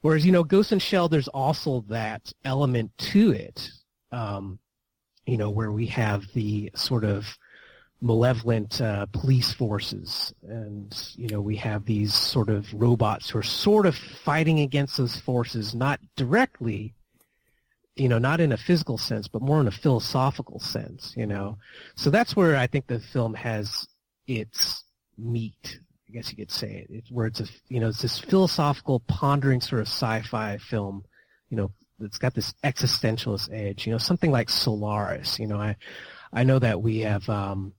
Whereas, 0.00 0.24
you 0.24 0.32
know, 0.32 0.42
Ghost 0.42 0.72
and 0.72 0.80
Shell, 0.80 1.10
there's 1.10 1.28
also 1.28 1.84
that 1.88 2.32
element 2.46 2.92
to 2.98 3.32
it, 3.32 3.70
um, 4.10 4.58
you 5.28 5.36
know, 5.36 5.50
where 5.50 5.70
we 5.70 5.86
have 5.86 6.26
the 6.32 6.70
sort 6.74 7.04
of 7.04 7.26
malevolent 8.00 8.80
uh, 8.80 9.04
police 9.12 9.52
forces 9.52 10.32
and, 10.48 11.12
you 11.16 11.28
know, 11.28 11.40
we 11.40 11.56
have 11.56 11.84
these 11.84 12.14
sort 12.14 12.48
of 12.48 12.72
robots 12.72 13.28
who 13.28 13.38
are 13.38 13.42
sort 13.42 13.84
of 13.84 13.94
fighting 13.94 14.60
against 14.60 14.96
those 14.96 15.16
forces, 15.16 15.74
not 15.74 16.00
directly, 16.16 16.94
you 17.94 18.08
know, 18.08 18.18
not 18.18 18.40
in 18.40 18.52
a 18.52 18.56
physical 18.56 18.96
sense, 18.96 19.28
but 19.28 19.42
more 19.42 19.60
in 19.60 19.66
a 19.66 19.72
philosophical 19.72 20.60
sense, 20.60 21.12
you 21.14 21.26
know. 21.26 21.58
So 21.94 22.08
that's 22.08 22.34
where 22.34 22.56
I 22.56 22.66
think 22.66 22.86
the 22.86 23.00
film 23.00 23.34
has 23.34 23.86
its 24.26 24.82
meat 25.18 25.80
I 26.08 26.12
guess 26.14 26.30
you 26.30 26.36
could 26.36 26.50
say 26.50 26.72
it. 26.72 26.86
It's 26.90 27.10
where 27.10 27.26
it's 27.26 27.40
a 27.40 27.46
you 27.68 27.80
know 27.80 27.88
it's 27.88 28.00
this 28.00 28.18
philosophical 28.18 29.00
pondering 29.00 29.60
sort 29.60 29.82
of 29.82 29.88
sci-fi 29.88 30.56
film, 30.56 31.04
you 31.50 31.58
know, 31.58 31.70
that's 31.98 32.18
got 32.18 32.34
this 32.34 32.54
existentialist 32.64 33.52
edge. 33.52 33.86
You 33.86 33.92
know, 33.92 33.98
something 33.98 34.30
like 34.30 34.50
Solaris. 34.50 35.38
You 35.38 35.46
know, 35.46 35.58
I 35.58 35.76
I 36.32 36.44
know 36.44 36.58
that 36.58 36.82
we 36.82 37.00
have 37.00 37.28
um 37.28 37.74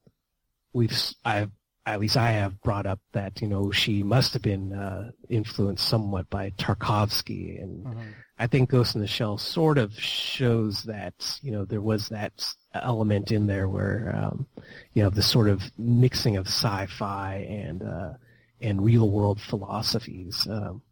we've 0.74 0.97
I've 1.26 1.51
at 1.86 1.99
least 1.99 2.17
I 2.17 2.32
have 2.32 2.61
brought 2.61 2.86
up 2.86 2.99
that 3.13 3.41
you 3.41 3.47
know 3.47 3.72
she 3.72 4.03
must 4.03 4.34
have 4.34 4.41
been 4.41 4.74
uh, 4.74 5.11
influenced 5.28 5.88
somewhat 5.88 6.30
by 6.30 6.51
Tarkovsky, 6.51 7.61
and 7.61 7.86
mm-hmm. 7.86 8.09
I 8.38 8.47
think 8.47 8.70
Ghost 8.70 8.93
in 8.95 9.01
the 9.01 9.07
Shell 9.07 9.39
sort 9.39 9.78
of 9.78 9.99
shows 9.99 10.84
that 10.84 11.39
you 11.41 11.51
know 11.51 11.65
there 11.65 11.82
was 11.82 12.09
that 12.09 12.34
element 12.76 13.32
in 13.32 13.47
there 13.47 13.67
where 13.67 14.13
um, 14.15 14.45
you 14.93 15.01
know 15.01 15.09
the 15.09 15.24
sort 15.24 15.49
of 15.49 15.63
mixing 15.80 16.38
of 16.38 16.47
sci-fi 16.47 17.47
and 17.49 17.82
uh, 17.82 18.13
and 18.61 18.84
real 18.84 19.09
world 19.09 19.41
philosophies. 19.41 20.47
Um, 20.47 20.84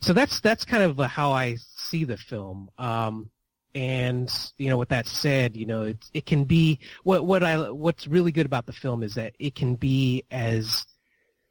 so 0.00 0.12
that's 0.12 0.40
that's 0.40 0.64
kind 0.64 0.82
of 0.82 0.98
how 1.06 1.32
I 1.32 1.56
see 1.76 2.04
the 2.04 2.16
film. 2.16 2.70
Um, 2.78 3.30
and 3.74 4.32
you 4.58 4.68
know, 4.68 4.78
with 4.78 4.90
that 4.90 5.06
said, 5.06 5.56
you 5.56 5.66
know, 5.66 5.82
it 5.82 5.98
it 6.12 6.26
can 6.26 6.44
be 6.44 6.78
what 7.02 7.24
what 7.24 7.42
I 7.42 7.70
what's 7.70 8.06
really 8.06 8.32
good 8.32 8.46
about 8.46 8.66
the 8.66 8.72
film 8.72 9.02
is 9.02 9.14
that 9.14 9.34
it 9.38 9.54
can 9.54 9.74
be 9.74 10.24
as 10.30 10.84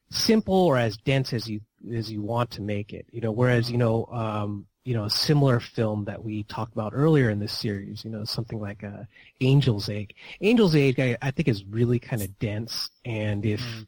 simple 0.10 0.56
or 0.56 0.78
as 0.78 0.98
dense 0.98 1.34
as 1.34 1.50
you 1.50 1.62
as 1.94 2.12
you 2.12 2.22
want 2.22 2.52
to 2.52 2.62
make 2.62 2.94
it. 2.94 3.06
You 3.12 3.22
know, 3.22 3.32
whereas 3.32 3.70
you 3.70 3.78
know 3.78 4.06
um, 4.12 4.68
you 4.84 4.94
know, 4.94 5.06
a 5.06 5.10
similar 5.10 5.60
film 5.60 6.06
that 6.06 6.24
we 6.24 6.44
talked 6.44 6.74
about 6.74 6.92
earlier 6.94 7.30
in 7.30 7.40
this 7.40 7.58
series, 7.58 8.04
you 8.04 8.12
know, 8.12 8.26
something 8.26 8.60
like 8.60 8.84
uh, 8.84 9.04
Angel's 9.40 9.88
Egg. 9.88 10.14
Angel's 10.42 10.76
Egg, 10.76 11.00
I, 11.00 11.18
I 11.22 11.32
think, 11.32 11.48
is 11.48 11.64
really 11.66 12.00
kind 12.00 12.22
of 12.22 12.38
dense, 12.40 12.90
and 13.06 13.46
if 13.46 13.62
mm. 13.62 13.88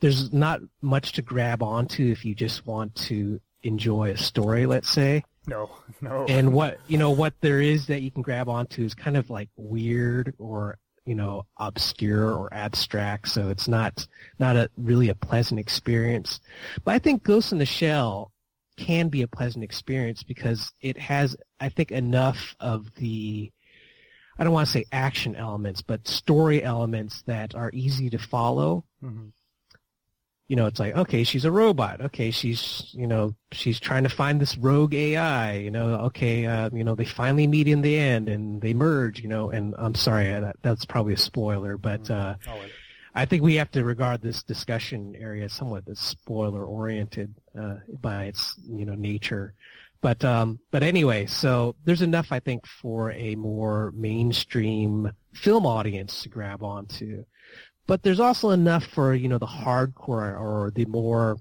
there's 0.00 0.32
not 0.32 0.60
much 0.82 1.12
to 1.12 1.22
grab 1.22 1.62
onto 1.62 2.10
if 2.10 2.24
you 2.24 2.34
just 2.34 2.66
want 2.66 2.94
to 2.94 3.40
enjoy 3.64 4.10
a 4.10 4.16
story, 4.16 4.66
let's 4.66 4.90
say. 4.90 5.24
No, 5.46 5.70
no. 6.00 6.24
And 6.28 6.52
what 6.52 6.78
you 6.86 6.96
know, 6.96 7.10
what 7.10 7.34
there 7.40 7.60
is 7.60 7.86
that 7.88 8.02
you 8.02 8.10
can 8.10 8.22
grab 8.22 8.48
onto 8.48 8.82
is 8.82 8.94
kind 8.94 9.16
of 9.16 9.28
like 9.28 9.48
weird 9.56 10.34
or 10.38 10.78
you 11.04 11.14
know 11.14 11.46
obscure 11.58 12.32
or 12.32 12.52
abstract, 12.54 13.28
so 13.28 13.50
it's 13.50 13.68
not 13.68 14.06
not 14.38 14.56
a 14.56 14.70
really 14.78 15.08
a 15.08 15.14
pleasant 15.14 15.60
experience. 15.60 16.40
But 16.84 16.94
I 16.94 16.98
think 16.98 17.24
Ghost 17.24 17.52
in 17.52 17.58
the 17.58 17.66
Shell 17.66 18.32
can 18.76 19.08
be 19.08 19.22
a 19.22 19.28
pleasant 19.28 19.64
experience 19.64 20.22
because 20.22 20.72
it 20.80 20.98
has, 20.98 21.36
I 21.60 21.68
think, 21.68 21.92
enough 21.92 22.56
of 22.60 22.92
the, 22.96 23.52
I 24.38 24.44
don't 24.44 24.52
want 24.52 24.66
to 24.66 24.72
say 24.72 24.84
action 24.90 25.36
elements, 25.36 25.82
but 25.82 26.08
story 26.08 26.62
elements 26.62 27.22
that 27.26 27.54
are 27.54 27.70
easy 27.72 28.10
to 28.10 28.18
follow. 28.18 28.84
Mm-hmm. 29.02 29.28
You 30.48 30.56
know, 30.56 30.66
it's 30.66 30.78
like, 30.78 30.94
okay, 30.94 31.24
she's 31.24 31.46
a 31.46 31.50
robot. 31.50 32.02
Okay, 32.02 32.30
she's, 32.30 32.90
you 32.92 33.06
know, 33.06 33.34
she's 33.52 33.80
trying 33.80 34.02
to 34.02 34.10
find 34.10 34.40
this 34.40 34.58
rogue 34.58 34.94
AI. 34.94 35.54
You 35.54 35.70
know, 35.70 35.94
okay, 36.06 36.44
uh, 36.44 36.68
you 36.72 36.84
know, 36.84 36.94
they 36.94 37.06
finally 37.06 37.46
meet 37.46 37.66
in 37.66 37.80
the 37.80 37.96
end 37.96 38.28
and 38.28 38.60
they 38.60 38.74
merge. 38.74 39.20
You 39.20 39.28
know, 39.28 39.50
and 39.50 39.74
I'm 39.78 39.94
sorry, 39.94 40.26
that, 40.26 40.56
that's 40.62 40.84
probably 40.84 41.14
a 41.14 41.18
spoiler, 41.18 41.76
but. 41.76 42.04
Mm-hmm. 42.04 42.50
Uh, 42.50 42.56
I 43.16 43.26
think 43.26 43.42
we 43.42 43.54
have 43.56 43.70
to 43.72 43.84
regard 43.84 44.22
this 44.22 44.42
discussion 44.42 45.14
area 45.16 45.48
somewhat 45.48 45.84
as 45.88 46.00
spoiler 46.00 46.64
oriented 46.64 47.32
uh, 47.56 47.76
by 48.00 48.24
its 48.24 48.56
you 48.68 48.84
know 48.84 48.94
nature. 48.96 49.54
But 50.00 50.24
um, 50.24 50.58
but 50.70 50.82
anyway, 50.82 51.26
so 51.26 51.76
there's 51.84 52.02
enough 52.02 52.32
I 52.32 52.40
think 52.40 52.66
for 52.66 53.12
a 53.12 53.36
more 53.36 53.92
mainstream 53.96 55.12
film 55.32 55.64
audience 55.64 56.22
to 56.22 56.28
grab 56.28 56.62
onto. 56.62 57.24
But 57.86 58.02
there's 58.02 58.20
also 58.20 58.50
enough 58.50 58.84
for 58.84 59.14
you 59.14 59.28
know 59.28 59.38
the 59.38 59.46
hardcore 59.46 60.38
or 60.40 60.72
the 60.74 60.86
more 60.86 61.36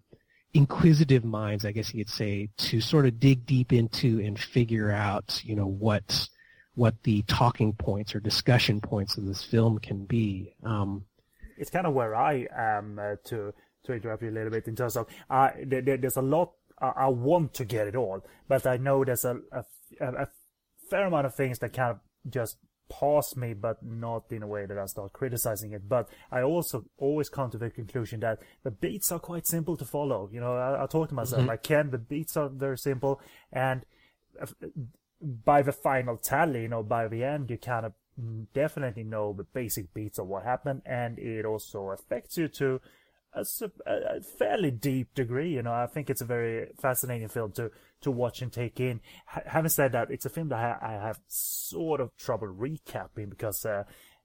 inquisitive 0.54 1.24
minds, 1.24 1.66
I 1.66 1.72
guess 1.72 1.94
you 1.94 2.04
could 2.04 2.14
say, 2.14 2.50
to 2.58 2.82
sort 2.82 3.06
of 3.06 3.20
dig 3.20 3.46
deep 3.46 3.74
into 3.74 4.20
and 4.20 4.40
figure 4.40 4.92
out 4.92 5.42
you 5.44 5.56
know 5.56 5.68
what 5.68 6.28
what 6.76 6.96
the 7.04 7.22
talking 7.24 7.74
points 7.74 8.16
or 8.16 8.20
discussion 8.20 8.82
points 8.82 9.18
of 9.18 9.26
this 9.26 9.44
film 9.44 9.80
can 9.80 10.06
be. 10.06 10.56
Um, 10.64 11.06
it's 11.58 11.70
kind 11.70 11.86
of 11.86 11.94
where 11.94 12.16
I 12.16 12.48
am 12.56 13.00
uh, 13.00 13.16
to 13.26 13.54
to 13.86 13.94
interrupt 13.94 14.24
you 14.24 14.30
a 14.30 14.32
little 14.32 14.50
bit 14.50 14.68
in 14.68 14.76
terms 14.76 14.98
of 14.98 15.08
uh, 15.30 15.50
there, 15.66 15.98
there's 15.98 16.18
a 16.18 16.22
lot 16.22 16.54
uh, 16.82 16.92
I 16.96 17.08
want 17.08 17.54
to 17.56 17.66
get 17.66 17.88
it 17.88 17.96
all, 17.96 18.26
but 18.48 18.66
I 18.66 18.78
know 18.78 19.04
there's 19.06 19.26
a, 19.26 19.40
a, 19.52 19.64
a 20.00 20.28
fair 20.90 21.06
amount 21.06 21.26
of 21.26 21.36
things 21.36 21.60
that 21.60 21.74
kind 21.74 21.92
of 21.92 22.00
just 22.32 22.58
pass 23.00 23.36
me, 23.36 23.54
but 23.54 23.84
not 23.84 24.24
in 24.30 24.44
a 24.44 24.48
way 24.48 24.66
that 24.66 24.78
I 24.78 24.86
start 24.86 25.14
criticizing 25.14 25.74
it. 25.74 25.88
But 25.88 26.10
I 26.32 26.42
also 26.42 26.86
always 26.98 27.30
come 27.30 27.50
to 27.52 27.58
the 27.58 27.70
conclusion 27.70 28.20
that 28.22 28.40
the 28.64 28.72
beats 28.72 29.12
are 29.12 29.20
quite 29.20 29.48
simple 29.48 29.78
to 29.78 29.86
follow. 29.86 30.30
You 30.32 30.40
know, 30.40 30.56
I, 30.56 30.84
I 30.84 30.88
talk 30.88 31.10
to 31.10 31.16
myself 31.16 31.42
mm-hmm. 31.42 31.50
like 31.50 31.64
Ken, 31.64 31.92
the 31.92 31.98
beats 31.98 32.38
are 32.38 32.50
very 32.50 32.78
simple, 32.78 33.22
and 33.52 33.86
by 35.22 35.62
the 35.62 35.72
final 35.72 36.18
tally, 36.18 36.64
you 36.64 36.68
know, 36.68 36.84
by 36.84 37.08
the 37.08 37.24
end, 37.24 37.50
you 37.50 37.58
kind 37.58 37.86
of 37.86 37.94
definitely 38.54 39.04
know 39.04 39.34
the 39.34 39.44
basic 39.44 39.94
beats 39.94 40.20
of 40.20 40.28
what 40.28 40.44
happened, 40.44 40.82
and 40.86 41.18
it 41.20 41.46
also 41.46 41.90
affects 41.90 42.38
you 42.38 42.48
to 42.48 42.80
a, 43.34 43.46
a, 43.86 44.22
fairly 44.22 44.72
deep 44.72 45.14
degree. 45.14 45.54
You 45.54 45.64
know, 45.64 45.74
I 45.74 45.88
think 45.88 46.10
it's 46.10 46.22
a 46.22 46.26
very 46.26 46.68
fascinating 46.80 47.30
film 47.30 47.52
to 47.54 47.72
to 48.04 48.12
watch 48.12 48.42
and 48.42 48.52
take 48.52 48.80
in. 48.80 49.02
H- 49.36 49.44
having 49.46 49.70
said 49.70 49.92
that, 49.94 50.12
it's 50.12 50.26
a 50.26 50.30
film 50.30 50.50
that 50.50 50.80
I, 50.82 50.94
I, 50.94 50.94
have 50.94 51.20
sort 51.28 52.02
of 52.02 52.16
trouble 52.18 52.48
recapping 52.48 53.30
because. 53.30 53.66
Uh, 53.66 53.84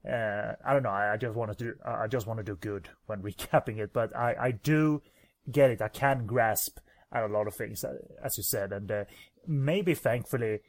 uh, 0.08 0.52
I 0.64 0.72
don't 0.72 0.84
know. 0.84 0.90
I, 0.90 1.14
I 1.14 1.16
just 1.16 1.34
want 1.34 1.58
to 1.58 1.64
do. 1.64 1.74
I 1.84 2.06
just 2.06 2.26
want 2.26 2.38
to 2.38 2.44
do 2.44 2.54
good 2.54 2.88
when 3.06 3.20
recapping 3.22 3.78
it, 3.78 3.92
but 3.92 4.16
I, 4.16 4.34
I 4.40 4.50
do 4.52 5.02
get 5.50 5.70
it. 5.70 5.82
I 5.82 5.88
can 5.88 6.24
grasp 6.24 6.78
at 7.12 7.24
a 7.24 7.26
lot 7.26 7.46
of 7.46 7.54
things, 7.54 7.84
uh, 7.84 7.94
as 8.22 8.36
you 8.36 8.44
said, 8.44 8.72
and 8.72 8.90
uh, 8.90 9.04
maybe 9.46 9.94
thankfully, 9.94 10.60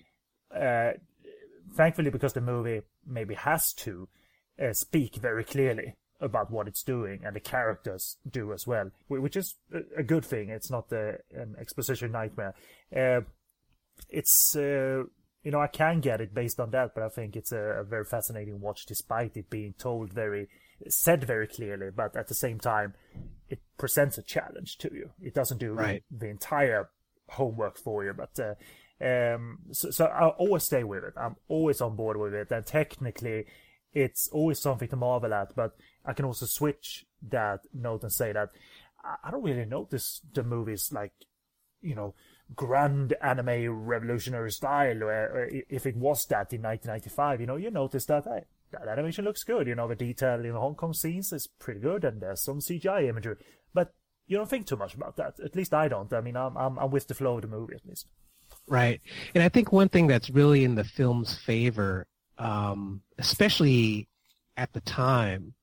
uh, 0.56 0.92
thankfully 1.76 2.10
because 2.10 2.34
the 2.34 2.42
movie 2.42 2.82
maybe 3.06 3.36
has 3.36 3.74
to 3.74 4.08
uh, 4.62 4.74
speak 4.74 5.16
very 5.16 5.44
clearly 5.44 5.96
about 6.22 6.52
what 6.52 6.68
it's 6.68 6.84
doing, 6.84 7.22
and 7.24 7.36
the 7.36 7.40
characters 7.40 8.18
do 8.30 8.52
as 8.54 8.68
well, 8.68 8.92
which 9.08 9.38
is 9.38 9.56
a 9.98 10.04
good 10.04 10.26
thing. 10.26 10.50
It's 10.50 10.70
not 10.70 10.90
the, 10.90 11.20
an 11.34 11.56
exposition 11.60 12.12
nightmare. 12.12 12.54
Uh, 12.96 13.22
it's 14.10 14.56
uh, 14.56 15.04
you 15.44 15.52
know 15.52 15.60
I 15.60 15.68
can 15.68 16.00
get 16.00 16.22
it 16.22 16.34
based 16.34 16.60
on 16.60 16.72
that, 16.72 16.94
but 16.94 17.04
I 17.04 17.10
think 17.10 17.36
it's 17.36 17.52
a, 17.52 17.60
a, 17.60 17.84
very 17.84 18.06
fascinating 18.06 18.60
watch, 18.60 18.86
despite 18.86 19.38
it 19.38 19.50
being 19.50 19.74
told 19.78 20.14
very 20.14 20.50
said 20.88 21.24
very 21.24 21.48
clearly. 21.48 21.90
But 21.96 22.16
at 22.16 22.28
the 22.28 22.36
same 22.36 22.60
time, 22.60 22.94
it 23.50 23.60
presents 23.78 24.18
a 24.18 24.24
challenge 24.24 24.78
to 24.80 24.90
you. 24.94 25.12
It 25.22 25.34
doesn't 25.34 25.58
do 25.58 25.74
right. 25.74 26.04
the 26.12 26.28
entire 26.28 26.90
homework 27.30 27.78
for 27.78 28.04
you, 28.04 28.14
but. 28.14 28.40
Uh, 28.40 28.56
um, 29.02 29.60
so, 29.72 29.92
so 29.92 30.06
I'll 30.08 30.36
always 30.38 30.64
stay 30.64 30.84
with 30.84 31.06
it. 31.06 31.14
I'm 31.16 31.38
always 31.48 31.80
on 31.80 31.96
board 31.96 32.18
with 32.18 32.34
it, 32.34 32.52
and 32.52 32.66
technically, 32.66 33.46
it's 33.94 34.28
always 34.32 34.60
something 34.60 34.90
to 34.90 34.96
marvel 34.96 35.34
at. 35.34 35.56
But 35.56 35.78
I 36.10 36.14
can 36.14 36.26
also 36.26 36.48
switch 36.48 37.06
that 37.30 37.60
note 37.72 38.02
and 38.02 38.12
say 38.12 38.32
that 38.32 38.50
I 39.04 39.30
don't 39.30 39.44
really 39.44 39.66
notice 39.66 40.22
the 40.34 40.44
movies 40.44 40.90
like, 40.92 41.14
you 41.82 41.94
know, 41.94 42.16
grand 42.56 43.14
anime 43.22 43.70
revolutionary 43.70 44.52
style. 44.52 44.98
Where 45.00 45.48
if 45.70 45.86
it 45.86 45.96
was 45.96 46.26
that 46.26 46.52
in 46.52 46.64
1995, 46.64 47.42
you 47.42 47.48
know, 47.48 47.58
you 47.58 47.70
notice 47.70 48.06
that 48.06 48.24
hey, 48.24 48.46
that 48.72 48.88
animation 48.88 49.24
looks 49.24 49.44
good. 49.44 49.68
You 49.68 49.76
know, 49.76 49.88
the 49.88 49.96
detail 49.96 50.44
in 50.44 50.54
the 50.54 50.60
Hong 50.60 50.74
Kong 50.74 50.94
scenes 50.94 51.32
is 51.32 51.46
pretty 51.46 51.80
good, 51.80 52.04
and 52.04 52.22
there's 52.22 52.44
some 52.44 52.60
CGI 52.60 53.08
imagery. 53.08 53.36
But 53.72 53.94
you 54.26 54.38
don't 54.38 54.50
think 54.50 54.66
too 54.66 54.78
much 54.78 54.96
about 54.96 55.16
that. 55.18 55.40
At 55.40 55.56
least 55.56 55.76
I 55.76 55.88
don't. 55.88 56.12
I 56.12 56.22
mean, 56.22 56.36
I'm 56.36 56.58
I'm, 56.58 56.80
I'm 56.80 56.90
with 56.90 57.08
the 57.08 57.14
flow 57.14 57.36
of 57.36 57.44
the 57.44 57.48
movie 57.48 57.76
at 57.76 57.86
least. 57.86 58.08
Right, 58.68 59.00
and 59.36 59.44
I 59.44 59.50
think 59.50 59.72
one 59.72 59.90
thing 59.90 60.08
that's 60.08 60.32
really 60.32 60.64
in 60.64 60.74
the 60.74 60.84
film's 60.84 61.38
favor, 61.38 62.08
um, 62.40 63.02
especially 63.20 64.08
at 64.58 64.74
the 64.74 64.82
time, 64.82 65.54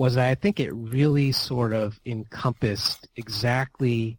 was 0.00 0.14
that 0.14 0.30
I 0.30 0.34
think 0.34 0.60
it 0.60 0.72
really 0.72 1.30
sort 1.30 1.74
of 1.74 2.00
encompassed 2.06 3.06
exactly, 3.16 4.18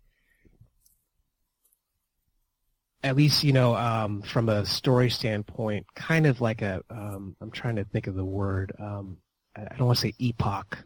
at 3.02 3.16
least 3.16 3.44
you 3.44 3.52
know, 3.52 3.76
um, 3.76 4.22
from 4.22 4.48
a 4.48 4.64
story 4.64 5.10
standpoint, 5.10 5.88
kind 5.96 6.28
of 6.28 6.40
like 6.40 6.62
a. 6.62 6.84
am 6.92 7.36
um, 7.42 7.50
trying 7.50 7.78
to 7.78 7.84
think 7.84 8.06
of 8.06 8.14
the 8.14 8.24
word. 8.24 8.74
Um, 8.78 9.18
I 9.56 9.76
don't 9.76 9.88
want 9.88 9.98
to 9.98 10.02
say 10.08 10.14
epoch, 10.20 10.78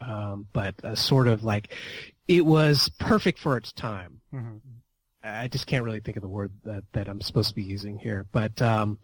um, 0.00 0.48
but 0.52 0.74
a 0.82 0.96
sort 0.96 1.28
of 1.28 1.44
like 1.44 1.72
it 2.26 2.44
was 2.44 2.90
perfect 2.98 3.38
for 3.38 3.56
its 3.56 3.72
time. 3.72 4.20
Mm-hmm. 4.34 4.56
I 5.22 5.46
just 5.46 5.68
can't 5.68 5.84
really 5.84 6.00
think 6.00 6.16
of 6.16 6.24
the 6.24 6.28
word 6.28 6.50
that, 6.64 6.82
that 6.94 7.08
I'm 7.08 7.20
supposed 7.20 7.50
to 7.50 7.54
be 7.54 7.62
using 7.62 8.00
here. 8.00 8.26
But 8.32 8.60
um, 8.60 8.98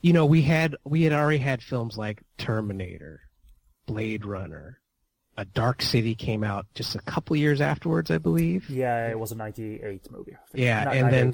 you 0.00 0.12
know, 0.12 0.26
we 0.26 0.42
had 0.42 0.76
we 0.84 1.02
had 1.02 1.12
already 1.12 1.38
had 1.38 1.60
films 1.60 1.98
like 1.98 2.22
Terminator, 2.38 3.22
Blade 3.88 4.24
Runner, 4.24 4.78
a 5.36 5.44
Dark 5.44 5.82
City 5.82 6.14
came 6.14 6.44
out 6.44 6.66
just 6.74 6.94
a 6.94 7.00
couple 7.00 7.36
years 7.36 7.60
afterwards, 7.60 8.10
I 8.10 8.18
believe. 8.18 8.68
Yeah, 8.68 9.08
it 9.08 9.18
was 9.18 9.32
a 9.32 9.36
'98 9.36 10.10
movie. 10.10 10.36
Yeah, 10.52 10.90
and 10.90 11.12
then 11.12 11.32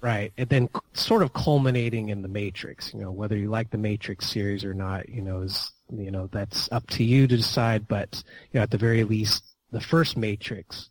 right, 0.00 0.32
and 0.38 0.48
then 0.48 0.68
sort 0.94 1.22
of 1.22 1.32
culminating 1.32 2.08
in 2.08 2.22
the 2.22 2.28
Matrix. 2.28 2.92
You 2.94 3.00
know, 3.00 3.10
whether 3.10 3.36
you 3.36 3.50
like 3.50 3.70
the 3.70 3.78
Matrix 3.78 4.28
series 4.28 4.64
or 4.64 4.74
not, 4.74 5.08
you 5.08 5.22
know, 5.22 5.42
is 5.42 5.72
you 5.90 6.10
know 6.10 6.28
that's 6.32 6.70
up 6.72 6.86
to 6.90 7.04
you 7.04 7.26
to 7.26 7.36
decide. 7.36 7.86
But 7.86 8.22
you 8.52 8.58
know, 8.58 8.62
at 8.62 8.70
the 8.70 8.78
very 8.78 9.04
least, 9.04 9.44
the 9.70 9.80
first 9.80 10.16
Matrix 10.16 10.88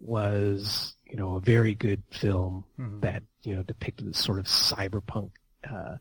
was 0.00 0.94
you 1.08 1.16
know 1.16 1.36
a 1.36 1.40
very 1.40 1.74
good 1.74 2.02
film 2.10 2.64
mm-hmm. 2.78 3.00
that 3.00 3.22
you 3.42 3.54
know 3.54 3.62
depicted 3.62 4.08
this 4.08 4.18
sort 4.18 4.38
of 4.40 4.46
cyberpunk 4.46 5.30
uh, 5.70 5.96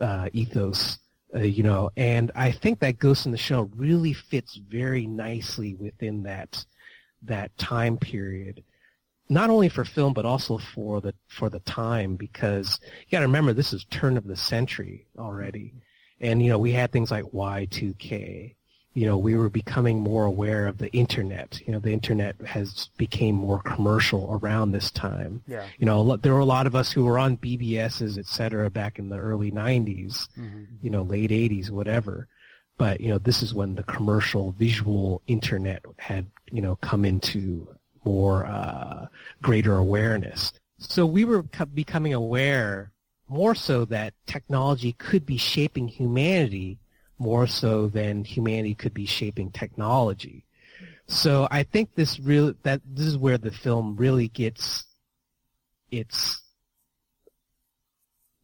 uh, 0.00 0.28
ethos 0.32 0.98
uh, 1.34 1.40
you 1.40 1.62
know, 1.62 1.90
and 1.96 2.30
I 2.34 2.52
think 2.52 2.78
that 2.80 2.98
Ghost 2.98 3.26
in 3.26 3.32
the 3.32 3.38
Shell 3.38 3.70
really 3.76 4.12
fits 4.12 4.56
very 4.56 5.06
nicely 5.06 5.74
within 5.74 6.22
that 6.24 6.64
that 7.22 7.56
time 7.58 7.96
period, 7.96 8.62
not 9.28 9.50
only 9.50 9.68
for 9.68 9.84
film 9.84 10.12
but 10.12 10.26
also 10.26 10.58
for 10.58 11.00
the 11.00 11.14
for 11.26 11.50
the 11.50 11.60
time 11.60 12.16
because 12.16 12.78
you 12.82 13.10
got 13.10 13.20
to 13.20 13.26
remember 13.26 13.52
this 13.52 13.72
is 13.72 13.84
turn 13.86 14.16
of 14.16 14.26
the 14.26 14.36
century 14.36 15.06
already, 15.18 15.74
and 16.20 16.42
you 16.42 16.50
know 16.50 16.58
we 16.58 16.72
had 16.72 16.92
things 16.92 17.10
like 17.10 17.24
Y2K, 17.24 18.54
you 18.94 19.06
know, 19.06 19.18
we 19.18 19.34
were 19.34 19.50
becoming 19.50 19.98
more 19.98 20.24
aware 20.24 20.68
of 20.68 20.78
the 20.78 20.90
internet. 20.92 21.60
You 21.66 21.72
know, 21.72 21.80
the 21.80 21.92
internet 21.92 22.36
has 22.46 22.90
became 22.96 23.34
more 23.34 23.60
commercial 23.60 24.38
around 24.40 24.70
this 24.70 24.92
time. 24.92 25.42
Yeah. 25.48 25.66
You 25.78 25.86
know, 25.86 26.16
there 26.16 26.32
were 26.32 26.38
a 26.38 26.44
lot 26.44 26.68
of 26.68 26.76
us 26.76 26.92
who 26.92 27.04
were 27.04 27.18
on 27.18 27.36
BBSs, 27.36 28.18
et 28.18 28.26
cetera, 28.26 28.70
back 28.70 29.00
in 29.00 29.08
the 29.08 29.18
early 29.18 29.50
90s, 29.50 30.28
mm-hmm. 30.38 30.64
you 30.80 30.90
know, 30.90 31.02
late 31.02 31.30
80s, 31.30 31.70
whatever. 31.70 32.28
But, 32.78 33.00
you 33.00 33.08
know, 33.08 33.18
this 33.18 33.42
is 33.42 33.52
when 33.52 33.74
the 33.74 33.82
commercial 33.82 34.52
visual 34.52 35.22
internet 35.26 35.84
had, 35.98 36.26
you 36.52 36.62
know, 36.62 36.76
come 36.76 37.04
into 37.04 37.66
more, 38.04 38.46
uh, 38.46 39.06
greater 39.42 39.76
awareness. 39.76 40.52
So 40.78 41.04
we 41.04 41.24
were 41.24 41.42
becoming 41.42 42.14
aware 42.14 42.92
more 43.28 43.54
so 43.54 43.84
that 43.86 44.14
technology 44.26 44.92
could 44.92 45.26
be 45.26 45.36
shaping 45.36 45.88
humanity 45.88 46.78
more 47.18 47.46
so 47.46 47.88
than 47.88 48.24
humanity 48.24 48.74
could 48.74 48.94
be 48.94 49.06
shaping 49.06 49.50
technology. 49.50 50.44
So 51.06 51.46
I 51.50 51.62
think 51.62 51.94
this 51.94 52.18
really 52.18 52.54
that 52.62 52.80
this 52.84 53.06
is 53.06 53.18
where 53.18 53.38
the 53.38 53.50
film 53.50 53.96
really 53.96 54.28
gets 54.28 54.84
its 55.90 56.40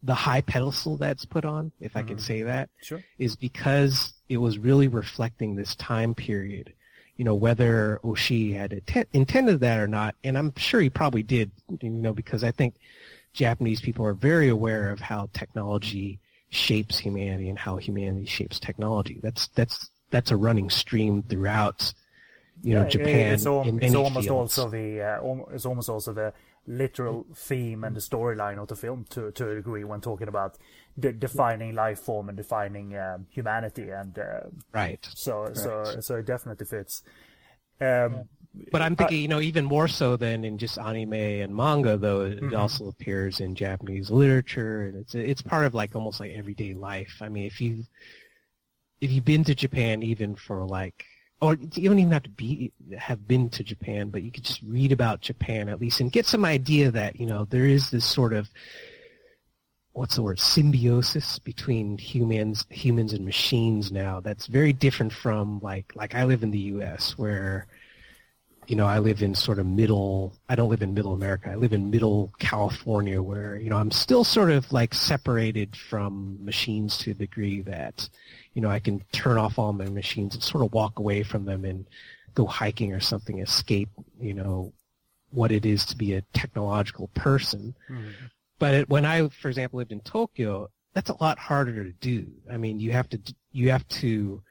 the 0.02 0.14
high 0.14 0.40
pedestal 0.40 0.96
that's 0.96 1.24
put 1.24 1.44
on, 1.44 1.72
if 1.80 1.94
I 1.94 2.00
mm-hmm. 2.00 2.08
can 2.08 2.18
say 2.18 2.42
that, 2.42 2.70
sure. 2.82 3.04
is 3.18 3.36
because 3.36 4.14
it 4.28 4.38
was 4.38 4.58
really 4.58 4.88
reflecting 4.88 5.54
this 5.54 5.74
time 5.76 6.14
period. 6.14 6.72
You 7.16 7.24
know, 7.24 7.34
whether 7.34 8.00
Oshii 8.02 8.54
had 8.54 8.72
att- 8.72 9.08
intended 9.12 9.60
that 9.60 9.78
or 9.78 9.86
not, 9.86 10.14
and 10.24 10.38
I'm 10.38 10.54
sure 10.56 10.80
he 10.80 10.88
probably 10.88 11.22
did, 11.22 11.50
you 11.82 11.90
know, 11.90 12.14
because 12.14 12.42
I 12.42 12.50
think 12.50 12.76
Japanese 13.34 13.82
people 13.82 14.06
are 14.06 14.14
very 14.14 14.48
aware 14.48 14.90
of 14.90 15.00
how 15.00 15.28
technology 15.34 16.18
shapes 16.50 16.98
humanity 16.98 17.48
and 17.48 17.58
how 17.58 17.76
humanity 17.76 18.26
shapes 18.26 18.60
technology. 18.60 19.20
That's 19.22 19.48
that's 19.48 19.90
that's 20.10 20.30
a 20.30 20.36
running 20.36 20.70
stream 20.70 21.22
throughout, 21.22 21.92
you 22.62 22.74
know, 22.74 22.82
yeah, 22.82 22.88
Japan. 22.88 23.34
It's, 23.34 23.46
al- 23.46 23.78
it's 23.78 23.94
almost 23.94 24.26
fields. 24.26 24.58
also 24.58 24.70
the 24.70 25.00
uh, 25.00 25.54
it's 25.54 25.64
almost 25.64 25.88
also 25.88 26.12
the 26.12 26.32
literal 26.66 27.26
theme 27.34 27.84
and 27.84 27.96
the 27.96 28.00
storyline 28.00 28.58
of 28.58 28.68
the 28.68 28.76
film 28.76 29.06
to 29.10 29.30
to 29.32 29.50
a 29.50 29.54
degree 29.54 29.84
when 29.84 30.00
talking 30.00 30.28
about 30.28 30.58
de- 30.98 31.12
defining 31.12 31.74
life 31.74 32.00
form 32.00 32.28
and 32.28 32.36
defining 32.36 32.96
um, 32.96 33.26
humanity 33.30 33.90
and 33.90 34.18
uh, 34.18 34.40
right. 34.72 35.08
So 35.14 35.44
Correct. 35.44 35.56
so 35.56 36.00
so 36.00 36.16
it 36.16 36.26
definitely 36.26 36.66
fits. 36.66 37.02
Um, 37.80 38.24
but 38.72 38.82
I'm 38.82 38.96
thinking, 38.96 39.20
you 39.20 39.28
know, 39.28 39.40
even 39.40 39.64
more 39.64 39.86
so 39.86 40.16
than 40.16 40.44
in 40.44 40.58
just 40.58 40.78
anime 40.78 41.12
and 41.12 41.54
manga, 41.54 41.96
though 41.96 42.22
it 42.22 42.40
mm-hmm. 42.40 42.56
also 42.56 42.88
appears 42.88 43.40
in 43.40 43.54
Japanese 43.54 44.10
literature, 44.10 44.86
and 44.86 44.96
it's 44.96 45.14
it's 45.14 45.42
part 45.42 45.66
of 45.66 45.74
like 45.74 45.94
almost 45.94 46.20
like 46.20 46.32
everyday 46.32 46.74
life. 46.74 47.18
I 47.20 47.28
mean, 47.28 47.46
if 47.46 47.60
you 47.60 47.84
if 49.00 49.10
you've 49.10 49.24
been 49.24 49.44
to 49.44 49.54
Japan, 49.54 50.02
even 50.02 50.34
for 50.34 50.64
like, 50.66 51.04
or 51.40 51.54
you 51.54 51.88
don't 51.88 51.98
even 51.98 52.12
have 52.12 52.24
to 52.24 52.30
be 52.30 52.72
have 52.98 53.26
been 53.28 53.50
to 53.50 53.62
Japan, 53.62 54.10
but 54.10 54.22
you 54.22 54.32
could 54.32 54.44
just 54.44 54.62
read 54.62 54.90
about 54.90 55.20
Japan 55.20 55.68
at 55.68 55.80
least 55.80 56.00
and 56.00 56.10
get 56.10 56.26
some 56.26 56.44
idea 56.44 56.90
that 56.90 57.20
you 57.20 57.26
know 57.26 57.44
there 57.44 57.66
is 57.66 57.90
this 57.90 58.04
sort 58.04 58.32
of 58.32 58.48
what's 59.92 60.16
the 60.16 60.22
word 60.22 60.38
symbiosis 60.38 61.38
between 61.38 61.98
humans 61.98 62.64
humans 62.68 63.12
and 63.12 63.24
machines 63.24 63.90
now 63.90 64.20
that's 64.20 64.46
very 64.46 64.72
different 64.72 65.12
from 65.12 65.60
like 65.60 65.92
like 65.94 66.14
I 66.14 66.24
live 66.24 66.42
in 66.42 66.52
the 66.52 66.58
US 66.58 67.18
where 67.18 67.66
you 68.70 68.76
know, 68.76 68.86
I 68.86 69.00
live 69.00 69.20
in 69.20 69.34
sort 69.34 69.58
of 69.58 69.66
middle, 69.66 70.32
I 70.48 70.54
don't 70.54 70.68
live 70.68 70.80
in 70.80 70.94
middle 70.94 71.12
America. 71.12 71.50
I 71.50 71.56
live 71.56 71.72
in 71.72 71.90
middle 71.90 72.32
California 72.38 73.20
where, 73.20 73.56
you 73.56 73.68
know, 73.68 73.76
I'm 73.76 73.90
still 73.90 74.22
sort 74.22 74.48
of 74.48 74.72
like 74.72 74.94
separated 74.94 75.74
from 75.74 76.38
machines 76.44 76.96
to 76.98 77.06
the 77.12 77.26
degree 77.26 77.62
that, 77.62 78.08
you 78.54 78.62
know, 78.62 78.70
I 78.70 78.78
can 78.78 79.02
turn 79.10 79.38
off 79.38 79.58
all 79.58 79.72
my 79.72 79.88
machines 79.88 80.36
and 80.36 80.44
sort 80.44 80.64
of 80.64 80.72
walk 80.72 81.00
away 81.00 81.24
from 81.24 81.46
them 81.46 81.64
and 81.64 81.84
go 82.34 82.46
hiking 82.46 82.92
or 82.92 83.00
something, 83.00 83.40
escape, 83.40 83.88
you 84.20 84.34
know, 84.34 84.72
what 85.32 85.50
it 85.50 85.66
is 85.66 85.84
to 85.86 85.96
be 85.96 86.14
a 86.14 86.22
technological 86.32 87.08
person. 87.08 87.74
Mm-hmm. 87.90 88.08
but 88.60 88.74
it, 88.74 88.88
when 88.88 89.04
I, 89.04 89.26
for 89.30 89.48
example, 89.48 89.78
lived 89.78 89.90
in 89.90 90.00
Tokyo, 90.02 90.70
that's 90.94 91.10
a 91.10 91.20
lot 91.20 91.40
harder 91.40 91.82
to 91.82 91.92
do. 92.00 92.28
I 92.48 92.56
mean, 92.56 92.78
you 92.78 92.92
have 92.92 93.08
to 93.08 93.18
you 93.50 93.72
have 93.72 93.86
to 93.88 94.42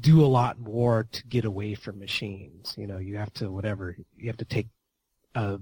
do 0.00 0.24
a 0.24 0.26
lot 0.26 0.58
more 0.58 1.06
to 1.12 1.26
get 1.26 1.44
away 1.44 1.74
from 1.74 1.98
machines. 1.98 2.74
You 2.76 2.86
know, 2.86 2.98
you 2.98 3.16
have 3.16 3.32
to 3.34 3.50
whatever 3.50 3.96
you 4.16 4.26
have 4.28 4.36
to 4.38 4.44
take 4.44 4.68
a 5.34 5.60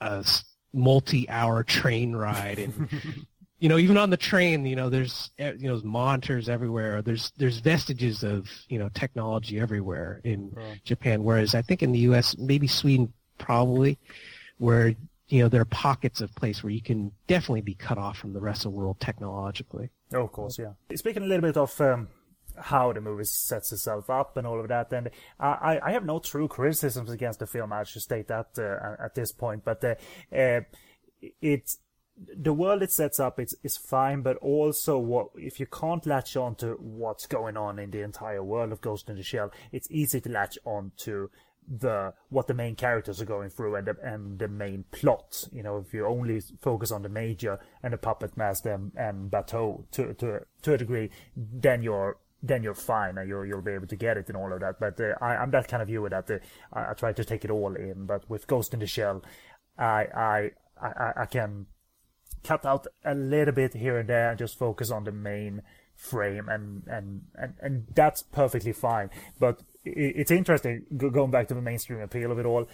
a 0.00 0.24
multi-hour 0.72 1.62
train 1.64 2.14
ride 2.16 2.58
and 2.58 2.88
you 3.58 3.68
know 3.68 3.78
even 3.78 3.96
on 3.96 4.10
the 4.10 4.16
train 4.16 4.64
you 4.64 4.74
know 4.74 4.88
there's 4.88 5.30
you 5.38 5.68
know 5.68 5.80
monitors 5.84 6.48
everywhere 6.48 7.02
there's 7.02 7.30
there's 7.36 7.58
vestiges 7.58 8.22
of 8.22 8.48
you 8.68 8.78
know 8.78 8.88
technology 8.94 9.60
everywhere 9.60 10.20
in 10.24 10.50
right. 10.52 10.80
Japan 10.84 11.22
whereas 11.22 11.54
I 11.54 11.62
think 11.62 11.82
in 11.82 11.92
the 11.92 12.00
US 12.00 12.36
maybe 12.38 12.66
Sweden 12.66 13.12
probably 13.38 13.98
where 14.58 14.94
you 15.28 15.42
know 15.42 15.48
there 15.48 15.60
are 15.60 15.66
pockets 15.66 16.20
of 16.22 16.34
place 16.34 16.62
where 16.62 16.72
you 16.72 16.82
can 16.82 17.12
definitely 17.26 17.60
be 17.60 17.74
cut 17.74 17.98
off 17.98 18.16
from 18.16 18.32
the 18.32 18.40
rest 18.40 18.64
of 18.64 18.72
the 18.72 18.78
world 18.78 18.98
technologically 18.98 19.90
oh, 20.14 20.22
of 20.22 20.32
course 20.32 20.58
yeah 20.58 20.72
speaking 20.94 21.22
a 21.22 21.26
little 21.26 21.42
bit 21.42 21.56
of 21.58 21.80
um, 21.82 22.08
how 22.58 22.92
the 22.92 23.00
movie 23.00 23.24
sets 23.24 23.72
itself 23.72 24.10
up 24.10 24.36
and 24.36 24.46
all 24.46 24.60
of 24.60 24.68
that. 24.68 24.92
And 24.92 25.10
I, 25.38 25.80
I 25.82 25.92
have 25.92 26.04
no 26.04 26.18
true 26.18 26.48
criticisms 26.48 27.10
against 27.10 27.38
the 27.38 27.46
film. 27.46 27.72
I 27.72 27.84
should 27.84 28.02
state 28.02 28.28
that 28.28 28.58
uh, 28.58 29.02
at 29.02 29.14
this 29.14 29.32
point. 29.32 29.64
But 29.64 29.84
uh, 29.84 29.94
uh, 30.34 30.60
it's 31.40 31.78
the 32.16 32.52
world 32.52 32.82
it 32.82 32.92
sets 32.92 33.18
up 33.18 33.40
is 33.40 33.56
is 33.62 33.76
fine, 33.76 34.22
but 34.22 34.36
also 34.38 34.98
what 34.98 35.28
if 35.36 35.58
you 35.58 35.66
can't 35.66 36.06
latch 36.06 36.36
on 36.36 36.54
to 36.56 36.74
what's 36.80 37.26
going 37.26 37.56
on 37.56 37.78
in 37.78 37.90
the 37.90 38.02
entire 38.02 38.42
world 38.42 38.72
of 38.72 38.80
Ghost 38.80 39.08
in 39.08 39.16
the 39.16 39.22
Shell, 39.22 39.50
it's 39.72 39.88
easy 39.90 40.20
to 40.20 40.30
latch 40.30 40.58
on 40.64 40.92
to 40.98 41.30
the 41.66 42.12
what 42.28 42.48
the 42.48 42.54
main 42.54 42.74
characters 42.74 43.20
are 43.20 43.26
going 43.26 43.48
through 43.48 43.76
and 43.76 43.86
the, 43.86 43.96
and 44.02 44.38
the 44.38 44.48
main 44.48 44.84
plot. 44.90 45.48
You 45.52 45.62
know, 45.62 45.78
if 45.78 45.94
you 45.94 46.06
only 46.06 46.40
focus 46.60 46.90
on 46.90 47.02
the 47.02 47.08
major 47.08 47.60
and 47.82 47.92
the 47.92 47.98
puppet 47.98 48.36
master 48.36 48.72
and, 48.72 48.92
and 48.96 49.30
Batou 49.30 49.84
to 49.92 50.14
to 50.14 50.40
to 50.62 50.74
a 50.74 50.78
degree, 50.78 51.10
then 51.36 51.82
you're 51.82 52.18
then 52.42 52.62
you're 52.62 52.74
fine 52.74 53.18
and 53.18 53.28
you'll 53.28 53.46
you'll 53.46 53.62
be 53.62 53.72
able 53.72 53.86
to 53.86 53.96
get 53.96 54.16
it 54.16 54.28
and 54.28 54.36
all 54.36 54.52
of 54.52 54.60
that. 54.60 54.80
But 54.80 55.00
uh, 55.00 55.14
I, 55.20 55.36
I'm 55.36 55.50
that 55.52 55.68
kind 55.68 55.82
of 55.82 55.88
viewer 55.88 56.08
that 56.10 56.30
uh, 56.30 56.38
I, 56.72 56.90
I, 56.90 56.94
try 56.94 57.12
to 57.12 57.24
take 57.24 57.44
it 57.44 57.50
all 57.50 57.74
in. 57.76 58.06
But 58.06 58.28
with 58.28 58.46
Ghost 58.46 58.74
in 58.74 58.80
the 58.80 58.86
Shell, 58.86 59.22
I 59.78 60.06
I 60.14 60.50
I, 60.80 61.12
I 61.22 61.26
can 61.26 61.66
cut 62.42 62.66
out 62.66 62.86
a 63.04 63.14
little 63.14 63.54
bit 63.54 63.74
here 63.74 63.98
and 63.98 64.08
there 64.08 64.30
and 64.30 64.38
just 64.38 64.58
focus 64.58 64.90
on 64.90 65.04
the 65.04 65.12
main 65.12 65.62
frame 65.94 66.48
and 66.48 66.82
and 66.88 67.22
and, 67.36 67.54
and 67.60 67.86
that's 67.94 68.22
perfectly 68.22 68.72
fine. 68.72 69.10
But 69.38 69.60
it, 69.84 70.14
it's 70.16 70.30
interesting 70.30 70.84
going 70.90 71.30
back 71.30 71.46
to 71.48 71.54
the 71.54 71.62
mainstream 71.62 72.00
appeal 72.00 72.32
of 72.32 72.38
it 72.40 72.46
all. 72.46 72.66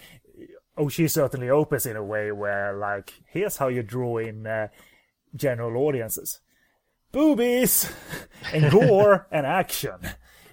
Oh, 0.79 0.89
she 0.89 1.09
certainly 1.09 1.51
opens 1.51 1.87
in 1.87 1.97
a 1.97 2.05
way 2.05 2.33
where 2.33 2.75
like 2.75 3.13
here's 3.27 3.59
how 3.59 3.69
you 3.69 3.83
draw 3.83 4.19
in 4.19 4.47
uh, 4.47 4.69
general 5.37 5.77
audiences 5.87 6.41
boobies 7.13 7.91
and 8.53 8.71
gore 8.71 9.27
and 9.31 9.47
action. 9.47 9.97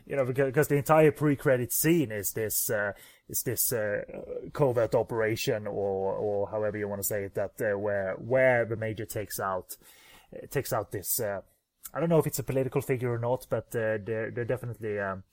You 0.05 0.15
know, 0.15 0.25
because, 0.25 0.45
because 0.47 0.67
the 0.67 0.75
entire 0.75 1.11
pre-credit 1.11 1.73
scene 1.73 2.11
is 2.11 2.31
this 2.31 2.69
uh, 2.69 2.91
is 3.27 3.41
this 3.41 3.73
uh, 3.73 4.01
covert 4.53 4.93
operation, 4.93 5.65
or 5.65 6.13
or 6.13 6.47
however 6.47 6.77
you 6.77 6.87
want 6.87 7.01
to 7.01 7.07
say 7.07 7.23
it, 7.23 7.33
that 7.33 7.53
uh, 7.59 7.77
where 7.77 8.13
where 8.19 8.65
the 8.65 8.75
major 8.75 9.05
takes 9.05 9.39
out 9.39 9.75
takes 10.51 10.71
out 10.71 10.91
this. 10.91 11.19
Uh, 11.19 11.41
I 11.91 11.99
don't 11.99 12.09
know 12.09 12.19
if 12.19 12.27
it's 12.27 12.39
a 12.39 12.43
political 12.43 12.81
figure 12.81 13.11
or 13.11 13.17
not, 13.17 13.47
but 13.49 13.67
uh, 13.69 13.97
they're 14.05 14.29
they're 14.29 14.45
definitely 14.45 14.99
um, 14.99 15.23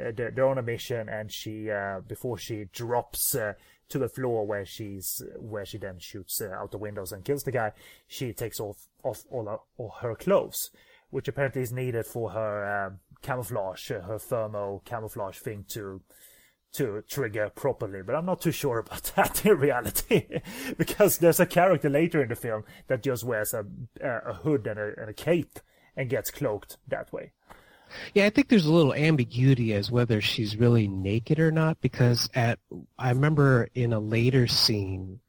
uh, 0.00 0.12
they're, 0.16 0.30
they're 0.30 0.48
on 0.48 0.56
a 0.56 0.62
mission, 0.62 1.10
and 1.10 1.30
she 1.30 1.68
before 2.08 2.38
she 2.38 2.68
drops 2.72 3.36
to 3.88 3.98
the 3.98 4.08
floor 4.08 4.46
where 4.46 4.64
she's 4.64 5.22
where 5.38 5.64
she 5.64 5.78
then 5.78 5.98
shoots 5.98 6.40
uh, 6.40 6.50
out 6.50 6.70
the 6.70 6.78
windows 6.78 7.12
and 7.12 7.24
kills 7.24 7.42
the 7.42 7.52
guy. 7.52 7.72
She 8.06 8.32
takes 8.32 8.60
off 8.60 8.88
off 9.02 9.22
all, 9.30 9.46
her, 9.46 9.58
all 9.78 9.94
her 10.00 10.14
clothes, 10.14 10.70
which 11.10 11.28
apparently 11.28 11.62
is 11.62 11.72
needed 11.72 12.06
for 12.06 12.30
her 12.30 12.86
um, 12.86 12.98
camouflage, 13.22 13.90
uh, 13.90 14.00
her 14.00 14.18
thermo 14.18 14.82
camouflage 14.84 15.38
thing 15.38 15.64
to 15.68 16.00
to 16.74 17.02
trigger 17.08 17.50
properly. 17.54 18.02
But 18.02 18.16
I'm 18.16 18.26
not 18.26 18.40
too 18.40 18.52
sure 18.52 18.78
about 18.78 19.02
that 19.16 19.44
in 19.46 19.58
reality, 19.58 20.26
because 20.78 21.18
there's 21.18 21.40
a 21.40 21.46
character 21.46 21.88
later 21.88 22.22
in 22.22 22.28
the 22.28 22.36
film 22.36 22.64
that 22.88 23.02
just 23.02 23.24
wears 23.24 23.54
a 23.54 23.64
a 24.02 24.34
hood 24.34 24.66
and 24.66 24.78
a, 24.78 24.92
and 24.98 25.10
a 25.10 25.14
cape 25.14 25.60
and 25.96 26.10
gets 26.10 26.30
cloaked 26.30 26.76
that 26.88 27.12
way. 27.12 27.32
Yeah, 28.14 28.26
I 28.26 28.30
think 28.30 28.48
there's 28.48 28.66
a 28.66 28.72
little 28.72 28.94
ambiguity 28.94 29.74
as 29.74 29.90
whether 29.90 30.20
she's 30.20 30.56
really 30.56 30.88
naked 30.88 31.38
or 31.38 31.50
not 31.50 31.80
because 31.80 32.28
at 32.34 32.58
I 32.98 33.10
remember 33.10 33.68
in 33.74 33.92
a 33.92 34.00
later 34.00 34.46
scene 34.46 35.20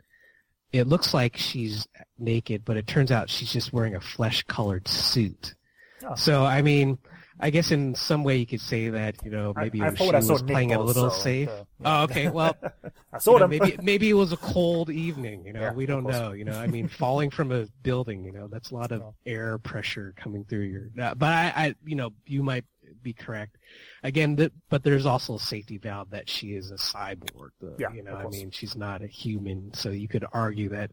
it 0.73 0.87
looks 0.87 1.13
like 1.13 1.37
she's 1.37 1.87
naked, 2.19 2.65
but 2.65 2.77
it 2.77 2.87
turns 2.87 3.11
out 3.11 3.29
she's 3.29 3.51
just 3.51 3.71
wearing 3.71 3.95
a 3.95 4.01
flesh-colored 4.01 4.87
suit. 4.87 5.55
Oh. 6.03 6.15
So 6.15 6.45
I 6.45 6.61
mean, 6.61 6.97
I 7.39 7.49
guess 7.51 7.71
in 7.71 7.93
some 7.93 8.23
way 8.23 8.37
you 8.37 8.45
could 8.45 8.61
say 8.61 8.89
that 8.89 9.17
you 9.23 9.29
know 9.29 9.53
maybe 9.55 9.81
I, 9.81 9.87
I 9.87 9.95
she 9.95 10.11
was 10.11 10.41
playing 10.41 10.71
it 10.71 10.79
a 10.79 10.81
little 10.81 11.11
so, 11.11 11.17
safe. 11.17 11.49
Uh, 11.49 11.63
yeah. 11.79 11.99
Oh, 11.99 12.03
okay. 12.03 12.29
Well, 12.29 12.55
I 13.13 13.19
saw 13.19 13.37
them. 13.37 13.51
maybe 13.51 13.77
maybe 13.81 14.09
it 14.09 14.13
was 14.13 14.31
a 14.31 14.37
cold 14.37 14.89
evening. 14.89 15.45
You 15.45 15.53
know, 15.53 15.61
yeah, 15.61 15.73
we 15.73 15.85
don't 15.85 16.05
know. 16.05 16.31
You 16.31 16.45
know, 16.45 16.59
I 16.59 16.67
mean, 16.67 16.87
falling 16.87 17.29
from 17.29 17.51
a 17.51 17.67
building. 17.83 18.23
You 18.25 18.31
know, 18.31 18.47
that's 18.47 18.71
a 18.71 18.75
lot 18.75 18.91
of 18.91 19.03
air 19.25 19.57
pressure 19.59 20.13
coming 20.17 20.45
through 20.45 20.61
your. 20.61 20.89
Uh, 20.99 21.13
but 21.15 21.29
I, 21.31 21.53
I, 21.55 21.75
you 21.85 21.95
know, 21.95 22.11
you 22.25 22.41
might 22.41 22.65
be 23.03 23.13
correct. 23.13 23.56
Again, 24.03 24.35
the, 24.35 24.51
but 24.69 24.83
there's 24.83 25.05
also 25.05 25.35
a 25.35 25.39
safety 25.39 25.77
valve 25.77 26.11
that 26.11 26.29
she 26.29 26.53
is 26.53 26.71
a 26.71 26.75
cyborg. 26.75 27.49
The, 27.59 27.75
yeah, 27.79 27.91
you 27.93 28.03
know, 28.03 28.15
I 28.15 28.27
mean, 28.27 28.51
she's 28.51 28.75
not 28.75 29.01
a 29.01 29.07
human, 29.07 29.73
so 29.73 29.89
you 29.89 30.07
could 30.07 30.25
argue 30.31 30.69
that, 30.69 30.91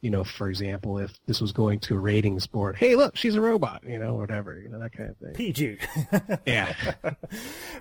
you 0.00 0.10
know, 0.10 0.24
for 0.24 0.48
example, 0.48 0.98
if 0.98 1.12
this 1.26 1.40
was 1.40 1.52
going 1.52 1.80
to 1.80 1.94
a 1.94 1.98
ratings 1.98 2.46
board, 2.46 2.76
hey, 2.76 2.96
look, 2.96 3.16
she's 3.16 3.34
a 3.34 3.40
robot, 3.40 3.82
you 3.86 3.98
know, 3.98 4.14
whatever, 4.14 4.58
you 4.58 4.68
know, 4.68 4.78
that 4.78 4.92
kind 4.92 5.10
of 5.10 5.16
thing. 5.18 5.34
PG. 5.34 5.78
yeah. 6.46 6.74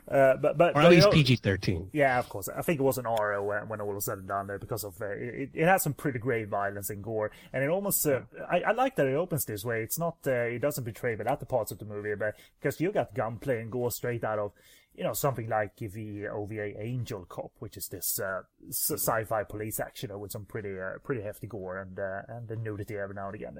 Uh, 0.07 0.37
but 0.37 0.55
but 0.55 0.75
or 0.75 0.81
at 0.81 0.91
least 0.91 1.09
PG 1.09 1.37
thirteen. 1.37 1.89
Yeah, 1.91 2.19
of 2.19 2.29
course. 2.29 2.47
I 2.47 2.61
think 2.61 2.79
it 2.79 2.83
was 2.83 2.99
an 2.99 3.07
R 3.07 3.41
when, 3.41 3.67
when 3.67 3.81
all 3.81 3.87
was 3.87 4.05
said 4.05 4.19
and 4.19 4.27
done 4.27 4.45
there 4.45 4.59
because 4.59 4.83
of 4.83 5.01
uh, 5.01 5.07
it. 5.07 5.49
It 5.53 5.65
has 5.65 5.81
some 5.81 5.93
pretty 5.93 6.19
great 6.19 6.47
violence 6.47 6.91
and 6.91 7.03
gore, 7.03 7.31
and 7.51 7.63
it 7.63 7.69
almost. 7.69 8.05
Uh, 8.05 8.21
I, 8.47 8.61
I 8.61 8.71
like 8.73 8.97
that 8.97 9.07
it 9.07 9.15
opens 9.15 9.45
this 9.45 9.65
way. 9.65 9.81
It's 9.81 9.97
not. 9.97 10.17
Uh, 10.25 10.31
it 10.31 10.59
doesn't 10.59 10.83
betray 10.83 11.15
but 11.15 11.25
other 11.25 11.47
parts 11.47 11.71
of 11.71 11.79
the 11.79 11.85
movie, 11.85 12.13
but 12.13 12.35
because 12.59 12.79
you 12.79 12.91
got 12.91 13.15
gunplay 13.15 13.61
and 13.61 13.71
gore 13.71 13.89
straight 13.89 14.23
out 14.23 14.34
of 14.39 14.51
you 14.97 15.03
know, 15.03 15.13
something 15.13 15.49
like 15.49 15.75
the 15.77 16.27
OVA 16.27 16.81
Angel 16.81 17.25
Cop, 17.25 17.51
which 17.59 17.77
is 17.77 17.88
this 17.89 18.19
uh, 18.19 18.43
sci-fi 18.69 19.43
police 19.43 19.79
action 19.79 20.17
with 20.19 20.31
some 20.31 20.45
pretty 20.45 20.79
uh, 20.79 20.99
pretty 21.03 21.21
hefty 21.21 21.47
gore 21.47 21.79
and 21.79 21.99
uh, 21.99 22.21
and 22.29 22.47
the 22.47 22.55
nudity 22.55 22.97
every 22.97 23.15
now 23.15 23.27
and 23.27 23.36
again. 23.36 23.57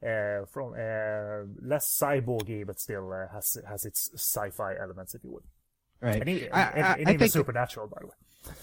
Uh, 0.00 0.46
from 0.46 0.74
uh, 0.74 1.42
less 1.60 1.88
cyborgy, 2.00 2.64
but 2.64 2.78
still 2.78 3.12
uh, 3.12 3.26
has 3.32 3.58
has 3.68 3.84
its 3.84 4.10
sci-fi 4.14 4.76
elements, 4.80 5.14
if 5.14 5.24
you 5.24 5.32
would. 5.32 5.42
Right. 6.00 6.20
And, 6.20 6.28
and, 6.28 6.48
I, 6.52 6.62
and, 6.62 6.86
and 6.86 7.00
even 7.00 7.18
think, 7.18 7.32
supernatural, 7.32 7.88
by 7.88 7.98
the 8.00 8.06
way. 8.06 8.54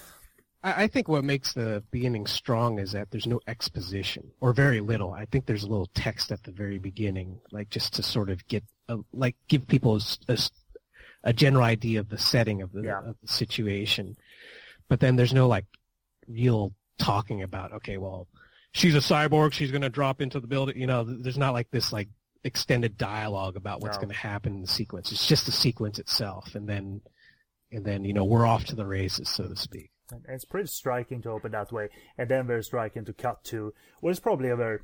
I 0.62 0.88
think 0.88 1.06
what 1.06 1.22
makes 1.22 1.52
the 1.52 1.84
beginning 1.92 2.26
strong 2.26 2.80
is 2.80 2.92
that 2.92 3.10
there's 3.10 3.26
no 3.26 3.40
exposition 3.46 4.32
or 4.40 4.52
very 4.52 4.80
little. 4.80 5.12
I 5.12 5.26
think 5.26 5.46
there's 5.46 5.62
a 5.62 5.68
little 5.68 5.90
text 5.94 6.32
at 6.32 6.42
the 6.42 6.50
very 6.50 6.78
beginning, 6.78 7.38
like 7.52 7.70
just 7.70 7.92
to 7.94 8.02
sort 8.02 8.30
of 8.30 8.44
get, 8.48 8.64
a, 8.88 8.98
like, 9.12 9.36
give 9.46 9.68
people 9.68 9.96
a, 9.96 10.32
a 10.32 10.38
a 11.26 11.32
general 11.32 11.64
idea 11.64 11.98
of 11.98 12.08
the 12.08 12.16
setting 12.16 12.62
of 12.62 12.72
the, 12.72 12.82
yeah. 12.82 13.00
of 13.00 13.16
the 13.20 13.28
situation. 13.28 14.16
But 14.88 15.00
then 15.00 15.16
there's 15.16 15.34
no 15.34 15.48
like 15.48 15.66
real 16.28 16.72
talking 16.98 17.42
about, 17.42 17.72
okay, 17.72 17.98
well, 17.98 18.28
she's 18.70 18.94
a 18.94 18.98
cyborg. 18.98 19.52
She's 19.52 19.72
going 19.72 19.82
to 19.82 19.90
drop 19.90 20.22
into 20.22 20.38
the 20.38 20.46
building. 20.46 20.78
You 20.78 20.86
know, 20.86 21.02
there's 21.02 21.36
not 21.36 21.52
like 21.52 21.68
this 21.72 21.92
like 21.92 22.08
extended 22.44 22.96
dialogue 22.96 23.56
about 23.56 23.80
what's 23.80 23.96
no. 23.96 24.02
going 24.02 24.14
to 24.14 24.20
happen 24.20 24.54
in 24.54 24.60
the 24.62 24.68
sequence. 24.68 25.10
It's 25.10 25.26
just 25.26 25.46
the 25.46 25.52
sequence 25.52 25.98
itself. 25.98 26.54
And 26.54 26.68
then, 26.68 27.00
and 27.72 27.84
then, 27.84 28.04
you 28.04 28.12
know, 28.12 28.24
we're 28.24 28.46
off 28.46 28.64
to 28.66 28.76
the 28.76 28.86
races, 28.86 29.28
so 29.28 29.48
to 29.48 29.56
speak. 29.56 29.90
And 30.12 30.22
it's 30.28 30.44
pretty 30.44 30.68
striking 30.68 31.22
to 31.22 31.30
open 31.30 31.50
that 31.50 31.72
way. 31.72 31.88
And 32.16 32.28
then 32.28 32.46
very 32.46 32.62
striking 32.62 33.04
to 33.04 33.12
cut 33.12 33.42
to 33.46 33.74
what 33.98 34.12
is 34.12 34.20
probably 34.20 34.50
a 34.50 34.56
very, 34.56 34.78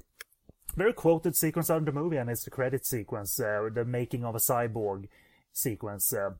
very 0.74 0.92
quoted 0.92 1.36
sequence 1.36 1.70
out 1.70 1.78
of 1.78 1.86
the 1.86 1.92
movie. 1.92 2.16
And 2.16 2.28
it's 2.28 2.42
the 2.42 2.50
credit 2.50 2.84
sequence, 2.84 3.38
uh, 3.38 3.68
the 3.72 3.84
making 3.84 4.24
of 4.24 4.34
a 4.34 4.38
cyborg 4.38 5.04
sequence, 5.52 6.12
uh, 6.12 6.30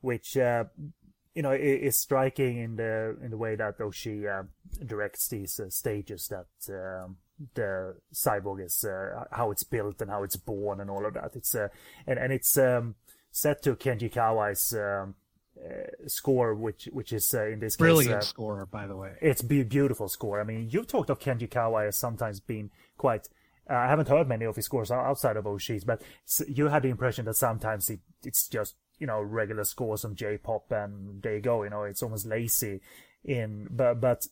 which 0.00 0.36
uh, 0.36 0.64
you 1.34 1.42
know 1.42 1.52
is 1.52 1.98
striking 1.98 2.58
in 2.58 2.76
the 2.76 3.16
in 3.22 3.30
the 3.30 3.36
way 3.36 3.56
that 3.56 3.78
though 3.78 3.90
she 3.90 4.26
uh, 4.26 4.44
directs 4.84 5.28
these 5.28 5.60
uh, 5.60 5.68
stages 5.70 6.28
that 6.28 6.46
um, 6.74 7.16
the 7.54 7.94
cyborg 8.14 8.64
is 8.64 8.84
uh, 8.84 9.24
how 9.30 9.50
it's 9.50 9.64
built 9.64 10.00
and 10.00 10.10
how 10.10 10.22
it's 10.22 10.36
born 10.36 10.80
and 10.80 10.90
all 10.90 11.04
of 11.04 11.14
that. 11.14 11.32
It's 11.34 11.54
uh, 11.54 11.68
and 12.06 12.18
and 12.18 12.32
it's 12.32 12.56
um, 12.56 12.94
set 13.30 13.62
to 13.62 13.76
Kenji 13.76 14.12
Kawai's. 14.12 14.74
Um, 14.74 15.14
uh, 15.58 16.06
score, 16.06 16.54
which 16.54 16.86
which 16.92 17.14
is 17.14 17.32
uh, 17.32 17.46
in 17.46 17.60
this 17.60 17.76
brilliant 17.76 18.20
case, 18.20 18.28
score, 18.28 18.66
by 18.66 18.86
the 18.86 18.94
way. 18.94 19.14
It's 19.22 19.40
be 19.40 19.62
beautiful 19.62 20.06
score. 20.06 20.38
I 20.38 20.44
mean, 20.44 20.68
you've 20.70 20.86
talked 20.86 21.08
of 21.08 21.18
Kenji 21.18 21.48
Kawai 21.48 21.88
as 21.88 21.96
sometimes 21.96 22.40
being 22.40 22.70
quite 22.98 23.30
uh, 23.68 23.74
I 23.74 23.88
haven't 23.88 24.08
heard 24.08 24.28
many 24.28 24.44
of 24.44 24.56
his 24.56 24.66
scores 24.66 24.90
outside 24.90 25.36
of 25.36 25.44
Oshii's, 25.44 25.84
but 25.84 26.02
you 26.48 26.68
had 26.68 26.82
the 26.82 26.88
impression 26.88 27.24
that 27.24 27.36
sometimes 27.36 27.90
it, 27.90 28.00
it's 28.24 28.48
just 28.48 28.76
you 28.98 29.06
know 29.06 29.20
regular 29.20 29.64
scores 29.64 30.04
on 30.04 30.14
J-pop 30.14 30.70
and 30.70 31.22
there 31.22 31.36
you 31.36 31.40
go. 31.40 31.62
You 31.62 31.70
know, 31.70 31.82
it's 31.84 32.02
almost 32.02 32.26
lazy 32.26 32.80
in, 33.24 33.68
but 33.70 34.00
but 34.00 34.26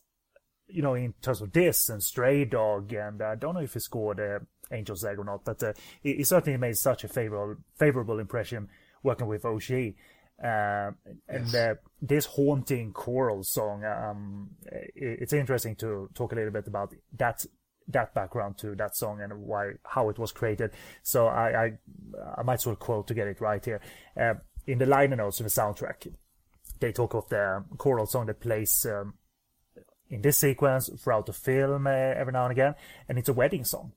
you 0.67 0.81
know, 0.81 0.95
in 0.95 1.13
terms 1.21 1.41
of 1.41 1.51
this 1.51 1.89
and 1.89 2.01
Stray 2.01 2.45
Dog, 2.45 2.91
and 2.93 3.21
I 3.21 3.35
don't 3.35 3.53
know 3.53 3.59
if 3.59 3.73
he 3.73 3.79
scored 3.79 4.19
uh, 4.19 4.39
Angel's 4.71 5.05
Egg 5.05 5.19
or 5.19 5.23
not, 5.23 5.45
but 5.45 5.61
uh, 5.61 5.73
he, 6.01 6.15
he, 6.15 6.23
certainly 6.23 6.57
made 6.57 6.77
such 6.77 7.03
a 7.03 7.07
favorable 7.07 7.61
favorable 7.75 8.19
impression 8.19 8.69
working 9.03 9.27
with 9.27 9.43
Oshii. 9.43 9.95
Uh, 10.43 10.91
and 11.29 11.47
yes. 11.47 11.55
uh, 11.55 11.75
this 12.01 12.25
haunting 12.25 12.91
choral 12.91 13.43
song, 13.43 13.85
um, 13.85 14.49
it, 14.65 15.19
it's 15.21 15.33
interesting 15.33 15.75
to 15.75 16.09
talk 16.13 16.31
a 16.31 16.35
little 16.35 16.51
bit 16.51 16.67
about 16.67 16.93
that 17.17 17.45
that 17.87 18.13
background 18.13 18.57
to 18.57 18.75
that 18.75 18.95
song 18.95 19.21
and 19.21 19.41
why 19.41 19.73
how 19.83 20.09
it 20.09 20.19
was 20.19 20.31
created. 20.31 20.71
So 21.03 21.27
I 21.27 21.65
I, 21.65 21.71
I 22.37 22.43
might 22.43 22.61
sort 22.61 22.73
of 22.73 22.79
quote 22.79 23.07
to 23.07 23.13
get 23.13 23.27
it 23.27 23.41
right 23.41 23.63
here. 23.63 23.81
Uh, 24.19 24.35
in 24.67 24.79
the 24.79 24.85
liner 24.85 25.15
notes 25.15 25.39
of 25.39 25.45
the 25.45 25.49
soundtrack, 25.49 26.11
they 26.79 26.91
talk 26.91 27.13
of 27.13 27.29
the 27.29 27.63
choral 27.77 28.07
song 28.07 28.25
that 28.25 28.39
plays 28.39 28.85
um, 28.89 29.13
in 30.09 30.21
this 30.21 30.39
sequence 30.39 30.89
throughout 30.99 31.25
the 31.25 31.33
film 31.33 31.87
uh, 31.87 31.89
every 31.89 32.33
now 32.33 32.43
and 32.43 32.51
again, 32.51 32.75
and 33.07 33.17
it's 33.17 33.29
a 33.29 33.33
wedding 33.33 33.63
song. 33.63 33.93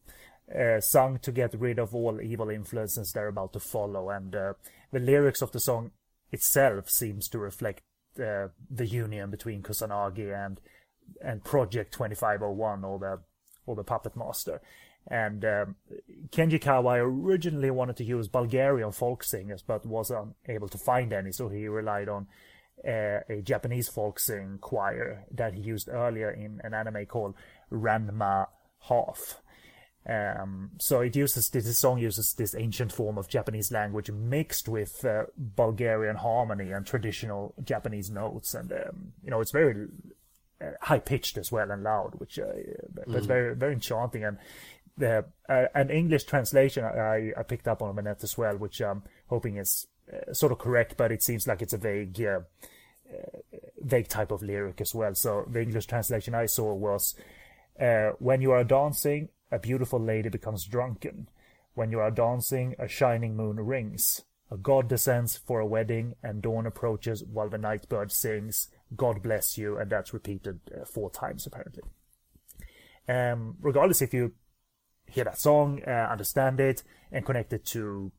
Uh, 0.55 0.81
sung 0.81 1.19
to 1.19 1.31
get 1.31 1.53
rid 1.61 1.79
of 1.79 1.95
all 1.95 2.23
evil 2.23 2.49
influences 2.49 3.13
they're 3.13 3.29
about 3.29 3.53
to 3.53 3.61
follow, 3.61 4.11
and 4.11 4.35
uh, 4.35 4.55
the 4.93 4.99
lyrics 4.99 5.43
of 5.43 5.53
the 5.53 5.61
song 5.61 5.91
itself 6.33 6.89
seems 6.89 7.29
to 7.29 7.39
reflect 7.39 7.83
uh, 8.19 8.49
the 8.71 8.87
union 8.87 9.31
between 9.31 9.63
Kusanagi 9.63 10.35
and 10.35 10.61
and 11.23 11.45
Project 11.45 11.93
2501, 11.93 12.85
or 12.85 12.99
the 12.99 13.21
or 13.69 13.77
the 13.77 13.85
Puppet 13.85 14.17
Master. 14.17 14.61
And 15.07 15.45
um, 15.45 15.77
Kenji 16.31 16.61
Kawai 16.61 16.99
originally 16.99 17.71
wanted 17.71 17.97
to 17.97 18.05
use 18.05 18.29
Bulgarian 18.29 18.93
folk 18.93 19.25
singers, 19.25 19.63
but 19.63 19.87
was 19.87 20.11
unable 20.11 20.69
to 20.69 20.79
find 20.79 21.13
any, 21.13 21.33
so 21.33 21.49
he 21.49 21.67
relied 21.69 22.09
on 22.09 22.27
uh, 22.87 23.21
a 23.29 23.43
Japanese 23.43 23.89
folk 23.89 24.21
sing 24.21 24.59
choir 24.61 25.25
that 25.31 25.55
he 25.55 25.61
used 25.61 25.89
earlier 25.89 26.31
in 26.31 26.61
an 26.63 26.75
anime 26.75 27.07
called 27.07 27.35
Ranma 27.73 28.49
Half. 28.81 29.41
Um, 30.09 30.71
so 30.79 31.01
it 31.01 31.17
uses 31.17 31.51
this 31.51 31.79
song 31.79 31.99
uses 31.99 32.33
this 32.33 32.55
ancient 32.55 32.93
form 32.93 33.19
of 33.19 33.29
Japanese 33.29 33.71
language 33.71 34.11
mixed 34.11 34.67
with 34.69 35.05
uh, 35.05 35.25
Bulgarian 35.37 36.17
harmony 36.17 36.71
and 36.73 36.87
traditional 36.87 37.55
Japanese 37.63 38.11
notes, 38.11 38.55
and 38.55 38.73
um, 38.73 39.13
you 39.23 39.31
know 39.31 39.41
it's 39.41 39.51
very 39.51 39.89
high 40.83 40.99
pitched 40.99 41.39
as 41.39 41.53
well 41.53 41.71
and 41.71 41.83
loud, 41.83 42.15
which 42.17 42.39
uh, 42.39 42.45
but 42.93 43.09
mm. 43.09 43.27
very 43.27 43.55
very 43.55 43.75
enchanting. 43.75 44.25
And 44.25 44.39
the 44.97 45.25
uh, 45.49 45.67
an 45.75 45.91
English 45.91 46.25
translation 46.25 46.85
I, 46.85 47.33
I 47.37 47.43
picked 47.43 47.69
up 47.69 47.83
on 47.83 47.97
net 47.97 48.23
as 48.23 48.37
well, 48.37 48.57
which 48.57 48.81
I'm 48.81 49.03
hoping 49.29 49.57
is 49.57 49.87
uh, 50.13 50.33
sort 50.33 50.53
of 50.53 50.59
correct, 50.59 50.97
but 50.97 51.13
it 51.13 51.23
seems 51.23 51.47
like 51.47 51.63
it's 51.63 51.73
a 51.73 51.79
vague, 51.79 52.21
uh, 52.21 52.41
uh, 53.11 53.59
vague 53.81 54.09
type 54.09 54.31
of 54.31 54.43
lyric 54.43 54.81
as 54.81 54.95
well. 54.95 55.15
So 55.15 55.47
the 55.49 55.63
English 55.63 55.87
translation 55.87 56.35
I 56.35 56.47
saw 56.47 56.75
was, 56.75 57.15
"When 58.19 58.41
you 58.41 58.53
are 58.53 58.65
dancing, 58.65 59.29
a 59.51 59.59
beautiful 59.59 60.01
lady 60.01 60.29
becomes 60.29 60.65
drunken. 60.65 61.29
When 61.75 61.93
you 61.93 62.01
are 62.01 62.11
dancing, 62.11 62.75
a 62.79 62.89
shining 62.89 63.37
moon 63.37 63.61
rings. 63.61 64.23
A 64.51 64.57
god 64.57 64.89
descends 64.89 65.37
for 65.37 65.61
a 65.61 65.67
wedding, 65.67 66.15
and 66.23 66.43
dawn 66.43 66.67
approaches 66.67 67.23
while 67.23 67.49
the 67.49 67.59
night 67.59 67.89
bird 67.89 68.11
sings. 68.11 68.69
God 68.97 69.23
bless 69.23 69.59
you," 69.59 69.79
and 69.79 69.91
that's 69.91 70.13
repeated 70.13 70.61
four 70.87 71.11
times 71.11 71.47
apparently. 71.47 71.83
Um, 73.09 73.57
regardless 73.61 74.03
if 74.03 74.13
you 74.13 74.33
hear 75.07 75.25
that 75.25 75.39
song, 75.39 75.83
uh, 75.87 76.09
understand 76.11 76.61
it, 76.61 76.83
and 77.11 77.25
connect 77.25 77.53
it 77.53 77.65
to 77.67 78.13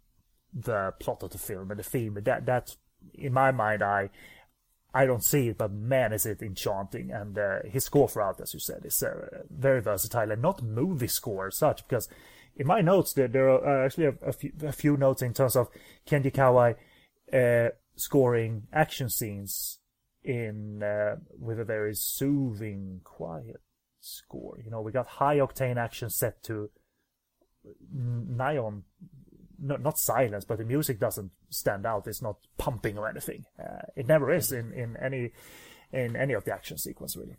the 0.54 0.94
plot 1.00 1.24
of 1.24 1.30
the 1.30 1.38
film 1.38 1.70
and 1.70 1.80
the 1.80 1.84
theme. 1.84 2.18
That 2.24 2.46
that 2.46 2.76
in 3.14 3.34
my 3.34 3.52
mind, 3.52 3.84
I 3.84 4.10
I 4.94 5.06
don't 5.06 5.24
see 5.24 5.50
it, 5.50 5.58
but 5.58 5.72
man, 5.72 6.14
is 6.14 6.26
it 6.26 6.42
enchanting! 6.42 7.12
And 7.12 7.38
uh, 7.38 7.60
his 7.66 7.86
score 7.86 8.10
throughout, 8.10 8.42
as 8.42 8.54
you 8.54 8.60
said, 8.60 8.86
is 8.86 9.02
uh, 9.04 9.44
very 9.50 9.82
versatile 9.82 10.32
and 10.32 10.42
not 10.42 10.64
movie 10.64 11.08
score 11.08 11.48
as 11.48 11.58
such. 11.58 11.88
Because 11.88 12.10
in 12.56 12.66
my 12.66 12.82
notes, 12.82 13.14
there 13.14 13.28
there 13.28 13.50
are 13.50 13.84
uh, 13.84 13.86
actually 13.86 14.06
a, 14.06 14.16
a, 14.26 14.34
few, 14.34 14.52
a 14.64 14.72
few 14.72 14.98
notes 14.98 15.22
in 15.22 15.34
terms 15.34 15.56
of 15.56 15.70
Kenji 16.08 16.32
Kawai 16.32 16.76
uh, 17.32 17.70
scoring 17.96 18.64
action 18.74 19.10
scenes 19.10 19.79
in 20.24 20.84
uh, 20.84 21.18
with 21.38 21.60
a 21.60 21.66
very 21.66 21.96
soothing, 21.96 23.02
quiet 23.04 23.62
score. 24.00 24.60
You 24.64 24.72
know, 24.72 24.82
we 24.82 24.92
got 24.92 25.08
high 25.08 25.38
octane 25.38 25.78
action 25.78 26.10
set 26.10 26.44
to 26.44 26.70
nigh 27.94 28.60
not, 29.62 29.82
not 29.82 29.98
silence, 29.98 30.46
but 30.46 30.58
the 30.58 30.64
music 30.64 31.00
doesn't 31.00 31.32
stand 31.50 31.86
out. 31.86 32.08
It's 32.08 32.22
not 32.22 32.38
pumping 32.58 32.98
or 32.98 33.10
anything. 33.10 33.46
Uh, 33.60 33.82
it 33.96 34.08
never 34.08 34.32
is 34.32 34.52
in, 34.52 34.72
in 34.74 34.98
any 34.98 35.32
in 35.92 36.16
any 36.16 36.34
of 36.34 36.46
the 36.46 36.54
action 36.54 36.78
sequence, 36.78 37.18
really. 37.18 37.36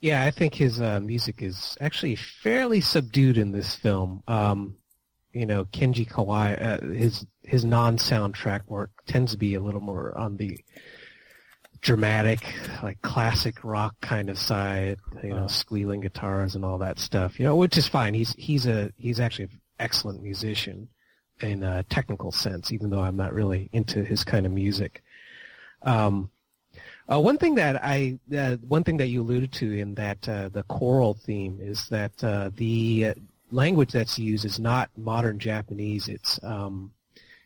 Yeah, 0.00 0.22
I 0.22 0.30
think 0.30 0.54
his 0.54 0.80
uh, 0.80 1.00
music 1.00 1.42
is 1.42 1.76
actually 1.80 2.14
fairly 2.14 2.80
subdued 2.80 3.36
in 3.36 3.50
this 3.50 3.74
film. 3.74 4.22
Um, 4.28 4.76
you 5.32 5.44
know, 5.44 5.64
Kenji 5.66 6.08
Kawai, 6.08 6.62
uh, 6.62 6.94
his 6.94 7.26
his 7.42 7.64
non-soundtrack 7.64 8.62
work 8.66 8.90
tends 9.06 9.32
to 9.32 9.38
be 9.38 9.54
a 9.54 9.60
little 9.60 9.80
more 9.80 10.16
on 10.16 10.36
the 10.36 10.58
dramatic, 11.80 12.40
like 12.82 13.00
classic 13.02 13.62
rock 13.64 13.94
kind 14.00 14.30
of 14.30 14.38
side. 14.38 14.98
You 15.22 15.30
know, 15.30 15.36
uh-huh. 15.36 15.48
squealing 15.48 16.00
guitars 16.00 16.54
and 16.54 16.64
all 16.64 16.78
that 16.78 16.98
stuff. 16.98 17.38
You 17.38 17.46
know, 17.46 17.56
which 17.56 17.76
is 17.76 17.88
fine. 17.88 18.14
He's 18.14 18.34
he's 18.34 18.66
a 18.66 18.92
he's 18.96 19.20
actually 19.20 19.46
an 19.46 19.60
excellent 19.78 20.22
musician 20.22 20.88
in 21.40 21.62
a 21.62 21.82
technical 21.84 22.32
sense, 22.32 22.72
even 22.72 22.90
though 22.90 23.00
I'm 23.00 23.16
not 23.16 23.32
really 23.32 23.68
into 23.72 24.04
his 24.04 24.24
kind 24.24 24.46
of 24.46 24.52
music. 24.52 25.02
Um, 25.82 26.30
uh, 27.10 27.20
one 27.20 27.38
thing 27.38 27.54
that 27.54 27.82
I, 27.82 28.18
uh, 28.36 28.56
one 28.56 28.84
thing 28.84 28.98
that 28.98 29.06
you 29.06 29.22
alluded 29.22 29.52
to 29.52 29.78
in 29.78 29.94
that 29.94 30.28
uh, 30.28 30.50
the 30.50 30.62
choral 30.64 31.14
theme 31.14 31.58
is 31.60 31.88
that 31.88 32.12
uh, 32.22 32.50
the 32.54 33.14
language 33.50 33.92
that's 33.92 34.18
used 34.18 34.44
is 34.44 34.58
not 34.58 34.90
modern 34.96 35.38
Japanese. 35.38 36.08
It's 36.08 36.38
um, 36.42 36.92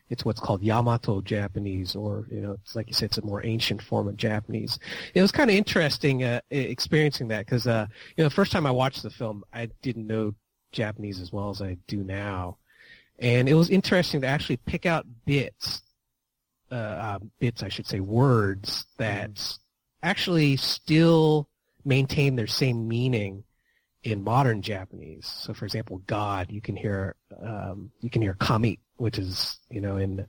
it's 0.09 0.25
what's 0.25 0.39
called 0.39 0.61
Yamato 0.61 1.21
Japanese, 1.21 1.95
or 1.95 2.27
you 2.31 2.41
know, 2.41 2.53
it's 2.61 2.75
like 2.75 2.87
you 2.87 2.93
said, 2.93 3.05
it's 3.05 3.17
a 3.17 3.25
more 3.25 3.45
ancient 3.45 3.81
form 3.81 4.07
of 4.07 4.17
Japanese. 4.17 4.77
It 5.13 5.21
was 5.21 5.31
kind 5.31 5.49
of 5.49 5.55
interesting 5.55 6.23
uh, 6.23 6.41
experiencing 6.51 7.29
that 7.29 7.45
because 7.45 7.67
uh, 7.67 7.87
you 8.15 8.23
know, 8.23 8.29
the 8.29 8.35
first 8.35 8.51
time 8.51 8.65
I 8.65 8.71
watched 8.71 9.03
the 9.03 9.09
film, 9.09 9.43
I 9.53 9.69
didn't 9.81 10.07
know 10.07 10.35
Japanese 10.71 11.21
as 11.21 11.31
well 11.31 11.49
as 11.49 11.61
I 11.61 11.77
do 11.87 12.03
now. 12.03 12.57
And 13.19 13.47
it 13.47 13.53
was 13.53 13.69
interesting 13.69 14.21
to 14.21 14.27
actually 14.27 14.57
pick 14.57 14.85
out 14.85 15.05
bits, 15.25 15.81
uh, 16.71 16.75
uh, 16.75 17.19
bits, 17.39 17.63
I 17.63 17.69
should 17.69 17.87
say, 17.87 17.99
words 17.99 18.85
that 18.97 19.35
mm. 19.35 19.59
actually 20.01 20.57
still 20.57 21.47
maintain 21.85 22.35
their 22.35 22.47
same 22.47 22.87
meaning 22.87 23.43
in 24.03 24.23
modern 24.23 24.61
Japanese. 24.61 25.25
So, 25.25 25.53
for 25.53 25.65
example, 25.65 26.01
God, 26.07 26.51
you 26.51 26.61
can 26.61 26.75
hear 26.75 27.15
um, 27.41 27.91
you 28.01 28.09
can 28.09 28.21
hear 28.21 28.33
kami, 28.35 28.79
which 28.97 29.17
is 29.17 29.59
you 29.69 29.81
know 29.81 29.97
in 29.97 30.25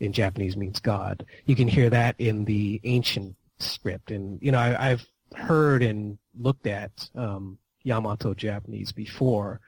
in 0.00 0.12
Japanese 0.12 0.56
means 0.56 0.80
God. 0.80 1.24
You 1.46 1.56
can 1.56 1.68
hear 1.68 1.88
that 1.90 2.16
in 2.18 2.44
the 2.44 2.80
ancient 2.84 3.36
script, 3.58 4.10
and 4.10 4.40
you 4.42 4.52
know 4.52 4.58
I, 4.58 4.88
have 4.88 5.06
heard 5.34 5.82
and 5.82 6.18
looked 6.38 6.66
at 6.66 7.08
um, 7.14 7.58
Yamato 7.84 8.34
Japanese 8.34 8.92
before, 8.92 9.60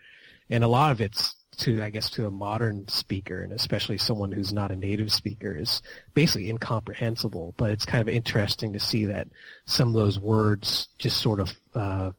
and 0.50 0.64
a 0.64 0.68
lot 0.68 0.90
of 0.92 1.00
it's 1.00 1.36
to 1.58 1.82
I 1.82 1.90
guess 1.90 2.10
to 2.10 2.26
a 2.26 2.30
modern 2.32 2.88
speaker 2.88 3.42
and 3.42 3.52
especially 3.52 3.96
someone 3.96 4.32
who's 4.32 4.52
not 4.52 4.72
a 4.72 4.76
native 4.76 5.12
speaker 5.12 5.56
is 5.56 5.82
basically 6.12 6.50
incomprehensible. 6.50 7.54
But 7.56 7.70
it's 7.70 7.84
kind 7.84 8.02
of 8.02 8.12
interesting 8.12 8.72
to 8.72 8.80
see 8.80 9.04
that 9.06 9.28
some 9.66 9.88
of 9.88 9.94
those 9.94 10.18
words 10.18 10.88
just 10.98 11.18
sort 11.18 11.38
of 11.38 11.54
uh, 11.76 12.10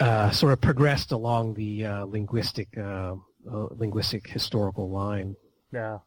uh, 0.00 0.30
sort 0.30 0.52
of 0.52 0.60
progressed 0.60 1.12
along 1.12 1.54
the 1.54 1.86
uh, 1.86 2.04
linguistic 2.04 2.68
uh, 2.76 3.14
uh, 3.50 3.66
linguistic 3.76 4.28
historical 4.28 4.90
line. 4.90 5.36
Yeah. 5.72 5.98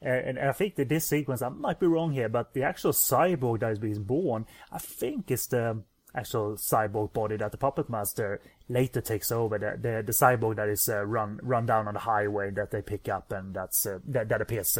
And, 0.00 0.38
I 0.38 0.52
think 0.52 0.76
that 0.76 0.88
this 0.88 1.08
sequence, 1.08 1.42
I 1.42 1.48
might 1.48 1.80
be 1.80 1.86
wrong 1.86 2.12
here, 2.12 2.28
but 2.28 2.54
the 2.54 2.62
actual 2.62 2.92
cyborg 2.92 3.60
that 3.60 3.72
is 3.72 3.80
being 3.80 4.04
born, 4.04 4.46
I 4.70 4.78
think 4.78 5.28
is 5.30 5.48
the 5.48 5.82
actual 6.14 6.52
cyborg 6.52 7.12
body 7.12 7.36
that 7.36 7.50
the 7.50 7.58
puppet 7.58 7.90
master 7.90 8.40
later 8.68 9.00
takes 9.00 9.32
over. 9.32 9.58
The 9.58 9.76
the, 9.76 10.02
the 10.06 10.12
cyborg 10.12 10.56
that 10.56 10.68
is 10.68 10.88
uh, 10.88 11.04
run 11.04 11.40
run 11.42 11.66
down 11.66 11.88
on 11.88 11.94
the 11.94 12.00
highway 12.00 12.50
that 12.50 12.70
they 12.70 12.80
pick 12.80 13.08
up, 13.08 13.32
and 13.32 13.54
that's 13.54 13.86
uh, 13.86 13.98
that 14.06 14.28
that 14.28 14.40
appears. 14.40 14.78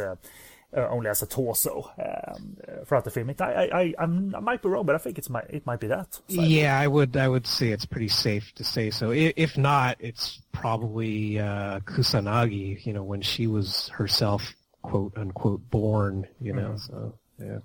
Uh, 0.71 0.87
only 0.89 1.09
as 1.09 1.23
a 1.23 1.25
torso 1.25 1.91
um, 1.97 2.55
uh, 2.67 2.85
throughout 2.85 3.03
the 3.03 3.09
film. 3.09 3.27
It, 3.31 3.41
I, 3.41 3.69
I, 3.73 3.93
I'm, 3.97 4.35
i 4.35 4.39
might 4.39 4.61
be 4.61 4.69
wrong, 4.69 4.85
but 4.85 4.93
I 4.93 4.99
think 4.99 5.17
it's 5.17 5.27
might, 5.27 5.49
it 5.49 5.65
might 5.65 5.79
be 5.79 5.87
that. 5.87 6.19
Cyborg. 6.29 6.47
Yeah, 6.47 6.79
I 6.79 6.85
would, 6.85 7.17
I 7.17 7.27
would 7.27 7.47
say 7.47 7.69
it's 7.69 7.85
pretty 7.85 8.07
safe 8.07 8.53
to 8.53 8.63
say 8.63 8.91
so. 8.91 9.09
If 9.09 9.57
not, 9.57 9.97
it's 9.99 10.39
probably 10.51 11.39
uh, 11.39 11.79
Kusanagi. 11.79 12.85
You 12.85 12.93
know, 12.93 13.01
when 13.01 13.21
she 13.21 13.47
was 13.47 13.87
herself, 13.87 14.53
quote 14.83 15.17
unquote, 15.17 15.67
born. 15.71 16.27
You 16.39 16.53
know, 16.53 16.75
mm-hmm. 16.77 17.13
so 17.39 17.63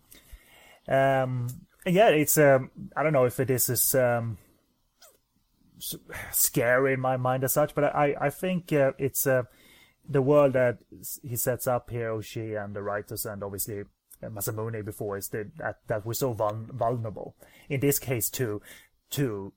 yeah. 0.88 1.22
Um, 1.22 1.48
yeah, 1.84 2.08
it's 2.08 2.38
um, 2.38 2.70
I 2.96 3.02
don't 3.02 3.12
know 3.12 3.26
if 3.26 3.38
it 3.38 3.50
is 3.50 3.68
as 3.68 3.94
um, 3.94 4.38
scary 6.32 6.94
in 6.94 7.00
my 7.00 7.18
mind 7.18 7.44
as 7.44 7.52
such, 7.52 7.74
but 7.74 7.84
I 7.94 8.16
I 8.18 8.30
think 8.30 8.72
uh, 8.72 8.92
it's 8.96 9.26
uh, 9.26 9.42
the 10.08 10.22
world 10.22 10.52
that 10.54 10.78
he 11.22 11.36
sets 11.36 11.66
up 11.66 11.90
here, 11.90 12.10
Oshii 12.10 12.62
and 12.62 12.74
the 12.74 12.82
writers, 12.82 13.26
and 13.26 13.42
obviously 13.42 13.80
uh, 13.80 14.28
Masamune 14.28 14.84
before 14.84 15.16
is 15.16 15.28
that 15.28 15.76
that 15.86 16.04
we're 16.06 16.14
so 16.14 16.32
vul- 16.32 16.66
vulnerable. 16.72 17.36
In 17.68 17.80
this 17.80 17.98
case, 17.98 18.28
to 18.30 18.60
to 19.10 19.52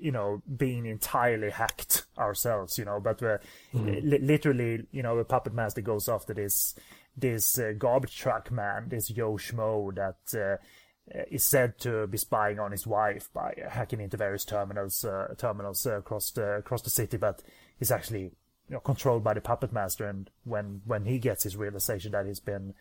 you 0.00 0.10
know, 0.10 0.42
being 0.56 0.86
entirely 0.86 1.50
hacked 1.50 2.06
ourselves, 2.18 2.78
you 2.78 2.84
know, 2.84 3.00
but 3.00 3.20
we're 3.20 3.40
li- 3.74 4.18
literally, 4.18 4.86
you 4.92 5.02
know, 5.02 5.16
the 5.16 5.24
puppet 5.24 5.52
master 5.52 5.80
goes 5.80 6.08
after 6.08 6.34
this 6.34 6.74
this 7.16 7.58
uh, 7.58 7.72
garbage 7.76 8.16
truck 8.16 8.50
man, 8.50 8.88
this 8.88 9.08
Joe 9.08 9.34
Schmo 9.34 9.94
that 9.94 10.38
uh, 10.40 11.22
is 11.30 11.44
said 11.44 11.78
to 11.80 12.06
be 12.06 12.18
spying 12.18 12.58
on 12.58 12.70
his 12.70 12.86
wife 12.86 13.28
by 13.32 13.54
hacking 13.68 14.00
into 14.00 14.16
various 14.16 14.44
terminals 14.44 15.04
uh, 15.04 15.34
terminals 15.36 15.86
uh, 15.86 15.98
across 15.98 16.30
the 16.30 16.56
across 16.56 16.82
the 16.82 16.90
city, 16.90 17.16
but 17.16 17.42
he's 17.78 17.90
actually 17.90 18.32
you 18.70 18.74
know 18.74 18.80
controlled 18.80 19.24
by 19.24 19.34
the 19.34 19.40
puppet 19.40 19.72
master. 19.72 20.06
And 20.06 20.30
when 20.44 20.80
when 20.86 21.04
he 21.04 21.18
gets 21.18 21.42
his 21.42 21.56
realization 21.56 22.12
that 22.12 22.24
he's 22.24 22.40
been 22.40 22.74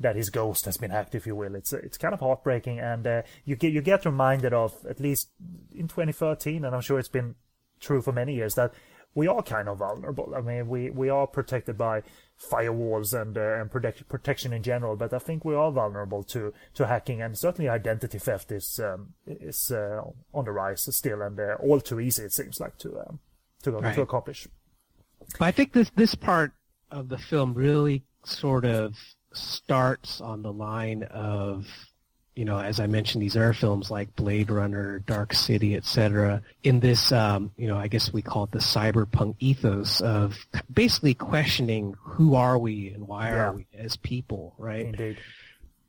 that 0.00 0.16
his 0.16 0.30
ghost 0.30 0.64
has 0.64 0.76
been 0.78 0.90
hacked, 0.90 1.14
if 1.14 1.26
you 1.26 1.36
will, 1.36 1.54
it's 1.54 1.72
it's 1.72 1.98
kind 1.98 2.14
of 2.14 2.20
heartbreaking, 2.20 2.80
and 2.80 3.06
uh, 3.06 3.22
you 3.44 3.54
get 3.54 3.72
you 3.72 3.82
get 3.82 4.04
reminded 4.04 4.52
of 4.52 4.74
at 4.88 4.98
least 4.98 5.28
in 5.74 5.88
2013, 5.88 6.64
and 6.64 6.74
I'm 6.74 6.80
sure 6.80 6.98
it's 6.98 7.08
been 7.08 7.34
true 7.78 8.00
for 8.00 8.12
many 8.12 8.34
years 8.34 8.54
that 8.54 8.72
we 9.14 9.26
are 9.26 9.42
kind 9.42 9.68
of 9.68 9.78
vulnerable. 9.78 10.34
I 10.36 10.42
mean, 10.42 10.68
we, 10.68 10.90
we 10.90 11.08
are 11.08 11.26
protected 11.26 11.78
by 11.78 12.02
firewalls 12.38 13.18
and 13.18 13.36
uh, 13.36 13.60
and 13.60 13.70
protect, 13.70 14.06
protection 14.08 14.52
in 14.52 14.62
general, 14.62 14.96
but 14.96 15.12
I 15.14 15.18
think 15.18 15.44
we 15.44 15.54
are 15.54 15.72
vulnerable 15.72 16.22
to, 16.24 16.52
to 16.74 16.86
hacking, 16.86 17.22
and 17.22 17.36
certainly 17.36 17.68
identity 17.68 18.18
theft 18.18 18.52
is 18.52 18.78
um, 18.78 19.14
is 19.26 19.70
uh, 19.70 20.02
on 20.34 20.44
the 20.44 20.52
rise 20.52 20.86
still, 20.94 21.22
and 21.22 21.40
uh, 21.40 21.56
all 21.60 21.80
too 21.80 22.00
easy 22.00 22.24
it 22.24 22.34
seems 22.34 22.60
like 22.60 22.76
to 22.78 23.00
um, 23.00 23.18
to 23.62 23.72
Right. 23.72 23.94
to 23.94 24.02
accomplish. 24.02 24.48
But 25.38 25.46
I 25.46 25.50
think 25.50 25.72
this 25.72 25.90
this 25.96 26.14
part 26.14 26.52
of 26.90 27.08
the 27.08 27.18
film 27.18 27.54
really 27.54 28.02
sort 28.24 28.64
of 28.64 28.94
starts 29.32 30.20
on 30.20 30.42
the 30.42 30.52
line 30.52 31.02
of, 31.04 31.66
you 32.34 32.44
know, 32.44 32.58
as 32.58 32.80
I 32.80 32.86
mentioned, 32.86 33.22
these 33.22 33.36
are 33.36 33.52
films 33.52 33.90
like 33.90 34.14
Blade 34.16 34.50
Runner, 34.50 35.00
Dark 35.00 35.34
City, 35.34 35.74
etc. 35.76 36.42
In 36.62 36.80
this, 36.80 37.12
um, 37.12 37.50
you 37.56 37.66
know, 37.68 37.76
I 37.76 37.88
guess 37.88 38.12
we 38.12 38.22
call 38.22 38.44
it 38.44 38.52
the 38.52 38.58
cyberpunk 38.60 39.36
ethos 39.38 40.00
of 40.00 40.36
basically 40.72 41.14
questioning 41.14 41.94
who 42.00 42.34
are 42.34 42.58
we 42.58 42.88
and 42.90 43.06
why 43.06 43.28
Yeah. 43.30 43.36
are 43.48 43.52
we 43.52 43.66
as 43.76 43.96
people, 43.96 44.54
right? 44.58 44.86
Indeed. 44.86 45.18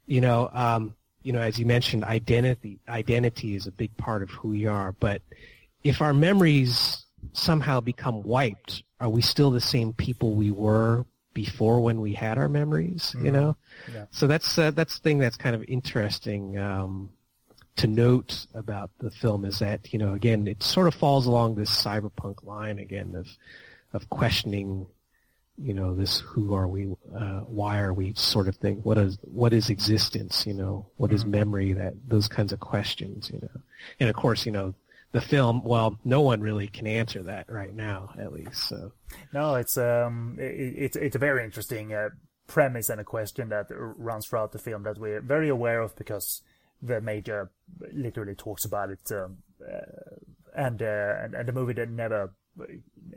you 0.07 0.21
know, 0.21 0.49
um, 0.53 0.93
you 1.23 1.33
know, 1.33 1.41
as 1.41 1.59
you 1.59 1.65
mentioned, 1.65 2.03
identity 2.05 2.79
identity 2.87 3.55
is 3.55 3.67
a 3.67 3.71
big 3.71 3.95
part 3.97 4.23
of 4.23 4.29
who 4.29 4.49
we 4.49 4.65
are. 4.65 4.93
But 4.93 5.21
if 5.83 6.01
our 6.01 6.13
memories 6.13 7.05
somehow 7.33 7.79
become 7.81 8.23
wiped, 8.23 8.83
are 8.99 9.09
we 9.09 9.21
still 9.21 9.51
the 9.51 9.61
same 9.61 9.93
people 9.93 10.33
we 10.33 10.51
were 10.51 11.05
before 11.33 11.79
when 11.81 12.01
we 12.01 12.13
had 12.13 12.37
our 12.37 12.49
memories? 12.49 13.15
You 13.21 13.31
know, 13.31 13.57
Yeah. 13.93 14.05
so 14.11 14.27
that's 14.27 14.57
uh, 14.57 14.71
that's 14.71 14.97
the 14.97 15.03
thing 15.03 15.17
that's 15.19 15.37
kind 15.37 15.55
of 15.55 15.63
interesting 15.67 16.57
um, 16.57 17.09
to 17.75 17.87
note 17.87 18.47
about 18.55 18.89
the 18.99 19.11
film 19.11 19.45
is 19.45 19.59
that 19.59 19.93
you 19.93 19.99
know, 19.99 20.13
again, 20.13 20.47
it 20.47 20.63
sort 20.63 20.87
of 20.87 20.95
falls 20.95 21.27
along 21.27 21.55
this 21.55 21.69
cyberpunk 21.69 22.43
line 22.43 22.79
again 22.79 23.15
of 23.15 23.27
of 23.93 24.09
questioning 24.09 24.87
you 25.59 25.73
know 25.73 25.95
this 25.95 26.19
who 26.19 26.53
are 26.53 26.67
we 26.67 26.85
uh, 27.15 27.39
why 27.41 27.79
are 27.79 27.93
we 27.93 28.13
sort 28.13 28.47
of 28.47 28.55
thing 28.57 28.75
what 28.83 28.95
is 28.97 29.17
what 29.21 29.53
is 29.53 29.71
existence 29.71 30.45
you 30.45 30.53
know 30.53 30.85
what 30.97 31.11
is 31.11 31.25
memory 31.25 31.73
that 31.73 31.95
those 32.07 32.27
kinds 32.27 32.53
of 32.53 32.59
questions 32.59 33.31
you 33.33 33.39
know 33.41 33.61
and 33.99 34.07
of 34.07 34.15
course 34.15 34.45
you 34.45 34.51
know 34.51 34.75
the 35.11 35.21
film 35.21 35.61
well 35.63 35.97
no 36.03 36.21
one 36.21 36.41
really 36.41 36.67
can 36.67 36.85
answer 36.85 37.23
that 37.23 37.49
right 37.49 37.73
now 37.73 38.09
at 38.19 38.33
least 38.33 38.67
so 38.67 38.91
No, 39.33 39.55
it's 39.55 39.77
um, 39.77 40.35
it, 40.39 40.73
it's 40.77 40.95
it's 40.95 41.15
a 41.15 41.19
very 41.19 41.43
interesting 41.43 41.93
uh, 41.93 42.09
premise 42.47 42.89
and 42.89 42.99
a 42.99 43.03
question 43.03 43.49
that 43.49 43.67
runs 43.69 44.27
throughout 44.27 44.51
the 44.51 44.59
film 44.59 44.83
that 44.83 44.97
we're 44.97 45.21
very 45.21 45.49
aware 45.49 45.81
of 45.81 45.95
because 45.95 46.41
the 46.81 47.01
major 47.01 47.51
literally 47.93 48.35
talks 48.35 48.65
about 48.65 48.89
it, 48.89 49.11
um, 49.11 49.37
uh, 49.61 50.15
and, 50.55 50.81
uh, 50.81 51.13
and 51.21 51.33
and 51.35 51.47
the 51.47 51.53
movie 51.53 51.73
that 51.73 51.89
never 51.89 52.33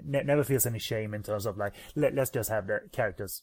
ne- 0.04 0.22
never 0.22 0.44
feels 0.44 0.66
any 0.66 0.78
shame 0.78 1.12
in 1.14 1.22
terms 1.22 1.46
of 1.46 1.58
like 1.58 1.74
let, 1.94 2.14
let's 2.14 2.30
just 2.30 2.50
have 2.50 2.66
the 2.66 2.80
characters 2.92 3.42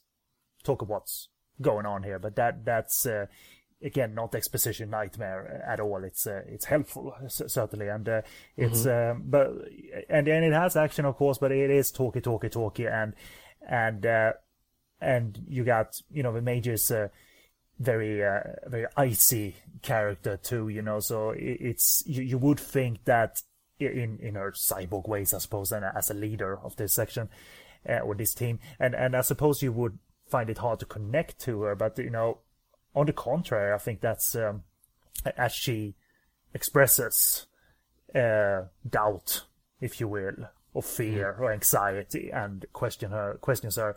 talk 0.64 0.82
of 0.82 0.88
what's 0.88 1.28
going 1.60 1.86
on 1.86 2.02
here, 2.02 2.18
but 2.18 2.36
that 2.36 2.64
that's. 2.64 3.06
Again, 3.80 4.14
not 4.14 4.34
exposition 4.34 4.90
nightmare 4.90 5.62
at 5.64 5.78
all. 5.78 6.02
It's 6.02 6.26
uh, 6.26 6.42
it's 6.46 6.64
helpful 6.64 7.14
certainly, 7.28 7.88
and 7.88 8.08
uh, 8.08 8.22
it's 8.56 8.86
um, 8.86 9.22
but 9.26 9.52
and 10.08 10.26
and 10.26 10.44
it 10.44 10.52
has 10.52 10.74
action 10.74 11.04
of 11.04 11.16
course, 11.16 11.38
but 11.38 11.52
it 11.52 11.70
is 11.70 11.92
talky, 11.92 12.20
talky, 12.20 12.48
talky, 12.48 12.88
and 12.88 13.14
and 13.68 14.04
uh, 14.04 14.32
and 15.00 15.40
you 15.46 15.64
got 15.64 16.00
you 16.10 16.22
know 16.22 16.32
the 16.32 16.42
major's 16.42 16.90
uh, 16.90 17.08
very 17.78 18.24
uh, 18.24 18.40
very 18.66 18.86
icy 18.96 19.54
character 19.82 20.36
too 20.36 20.68
you 20.68 20.82
know 20.82 20.98
so 21.00 21.30
it, 21.30 21.58
it's 21.60 22.02
you, 22.06 22.22
you 22.22 22.38
would 22.38 22.58
think 22.58 23.04
that 23.04 23.42
in 23.78 24.18
in 24.20 24.34
her 24.34 24.50
cyborg 24.50 25.08
ways 25.08 25.32
i 25.32 25.38
suppose 25.38 25.70
and 25.70 25.84
as 25.84 26.10
a 26.10 26.14
leader 26.14 26.58
of 26.58 26.74
this 26.76 26.92
section 26.92 27.28
uh, 27.88 28.00
or 28.00 28.14
this 28.14 28.34
team 28.34 28.58
and 28.80 28.94
and 28.94 29.14
i 29.14 29.20
suppose 29.20 29.62
you 29.62 29.70
would 29.70 29.98
find 30.28 30.50
it 30.50 30.58
hard 30.58 30.80
to 30.80 30.86
connect 30.86 31.38
to 31.38 31.62
her 31.62 31.76
but 31.76 31.96
you 31.98 32.10
know 32.10 32.38
on 32.94 33.06
the 33.06 33.12
contrary 33.12 33.72
i 33.72 33.78
think 33.78 34.00
that's 34.00 34.34
um, 34.34 34.62
as 35.36 35.52
she 35.52 35.94
expresses 36.54 37.46
uh, 38.14 38.62
doubt 38.88 39.44
if 39.80 40.00
you 40.00 40.08
will 40.08 40.48
or 40.74 40.82
fear 40.82 41.36
or 41.38 41.52
anxiety 41.52 42.30
and 42.30 42.64
question 42.72 43.10
her 43.10 43.38
questions 43.40 43.76
her 43.76 43.96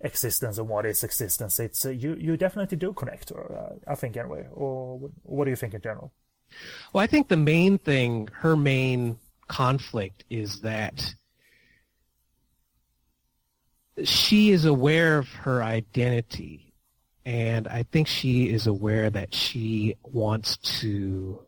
existence 0.00 0.58
and 0.58 0.68
what 0.68 0.84
is 0.84 1.04
existence 1.04 1.60
it's 1.60 1.86
uh, 1.86 1.90
you 1.90 2.14
you 2.14 2.36
definitely 2.36 2.76
do 2.76 2.92
connect 2.92 3.30
her 3.30 3.76
uh, 3.86 3.90
i 3.90 3.94
think 3.94 4.16
anyway. 4.16 4.46
Or 4.52 5.10
what 5.22 5.44
do 5.44 5.50
you 5.50 5.56
think 5.56 5.74
in 5.74 5.80
general? 5.80 6.12
Well 6.92 7.02
i 7.02 7.06
think 7.06 7.28
the 7.28 7.36
main 7.36 7.78
thing 7.78 8.28
her 8.32 8.56
main 8.56 9.18
conflict 9.48 10.24
is 10.30 10.60
that 10.60 11.14
she 14.04 14.50
is 14.50 14.64
aware 14.64 15.18
of 15.18 15.28
her 15.28 15.62
identity 15.62 16.71
and 17.24 17.68
i 17.68 17.82
think 17.84 18.06
she 18.08 18.48
is 18.50 18.66
aware 18.66 19.08
that 19.10 19.32
she 19.34 19.94
wants 20.02 20.56
to 20.58 21.40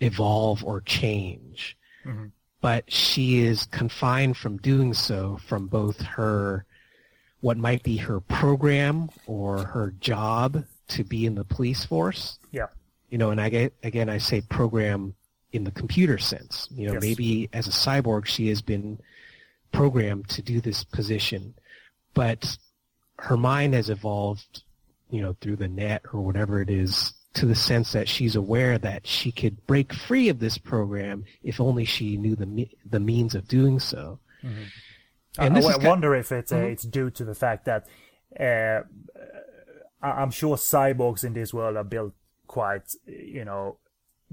evolve 0.00 0.62
or 0.64 0.80
change. 0.82 1.76
Mhm. 2.04 2.30
but 2.60 2.90
she 2.92 3.38
is 3.38 3.66
confined 3.66 4.36
from 4.36 4.56
doing 4.58 4.92
so 4.94 5.36
from 5.46 5.66
both 5.66 6.00
her 6.02 6.64
what 7.40 7.56
might 7.56 7.82
be 7.82 7.96
her 7.96 8.20
program 8.20 9.08
or 9.26 9.64
her 9.64 9.92
job 10.00 10.64
to 10.88 11.04
be 11.04 11.26
in 11.26 11.34
the 11.36 11.44
police 11.44 11.84
force. 11.84 12.38
Yeah. 12.50 12.66
You 13.10 13.18
know 13.18 13.30
and 13.30 13.40
i 13.40 13.48
get 13.48 13.74
again 13.82 14.08
i 14.08 14.18
say 14.18 14.40
program 14.40 15.14
in 15.52 15.64
the 15.64 15.70
computer 15.70 16.18
sense. 16.18 16.68
You 16.72 16.86
know 16.88 16.92
Yes. 16.94 17.02
maybe 17.02 17.48
as 17.52 17.66
a 17.66 17.70
cyborg 17.70 18.26
she 18.26 18.48
has 18.48 18.62
been 18.62 18.98
programmed 19.72 20.28
to 20.30 20.42
do 20.42 20.60
this 20.60 20.82
position. 20.84 21.54
But 22.14 22.56
her 23.18 23.36
mind 23.36 23.74
has 23.74 23.90
evolved 23.90 24.62
you 25.10 25.20
know 25.22 25.34
through 25.40 25.56
the 25.56 25.68
net 25.68 26.02
or 26.12 26.20
whatever 26.20 26.60
it 26.60 26.70
is 26.70 27.12
to 27.34 27.46
the 27.46 27.54
sense 27.54 27.92
that 27.92 28.08
she's 28.08 28.34
aware 28.34 28.78
that 28.78 29.06
she 29.06 29.30
could 29.30 29.66
break 29.66 29.92
free 29.92 30.28
of 30.28 30.38
this 30.38 30.56
program 30.58 31.24
if 31.42 31.60
only 31.60 31.84
she 31.84 32.16
knew 32.16 32.34
the 32.34 32.46
me- 32.46 32.74
the 32.88 33.00
means 33.00 33.34
of 33.34 33.46
doing 33.48 33.78
so 33.78 34.18
I, 35.38 35.46
And 35.46 35.56
I 35.58 35.60
ki- 35.78 35.86
wonder 35.86 36.14
if 36.14 36.32
it's 36.32 36.50
uh, 36.52 36.56
Mhm. 36.56 36.72
it's 36.72 36.84
due 36.84 37.10
to 37.10 37.24
the 37.24 37.34
fact 37.34 37.66
that 37.66 37.86
uh, 38.40 38.82
I- 40.02 40.22
I'm 40.22 40.30
sure 40.30 40.56
cyborgs 40.56 41.24
in 41.24 41.32
this 41.34 41.52
world 41.52 41.76
are 41.76 41.84
built 41.84 42.14
quite 42.46 42.94
you 43.06 43.44
know 43.44 43.76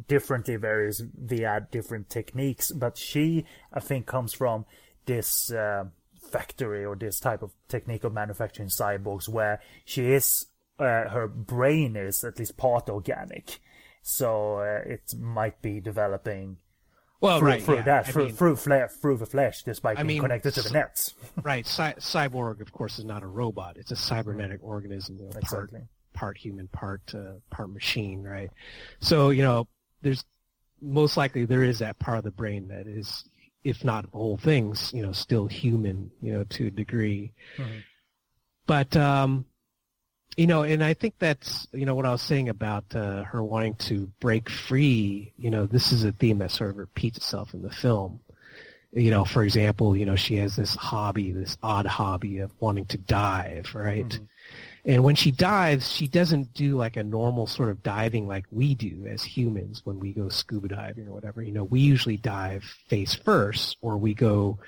differently 0.08 0.56
various 0.56 1.00
via 1.02 1.68
different 1.72 2.10
techniques 2.10 2.72
but 2.72 2.98
she 2.98 3.46
I 3.72 3.80
think 3.80 4.06
comes 4.06 4.34
from 4.34 4.66
this 5.06 5.52
uh, 5.52 5.86
factory 6.32 6.86
or 6.86 6.96
this 6.96 7.20
type 7.20 7.42
of 7.44 7.52
technique 7.68 8.04
of 8.04 8.14
manufacturing 8.14 8.70
cyborgs 8.70 9.28
where 9.28 9.60
she 9.86 10.12
is 10.12 10.46
uh, 10.86 11.10
her 11.10 11.28
brain 11.28 11.96
is 11.96 12.24
at 12.24 12.40
least 12.40 12.58
part 12.58 12.90
organic 12.90 13.60
so 14.02 14.58
uh, 14.58 14.82
it 14.86 15.14
might 15.18 15.62
be 15.62 15.80
developing 15.80 16.58
well 17.22 17.40
through, 17.40 17.48
right 17.48 17.64
through 17.64 17.76
yeah. 17.76 17.82
that 17.84 18.08
I 18.08 18.12
through 18.12 18.26
mean, 18.26 18.36
through, 18.36 18.56
fle- 18.58 18.88
through 18.90 19.18
the 19.18 19.26
flesh 19.26 19.64
despite 19.64 19.98
I 19.98 20.04
being 20.04 20.08
mean, 20.08 20.22
connected 20.22 20.54
to 20.56 20.62
the 20.62 20.72
nets 20.72 21.14
right 21.44 21.66
cy- 21.66 21.96
cyborg 22.00 22.62
of 22.62 22.72
course 22.72 23.00
is 23.00 23.06
not 23.06 23.24
a 23.24 23.28
robot 23.28 23.78
it's 23.78 23.92
a 23.92 23.96
cybernetic 23.96 24.60
organism 24.62 25.18
you 25.18 25.26
know, 25.26 25.30
part 25.32 25.70
exactly 25.70 25.88
part 26.14 26.38
human, 26.38 26.68
part 26.70 27.02
uh, 27.14 27.34
part 27.50 27.72
machine, 27.72 28.24
right? 28.24 28.50
So 29.00 29.32
you 29.32 29.44
know, 29.44 29.68
there's 30.02 30.24
most 30.82 31.18
likely 31.18 31.46
there 31.46 31.64
is 31.64 31.80
that 31.80 32.00
part 32.00 32.20
of 32.20 32.24
the 32.24 32.32
brain 32.32 32.68
that 32.70 32.88
is, 32.88 33.26
if 33.64 33.84
not 33.84 34.06
whole 34.14 34.38
things, 34.38 34.92
you 34.94 35.02
know, 35.02 35.12
still 35.12 35.48
human, 35.48 36.12
you 36.22 36.34
know, 36.34 36.44
to 36.46 36.68
a 36.68 36.72
degree. 36.72 37.34
Mhm. 37.58 37.84
But 38.66 38.96
um, 38.96 39.46
you 40.38 40.48
know, 40.48 40.64
and 40.64 40.84
I 40.84 40.94
think 40.94 41.16
that's 41.20 41.68
you 41.74 41.86
know 41.86 41.96
what 41.96 42.06
I 42.06 42.12
was 42.12 42.22
saying 42.22 42.50
about 42.50 42.86
uh, 42.96 43.24
her 43.24 43.44
wanting 43.44 43.76
to 43.76 44.12
break 44.20 44.50
free. 44.50 45.34
You 45.38 45.50
know, 45.50 45.66
this 45.66 45.92
is 45.92 46.04
a 46.04 46.12
theme 46.12 46.40
that 46.40 46.52
sort 46.52 46.72
of 46.72 46.78
repeats 46.78 47.18
itself 47.18 47.54
in 47.54 47.62
the 47.62 47.72
film. 47.72 48.20
You 48.92 49.10
know, 49.10 49.26
for 49.26 49.44
example, 49.44 49.96
you 49.98 50.06
know, 50.06 50.16
she 50.16 50.36
has 50.38 50.56
this 50.56 50.76
hobby, 50.76 51.32
this 51.32 51.58
odd 51.64 51.88
hobby 51.88 52.40
of 52.40 52.52
wanting 52.60 52.86
to 52.88 52.98
dive, 52.98 53.74
right? 53.74 54.08
Mhm. 54.08 54.28
And 54.86 55.04
when 55.04 55.16
she 55.16 55.32
dives, 55.32 55.90
she 55.90 56.08
doesn't 56.08 56.54
do 56.54 56.76
like 56.76 56.98
a 56.98 57.04
normal 57.04 57.48
sort 57.48 57.70
of 57.70 57.82
diving 57.82 58.28
like 58.28 58.46
we 58.52 58.76
do 58.76 59.08
as 59.08 59.24
humans 59.24 59.82
when 59.86 60.00
we 60.00 60.12
go 60.12 60.28
scuba 60.30 60.68
diving 60.68 61.08
or 61.08 61.14
whatever. 61.14 61.42
You 61.42 61.54
know, 61.54 61.64
we 61.64 61.80
usually 61.80 62.18
dive 62.18 62.64
face 62.88 63.16
first 63.16 63.78
or 63.82 63.98
we 63.98 64.14
go 64.14 64.60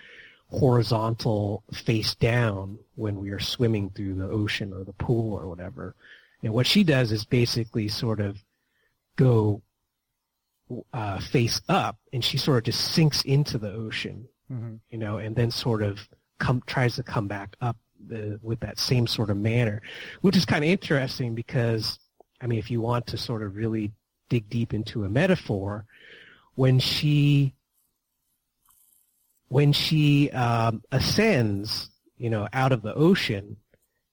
horizontal 0.58 1.64
face 1.74 2.16
down 2.16 2.78
when 2.96 3.20
we 3.20 3.30
are 3.32 3.40
swimming 3.40 3.90
through 3.90 4.16
the 4.16 4.30
ocean 4.30 4.74
or 4.74 4.84
the 4.84 4.94
pool 4.94 5.34
or 5.34 5.48
whatever. 5.48 5.96
And 6.44 6.54
what 6.54 6.68
she 6.68 6.84
does 6.84 7.12
is 7.12 7.26
basically 7.26 7.88
sort 7.88 8.20
of 8.20 8.38
go 9.16 9.62
uh, 10.94 11.20
face 11.20 11.62
up 11.70 11.98
and 12.14 12.24
she 12.24 12.38
sort 12.38 12.58
of 12.60 12.64
just 12.64 12.94
sinks 12.94 13.22
into 13.24 13.58
the 13.58 13.72
ocean, 13.72 14.28
Mm-hmm. 14.52 14.76
you 14.92 15.00
know, 15.00 15.18
and 15.18 15.36
then 15.36 15.50
sort 15.50 15.82
of 15.82 16.08
come 16.38 16.62
tries 16.68 16.98
to 16.98 17.04
come 17.04 17.28
back 17.28 17.56
up 17.62 17.78
the, 18.08 18.40
with 18.44 18.60
that 18.60 18.78
same 18.78 19.08
sort 19.08 19.32
of 19.32 19.38
manner, 19.38 19.82
which 20.22 20.38
is 20.38 20.46
kind 20.46 20.64
of 20.64 20.70
interesting 20.70 21.34
because, 21.34 21.98
I 22.40 22.46
mean, 22.46 22.60
if 22.60 22.70
you 22.70 22.80
want 22.80 23.08
to 23.08 23.18
sort 23.18 23.42
of 23.42 23.56
really 23.56 23.92
dig 24.30 24.48
deep 24.48 24.72
into 24.72 25.04
a 25.04 25.10
metaphor, 25.10 25.86
when 26.54 26.78
she 26.78 27.56
when 29.50 29.74
she 29.74 30.32
um, 30.32 30.82
ascends, 30.92 31.90
you 32.18 32.30
know, 32.30 32.48
out 32.54 32.72
of 32.72 32.82
the 32.82 32.94
ocean, 32.94 33.58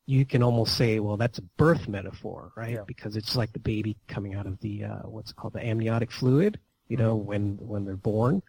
you 0.06 0.24
can 0.26 0.42
almost 0.42 0.76
say, 0.76 0.98
well, 0.98 1.16
that's 1.16 1.38
a 1.38 1.42
birth 1.56 1.88
metaphor, 1.88 2.52
right? 2.56 2.74
Yeah. 2.74 2.84
Because 2.86 3.16
it's 3.16 3.36
like 3.36 3.52
the 3.52 3.58
baby 3.60 3.96
coming 4.08 4.34
out 4.34 4.46
of 4.46 4.60
the 4.60 4.84
uh, 4.84 4.98
what's 5.04 5.30
it 5.30 5.36
called 5.36 5.54
the 5.54 5.64
amniotic 5.64 6.10
fluid, 6.10 6.58
you 6.88 6.96
know, 6.96 7.14
when 7.14 7.56
when 7.60 7.84
they're 7.84 7.96
born. 7.96 8.42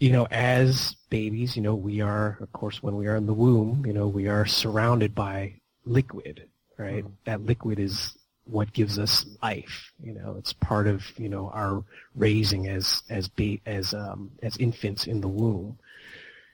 You 0.00 0.12
know, 0.12 0.26
as 0.30 0.94
babies, 1.10 1.56
you 1.56 1.62
know, 1.62 1.74
we 1.74 2.00
are, 2.00 2.38
of 2.40 2.52
course, 2.52 2.82
when 2.82 2.96
we 2.96 3.06
are 3.08 3.16
in 3.16 3.26
the 3.26 3.34
womb, 3.34 3.84
you 3.84 3.92
know, 3.92 4.06
we 4.06 4.28
are 4.28 4.46
surrounded 4.46 5.14
by 5.14 5.54
liquid, 5.84 6.48
right? 6.76 7.04
Mhm. 7.04 7.12
That 7.24 7.42
liquid 7.42 7.78
is 7.80 8.17
what 8.48 8.72
gives 8.72 8.98
us 8.98 9.26
life. 9.42 9.92
You 10.02 10.14
know, 10.14 10.36
it's 10.38 10.52
part 10.52 10.86
of 10.86 11.04
you 11.18 11.28
know 11.28 11.50
our 11.50 11.84
raising 12.14 12.68
as 12.68 13.02
as 13.10 13.28
ba- 13.28 13.58
as 13.66 13.94
um, 13.94 14.30
as 14.42 14.56
infants 14.56 15.06
in 15.06 15.20
the 15.20 15.28
womb. 15.28 15.78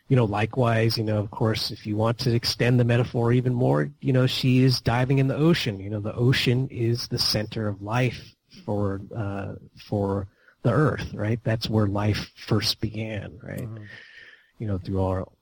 You 0.09 0.17
know, 0.17 0.27
likewise, 0.27 0.99
you 0.99 1.05
know, 1.05 1.19
of 1.19 1.31
course, 1.31 1.71
if 1.71 1.87
you 1.87 1.97
want 1.97 2.19
to 2.19 2.35
extend 2.35 2.79
the 2.79 2.85
metaphor 2.85 3.33
even 3.33 3.55
more, 3.55 3.91
you 4.01 4.13
know, 4.13 4.27
she 4.27 4.63
is 4.63 4.81
diving 4.81 5.19
in 5.19 5.29
the 5.29 5.37
ocean. 5.37 5.81
You 5.81 5.89
know, 5.89 6.01
the 6.01 6.15
ocean 6.15 6.69
is 6.71 7.09
the 7.09 7.19
center 7.19 7.69
of 7.69 7.81
life 7.81 8.35
for 8.65 9.01
uh, 9.17 9.55
for 9.89 10.29
the 10.63 10.73
earth, 10.73 11.13
right? 11.15 11.41
That's 11.45 11.71
where 11.71 11.87
life 11.87 12.31
first 12.37 12.81
began, 12.81 13.39
right? 13.43 13.69
Mhm. 13.69 13.87
you 14.59 14.67
know, 14.69 14.79
through 14.79 15.01
all 15.01 15.34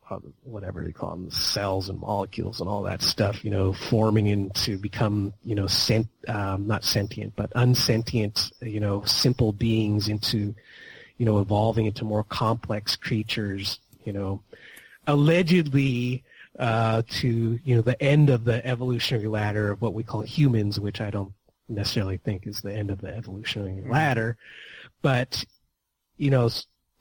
whatever 0.43 0.85
they 0.85 0.93
call 0.93 1.11
them, 1.11 1.31
cells 1.31 1.89
and 1.89 2.01
molecules 2.01 2.61
and 2.61 2.69
all 2.69 2.83
that 2.83 3.03
stuff, 3.03 3.45
you 3.45 3.51
know, 3.51 3.73
forming 3.73 4.27
into 4.27 4.79
become, 4.79 5.33
you 5.45 5.55
know, 5.55 5.67
sent, 5.67 6.09
um, 6.29 6.67
not 6.67 6.85
sentient, 6.85 7.35
but 7.37 7.51
unsentient, 7.55 8.53
you 8.61 8.81
know, 8.81 9.03
simple 9.05 9.53
beings 9.53 10.09
into, 10.09 10.55
you 11.19 11.27
know, 11.27 11.41
evolving 11.41 11.87
into 11.87 12.05
more 12.05 12.25
complex 12.25 12.97
creatures, 12.97 13.81
you 14.05 14.13
know, 14.13 14.43
allegedly 15.07 16.23
uh, 16.59 17.03
to, 17.09 17.59
you 17.65 17.75
know, 17.75 17.83
the 17.83 18.01
end 18.03 18.29
of 18.29 18.45
the 18.45 18.65
evolutionary 18.67 19.29
ladder 19.29 19.71
of 19.71 19.81
what 19.81 19.95
we 19.95 20.03
call 20.03 20.21
humans, 20.21 20.79
which 20.79 21.01
I 21.01 21.11
don't 21.11 21.33
necessarily 21.69 22.19
think 22.19 22.47
is 22.47 22.61
the 22.61 22.75
end 22.75 22.91
of 22.91 23.01
the 23.01 23.15
evolutionary 23.15 23.83
ladder, 23.89 24.37
but, 25.01 25.45
you 26.19 26.31
know, 26.31 26.51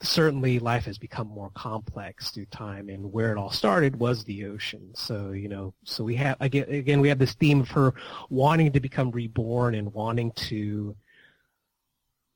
certainly 0.01 0.57
life 0.59 0.85
has 0.85 0.97
become 0.97 1.27
more 1.27 1.51
complex 1.53 2.31
through 2.31 2.45
time 2.47 2.89
and 2.89 3.11
where 3.13 3.31
it 3.31 3.37
all 3.37 3.51
started 3.51 3.95
was 3.97 4.23
the 4.23 4.45
ocean 4.45 4.89
so 4.95 5.31
you 5.31 5.47
know 5.47 5.73
so 5.83 6.03
we 6.03 6.15
have 6.15 6.35
again 6.39 6.65
again 6.69 6.99
we 7.01 7.07
have 7.09 7.19
this 7.19 7.33
theme 7.35 7.61
of 7.61 7.69
her 7.69 7.93
wanting 8.29 8.71
to 8.71 8.79
become 8.79 9.11
reborn 9.11 9.75
and 9.75 9.93
wanting 9.93 10.31
to 10.31 10.95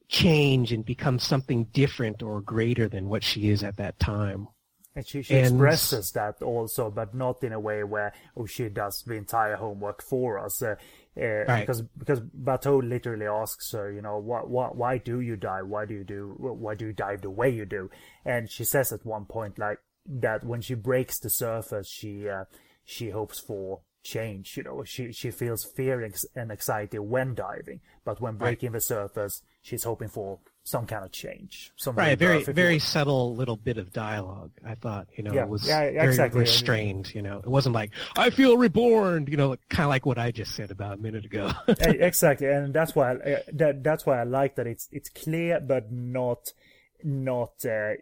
change 0.07 0.71
and 0.71 0.85
become 0.85 1.17
something 1.17 1.63
different 1.65 2.21
or 2.21 2.39
greater 2.41 2.87
than 2.87 3.09
what 3.09 3.23
she 3.23 3.49
is 3.49 3.63
at 3.63 3.77
that 3.77 3.97
time 3.99 4.47
And 4.95 5.05
she, 5.05 5.23
she 5.23 5.35
And- 5.35 5.55
expresses 5.55 6.11
that 6.11 6.41
also, 6.41 6.89
but 6.91 7.13
not 7.13 7.43
in 7.43 7.51
a 7.51 7.59
way 7.59 7.83
where 7.83 8.13
oh 8.37 8.45
she 8.45 8.69
does 8.69 9.01
the 9.03 9.15
entire 9.15 9.55
homework 9.57 10.01
for 10.01 10.39
us. 10.39 10.61
Uh, 10.61 10.75
uh, 11.17 11.45
Right. 11.45 11.61
Because 11.61 11.81
because 11.81 12.19
Batou 12.19 12.87
literally 12.87 13.25
asks 13.25 13.71
her, 13.71 13.91
you 13.91 14.01
know, 14.01 14.17
why, 14.17 14.39
why 14.41 14.67
why 14.67 14.97
do 14.97 15.21
you 15.21 15.35
dive? 15.37 15.67
Why 15.67 15.85
do 15.85 15.93
you 15.93 16.03
do? 16.03 16.35
Why 16.37 16.75
do 16.75 16.87
you 16.87 16.93
dive 16.93 17.21
the 17.21 17.29
way 17.29 17.49
you 17.49 17.65
do? 17.65 17.89
And 18.25 18.49
she 18.49 18.63
says 18.63 18.91
at 18.91 19.05
one 19.05 19.25
point 19.25 19.57
like 19.57 19.79
that 20.05 20.45
when 20.45 20.61
she 20.61 20.73
breaks 20.73 21.19
the 21.19 21.29
surface, 21.29 21.87
she 21.89 22.27
uh, 22.27 22.45
she 22.83 23.09
hopes 23.11 23.39
for 23.39 23.81
change. 24.03 24.57
You 24.57 24.63
know, 24.63 24.83
she 24.83 25.11
she 25.11 25.31
feels 25.31 25.63
fear 25.63 26.01
and 26.35 26.51
anxiety 26.51 26.99
when 26.99 27.33
diving, 27.33 27.81
but 28.03 28.21
when 28.21 28.35
breaking 28.35 28.73
the 28.73 28.81
surface, 28.81 29.41
she's 29.61 29.83
hoping 29.83 30.09
for 30.09 30.39
some 30.67 30.87
kind 30.87 31.05
of 31.05 31.11
change. 31.11 31.71
Some 31.75 31.95
right 31.95 32.17
very 32.17 32.37
rebirth, 32.37 32.49
if 32.49 32.57
you 32.57 32.63
very 32.63 32.79
subtle 32.79 33.35
little 33.35 33.55
bit 33.55 33.77
of 33.77 33.93
dialogue 33.93 34.49
i 34.65 34.73
thought 34.73 35.07
you 35.15 35.23
know 35.23 35.31
Yeah, 35.31 35.43
it 35.43 35.49
was 35.49 35.67
yeah, 35.67 35.91
very 35.91 36.07
exactly. 36.07 36.39
restrained 36.41 37.13
you 37.13 37.21
know 37.21 37.37
it 37.37 37.47
wasn't 37.47 37.75
like 37.75 37.91
i 38.17 38.31
feel 38.31 38.57
reborn 38.57 39.27
you 39.29 39.37
know 39.37 39.55
kind 39.69 39.85
of 39.85 39.89
like 39.89 40.05
what 40.07 40.17
i 40.17 40.31
just 40.31 40.55
said 40.55 40.71
about 40.71 40.93
a 40.97 40.97
minute 40.97 41.23
ago 41.23 41.51
E- 41.69 41.73
exactly, 42.09 42.47
and 42.47 42.73
that's 42.73 42.95
why 42.95 43.13
uh, 43.13 43.39
that 43.53 43.83
that's 43.83 44.05
why 44.07 44.19
I 44.19 44.23
like 44.23 44.55
that 44.55 44.65
it's 44.65 44.89
it's 44.91 45.09
clear 45.09 45.59
but 45.59 45.91
not 45.91 46.49
not 47.03 47.63
uh, 47.63 47.93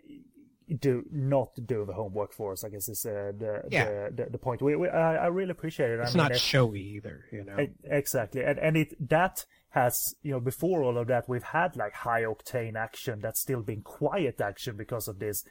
do 0.79 1.03
not 1.11 1.49
do 1.65 1.83
the 1.85 1.93
homework 1.93 2.31
for 2.33 2.53
us. 2.53 2.63
I 2.63 2.69
guess 2.69 2.87
is 2.87 3.05
uh, 3.05 3.33
the, 3.37 3.63
Yeah. 3.69 3.85
the 3.85 4.23
the 4.23 4.29
the 4.31 4.37
point. 4.37 4.61
We, 4.61 4.75
we 4.77 4.87
I, 4.87 5.25
I 5.25 5.27
really 5.27 5.51
appreciate 5.51 5.91
it. 5.91 5.99
I 5.99 6.03
it's 6.03 6.15
mean, 6.15 6.23
not 6.29 6.37
showy 6.37 6.81
either 6.95 7.25
you 7.31 7.43
know 7.43 7.67
Exactly, 7.83 8.41
and 8.43 8.57
and 8.59 8.77
it 8.77 8.95
that 9.09 9.45
has 9.73 10.15
you 10.21 10.31
know 10.31 10.39
before 10.39 10.83
all 10.83 10.99
of 10.99 11.07
that 11.07 11.27
we've 11.27 11.43
had 11.43 11.75
like 11.75 11.93
high 11.93 12.21
octane 12.21 12.75
action 12.75 13.19
that's 13.19 13.41
still 13.41 13.61
been 13.61 13.81
quiet 13.81 14.39
action 14.39 14.77
because 14.77 15.07
of 15.07 15.17
this 15.17 15.43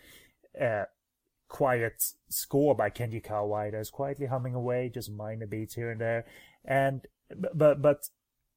uh, 0.60 0.84
quiet 1.48 2.02
score 2.28 2.74
by 2.74 2.88
Kenji 2.88 3.24
Kawai 3.24 3.72
that's 3.72 3.90
quietly 3.90 4.26
humming 4.26 4.54
away, 4.54 4.90
just 4.92 5.10
minor 5.10 5.46
beats 5.46 5.74
here 5.74 5.90
and 5.90 6.00
there, 6.00 6.24
and 6.64 7.02
but 7.54 7.82
but 7.82 7.98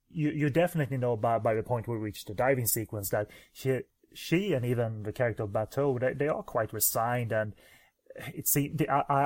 you 0.09 0.29
you 0.29 0.49
definitely 0.49 0.97
know 0.97 1.17
by 1.17 1.39
by 1.39 1.53
the 1.55 1.63
point 1.63 1.87
we 1.87 1.95
reach 1.95 2.25
the 2.25 2.33
diving 2.33 2.67
sequence 2.67 3.09
that 3.09 3.27
she 3.51 3.79
she 4.13 4.53
and 4.53 4.65
even 4.65 5.03
the 5.03 5.11
character 5.11 5.43
of 5.43 5.49
Batou 5.49 5.99
they, 5.99 6.13
they 6.13 6.27
are 6.27 6.43
quite 6.43 6.71
resigned 6.71 7.31
and 7.31 7.53
it 8.33 8.47
seems 8.47 8.79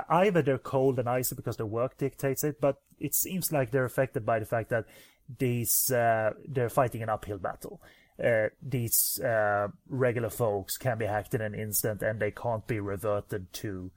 either 0.09 0.41
they're 0.41 0.57
cold 0.57 0.97
and 0.97 1.07
icy 1.07 1.35
because 1.35 1.57
their 1.57 1.65
work 1.65 1.97
dictates 1.97 2.43
it, 2.43 2.59
but 2.59 2.77
it 2.97 3.13
seems 3.13 3.51
like 3.51 3.69
they're 3.69 3.85
affected 3.85 4.25
by 4.25 4.39
the 4.39 4.45
fact 4.45 4.69
that 4.69 4.85
these 5.38 5.91
uh, 5.91 6.32
they're 6.47 6.69
fighting 6.69 7.03
an 7.03 7.09
uphill 7.09 7.38
battle. 7.38 7.82
Uh, 8.23 8.49
these 8.61 9.19
uh, 9.21 9.69
regular 9.88 10.30
folks 10.30 10.77
can 10.77 10.97
be 10.97 11.05
hacked 11.05 11.34
in 11.34 11.41
an 11.41 11.55
instant, 11.55 12.01
and 12.01 12.19
they 12.19 12.32
can't 12.32 12.67
be 12.67 12.80
reverted 12.80 13.51
to 13.53 13.91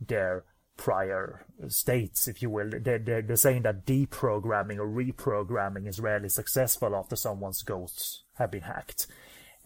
their 0.00 0.44
prior 0.76 1.44
states, 1.68 2.26
if 2.26 2.40
you 2.42 2.50
will. 2.50 2.70
They're, 2.70 2.98
they're, 2.98 3.22
they're 3.22 3.36
saying 3.36 3.62
that 3.62 3.86
deprogramming 3.86 4.78
or 4.78 4.88
reprogramming 4.88 5.86
is 5.86 6.00
rarely 6.00 6.28
successful 6.28 6.96
after 6.96 7.16
someone's 7.16 7.62
ghosts 7.62 8.22
have 8.34 8.50
been 8.50 8.62
hacked. 8.62 9.06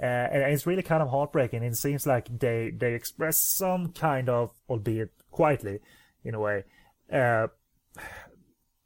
Uh, 0.00 0.06
and 0.06 0.42
it's 0.52 0.66
really 0.66 0.82
kind 0.82 1.02
of 1.02 1.10
heartbreaking. 1.10 1.62
It 1.62 1.76
seems 1.76 2.06
like 2.06 2.26
they 2.38 2.70
they 2.70 2.94
express 2.94 3.38
some 3.38 3.92
kind 3.92 4.28
of, 4.28 4.50
albeit 4.68 5.12
quietly, 5.30 5.78
in 6.24 6.34
a 6.34 6.40
way, 6.40 6.64
uh, 7.12 7.46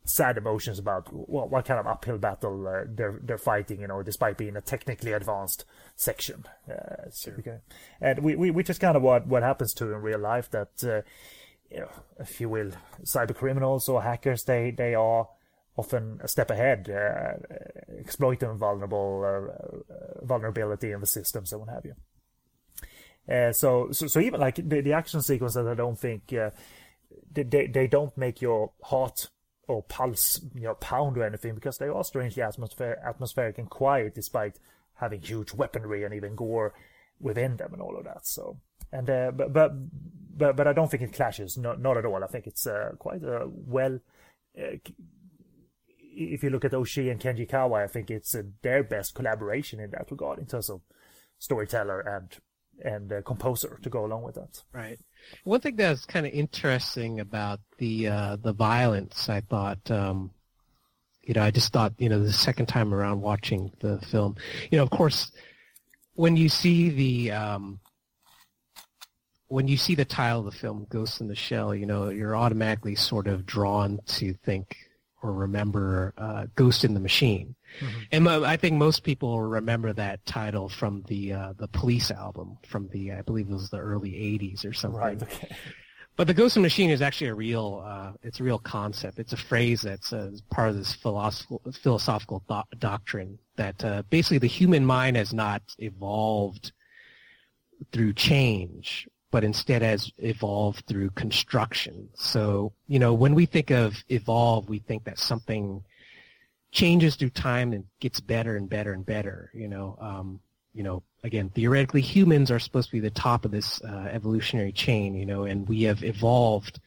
sad 0.07 0.39
emotions 0.39 0.79
about 0.79 1.13
what, 1.13 1.51
what 1.51 1.65
kind 1.65 1.81
of 1.81 1.87
uphill 1.87 2.19
battle 2.19 2.67
uh, 2.67 2.85
they're 2.89 3.21
they're 3.23 3.39
fighting. 3.39 3.81
You 3.81 3.89
know, 3.89 4.03
despite 4.03 4.39
being 4.39 4.57
a 4.57 4.61
technically 4.61 5.13
advanced 5.13 5.65
section. 5.95 6.45
Uh, 6.71 7.11
so 7.11 7.33
okay. 7.39 7.59
And 8.01 8.21
we, 8.21 8.37
we 8.37 8.51
which 8.51 8.71
is 8.71 8.79
kind 8.79 8.97
of 8.97 9.03
what 9.03 9.27
what 9.27 9.43
happens 9.43 9.75
to 9.75 9.93
in 9.93 10.03
real 10.03 10.21
life. 10.21 10.51
That 10.51 10.85
uh, 10.85 11.03
you 11.71 11.81
know, 11.81 11.91
if 12.21 12.41
you 12.41 12.49
will, 12.49 12.71
cyber 13.03 13.35
criminals 13.35 13.89
or 13.89 14.03
hackers, 14.03 14.45
they 14.45 14.71
they 14.71 14.95
are 14.95 15.29
often 15.77 16.21
a 16.23 16.29
step 16.29 16.51
ahead, 16.51 16.89
uh, 16.89 17.35
exploiting 17.99 18.57
vulnerable 18.57 19.23
uh, 19.25 19.93
uh, 19.93 20.25
vulnerability 20.25 20.93
in 20.93 21.01
the 21.01 21.07
systems 21.07 21.53
and 21.53 21.61
what 21.61 21.71
have 21.71 21.85
you. 21.85 21.95
Uh, 23.29 23.53
so, 23.53 23.89
so, 23.91 24.07
so 24.07 24.21
even 24.21 24.41
like 24.41 24.57
the, 24.57 24.81
the 24.81 24.93
action 24.93 25.21
sequences, 25.21 25.67
I 25.67 25.75
don't 25.75 25.99
think 25.99 26.33
uh, 26.33 26.51
they 27.33 27.67
they 27.67 27.87
don't 27.87 28.17
make 28.17 28.41
your 28.41 28.73
heart 28.83 29.29
or 29.69 29.83
pulse, 29.83 30.41
you 30.55 30.63
know, 30.63 30.75
pound 30.75 31.17
or 31.19 31.25
anything 31.25 31.55
because 31.55 31.79
they 31.79 31.89
are 31.89 32.05
strangely 32.05 32.43
atmospher- 32.43 33.05
atmospheric 33.05 33.59
and 33.59 33.69
quiet, 33.69 34.15
despite 34.15 34.59
having 34.95 35.21
huge 35.21 35.53
weaponry 35.53 36.05
and 36.05 36.15
even 36.15 36.35
gore 36.35 36.75
within 37.21 37.57
them 37.57 37.73
and 37.73 37.83
all 37.83 37.97
of 37.97 38.05
that. 38.05 38.27
So, 38.27 38.59
and 38.93 39.09
uh, 39.11 39.33
but 39.33 39.53
but 39.53 39.73
but 40.37 40.57
but 40.57 40.67
I 40.67 40.73
don't 40.73 40.91
think 40.91 41.03
it 41.03 41.13
clashes, 41.13 41.57
not 41.57 41.81
not 41.81 41.97
at 41.97 42.05
all. 42.05 42.23
I 42.23 42.29
think 42.29 42.47
it's 42.47 42.67
uh, 42.67 42.93
quite 42.99 43.23
a 43.23 43.47
well. 43.49 43.99
Uh, 44.59 44.77
if 46.19 46.43
you 46.43 46.49
look 46.49 46.65
at 46.65 46.73
Oshii 46.73 47.11
and 47.11 47.21
Kenji 47.21 47.47
Kawai, 47.49 47.85
I 47.85 47.87
think 47.89 48.11
it's 48.11 48.35
uh, 48.35 48.43
their 48.63 48.83
best 48.83 49.15
collaboration 49.15 49.81
in 49.81 49.91
that 49.91 50.11
regard 50.11 50.39
in 50.39 50.47
terms 50.47 50.71
of 50.71 50.81
storyteller 51.39 52.01
and 52.01 52.37
and 52.83 53.13
uh, 53.13 53.23
composer 53.23 53.79
to 53.83 53.91
go 53.91 54.05
along 54.05 54.23
with 54.23 54.35
that. 54.37 54.63
Right. 54.73 54.99
One 55.45 55.61
thing 55.61 55.77
that's 55.77 56.07
kind 56.07 56.27
of 56.27 56.33
interesting 56.33 57.21
about 57.21 57.61
the 57.79 58.09
uh, 58.09 58.37
the 58.37 58.53
violence, 58.53 59.29
I 59.29 59.41
thought, 59.41 59.91
um, 59.91 60.31
you 61.23 61.35
know, 61.35 61.43
I 61.43 61.51
just 61.51 61.73
thought, 61.73 61.95
you 61.99 62.09
know, 62.09 62.23
the 62.23 62.33
second 62.33 62.67
time 62.67 62.95
around 62.95 63.21
watching 63.21 63.73
the 63.81 63.99
film, 64.01 64.37
you 64.71 64.79
know, 64.79 64.85
of 64.85 64.91
course, 64.91 65.33
when 66.15 66.37
you 66.37 66.49
see 66.49 66.91
the 66.91 67.33
um, 67.33 67.81
when 69.49 69.69
you 69.69 69.77
see 69.77 69.95
the 69.95 70.05
title 70.05 70.41
of 70.41 70.47
the 70.47 70.59
film, 70.59 70.87
Ghost 70.89 71.21
in 71.21 71.29
the 71.29 71.35
Shell, 71.35 71.75
you 71.75 71.87
know, 71.87 72.09
you're 72.09 72.37
automatically 72.37 72.95
sort 72.95 73.29
of 73.29 73.47
drawn 73.47 74.01
to 74.07 74.35
think 74.45 74.77
or 75.23 75.33
remember 75.33 76.13
uh, 76.19 76.47
Ghost 76.55 76.85
in 76.85 76.95
the 76.95 77.01
Machine. 77.01 77.55
Mm-hmm. 77.81 78.01
And 78.13 78.29
I 78.29 78.57
think 78.57 78.77
most 78.77 79.03
people 79.03 79.41
remember 79.41 79.93
that 79.93 80.25
title 80.25 80.69
from 80.69 81.03
the 81.09 81.33
uh, 81.33 81.53
the 81.57 81.69
Police 81.69 82.11
album 82.11 82.59
from 82.67 82.89
the 82.89 83.13
I 83.13 83.23
believe 83.23 83.49
it 83.49 83.53
was 83.53 83.71
the 83.71 83.79
early 83.79 84.13
'80s 84.13 84.65
or 84.65 84.73
something. 84.73 85.01
Right. 85.01 85.23
Okay. 85.23 85.49
But 86.17 86.29
the 86.29 86.35
Ghost 86.35 86.57
in 86.57 86.63
the 86.63 86.67
Machine 86.67 86.89
is 86.89 87.03
actually 87.03 87.29
a 87.29 87.35
real 87.35 87.85
uh, 87.87 88.13
it's 88.23 88.41
a 88.41 88.43
real 88.43 88.59
concept. 88.59 89.19
It's 89.19 89.35
a 89.35 89.37
phrase 89.37 89.83
that's 89.83 90.13
uh, 90.13 90.31
part 90.51 90.71
of 90.71 90.77
this 90.77 90.95
philosophical 90.95 91.61
philosophical 91.83 92.43
th- 92.49 92.65
doctrine 92.79 93.39
that 93.57 93.85
uh, 93.85 94.03
basically 94.09 94.39
the 94.39 94.47
human 94.47 94.87
mind 94.87 95.17
has 95.17 95.35
not 95.35 95.63
evolved 95.79 96.73
through 97.93 98.15
change 98.15 99.07
but 99.31 99.45
instead 99.45 99.83
has 99.83 100.11
evolved 100.19 100.85
through 100.87 101.11
construction. 101.11 102.09
So, 102.15 102.73
you 102.87 102.99
know, 102.99 103.13
when 103.13 103.35
we 103.35 103.47
think 103.47 103.71
of 103.71 103.97
evolve, 104.09 104.69
we 104.69 104.79
think 104.79 105.05
that 105.05 105.19
something 105.19 105.83
changes 106.71 107.17
through 107.17 107.31
time 107.31 107.73
and 107.73 107.85
gets 108.01 108.21
better 108.21 108.57
and 108.57 108.69
better 108.69 108.93
and 108.93 109.05
better. 109.05 109.51
You 109.55 109.69
know, 109.69 109.97
um, 110.01 110.41
you 110.75 110.83
know, 110.83 111.03
again, 111.25 111.49
theoretically, 111.49 112.03
humans 112.03 112.51
are 112.51 112.59
supposed 112.59 112.89
to 112.91 112.93
be 112.93 113.01
the 113.01 113.11
top 113.11 113.45
of 113.45 113.51
this 113.51 113.83
uh, 113.83 114.09
evolutionary 114.13 114.73
chain. 114.73 115.15
You 115.15 115.27
know, 115.27 115.45
and 115.45 115.69
we 115.69 115.85
have 115.85 116.05
evolved 116.05 116.81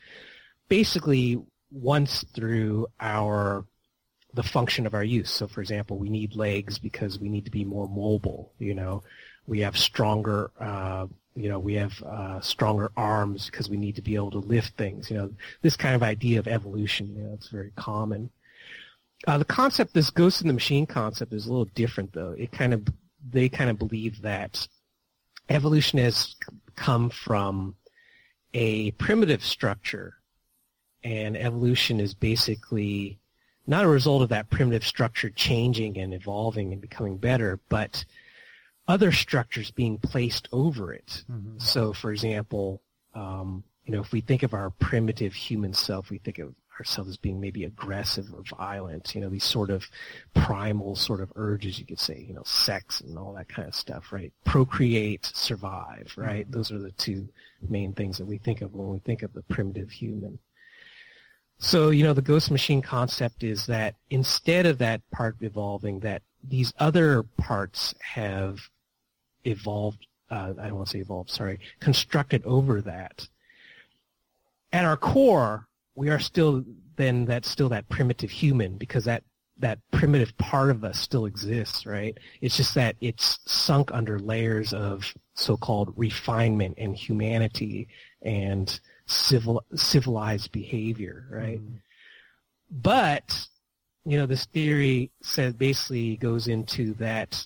basically 0.69 1.41
once 1.71 2.23
through 2.33 2.87
our 2.99 3.65
the 4.33 4.43
function 4.43 4.85
of 4.85 4.93
our 4.93 5.03
use. 5.03 5.31
So, 5.31 5.47
for 5.47 5.59
example, 5.61 5.97
we 5.97 6.09
need 6.09 6.35
legs 6.35 6.77
because 6.77 7.19
we 7.19 7.29
need 7.29 7.45
to 7.45 7.51
be 7.51 7.65
more 7.65 7.87
mobile. 7.89 8.53
You 8.59 8.75
know, 8.75 9.03
we 9.49 9.59
have 9.59 9.77
stronger 9.77 10.51
uh, 10.59 11.07
you 11.39 11.47
know, 11.47 11.57
we 11.57 11.75
have 11.75 12.03
uh, 12.03 12.41
stronger 12.41 12.91
arms 12.97 13.45
because 13.45 13.69
we 13.69 13.77
need 13.77 13.95
to 13.95 14.01
be 14.01 14.15
able 14.15 14.31
to 14.31 14.39
lift 14.39 14.75
things. 14.75 15.09
You 15.09 15.17
know, 15.17 15.31
this 15.61 15.77
kind 15.77 15.95
of 15.95 16.03
idea 16.03 16.37
of 16.37 16.49
evolution, 16.49 17.15
you 17.15 17.23
know, 17.23 17.33
it's 17.33 17.47
very 17.47 17.71
common. 17.77 18.29
Uh, 19.25 19.37
the 19.37 19.45
concept, 19.45 19.93
this 19.93 20.09
ghost 20.09 20.41
in 20.41 20.47
the 20.47 20.53
machine 20.53 20.85
concept, 20.85 21.31
is 21.31 21.45
a 21.45 21.49
little 21.49 21.69
different 21.75 22.11
though. 22.11 22.35
It 22.37 22.51
kind 22.51 22.73
of, 22.73 22.85
they 23.31 23.47
kind 23.47 23.69
of 23.69 23.79
believe 23.79 24.21
that 24.21 24.67
evolution 25.47 25.97
has 25.99 26.35
come 26.75 27.09
from 27.09 27.75
a 28.53 28.91
primitive 28.91 29.43
structure, 29.43 30.15
and 31.05 31.37
evolution 31.37 32.01
is 32.01 32.13
basically 32.13 33.17
not 33.65 33.85
a 33.85 33.89
result 33.89 34.23
of 34.23 34.29
that 34.29 34.49
primitive 34.49 34.85
structure 34.85 35.29
changing 35.29 35.97
and 35.99 36.13
evolving 36.13 36.73
and 36.73 36.81
becoming 36.81 37.15
better, 37.15 37.59
but 37.69 38.03
other 38.89 39.11
structures 39.11 39.69
being 39.69 39.99
placed 39.99 40.49
over 40.51 40.91
it. 40.91 41.23
Mm-hmm. 41.31 41.59
So, 41.59 41.93
for 41.93 42.11
example, 42.11 42.81
um, 43.13 43.63
you 43.85 43.93
know, 43.93 44.01
if 44.01 44.11
we 44.11 44.19
think 44.19 44.41
of 44.41 44.53
our 44.55 44.71
primitive 44.71 45.33
human 45.33 45.73
self, 45.73 46.09
we 46.09 46.17
think 46.17 46.39
of 46.39 46.55
ourselves 46.79 47.11
as 47.11 47.17
being 47.17 47.39
maybe 47.39 47.65
aggressive 47.65 48.25
or 48.33 48.41
violent. 48.57 49.13
You 49.13 49.21
know, 49.21 49.29
these 49.29 49.43
sort 49.43 49.69
of 49.69 49.85
primal 50.33 50.95
sort 50.95 51.21
of 51.21 51.31
urges, 51.35 51.77
you 51.77 51.85
could 51.85 51.99
say. 51.99 52.25
You 52.27 52.33
know, 52.33 52.43
sex 52.45 53.01
and 53.01 53.15
all 53.17 53.33
that 53.33 53.47
kind 53.47 53.67
of 53.67 53.75
stuff, 53.75 54.11
right? 54.11 54.33
Procreate, 54.43 55.25
survive, 55.25 56.11
right? 56.17 56.45
Mm-hmm. 56.45 56.51
Those 56.51 56.71
are 56.71 56.79
the 56.79 56.91
two 56.91 57.29
main 57.69 57.93
things 57.93 58.17
that 58.17 58.25
we 58.25 58.39
think 58.39 58.61
of 58.61 58.73
when 58.73 58.89
we 58.89 58.99
think 58.99 59.21
of 59.21 59.33
the 59.33 59.43
primitive 59.43 59.91
human. 59.91 60.39
So, 61.59 61.89
you 61.91 62.03
know, 62.03 62.13
the 62.13 62.21
ghost 62.23 62.49
machine 62.49 62.81
concept 62.81 63.43
is 63.43 63.67
that 63.67 63.95
instead 64.09 64.65
of 64.65 64.79
that 64.79 65.01
part 65.11 65.35
evolving, 65.41 65.99
that 65.99 66.23
these 66.43 66.73
other 66.79 67.23
parts 67.37 67.93
have 68.01 68.59
evolved, 69.45 70.05
uh, 70.29 70.53
I 70.59 70.67
don't 70.67 70.75
want 70.75 70.87
to 70.87 70.91
say 70.91 70.99
evolved, 70.99 71.29
sorry, 71.29 71.59
constructed 71.79 72.43
over 72.45 72.81
that. 72.81 73.27
At 74.71 74.85
our 74.85 74.97
core, 74.97 75.67
we 75.95 76.09
are 76.09 76.19
still 76.19 76.63
then 76.95 77.25
that's 77.25 77.49
still 77.49 77.69
that 77.69 77.87
primitive 77.89 78.29
human 78.29 78.77
because 78.77 79.05
that 79.05 79.23
that 79.57 79.79
primitive 79.91 80.37
part 80.37 80.69
of 80.69 80.83
us 80.83 80.99
still 80.99 81.25
exists, 81.25 81.85
right? 81.85 82.17
It's 82.41 82.55
just 82.55 82.75
that 82.75 82.95
it's 83.01 83.39
sunk 83.45 83.91
under 83.93 84.17
layers 84.17 84.73
of 84.73 85.13
so-called 85.33 85.93
refinement 85.97 86.75
and 86.77 86.95
humanity 86.95 87.87
and 88.21 88.79
civil 89.05 89.63
civilized 89.75 90.51
behavior, 90.51 91.25
right? 91.29 91.59
Mm. 91.59 91.79
But 92.71 93.47
you 94.05 94.17
know, 94.17 94.25
this 94.25 94.45
theory 94.45 95.11
says 95.21 95.53
basically 95.53 96.17
goes 96.17 96.47
into 96.47 96.93
that 96.95 97.45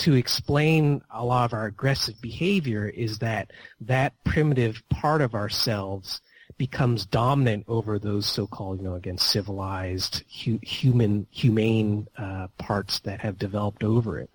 to 0.00 0.14
explain 0.14 1.02
a 1.10 1.24
lot 1.24 1.44
of 1.44 1.52
our 1.52 1.66
aggressive 1.66 2.20
behavior 2.20 2.86
is 2.88 3.18
that 3.18 3.50
that 3.82 4.14
primitive 4.24 4.82
part 4.88 5.20
of 5.20 5.34
ourselves 5.34 6.20
becomes 6.56 7.06
dominant 7.06 7.64
over 7.68 7.98
those 7.98 8.26
so-called, 8.26 8.78
you 8.78 8.84
know, 8.84 8.94
again, 8.94 9.18
civilized, 9.18 10.24
hu- 10.44 10.58
human, 10.62 11.26
humane 11.30 12.06
uh, 12.18 12.48
parts 12.58 13.00
that 13.00 13.20
have 13.20 13.38
developed 13.38 13.84
over 13.84 14.18
it. 14.18 14.30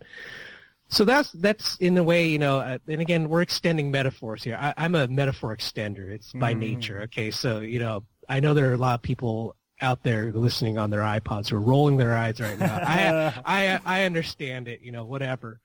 So 0.88 1.04
that's 1.04 1.32
that's 1.32 1.78
in 1.78 1.98
a 1.98 2.04
way, 2.04 2.28
you 2.28 2.38
know, 2.38 2.60
uh, 2.60 2.78
and 2.88 3.02
again, 3.02 3.28
we're 3.28 3.42
extending 3.42 3.90
metaphors 3.90 4.44
here. 4.44 4.58
I, 4.60 4.86
am 4.86 4.94
a 4.94 5.08
metaphor 5.08 5.56
extender. 5.56 6.10
It's 6.12 6.32
by 6.32 6.54
mm. 6.54 6.60
nature. 6.60 7.02
Okay, 7.04 7.32
so 7.32 7.60
you 7.60 7.80
know, 7.80 8.04
I 8.30 8.40
know 8.40 8.54
there 8.54 8.70
are 8.70 8.74
a 8.74 8.78
lot 8.78 8.94
of 8.96 9.02
people 9.02 9.56
out 9.82 10.04
there 10.04 10.32
listening 10.32 10.78
on 10.78 10.90
their 10.90 11.02
iPods 11.02 11.50
who 11.50 11.58
are 11.58 11.62
rolling 11.62 11.98
their 11.98 12.16
eyes 12.16 12.40
right 12.40 12.58
now. 12.58 12.80
I, 12.82 13.34
I, 13.46 13.80
I 13.86 14.04
understand 14.06 14.68
it, 14.68 14.82
you 14.82 14.92
know, 14.92 15.06
whatever. 15.06 15.60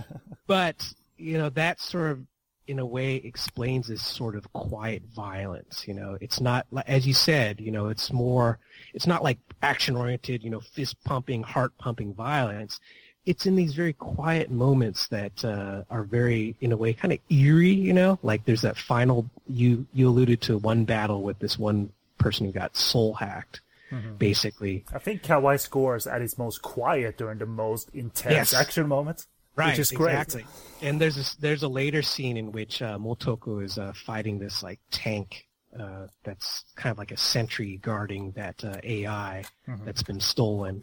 but, 0.46 0.86
you 1.16 1.38
know, 1.38 1.50
that 1.50 1.80
sort 1.80 2.12
of, 2.12 2.20
in 2.66 2.78
a 2.80 2.86
way, 2.86 3.16
explains 3.16 3.86
this 3.86 4.04
sort 4.04 4.34
of 4.34 4.52
quiet 4.52 5.02
violence, 5.14 5.86
you 5.86 5.94
know. 5.94 6.18
It's 6.20 6.40
not, 6.40 6.66
as 6.86 7.06
you 7.06 7.14
said, 7.14 7.60
you 7.60 7.70
know, 7.70 7.88
it's 7.88 8.12
more, 8.12 8.58
it's 8.92 9.06
not 9.06 9.22
like 9.22 9.38
action-oriented, 9.62 10.42
you 10.42 10.50
know, 10.50 10.60
fist-pumping, 10.60 11.44
heart-pumping 11.44 12.14
violence. 12.14 12.80
It's 13.24 13.46
in 13.46 13.54
these 13.54 13.74
very 13.74 13.92
quiet 13.92 14.50
moments 14.50 15.06
that 15.08 15.44
uh, 15.44 15.82
are 15.90 16.02
very, 16.02 16.56
in 16.60 16.72
a 16.72 16.76
way, 16.76 16.92
kind 16.92 17.12
of 17.12 17.20
eerie, 17.28 17.70
you 17.70 17.92
know. 17.92 18.18
Like 18.24 18.44
there's 18.44 18.62
that 18.62 18.76
final, 18.76 19.30
you, 19.48 19.86
you 19.92 20.08
alluded 20.08 20.40
to 20.42 20.58
one 20.58 20.84
battle 20.84 21.22
with 21.22 21.38
this 21.38 21.56
one 21.56 21.92
person 22.18 22.46
who 22.46 22.52
got 22.52 22.76
soul 22.76 23.14
hacked. 23.14 23.60
Mm-hmm. 23.90 24.16
Basically, 24.16 24.84
I 24.92 24.98
think 24.98 25.22
Kawai 25.22 25.60
scores 25.60 26.06
at 26.06 26.20
his 26.20 26.36
most 26.38 26.62
quiet 26.62 27.18
during 27.18 27.38
the 27.38 27.46
most 27.46 27.90
intense 27.94 28.52
yes. 28.52 28.54
action 28.54 28.88
moments, 28.88 29.28
right? 29.54 29.70
Which 29.70 29.78
is 29.78 29.90
great. 29.92 30.14
Exactly. 30.14 30.44
And 30.82 31.00
there's 31.00 31.16
a, 31.16 31.40
there's 31.40 31.62
a 31.62 31.68
later 31.68 32.02
scene 32.02 32.36
in 32.36 32.52
which 32.52 32.82
uh, 32.82 32.98
Motoko 32.98 33.62
is 33.62 33.78
uh, 33.78 33.92
fighting 33.94 34.38
this 34.38 34.62
like 34.62 34.80
tank 34.90 35.46
uh, 35.78 36.06
that's 36.24 36.64
kind 36.74 36.90
of 36.90 36.98
like 36.98 37.12
a 37.12 37.16
sentry 37.16 37.78
guarding 37.82 38.32
that 38.32 38.64
uh, 38.64 38.76
AI 38.82 39.44
mm-hmm. 39.68 39.84
that's 39.84 40.02
been 40.02 40.20
stolen. 40.20 40.82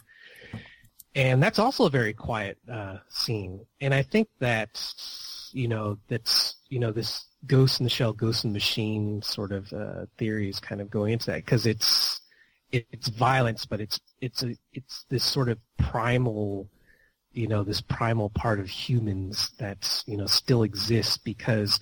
And 1.15 1.43
that's 1.43 1.59
also 1.59 1.85
a 1.85 1.89
very 1.89 2.13
quiet 2.13 2.57
uh, 2.71 2.97
scene. 3.09 3.65
And 3.81 3.93
I 3.93 4.01
think 4.01 4.29
that, 4.39 4.81
you 5.51 5.67
know, 5.67 5.99
that's, 6.07 6.55
you 6.69 6.79
know, 6.79 6.91
this 6.91 7.25
Ghost 7.45 7.79
in 7.79 7.83
the 7.83 7.89
Shell, 7.89 8.13
Ghost 8.13 8.45
in 8.45 8.51
the 8.51 8.55
Machine 8.55 9.21
sort 9.21 9.51
of 9.51 9.71
uh, 9.73 10.05
theories 10.17 10.59
kind 10.59 10.81
of 10.81 10.89
going 10.89 11.13
into 11.13 11.27
that 11.27 11.45
because 11.45 11.65
it's 11.65 12.19
it, 12.73 12.87
it's 12.91 13.07
violence, 13.07 13.65
but 13.65 13.79
it's 13.79 14.01
it's 14.19 14.43
a 14.43 14.57
it's 14.73 15.05
this 15.09 15.23
sort 15.23 15.47
of 15.47 15.59
primal, 15.77 16.67
you 17.31 17.47
know, 17.47 17.63
this 17.63 17.79
primal 17.79 18.29
part 18.29 18.59
of 18.59 18.67
humans 18.67 19.51
that's 19.57 20.03
you 20.07 20.17
know 20.17 20.25
still 20.25 20.63
exists 20.63 21.17
because 21.17 21.79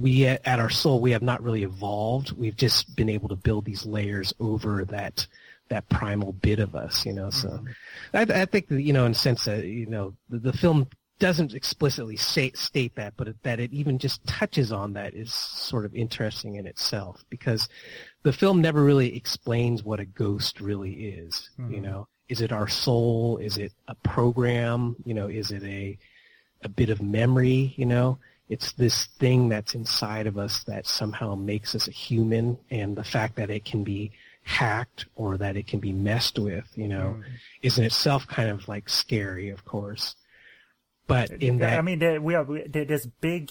we 0.00 0.26
at 0.26 0.58
our 0.58 0.70
soul 0.70 1.00
we 1.00 1.12
have 1.12 1.22
not 1.22 1.42
really 1.42 1.62
evolved. 1.62 2.32
We've 2.32 2.56
just 2.56 2.96
been 2.96 3.10
able 3.10 3.28
to 3.28 3.36
build 3.36 3.64
these 3.64 3.86
layers 3.86 4.34
over 4.40 4.84
that 4.86 5.26
that 5.68 5.88
primal 5.90 6.32
bit 6.32 6.60
of 6.60 6.74
us, 6.74 7.04
you 7.04 7.12
know. 7.12 7.28
So 7.30 7.48
mm-hmm. 7.48 8.32
I, 8.32 8.42
I 8.42 8.44
think 8.46 8.68
that, 8.68 8.80
you 8.80 8.94
know, 8.94 9.04
in 9.04 9.12
a 9.12 9.14
sense 9.14 9.44
that 9.44 9.66
you 9.66 9.86
know 9.86 10.14
the, 10.30 10.38
the 10.38 10.52
film 10.52 10.88
doesn't 11.18 11.54
explicitly 11.54 12.16
say, 12.16 12.52
state 12.52 12.94
that, 12.94 13.14
but 13.16 13.28
that 13.42 13.60
it 13.60 13.72
even 13.72 13.98
just 13.98 14.24
touches 14.26 14.70
on 14.72 14.92
that 14.92 15.14
is 15.14 15.32
sort 15.32 15.84
of 15.84 15.94
interesting 15.94 16.56
in 16.56 16.66
itself 16.66 17.24
because 17.28 17.68
the 18.22 18.32
film 18.32 18.60
never 18.60 18.84
really 18.84 19.16
explains 19.16 19.82
what 19.82 20.00
a 20.00 20.04
ghost 20.04 20.60
really 20.60 20.92
is. 20.92 21.50
Mm-hmm. 21.58 21.74
You 21.74 21.80
know, 21.80 22.08
is 22.28 22.40
it 22.40 22.52
our 22.52 22.68
soul? 22.68 23.38
Is 23.38 23.58
it 23.58 23.72
a 23.88 23.94
program? 23.96 24.96
You 25.04 25.14
know, 25.14 25.28
is 25.28 25.50
it 25.50 25.62
a 25.64 25.98
a 26.62 26.68
bit 26.68 26.90
of 26.90 27.00
memory? 27.02 27.74
You 27.76 27.86
know, 27.86 28.18
it's 28.48 28.72
this 28.72 29.06
thing 29.18 29.48
that's 29.48 29.74
inside 29.74 30.26
of 30.26 30.38
us 30.38 30.64
that 30.64 30.86
somehow 30.86 31.34
makes 31.34 31.74
us 31.74 31.88
a 31.88 31.92
human, 31.92 32.58
and 32.70 32.96
the 32.96 33.04
fact 33.04 33.36
that 33.36 33.50
it 33.50 33.64
can 33.64 33.84
be 33.84 34.12
hacked 34.42 35.06
or 35.14 35.36
that 35.36 35.56
it 35.56 35.66
can 35.66 35.78
be 35.78 35.92
messed 35.92 36.38
with, 36.38 36.66
you 36.74 36.88
know, 36.88 37.16
mm-hmm. 37.18 37.32
is 37.62 37.78
in 37.78 37.84
itself 37.84 38.26
kind 38.26 38.48
of 38.48 38.66
like 38.66 38.88
scary, 38.88 39.50
of 39.50 39.64
course. 39.64 40.16
But 41.08 41.30
in 41.32 41.58
that, 41.58 41.78
I 41.78 41.82
mean, 41.82 41.98
there, 41.98 42.20
we 42.20 42.34
are 42.36 42.46
there's 42.68 43.06
big 43.06 43.50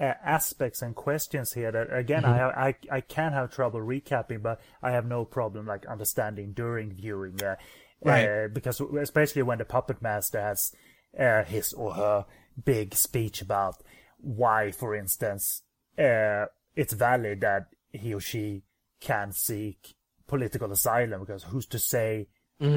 uh, 0.00 0.12
aspects 0.24 0.80
and 0.82 0.94
questions 0.94 1.52
here 1.52 1.70
that 1.72 1.92
again 1.92 2.22
Mm-hmm. 2.22 2.58
I, 2.58 2.68
I 2.68 2.74
I 2.98 3.00
can 3.02 3.32
have 3.32 3.50
trouble 3.52 3.80
recapping, 3.80 4.42
but 4.42 4.60
I 4.82 4.92
have 4.92 5.04
no 5.06 5.24
problem 5.24 5.66
like 5.66 5.84
understanding 5.86 6.52
during 6.54 6.92
viewing. 6.92 7.42
Uh, 7.42 7.56
Right. 8.04 8.28
uh, 8.28 8.48
because 8.48 8.78
especially 8.80 9.42
when 9.42 9.56
the 9.58 9.64
puppet 9.64 10.02
master 10.02 10.38
has 10.40 10.70
uh, 11.18 11.42
his 11.44 11.72
or 11.72 11.94
her 11.94 12.26
big 12.62 12.94
speech 12.94 13.40
about 13.40 13.82
why, 14.18 14.70
for 14.70 14.94
instance, 14.94 15.62
uh, 15.98 16.44
it's 16.76 16.92
valid 16.92 17.40
that 17.40 17.68
he 17.92 18.12
or 18.12 18.20
she 18.20 18.64
can 19.00 19.32
seek 19.32 19.94
political 20.26 20.70
asylum 20.70 21.20
because 21.20 21.44
who's 21.44 21.66
to 21.66 21.78
say 21.78 22.28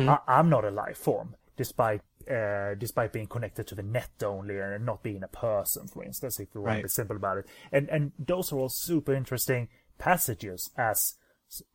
I- 0.09 0.19
I'm 0.27 0.49
not 0.49 0.63
a 0.63 0.71
life 0.71 0.97
form, 0.97 1.35
despite 1.57 2.01
uh, 2.29 2.75
despite 2.75 3.13
being 3.13 3.27
connected 3.27 3.67
to 3.67 3.75
the 3.75 3.83
net 3.83 4.11
only 4.23 4.57
and 4.59 4.85
not 4.85 5.03
being 5.03 5.23
a 5.23 5.27
person, 5.27 5.87
for 5.87 6.03
instance, 6.03 6.39
if 6.39 6.53
we 6.53 6.61
want 6.61 6.77
to 6.77 6.83
be 6.83 6.89
simple 6.89 7.15
about 7.15 7.37
it. 7.37 7.45
And 7.71 7.89
and 7.89 8.11
those 8.19 8.51
are 8.51 8.57
all 8.57 8.69
super 8.69 9.13
interesting 9.13 9.69
passages 9.97 10.69
as 10.77 11.15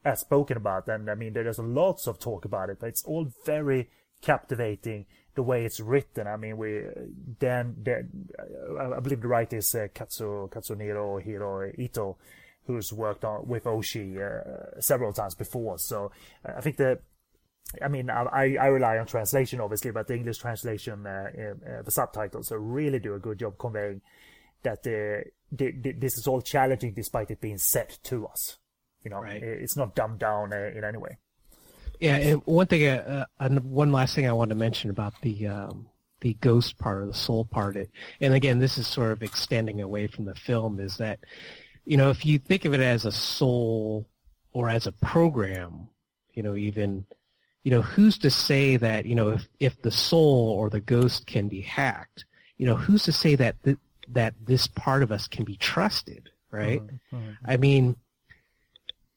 as 0.05 0.21
spoken 0.21 0.57
about. 0.57 0.89
And 0.89 1.11
I 1.11 1.15
mean, 1.15 1.33
there's 1.33 1.59
lots 1.59 2.07
of 2.07 2.19
talk 2.19 2.45
about 2.45 2.71
it, 2.71 2.79
but 2.81 2.89
it's 2.89 3.05
all 3.05 3.29
very 3.45 3.91
captivating 4.21 5.07
the 5.35 5.43
way 5.43 5.65
it's 5.65 5.81
written. 5.81 6.27
I 6.27 6.37
mean, 6.37 6.57
we 6.57 6.83
Dan, 7.39 7.77
Dan 7.83 8.29
I 8.81 8.97
I 8.97 9.01
believe 9.01 9.21
the 9.21 9.29
writer 9.29 9.57
is 9.57 9.75
uh, 9.75 9.89
Katsu 9.93 10.49
Katsuniro 10.49 11.23
Hiro 11.23 11.71
Ito, 11.77 12.17
who's 12.67 12.93
worked 12.93 13.25
on 13.25 13.47
with 13.47 13.65
Oshii 13.65 14.17
uh, 14.19 14.81
several 14.81 15.13
times 15.13 15.35
before. 15.35 15.79
So 15.79 16.13
uh, 16.49 16.53
I 16.57 16.61
think 16.61 16.77
the 16.77 17.01
I 17.83 17.89
mean, 17.89 18.11
I, 18.11 18.57
I 18.61 18.67
rely 18.67 18.99
on 18.99 19.07
translation, 19.07 19.61
obviously, 19.61 19.91
but 19.91 20.07
the 20.07 20.15
English 20.15 20.39
translation, 20.39 21.07
uh, 21.07 21.31
uh, 21.37 21.83
the 21.83 21.91
subtitles, 21.91 22.53
uh, 22.53 22.59
really 22.59 22.99
do 22.99 23.15
a 23.15 23.19
good 23.19 23.39
job 23.39 23.59
conveying 23.59 24.01
that 24.63 24.79
uh, 24.79 25.29
the, 25.51 25.73
the, 25.73 25.93
this 25.93 26.17
is 26.19 26.27
all 26.27 26.41
challenging 26.41 26.95
despite 26.95 27.31
it 27.31 27.41
being 27.41 27.59
said 27.59 27.97
to 28.05 28.27
us. 28.27 28.59
You 29.03 29.11
know, 29.11 29.21
Right. 29.21 29.43
It's 29.43 29.77
not 29.77 29.95
dumbed 29.95 30.19
down 30.19 30.53
uh, 30.53 30.71
in 30.75 30.83
any 30.83 30.99
way. 30.99 31.19
Yeah, 32.01 32.17
and 32.17 32.43
one 32.47 32.67
thing, 32.67 32.87
uh, 32.87 33.27
uh, 33.41 33.45
and 33.45 33.61
one 33.65 33.93
last 33.93 34.15
thing 34.15 34.27
I 34.27 34.33
want 34.33 34.49
to 34.49 34.55
mention 34.55 34.91
about 34.91 35.15
the 35.23 35.47
um, 35.47 35.87
the 36.21 36.35
ghost 36.35 36.79
part 36.79 37.03
or 37.03 37.07
the 37.07 37.15
soul 37.15 37.45
part, 37.45 37.77
it, 37.77 37.91
and 38.21 38.35
again, 38.35 38.59
this 38.59 38.79
is 38.79 38.87
sort 38.87 39.13
of 39.13 39.23
extending 39.23 39.81
away 39.81 40.07
from 40.07 40.25
the 40.25 40.35
film, 40.35 40.81
is 40.81 40.97
that 40.97 41.21
you 41.85 41.97
know 41.97 42.11
if 42.11 42.27
you 42.27 42.39
think 42.39 42.65
of 42.65 42.75
it 42.75 42.81
as 42.81 43.05
a 43.05 43.13
soul 43.13 44.09
or 44.53 44.69
as 44.69 44.87
a 44.87 44.93
program, 44.93 45.89
you 46.33 46.43
know, 46.43 46.57
even 46.57 47.07
you 47.65 47.71
know, 47.71 47.83
who's 47.83 48.19
to 48.19 48.31
say 48.31 48.77
that 48.77 49.07
you 49.07 49.15
know 49.15 49.31
if 49.31 49.49
if 49.59 49.83
the 49.83 49.91
soul 49.91 50.51
or 50.51 50.71
the 50.71 50.81
ghost 50.81 51.27
can 51.27 51.49
be 51.49 51.63
hacked, 51.63 52.27
you 52.59 52.67
know, 52.67 52.77
who's 52.77 53.03
to 53.05 53.13
say 53.13 53.35
that 53.35 53.57
th- 53.65 53.79
that 54.09 54.35
this 54.47 54.67
part 54.67 55.03
of 55.03 55.11
us 55.11 55.27
can 55.27 55.45
be 55.45 55.57
trusted, 55.57 56.31
right? 56.51 56.81
Mm-hmm. 56.81 57.17
Mm-hmm. 57.17 57.51
I 57.51 57.57
mean, 57.57 57.97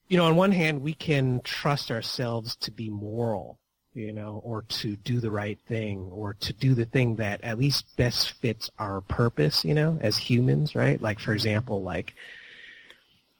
you 0.08 0.16
know, 0.16 0.24
on 0.24 0.36
one 0.36 0.52
hand, 0.52 0.80
we 0.80 0.94
can 0.94 1.42
trust 1.44 1.90
ourselves 1.90 2.56
to 2.56 2.70
be 2.70 2.88
moral, 2.88 3.58
you 3.92 4.14
know, 4.14 4.40
or 4.42 4.62
to 4.62 4.96
do 4.96 5.20
the 5.20 5.30
right 5.30 5.58
thing, 5.68 6.08
or 6.10 6.34
to 6.40 6.54
do 6.54 6.74
the 6.74 6.86
thing 6.86 7.16
that 7.16 7.44
at 7.44 7.58
least 7.58 7.84
best 7.98 8.32
fits 8.32 8.70
our 8.78 9.02
purpose, 9.02 9.62
you 9.62 9.74
know, 9.74 9.98
as 10.00 10.16
humans, 10.16 10.74
right? 10.74 11.00
Like, 11.02 11.20
for 11.20 11.34
example, 11.34 11.82
like, 11.82 12.14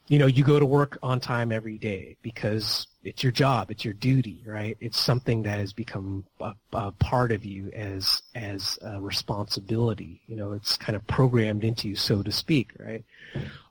you 0.08 0.18
know, 0.18 0.26
you 0.26 0.42
go 0.42 0.58
to 0.58 0.64
work 0.64 0.98
on 1.02 1.20
time 1.20 1.52
every 1.52 1.76
day 1.76 2.16
because 2.22 2.86
it's 3.04 3.22
your 3.22 3.32
job, 3.32 3.70
it's 3.70 3.84
your 3.84 3.94
duty, 3.94 4.42
right? 4.46 4.76
It's 4.80 4.98
something 4.98 5.42
that 5.42 5.58
has 5.58 5.74
become 5.74 6.24
a, 6.40 6.54
a 6.72 6.92
part 6.92 7.30
of 7.30 7.44
you 7.44 7.70
as 7.74 8.22
as 8.34 8.78
a 8.82 9.00
responsibility. 9.00 10.22
You 10.26 10.36
know, 10.36 10.52
it's 10.52 10.78
kind 10.78 10.96
of 10.96 11.06
programmed 11.06 11.62
into 11.62 11.88
you, 11.88 11.94
so 11.94 12.22
to 12.22 12.32
speak, 12.32 12.70
right? 12.78 13.04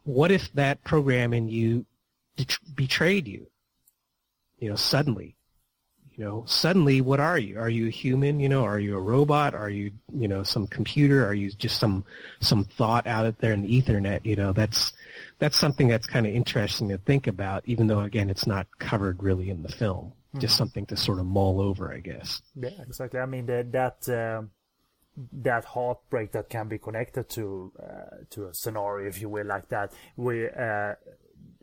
What 0.03 0.31
if 0.31 0.53
that 0.53 0.83
program 0.83 1.33
in 1.33 1.49
you 1.49 1.85
det- 2.35 2.59
betrayed 2.75 3.27
you? 3.27 3.47
You 4.59 4.69
know, 4.69 4.75
suddenly. 4.75 5.35
You 6.15 6.25
know, 6.25 6.43
suddenly, 6.47 7.01
what 7.01 7.19
are 7.19 7.37
you? 7.37 7.59
Are 7.59 7.69
you 7.69 7.87
a 7.87 7.91
human? 7.91 8.39
You 8.39 8.49
know, 8.49 8.63
are 8.63 8.79
you 8.79 8.95
a 8.97 8.99
robot? 8.99 9.53
Are 9.53 9.69
you, 9.69 9.91
you 10.11 10.27
know, 10.27 10.41
some 10.41 10.65
computer? 10.65 11.23
Are 11.23 11.33
you 11.33 11.51
just 11.51 11.79
some 11.79 12.05
some 12.39 12.63
thought 12.63 13.05
out 13.05 13.37
there 13.37 13.53
in 13.53 13.61
the 13.61 13.81
Ethernet? 13.81 14.25
You 14.25 14.35
know, 14.35 14.51
that's 14.51 14.93
that's 15.39 15.57
something 15.57 15.87
that's 15.87 16.07
kind 16.07 16.25
of 16.25 16.33
interesting 16.33 16.89
to 16.89 16.97
think 16.97 17.27
about, 17.27 17.63
even 17.65 17.87
though 17.87 18.01
again, 18.01 18.29
it's 18.29 18.47
not 18.47 18.67
covered 18.79 19.23
really 19.23 19.49
in 19.49 19.63
the 19.63 19.69
film. 19.69 20.13
Just 20.39 20.55
something 20.55 20.85
to 20.85 20.95
sort 20.95 21.17
of 21.19 21.25
mull 21.25 21.59
over, 21.59 21.91
I 21.91 21.99
guess. 21.99 22.43
Yeah, 22.55 22.69
exactly. 22.81 23.19
I 23.19 23.25
mean, 23.25 23.47
that 23.47 23.71
that 23.71 24.09
um, 24.09 24.51
that 25.33 25.65
heartbreak 25.65 26.31
that 26.33 26.49
can 26.49 26.67
be 26.67 26.77
connected 26.77 27.27
to 27.29 27.71
uh, 27.81 28.17
to 28.31 28.47
a 28.47 28.53
scenario, 28.53 29.07
if 29.07 29.19
you 29.19 29.29
will, 29.29 29.47
like 29.47 29.67
that. 29.69 29.93
We 30.15 30.47
uh, 30.47 30.93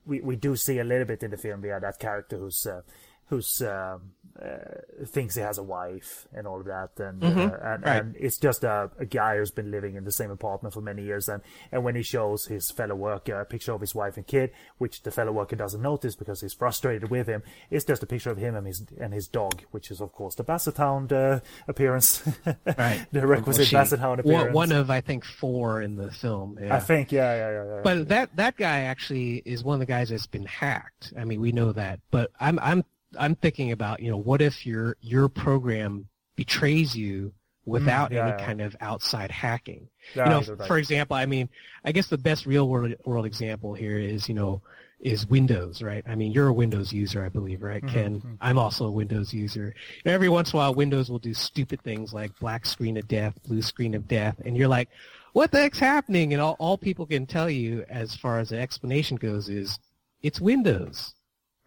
we 0.04 0.20
we 0.22 0.36
do 0.36 0.56
see 0.56 0.80
a 0.80 0.84
little 0.84 1.06
bit 1.06 1.22
in 1.22 1.30
the 1.30 1.36
film. 1.36 1.60
We 1.62 1.68
Yeah, 1.68 1.78
that 1.78 2.00
character 2.00 2.36
who's 2.36 2.66
uh, 2.66 2.82
who's 3.28 3.62
um, 3.62 4.12
uh, 4.40 4.58
thinks 5.06 5.34
he 5.36 5.40
has 5.40 5.58
a 5.58 5.62
wife 5.62 6.26
and 6.32 6.46
all 6.46 6.60
of 6.60 6.66
that, 6.66 6.90
and 6.98 7.22
uh, 7.22 7.26
and, 7.26 7.36
Mm-hmm. 7.36 7.84
right. 7.84 8.00
and 8.02 8.16
it's 8.18 8.36
just 8.38 8.64
a, 8.64 8.90
a 8.98 9.04
guy 9.06 9.36
who's 9.38 9.50
been 9.52 9.70
living 9.70 9.94
in 9.96 10.04
the 10.04 10.12
same 10.12 10.30
apartment 10.30 10.74
for 10.74 10.80
many 10.80 11.02
years, 11.02 11.28
and 11.28 11.42
and 11.72 11.84
when 11.84 11.94
he 11.94 12.02
shows 12.02 12.46
his 12.46 12.70
fellow 12.70 12.94
worker 12.94 13.40
a 13.40 13.44
picture 13.44 13.72
of 13.72 13.80
his 13.80 13.94
wife 13.94 14.16
and 14.16 14.26
kid, 14.26 14.50
which 14.78 15.02
the 15.02 15.10
fellow 15.10 15.32
worker 15.32 15.56
doesn't 15.56 15.80
notice 15.82 16.16
because 16.16 16.40
he's 16.40 16.52
frustrated 16.54 17.10
with 17.10 17.26
him, 17.28 17.42
it's 17.70 17.84
just 17.84 18.02
a 18.02 18.06
picture 18.06 18.30
of 18.30 18.38
him 18.38 18.56
and 18.56 18.66
his 18.66 18.84
and 19.00 19.14
his 19.14 19.28
dog, 19.28 19.62
which 19.70 19.90
is 19.90 20.00
of 20.00 20.12
course 20.12 20.34
the 20.34 20.42
Basset 20.44 20.76
Hound 20.76 21.12
uh, 21.12 21.40
appearance, 21.68 22.22
Right. 22.78 23.06
the 23.12 23.26
requisite 23.26 23.68
She- 23.68 23.76
Basset 23.76 24.00
Hound 24.00 24.22
one, 24.24 24.34
appearance. 24.34 24.54
one 24.54 24.72
of 24.72 24.90
I 24.90 25.00
think 25.00 25.24
four 25.24 25.80
in 25.80 25.96
the 25.96 26.10
film. 26.10 26.58
Yeah. 26.60 26.74
I 26.76 26.80
think, 26.80 27.12
yeah, 27.12 27.34
yeah, 27.36 27.50
yeah. 27.50 27.74
yeah. 27.76 27.80
But 27.84 28.08
that 28.08 28.36
that 28.36 28.56
guy 28.56 28.80
actually 28.80 29.42
is 29.44 29.62
one 29.62 29.74
of 29.74 29.80
the 29.80 29.86
guys 29.86 30.08
that's 30.10 30.26
been 30.26 30.46
hacked. 30.46 31.12
I 31.18 31.24
mean, 31.24 31.40
we 31.40 31.52
know 31.52 31.72
that. 31.72 32.00
But 32.10 32.30
I'm 32.40 32.58
I'm 32.58 32.84
I'm 33.18 33.34
thinking 33.34 33.72
about 33.72 34.00
you 34.00 34.10
know 34.10 34.16
what 34.16 34.40
if 34.40 34.66
your 34.66 34.96
your 35.00 35.28
program 35.28 36.08
betrays 36.36 36.96
you 36.96 37.32
without 37.66 38.12
yeah, 38.12 38.22
any 38.22 38.30
yeah. 38.30 38.46
kind 38.46 38.60
of 38.60 38.76
outside 38.80 39.30
hacking. 39.30 39.88
Yeah, 40.14 40.24
you 40.24 40.30
know, 40.30 40.54
right. 40.54 40.68
for 40.68 40.78
example, 40.78 41.16
I 41.16 41.26
mean, 41.26 41.48
I 41.84 41.92
guess 41.92 42.08
the 42.08 42.18
best 42.18 42.46
real 42.46 42.68
world 42.68 42.94
world 43.04 43.26
example 43.26 43.74
here 43.74 43.98
is 43.98 44.28
you 44.28 44.34
know 44.34 44.62
is 45.00 45.26
Windows, 45.26 45.82
right? 45.82 46.02
I 46.08 46.14
mean, 46.14 46.32
you're 46.32 46.48
a 46.48 46.52
Windows 46.52 46.92
user, 46.92 47.24
I 47.24 47.28
believe, 47.28 47.62
right, 47.62 47.82
Mm-hmm, 47.82 47.94
Ken? 47.94 48.38
I'm 48.40 48.58
also 48.58 48.86
a 48.86 48.90
Windows 48.90 49.34
user. 49.34 49.74
And 50.04 50.14
every 50.14 50.30
once 50.30 50.52
in 50.52 50.56
a 50.56 50.60
while, 50.60 50.74
Windows 50.74 51.10
will 51.10 51.18
do 51.18 51.34
stupid 51.34 51.82
things 51.82 52.14
like 52.14 52.38
black 52.38 52.64
screen 52.64 52.96
of 52.96 53.06
death, 53.06 53.38
blue 53.46 53.60
screen 53.60 53.94
of 53.94 54.08
death, 54.08 54.40
and 54.44 54.56
you're 54.56 54.68
like, 54.68 54.88
what 55.34 55.50
the 55.50 55.58
heck's 55.58 55.78
happening? 55.78 56.32
And 56.32 56.40
all, 56.40 56.56
all 56.58 56.78
people 56.78 57.06
can 57.06 57.26
tell 57.26 57.50
you 57.50 57.84
as 57.90 58.14
far 58.14 58.38
as 58.38 58.48
the 58.48 58.58
explanation 58.58 59.16
goes 59.16 59.48
is 59.48 59.78
it's 60.22 60.40
Windows, 60.40 61.13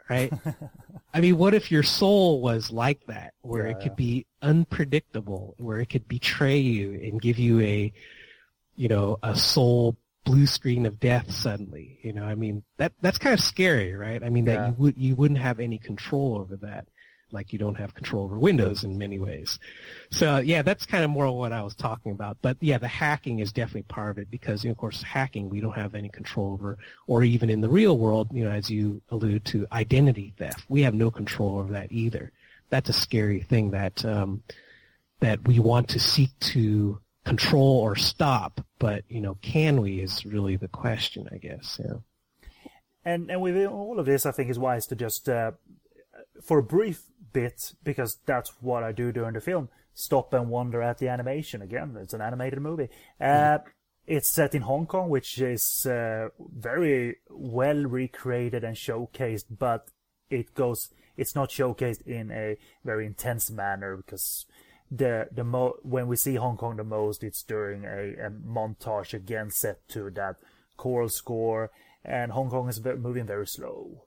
right? 0.10 0.34
I 1.14 1.22
mean, 1.22 1.38
what 1.38 1.54
if 1.54 1.72
your 1.72 1.84
soul 1.84 2.42
was 2.42 2.72
like 2.72 3.06
that, 3.08 3.34
where 3.42 3.68
it 3.68 3.76
Yeah. 3.76 3.84
could 3.84 3.96
be 3.96 4.26
unpredictable, 4.42 5.56
where 5.58 5.80
it 5.80 5.88
could 5.90 6.08
betray 6.08 6.58
you 6.60 6.94
and 6.94 7.22
give 7.22 7.40
you 7.40 7.60
a, 7.62 7.94
you 8.76 8.88
know, 8.88 9.18
a 9.24 9.36
soul 9.36 9.98
blue 10.26 10.46
screen 10.48 10.86
of 10.86 11.00
death 11.00 11.32
suddenly. 11.32 12.00
You 12.04 12.14
know, 12.14 12.24
I 12.26 12.36
mean, 12.36 12.64
that 12.78 12.94
that's 13.02 13.18
kind 13.18 13.34
of 13.34 13.42
scary, 13.42 13.94
right? 13.96 14.24
I 14.24 14.30
mean, 14.30 14.46
that 14.46 14.62
you 14.62 14.74
would 14.78 14.98
you 14.98 15.16
wouldn't 15.16 15.40
have 15.40 15.60
any 15.60 15.78
control 15.80 16.38
over 16.38 16.58
that, 16.58 16.88
like 17.32 17.52
you 17.54 17.60
don't 17.60 17.76
have 17.76 17.94
control 17.94 18.24
over 18.24 18.40
Windows 18.40 18.84
in 18.84 18.98
many 18.98 19.20
ways. 19.20 19.60
So 20.12 20.38
yeah, 20.38 20.62
that's 20.62 20.86
kind 20.86 21.04
of 21.04 21.10
more 21.10 21.30
what 21.38 21.52
I 21.52 21.62
was 21.62 21.76
talking 21.76 22.12
about. 22.12 22.38
But 22.42 22.58
yeah, 22.62 22.78
the 22.78 22.88
hacking 22.88 23.40
is 23.40 23.52
definitely 23.52 23.84
part 23.84 24.12
of 24.12 24.18
it 24.20 24.32
because, 24.32 24.66
of 24.66 24.78
course, 24.78 25.04
hacking 25.04 25.50
we 25.50 25.60
don't 25.60 25.76
have 25.76 25.96
any 25.96 26.10
control 26.10 26.54
over, 26.54 26.78
or 27.08 27.24
even 27.24 27.50
in 27.50 27.62
the 27.62 27.70
real 27.70 27.98
world, 27.98 28.30
you 28.32 28.44
know, 28.44 28.52
as 28.52 28.70
you 28.70 29.02
alluded 29.10 29.46
to, 29.46 29.68
identity 29.72 30.34
theft, 30.38 30.66
we 30.70 30.84
have 30.84 30.94
no 30.94 31.12
control 31.12 31.60
over 31.60 31.74
that 31.74 31.92
either. 31.92 32.32
That's 32.70 32.90
a 32.90 32.94
scary 32.94 33.42
thing 33.42 33.72
that 33.72 34.04
um, 34.06 34.44
that 35.20 35.48
we 35.48 35.60
want 35.60 35.90
to 35.90 36.00
seek 36.00 36.38
to 36.40 37.00
control 37.26 37.80
or 37.80 37.96
stop, 37.96 38.62
but 38.80 39.04
you 39.10 39.20
know, 39.20 39.36
can 39.42 39.82
we 39.82 40.00
is 40.00 40.26
really 40.26 40.56
the 40.56 40.70
question, 40.70 41.28
I 41.32 41.38
guess. 41.38 41.80
Yeah. 41.84 41.98
And 43.04 43.30
and 43.32 43.42
with 43.42 43.66
all 43.68 44.00
of 44.00 44.06
this, 44.06 44.26
I 44.26 44.32
think 44.32 44.50
it's 44.50 44.60
wise 44.60 44.88
to 44.88 44.96
just, 44.96 45.30
uh, 45.30 45.52
for 46.44 46.60
a 46.60 46.64
brief 46.64 47.04
bit, 47.38 47.74
because 47.84 48.18
that's 48.26 48.52
what 48.62 48.84
I 48.84 48.92
do 48.92 49.12
during 49.12 49.36
the 49.36 49.42
film, 49.42 49.70
stop 49.94 50.34
and 50.34 50.50
wonder 50.50 50.82
at 50.82 50.98
the 50.98 51.08
animation. 51.08 51.62
Again, 51.62 51.96
it's 52.02 52.14
an 52.14 52.22
animated 52.22 52.62
movie. 52.62 52.90
Uh, 53.22 53.60
it's 54.08 54.32
set 54.32 54.56
in 54.56 54.64
Hong 54.64 54.88
Kong, 54.88 55.10
which 55.10 55.40
is 55.40 55.86
uh, 55.86 56.30
very 56.40 57.18
well 57.30 57.84
recreated 57.84 58.64
and 58.64 58.76
showcased, 58.76 59.46
but 59.60 59.90
it 60.30 60.56
goes. 60.56 60.90
It's 61.16 61.36
not 61.36 61.50
showcased 61.50 62.08
in 62.08 62.32
a 62.32 62.58
very 62.84 63.06
intense 63.06 63.52
manner 63.52 63.98
because 63.98 64.46
the 64.90 65.28
the 65.32 65.44
mo 65.44 65.76
when 65.84 66.08
we 66.08 66.16
see 66.16 66.36
Hong 66.36 66.58
Kong 66.58 66.78
the 66.78 66.84
most, 66.84 67.24
it's 67.24 67.44
during 67.44 67.86
a, 67.86 68.28
a 68.28 68.30
montage 68.32 69.14
again 69.14 69.52
set 69.52 69.88
to 69.90 70.10
that 70.12 70.38
choral 70.76 71.10
score, 71.10 71.70
and 72.04 72.32
Hong 72.32 72.50
Kong 72.50 72.70
is 72.70 72.84
moving 72.84 73.28
very 73.28 73.48
slow. 73.48 74.07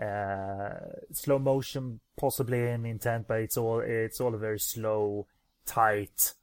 Uh, 0.00 0.70
slow 1.12 1.38
motion 1.38 2.00
possibly 2.16 2.68
in 2.68 2.86
intent, 2.86 3.26
but 3.28 3.40
it's 3.40 3.56
all 3.56 3.80
it's 3.80 4.20
all 4.20 4.34
a 4.34 4.38
very 4.38 4.58
slow, 4.58 5.26
tight 5.66 6.34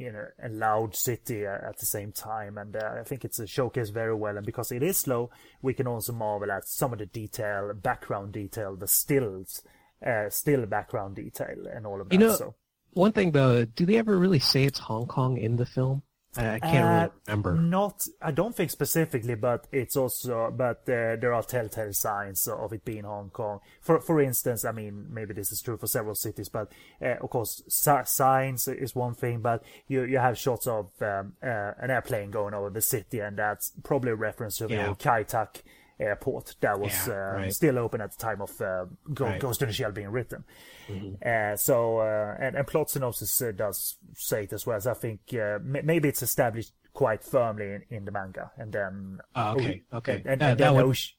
you 0.00 0.10
know 0.10 0.24
a 0.42 0.48
loud 0.48 0.96
city 0.96 1.44
at 1.44 1.76
the 1.78 1.86
same 1.86 2.10
time, 2.10 2.56
and 2.56 2.74
uh, 2.74 2.94
I 2.98 3.04
think 3.04 3.24
it's 3.24 3.38
a 3.38 3.46
showcase 3.46 3.90
very 3.90 4.14
well. 4.14 4.36
And 4.36 4.46
because 4.46 4.72
it 4.72 4.82
is 4.82 4.96
slow, 4.96 5.30
we 5.60 5.74
can 5.74 5.86
also 5.86 6.12
marvel 6.12 6.50
at 6.50 6.66
some 6.66 6.92
of 6.94 6.98
the 6.98 7.06
detail, 7.06 7.72
background 7.74 8.32
detail, 8.32 8.76
the 8.76 8.88
stills, 8.88 9.62
uh, 10.04 10.30
still 10.30 10.64
background 10.66 11.16
detail, 11.16 11.66
and 11.72 11.86
all 11.86 12.00
of 12.00 12.08
that. 12.08 12.14
You 12.14 12.26
know, 12.26 12.34
so. 12.34 12.54
one 12.92 13.12
thing 13.12 13.32
though, 13.32 13.66
do 13.66 13.84
they 13.84 13.98
ever 13.98 14.18
really 14.18 14.38
say 14.38 14.64
it's 14.64 14.78
Hong 14.78 15.06
Kong 15.06 15.36
in 15.36 15.56
the 15.56 15.66
film? 15.66 16.02
I, 16.36 16.54
I 16.54 16.58
can't 16.60 16.84
Uh, 16.84 16.88
really 16.88 17.10
remember. 17.26 17.54
Not, 17.54 18.06
I 18.22 18.30
don't 18.30 18.54
think 18.54 18.70
specifically, 18.70 19.34
but 19.34 19.66
it's 19.72 19.96
also, 19.96 20.50
but 20.50 20.78
uh, 20.88 21.16
there 21.16 21.32
are 21.34 21.42
telltale 21.42 21.92
signs 21.92 22.46
of 22.46 22.72
it 22.72 22.84
being 22.84 23.02
Hong 23.04 23.30
Kong. 23.30 23.60
For 23.80 24.00
for 24.00 24.20
instance, 24.20 24.64
I 24.64 24.70
mean, 24.72 25.06
maybe 25.10 25.34
this 25.34 25.50
is 25.50 25.60
true 25.60 25.76
for 25.76 25.88
several 25.88 26.14
cities, 26.14 26.48
but 26.48 26.70
uh, 27.02 27.16
of 27.20 27.30
course, 27.30 27.62
si- 27.68 28.04
signs 28.04 28.68
is 28.68 28.94
one 28.94 29.14
thing, 29.14 29.40
but 29.40 29.64
you 29.88 30.04
you 30.04 30.18
have 30.18 30.38
shots 30.38 30.66
of 30.68 30.90
um, 31.02 31.32
uh, 31.42 31.72
an 31.78 31.90
airplane 31.90 32.30
going 32.30 32.54
over 32.54 32.70
the 32.70 32.80
city, 32.82 33.18
and 33.20 33.36
that's 33.36 33.72
probably 33.82 34.12
a 34.12 34.16
reference 34.16 34.58
to 34.58 34.68
the 34.68 34.74
Yeah. 34.74 34.88
old 34.88 34.98
Kai 35.00 35.24
Tak 35.24 35.62
airport 36.00 36.56
that 36.60 36.78
was 36.80 36.92
Yeah, 37.06 37.14
uh, 37.14 37.36
right. 37.36 37.52
still 37.54 37.78
open 37.78 38.00
at 38.00 38.10
the 38.12 38.18
time 38.18 38.40
of 38.42 38.60
uh, 38.60 38.86
Go- 39.12 39.26
Right. 39.26 39.40
Ghost 39.40 39.62
in 39.62 39.68
the 39.68 39.74
Shell 39.74 39.92
being 39.92 40.08
written. 40.10 40.44
Mm-hmm. 40.88 41.14
Uh, 41.24 41.56
so, 41.56 41.98
uh, 41.98 42.36
and, 42.40 42.56
and 42.56 42.66
plot 42.66 42.90
synopsis 42.90 43.40
uh, 43.42 43.52
does 43.52 43.96
say 44.16 44.44
it 44.44 44.52
as 44.52 44.66
well. 44.66 44.80
So 44.80 44.90
I 44.90 44.94
think 44.94 45.20
uh, 45.34 45.58
m- 45.62 45.84
maybe 45.84 46.08
it's 46.08 46.22
established 46.22 46.72
quite 46.92 47.22
firmly 47.22 47.66
in, 47.74 47.82
in 47.90 48.04
the 48.04 48.10
manga, 48.10 48.50
and 48.56 48.72
then 48.72 49.20
Oh, 49.36 49.52
okay, 49.52 49.82
okay. 49.92 50.14
and, 50.16 50.26
and, 50.26 50.40
That- 50.40 50.50
and 50.52 50.60
that 50.60 50.74
would- 50.74 50.86
Osh- 50.86 51.14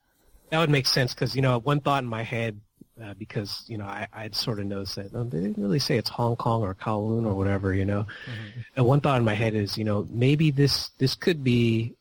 That 0.50 0.60
would 0.60 0.70
make 0.70 0.86
sense 0.88 1.14
because 1.14 1.36
you 1.36 1.42
know 1.42 1.60
one 1.60 1.80
thought 1.80 2.04
in 2.04 2.10
my 2.10 2.24
head 2.24 2.60
uh, 3.02 3.14
because 3.14 3.64
you 3.68 3.78
know 3.78 3.86
I 3.86 4.06
I'd 4.12 4.36
sort 4.36 4.60
of 4.60 4.66
noticed 4.66 4.96
that 4.98 5.12
oh, 5.16 5.24
they 5.24 5.40
didn't 5.40 5.64
really 5.64 5.80
say 5.80 5.96
it's 5.98 6.10
Hong 6.10 6.36
Kong 6.36 6.62
or 6.62 6.76
Kowloon 6.76 7.26
or 7.26 7.34
whatever 7.34 7.74
you 7.74 7.86
know, 7.86 8.06
and 8.76 8.86
one 8.86 9.00
thought 9.00 9.18
in 9.18 9.24
my 9.24 9.34
head 9.34 9.56
is 9.56 9.78
you 9.78 9.86
know 9.86 10.06
maybe 10.12 10.52
this 10.52 10.90
this 10.98 11.16
could 11.16 11.42
be 11.42 11.96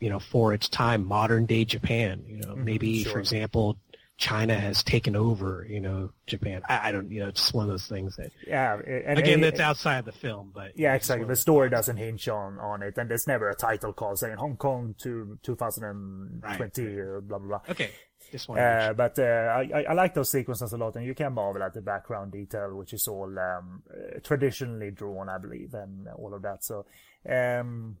you 0.00 0.10
know 0.10 0.18
for 0.18 0.52
its 0.52 0.68
time 0.68 1.06
modern 1.06 1.46
day 1.46 1.64
Japan 1.64 2.22
you 2.26 2.36
know 2.38 2.54
maybe 2.54 3.02
sure. 3.02 3.12
for 3.12 3.18
example 3.18 3.76
China 4.18 4.54
has 4.58 4.82
taken 4.82 5.14
over 5.14 5.66
you 5.68 5.80
know 5.80 6.10
Japan 6.26 6.62
I, 6.68 6.88
I 6.88 6.92
don't 6.92 7.10
you 7.10 7.20
know 7.20 7.28
it's 7.28 7.40
just 7.40 7.54
one 7.54 7.64
of 7.64 7.70
those 7.70 7.86
things 7.86 8.16
that 8.16 8.32
yeah, 8.46 8.74
and, 8.74 9.18
again 9.18 9.34
and- 9.34 9.44
that's 9.44 9.60
outside 9.60 10.04
the 10.04 10.12
film 10.12 10.52
but 10.54 10.78
Yeah, 10.78 10.94
exactly. 10.94 11.26
The 11.26 11.36
story 11.36 11.68
doesn't 11.70 11.96
hinge 11.96 12.28
on, 12.28 12.58
on 12.58 12.82
it, 12.82 12.96
and 12.96 13.10
there's 13.10 13.26
never 13.26 13.50
a 13.50 13.54
title 13.54 13.92
call 13.92 14.16
saying 14.16 14.36
Hong 14.36 14.56
Kong 14.56 14.94
to 15.00 15.38
2020, 15.42 17.00
uh, 17.00 17.20
blah 17.20 17.38
blah 17.38 17.38
blah. 17.38 17.60
okay 17.70 17.90
just 18.32 18.48
one 18.48 18.58
uh, 18.58 18.92
but 18.96 19.18
uh, 19.18 19.22
I, 19.22 19.84
I- 19.88 19.92
like 19.92 20.14
those 20.14 20.30
sequences 20.30 20.72
a 20.72 20.76
lot, 20.76 20.96
and 20.96 21.06
you 21.06 21.14
can 21.14 21.32
marvel 21.32 21.62
at 21.62 21.74
the 21.74 21.80
background 21.80 22.32
detail, 22.32 22.74
which 22.74 22.92
is 22.92 23.06
all 23.06 23.32
um, 23.38 23.82
traditionally 24.24 24.90
drawn, 24.90 25.28
I 25.28 25.38
believe, 25.38 25.74
and 25.74 26.08
all 26.08 26.34
of 26.34 26.42
that. 26.42 26.64
So, 26.64 26.86
um, 27.28 27.96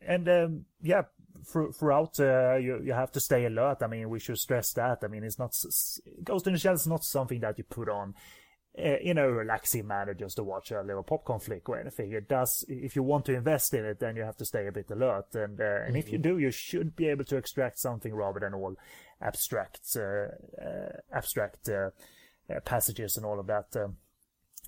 and 0.00 0.28
um, 0.28 0.64
yeah, 0.82 1.02
thro- 1.46 1.72
throughout 1.72 2.18
uh, 2.20 2.56
you 2.56 2.80
you 2.84 2.92
have 2.92 3.12
to 3.12 3.20
stay 3.20 3.44
alert. 3.46 3.82
I 3.82 3.86
mean, 3.86 4.08
we 4.10 4.20
should 4.20 4.38
stress 4.38 4.72
that. 4.74 4.98
I 5.02 5.08
mean, 5.08 5.24
it's 5.24 5.38
not 5.38 5.54
Ghost 6.22 6.46
in 6.46 6.52
the 6.52 6.58
Shell 6.58 6.74
is 6.74 6.86
not 6.86 7.04
something 7.04 7.40
that 7.40 7.58
you 7.58 7.64
put 7.64 7.88
on. 7.88 8.14
Uh, 8.76 8.96
in 9.02 9.18
a 9.18 9.30
relaxing 9.30 9.86
manner, 9.86 10.14
just 10.14 10.34
to 10.34 10.42
watch 10.42 10.72
a 10.72 10.82
little 10.82 11.04
popcorn 11.04 11.38
flick 11.38 11.68
or 11.68 11.78
anything. 11.78 12.10
It 12.10 12.28
does. 12.28 12.64
If 12.66 12.96
you 12.96 13.04
want 13.04 13.24
to 13.26 13.32
invest 13.32 13.72
in 13.72 13.84
it, 13.84 14.00
then 14.00 14.16
you 14.16 14.22
have 14.22 14.36
to 14.38 14.44
stay 14.44 14.66
a 14.66 14.72
bit 14.72 14.90
alert. 14.90 15.32
And 15.34 15.60
uh, 15.60 15.84
and 15.86 15.96
if 15.96 16.10
you 16.10 16.18
do, 16.18 16.38
you 16.38 16.50
should 16.50 16.96
be 16.96 17.06
able 17.06 17.24
to 17.26 17.36
extract 17.36 17.78
something 17.78 18.12
rather 18.12 18.40
than 18.40 18.52
all 18.52 18.74
abstract 19.22 19.96
uh, 19.96 20.26
uh, 20.60 20.88
abstract 21.12 21.68
uh, 21.68 21.90
uh, 22.50 22.58
passages 22.64 23.16
and 23.16 23.24
all 23.24 23.38
of 23.38 23.46
that. 23.46 23.66
Um, 23.76 23.96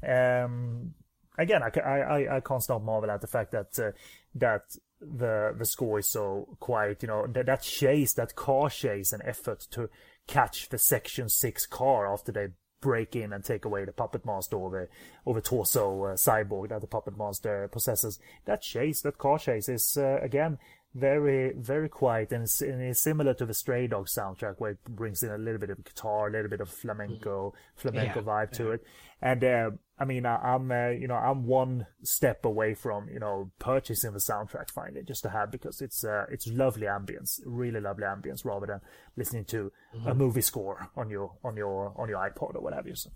um, 0.09 0.95
again, 1.37 1.63
I, 1.63 1.81
I, 1.81 1.99
I, 1.99 2.37
I 2.37 2.41
can't 2.41 2.63
stop 2.63 2.83
marvel 2.83 3.11
at 3.11 3.21
the 3.21 3.27
fact 3.27 3.51
that 3.53 3.79
uh, 3.79 3.91
that 4.37 4.63
the 5.01 5.55
the 5.57 5.65
score 5.65 5.99
is 5.99 6.09
so 6.09 6.57
quiet. 6.61 7.03
You 7.03 7.09
know 7.09 7.27
that 7.27 7.47
that 7.47 7.63
chase, 7.63 8.15
that 8.15 8.35
car 8.35 8.71
chase, 8.71 9.13
and 9.13 9.23
effort 9.25 9.67
to 9.73 9.89
catch 10.27 10.69
the 10.69 10.79
Section 10.79 11.29
Six 11.29 11.67
car 11.67 12.13
after 12.13 12.33
they 12.33 12.49
break 12.81 13.17
in 13.17 13.33
and 13.33 13.43
take 13.45 13.65
away 13.65 13.85
the 13.85 13.93
puppet 13.93 14.25
master 14.25 14.57
or 14.57 14.71
the 14.71 14.89
or 15.25 15.35
the 15.35 15.41
torso 15.41 16.05
uh, 16.05 16.15
cyborg 16.15 16.69
that 16.69 16.81
the 16.81 16.87
puppet 16.87 17.17
master 17.17 17.69
possesses. 17.69 18.19
That 18.45 18.63
chase, 18.63 19.01
that 19.03 19.19
car 19.19 19.39
chase, 19.39 19.69
is 19.69 19.97
uh, 19.97 20.19
again 20.23 20.59
very 20.97 21.53
very 21.57 21.89
quiet 21.89 22.33
and 22.33 22.45
it's, 22.45 22.61
and 22.63 22.81
it's 22.81 23.01
similar 23.01 23.35
to 23.35 23.45
the 23.45 23.55
Stray 23.55 23.87
Dog 23.87 24.07
soundtrack 24.07 24.55
where 24.59 24.73
it 24.73 24.85
brings 24.85 25.23
in 25.23 25.31
a 25.31 25.39
little 25.39 25.61
bit 25.61 25.71
of 25.71 25.85
guitar, 25.85 26.29
a 26.29 26.33
little 26.33 26.49
bit 26.49 26.61
of 26.61 26.69
flamenco 26.69 27.55
flamenco 27.75 28.21
Yeah, 28.21 28.27
vibe 28.27 28.53
to 28.53 28.71
it. 28.73 28.85
And 29.21 29.45
uh, 29.45 29.71
I 29.99 30.05
mean, 30.05 30.27
I, 30.27 30.37
I'm 30.37 30.71
uh, 30.71 30.89
you 30.89 31.07
know 31.07 31.15
I'm 31.15 31.45
one 31.47 31.87
step 32.03 32.45
away 32.45 32.75
from 32.75 33.09
you 33.09 33.19
know 33.19 33.51
purchasing 33.59 34.13
the 34.13 34.19
soundtrack 34.19 34.71
finally 34.71 35.03
just 35.03 35.23
to 35.23 35.31
have 35.31 35.51
because 35.51 35.81
it's 35.81 36.05
uh, 36.05 36.27
it's 36.31 36.47
lovely 36.47 36.87
ambience, 36.87 37.41
really 37.45 37.81
lovely 37.81 38.05
ambience 38.05 38.45
rather 38.45 38.67
than 38.67 38.81
listening 39.17 39.45
to 39.47 39.73
a 40.07 40.15
movie 40.15 40.43
score 40.43 40.91
on 40.97 41.11
your 41.11 41.33
on 41.45 41.57
your 41.57 41.93
on 41.97 42.09
your 42.09 42.19
iPod 42.19 42.55
or 42.55 42.61
whatever. 42.61 42.95
So. 42.95 43.11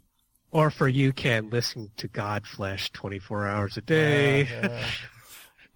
or 0.52 0.70
for 0.70 0.88
you 0.88 1.12
can 1.12 1.50
listen 1.50 1.90
to 1.96 2.08
Godflesh 2.08 2.92
24 2.92 3.46
hours 3.46 3.76
a 3.76 3.82
day 3.82 4.40
You 4.40 4.68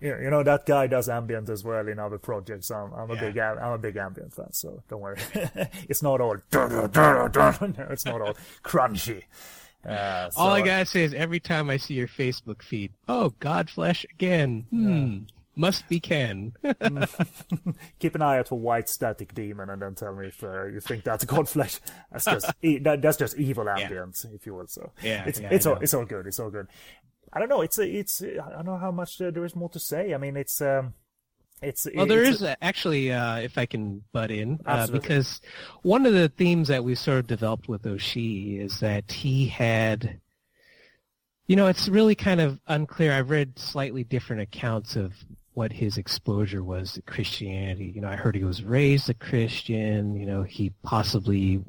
you 0.01 0.31
know 0.31 0.43
that 0.43 0.67
guy 0.67 0.87
does 0.87 1.09
ambient 1.09 1.49
as 1.49 1.65
well 1.65 1.87
in 1.89 1.99
other 1.99 2.19
projects. 2.19 2.71
I'm, 2.71 2.93
I'm 2.93 3.11
a 3.11 3.15
Yeah. 3.15 3.21
big 3.21 3.39
I'm 3.39 3.73
a 3.73 3.79
big 3.79 3.97
ambient 3.97 4.35
fan, 4.35 4.53
so 4.53 4.83
don't 4.89 5.01
worry. 5.01 5.19
it's 5.89 6.03
not 6.03 6.21
all. 6.21 6.37
No, 6.53 7.87
it's 7.91 8.05
not 8.05 8.21
all 8.21 8.35
crunchy. 8.63 9.23
Uh, 9.87 10.31
so, 10.31 10.41
All 10.41 10.49
I 10.49 10.63
gotta 10.63 10.87
say 10.87 11.05
is 11.05 11.13
every 11.13 11.41
time 11.41 11.69
I 11.69 11.77
see 11.77 11.95
your 11.95 12.09
Facebook 12.09 12.63
feed, 12.63 12.93
oh, 13.09 13.35
Godflesh 13.41 14.05
again. 14.11 14.67
Hmm. 14.71 15.19
Must 15.57 15.89
be 15.89 16.01
Ken. 16.01 16.53
keep 18.01 18.15
an 18.17 18.23
eye 18.23 18.39
out 18.39 18.49
for 18.49 18.59
White 18.59 18.89
Static 18.89 19.35
Demon, 19.35 19.71
and 19.71 19.81
then 19.83 19.95
tell 19.95 20.13
me 20.15 20.27
if 20.27 20.43
uh, 20.43 20.65
you 20.65 20.81
think 20.81 21.05
that's 21.05 21.25
Godflesh. 21.25 21.79
That's 22.11 22.25
just 22.25 22.53
e- 22.61 22.79
that, 22.79 23.03
that's 23.03 23.17
just 23.19 23.37
evil 23.39 23.69
ambient, 23.69 24.25
if 24.33 24.47
you 24.47 24.55
will. 24.55 24.67
So 24.67 24.91
Yeah, 25.03 25.25
it's 25.27 25.39
yeah, 25.39 25.51
it's 25.53 25.65
all 25.67 25.77
it's 25.77 25.95
all 25.95 26.05
good. 26.07 26.27
It's 26.27 26.41
all 26.41 26.51
good. 26.51 26.67
I 27.35 27.41
don't 27.41 27.49
know. 27.49 27.63
It's 27.63 27.79
a, 27.79 27.89
it's 27.89 28.23
I 28.23 28.51
don't 28.51 28.65
know 28.65 28.79
how 28.79 28.93
much 28.93 29.21
uh, 29.21 29.31
there 29.31 29.45
is 29.45 29.57
more 29.57 29.69
to 29.71 29.81
say. 29.81 30.15
I 30.15 30.19
mean, 30.19 30.37
it's 30.37 30.61
um, 30.63 30.95
it's 31.61 31.87
Well, 31.95 32.07
there 32.07 32.23
it's 32.23 32.37
is 32.37 32.43
a, 32.43 32.63
actually, 32.63 33.11
uh, 33.11 33.39
if 33.39 33.59
I 33.59 33.67
can 33.67 34.05
butt 34.13 34.31
in, 34.31 34.61
uh, 34.67 34.87
because 34.87 35.41
one 35.83 36.07
of 36.07 36.13
the 36.13 36.29
themes 36.29 36.69
that 36.69 36.85
we 36.85 36.95
sort 36.95 37.19
of 37.19 37.27
developed 37.27 37.69
with 37.69 37.83
Oshii 37.83 38.61
is 38.61 38.81
that 38.81 39.11
he 39.11 39.47
had, 39.47 40.21
you 41.47 41.57
know, 41.57 41.67
it's 41.67 41.89
really 41.89 42.15
kind 42.15 42.41
of 42.41 42.61
unclear. 42.69 43.13
I've 43.13 43.31
read 43.31 43.59
slightly 43.59 44.05
different 44.05 44.43
accounts 44.43 44.95
of 44.95 45.13
what 45.55 45.73
his 45.73 45.99
exposure 45.99 46.63
was 46.63 46.93
to 46.93 47.03
Christianity. 47.03 47.93
You 47.95 48.01
know, 48.01 48.09
I 48.09 48.17
heard 48.17 48.35
he 48.35 48.45
was 48.45 48.63
raised 48.63 49.09
a 49.11 49.15
Christian. 49.15 50.17
You 50.17 50.27
know, 50.27 50.43
he 50.43 50.73
possibly 50.83 51.65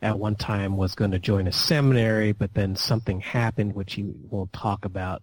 at 0.00 0.18
one 0.18 0.36
time 0.36 0.76
was 0.76 0.94
going 0.94 1.10
to 1.10 1.18
join 1.18 1.46
a 1.46 1.52
seminary, 1.52 2.32
but 2.32 2.54
then 2.54 2.76
something 2.76 3.20
happened, 3.20 3.74
which 3.74 3.94
he 3.94 4.04
won't 4.30 4.52
talk 4.52 4.84
about, 4.84 5.22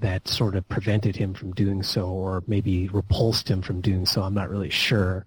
that 0.00 0.28
sort 0.28 0.54
of 0.54 0.68
prevented 0.68 1.16
him 1.16 1.34
from 1.34 1.50
doing 1.52 1.82
so, 1.82 2.06
or 2.06 2.44
maybe 2.46 2.88
repulsed 2.88 3.50
him 3.50 3.60
from 3.60 3.80
doing 3.80 4.06
so. 4.06 4.22
I'm 4.22 4.34
not 4.34 4.48
really 4.48 4.70
sure, 4.70 5.26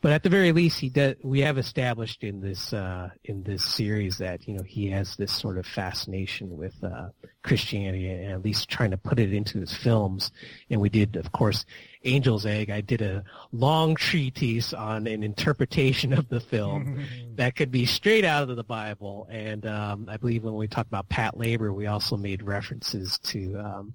but 0.00 0.10
at 0.10 0.24
the 0.24 0.28
very 0.28 0.50
least, 0.50 0.80
he 0.80 0.88
does. 0.88 1.14
We 1.22 1.40
have 1.42 1.58
established 1.58 2.24
in 2.24 2.40
this 2.40 2.72
uh, 2.72 3.10
in 3.24 3.44
this 3.44 3.64
series 3.64 4.18
that 4.18 4.48
you 4.48 4.54
know 4.54 4.64
he 4.64 4.88
has 4.90 5.14
this 5.14 5.32
sort 5.32 5.58
of 5.58 5.66
fascination 5.66 6.56
with 6.56 6.74
uh, 6.82 7.10
Christianity, 7.44 8.10
and 8.10 8.32
at 8.32 8.42
least 8.42 8.68
trying 8.68 8.90
to 8.90 8.96
put 8.96 9.20
it 9.20 9.32
into 9.32 9.60
his 9.60 9.72
films. 9.72 10.32
And 10.70 10.80
we 10.80 10.88
did, 10.88 11.14
of 11.14 11.30
course, 11.30 11.64
Angel's 12.04 12.46
Egg. 12.46 12.70
I 12.70 12.80
did 12.80 13.02
a 13.02 13.24
long 13.52 13.94
treatise 13.94 14.72
on 14.72 15.06
an 15.06 15.22
interpretation 15.22 16.12
of 16.12 16.28
the 16.28 16.40
film 16.40 17.04
that 17.36 17.56
could 17.56 17.70
be 17.70 17.84
straight 17.86 18.24
out 18.24 18.48
of 18.48 18.56
the 18.56 18.64
Bible. 18.64 19.28
And 19.30 19.66
um, 19.66 20.06
I 20.08 20.16
believe 20.16 20.44
when 20.44 20.54
we 20.54 20.66
talked 20.68 20.88
about 20.88 21.08
Patlabor, 21.08 21.74
we 21.74 21.86
also 21.86 22.16
made 22.16 22.42
references 22.42 23.18
to 23.24 23.56
um, 23.58 23.94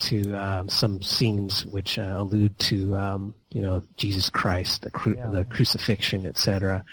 to 0.00 0.34
um, 0.34 0.66
some 0.70 1.02
scenes 1.02 1.66
which 1.66 1.98
uh, 1.98 2.14
allude 2.16 2.58
to 2.58 2.96
um, 2.96 3.34
you 3.50 3.60
know 3.60 3.82
Jesus 3.98 4.30
Christ, 4.30 4.80
the, 4.82 4.90
cru- 4.90 5.14
Yeah. 5.16 5.28
the 5.28 5.44
crucifixion, 5.44 6.24
etc. 6.26 6.84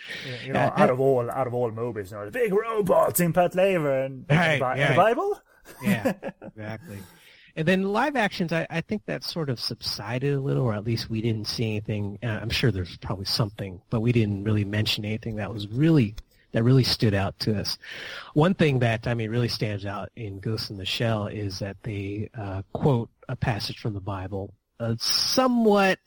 you 0.45 0.51
know, 0.51 0.59
Uh, 0.59 0.73
out 0.75 0.89
of 0.89 0.99
all 0.99 1.29
out 1.31 1.47
of 1.47 1.53
all 1.53 1.71
movies, 1.71 2.11
you 2.11 2.17
know, 2.17 2.25
the 2.25 2.31
big 2.31 2.53
robots 2.53 3.19
in 3.21 3.31
Pat 3.31 3.55
and, 3.55 3.85
and 3.87 4.25
Right, 4.29 4.53
the, 4.55 4.59
Bi- 4.59 4.77
yeah. 4.77 4.89
the 4.89 4.95
Bible. 4.95 5.41
Yeah, 5.81 6.13
exactly. 6.41 6.97
And 7.57 7.67
then 7.67 7.91
live 7.91 8.15
actions, 8.15 8.53
I, 8.53 8.67
I 8.69 8.81
think 8.81 9.07
that 9.07 9.23
sort 9.23 9.49
of 9.49 9.59
subsided 9.59 10.35
a 10.35 10.39
little, 10.39 10.63
or 10.63 10.75
at 10.75 10.83
least 10.83 11.09
we 11.09 11.21
didn't 11.21 11.47
see 11.47 11.65
anything. 11.65 12.19
Uh, 12.21 12.27
I'm 12.27 12.51
sure 12.51 12.71
there's 12.71 12.97
probably 12.97 13.25
something, 13.25 13.81
but 13.89 14.01
we 14.01 14.11
didn't 14.11 14.43
really 14.43 14.63
mention 14.63 15.03
anything 15.03 15.37
that 15.37 15.51
was 15.51 15.67
really 15.67 16.13
that 16.51 16.63
really 16.63 16.83
stood 16.83 17.15
out 17.15 17.37
to 17.39 17.59
us. 17.59 17.77
One 18.33 18.53
thing 18.53 18.79
that 18.79 19.07
I 19.07 19.15
mean 19.15 19.31
really 19.31 19.47
stands 19.47 19.87
out 19.87 20.09
in 20.15 20.39
Ghost 20.39 20.69
in 20.69 20.77
the 20.77 20.85
Shell 20.85 21.27
is 21.27 21.57
that 21.57 21.77
they 21.81 22.29
uh, 22.37 22.61
quote 22.73 23.09
a 23.27 23.35
passage 23.35 23.79
from 23.79 23.95
the 23.95 24.01
Bible, 24.01 24.53
uh, 24.79 24.95
somewhat 24.99 25.99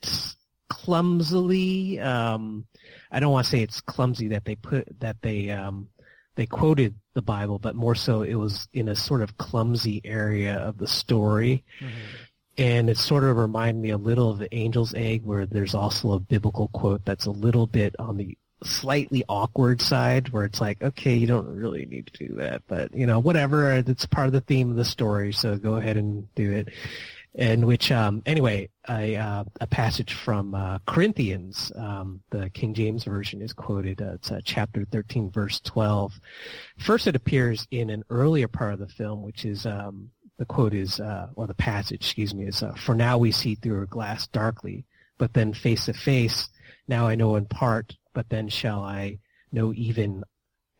clumsily. 0.68 1.98
Um, 1.98 2.64
I 3.10 3.18
don't 3.18 3.32
want 3.32 3.46
to 3.46 3.50
say 3.50 3.60
it's 3.60 3.80
clumsy 3.80 4.28
that 4.28 4.44
they 4.44 4.54
put 4.54 4.86
that 5.00 5.20
they 5.20 5.50
um, 5.50 5.88
they 6.36 6.46
quoted 6.46 6.94
the 7.14 7.22
Bible, 7.22 7.58
but 7.58 7.74
more 7.74 7.94
so 7.94 8.22
it 8.22 8.34
was 8.34 8.68
in 8.72 8.88
a 8.88 8.96
sort 8.96 9.22
of 9.22 9.36
clumsy 9.36 10.00
area 10.04 10.56
of 10.56 10.78
the 10.78 10.86
story. 10.86 11.64
Mm-hmm. 11.80 11.96
And 12.58 12.90
it 12.90 12.98
sort 12.98 13.24
of 13.24 13.36
reminded 13.36 13.80
me 13.80 13.90
a 13.90 13.96
little 13.96 14.30
of 14.30 14.38
the 14.38 14.52
angel's 14.52 14.92
egg 14.94 15.24
where 15.24 15.46
there's 15.46 15.74
also 15.74 16.12
a 16.12 16.20
biblical 16.20 16.68
quote 16.68 17.04
that's 17.04 17.26
a 17.26 17.30
little 17.30 17.66
bit 17.66 17.96
on 17.98 18.16
the 18.16 18.36
slightly 18.62 19.24
awkward 19.28 19.80
side 19.80 20.28
where 20.28 20.44
it's 20.44 20.60
like, 20.60 20.82
okay, 20.82 21.14
you 21.14 21.26
don't 21.26 21.46
really 21.46 21.86
need 21.86 22.06
to 22.08 22.26
do 22.28 22.34
that, 22.36 22.62
but 22.68 22.94
you 22.94 23.06
know, 23.06 23.18
whatever, 23.18 23.72
it's 23.72 24.06
part 24.06 24.26
of 24.26 24.32
the 24.32 24.40
theme 24.40 24.70
of 24.70 24.76
the 24.76 24.84
story, 24.84 25.32
so 25.32 25.56
go 25.56 25.76
ahead 25.76 25.96
and 25.96 26.32
do 26.34 26.52
it. 26.52 26.68
In 27.34 27.64
which, 27.64 27.92
um, 27.92 28.22
anyway, 28.26 28.70
a, 28.88 29.14
uh, 29.14 29.44
a 29.60 29.66
passage 29.68 30.14
from 30.14 30.52
uh, 30.52 30.78
Corinthians, 30.84 31.70
um, 31.76 32.20
the 32.30 32.50
King 32.50 32.74
James 32.74 33.04
version 33.04 33.40
is 33.40 33.52
quoted. 33.52 34.02
Uh, 34.02 34.14
it's 34.14 34.32
uh, 34.32 34.40
chapter 34.44 34.84
13, 34.84 35.30
verse 35.30 35.60
12. 35.60 36.12
First, 36.78 37.06
it 37.06 37.14
appears 37.14 37.68
in 37.70 37.88
an 37.90 38.02
earlier 38.10 38.48
part 38.48 38.72
of 38.72 38.80
the 38.80 38.88
film, 38.88 39.22
which 39.22 39.44
is 39.44 39.64
um, 39.64 40.10
the 40.38 40.44
quote 40.44 40.74
is, 40.74 40.98
uh, 40.98 41.28
or 41.36 41.46
the 41.46 41.54
passage, 41.54 42.00
excuse 42.00 42.34
me, 42.34 42.46
is, 42.46 42.64
uh, 42.64 42.74
"For 42.74 42.96
now 42.96 43.16
we 43.16 43.30
see 43.30 43.54
through 43.54 43.82
a 43.82 43.86
glass 43.86 44.26
darkly, 44.26 44.84
but 45.16 45.32
then 45.32 45.54
face 45.54 45.84
to 45.84 45.92
face. 45.92 46.48
Now 46.88 47.06
I 47.06 47.14
know 47.14 47.36
in 47.36 47.46
part, 47.46 47.96
but 48.12 48.28
then 48.28 48.48
shall 48.48 48.82
I 48.82 49.20
know 49.52 49.72
even 49.74 50.24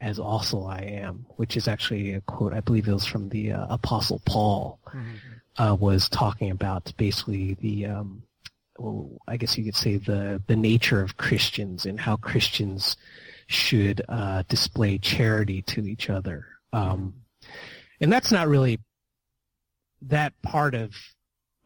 as 0.00 0.18
also 0.18 0.64
I 0.64 0.80
am, 0.80 1.26
which 1.36 1.56
is 1.56 1.68
actually 1.68 2.14
a 2.14 2.22
quote, 2.22 2.54
I 2.54 2.60
believe 2.60 2.88
it 2.88 2.92
was 2.92 3.04
from 3.04 3.28
the 3.28 3.50
Apostle 3.50 4.20
Paul, 4.24 4.80
mm-hmm. 4.86 5.29
Uh, 5.60 5.74
was 5.74 6.08
talking 6.08 6.50
about 6.50 6.92
basically 6.96 7.54
the, 7.60 7.84
um, 7.84 8.22
well, 8.78 9.18
I 9.28 9.36
guess 9.36 9.58
you 9.58 9.64
could 9.64 9.76
say 9.76 9.98
the, 9.98 10.42
the 10.46 10.56
nature 10.56 11.02
of 11.02 11.18
Christians 11.18 11.84
and 11.84 12.00
how 12.00 12.16
Christians 12.16 12.96
should 13.46 14.00
uh, 14.08 14.42
display 14.48 14.96
charity 14.96 15.60
to 15.62 15.86
each 15.86 16.08
other. 16.08 16.46
Um, 16.72 17.14
and 18.00 18.10
that's 18.10 18.32
not 18.32 18.48
really, 18.48 18.80
that 20.02 20.32
part 20.42 20.74
of 20.74 20.94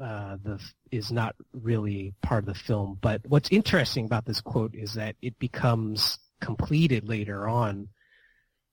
uh, 0.01 0.39
the 0.43 0.61
is 0.91 1.13
not 1.13 1.37
really 1.53 2.15
part 2.21 2.43
of 2.43 2.47
the 2.47 2.61
film. 2.61 2.99
But 3.01 3.21
what's 3.29 3.51
interesting 3.53 4.07
about 4.07 4.25
this 4.25 4.41
quote 4.41 4.75
is 4.75 4.95
that 4.95 5.15
it 5.23 5.39
becomes 5.39 6.19
completed 6.41 7.09
later 7.09 7.49
on. 7.49 7.89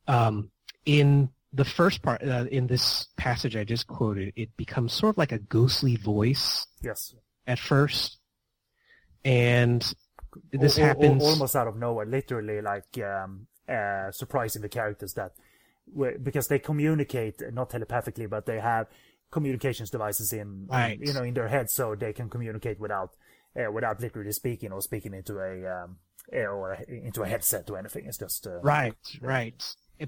Um, 0.08 0.50
in 0.86 1.30
the 1.54 1.66
first 1.66 2.02
part, 2.02 2.24
uh, 2.24 2.46
in 2.52 2.68
this 2.68 3.08
passage 3.18 3.56
I 3.56 3.64
just 3.64 3.88
quoted, 3.88 4.34
it 4.36 4.56
becomes 4.58 4.94
sort 4.94 5.16
of 5.16 5.18
like 5.18 5.32
a 5.32 5.40
ghostly 5.40 5.96
voice. 5.98 6.66
Yes. 6.82 7.14
At 7.46 7.60
first, 7.60 8.20
and 9.26 9.82
this 10.52 10.78
o- 10.80 10.82
happens 10.82 11.24
o- 11.24 11.28
almost 11.28 11.56
out 11.56 11.68
of 11.68 11.76
nowhere, 11.76 12.06
literally 12.06 12.62
like 12.62 12.98
um, 13.00 13.48
uh, 13.68 14.12
surprising 14.12 14.62
the 14.62 14.70
characters 14.70 15.14
that 15.16 15.34
because 16.24 16.48
they 16.48 16.60
communicate 16.60 17.42
not 17.52 17.70
telepathically, 17.70 18.28
but 18.28 18.46
they 18.46 18.60
have 18.60 18.88
communications 19.32 19.90
devices 19.90 20.32
in 20.34 20.68
right. 20.70 21.00
you 21.02 21.14
know 21.14 21.24
in 21.24 21.34
their 21.34 21.48
head, 21.48 21.70
so 21.70 21.96
they 21.96 22.14
can 22.14 22.30
communicate 22.30 22.80
without 22.80 23.16
uh, 23.60 23.72
without 23.72 24.00
literally 24.00 24.32
speaking 24.32 24.72
or 24.72 24.82
speaking 24.82 25.14
into 25.14 25.40
a 25.40 25.84
um, 25.84 25.98
or 26.32 26.74
into 26.88 27.24
a 27.24 27.28
headset 27.28 27.70
or 27.70 27.78
anything. 27.78 28.06
It's 28.06 28.18
just 28.18 28.48
uh, 28.48 28.62
right, 28.62 28.96
right. 29.22 29.62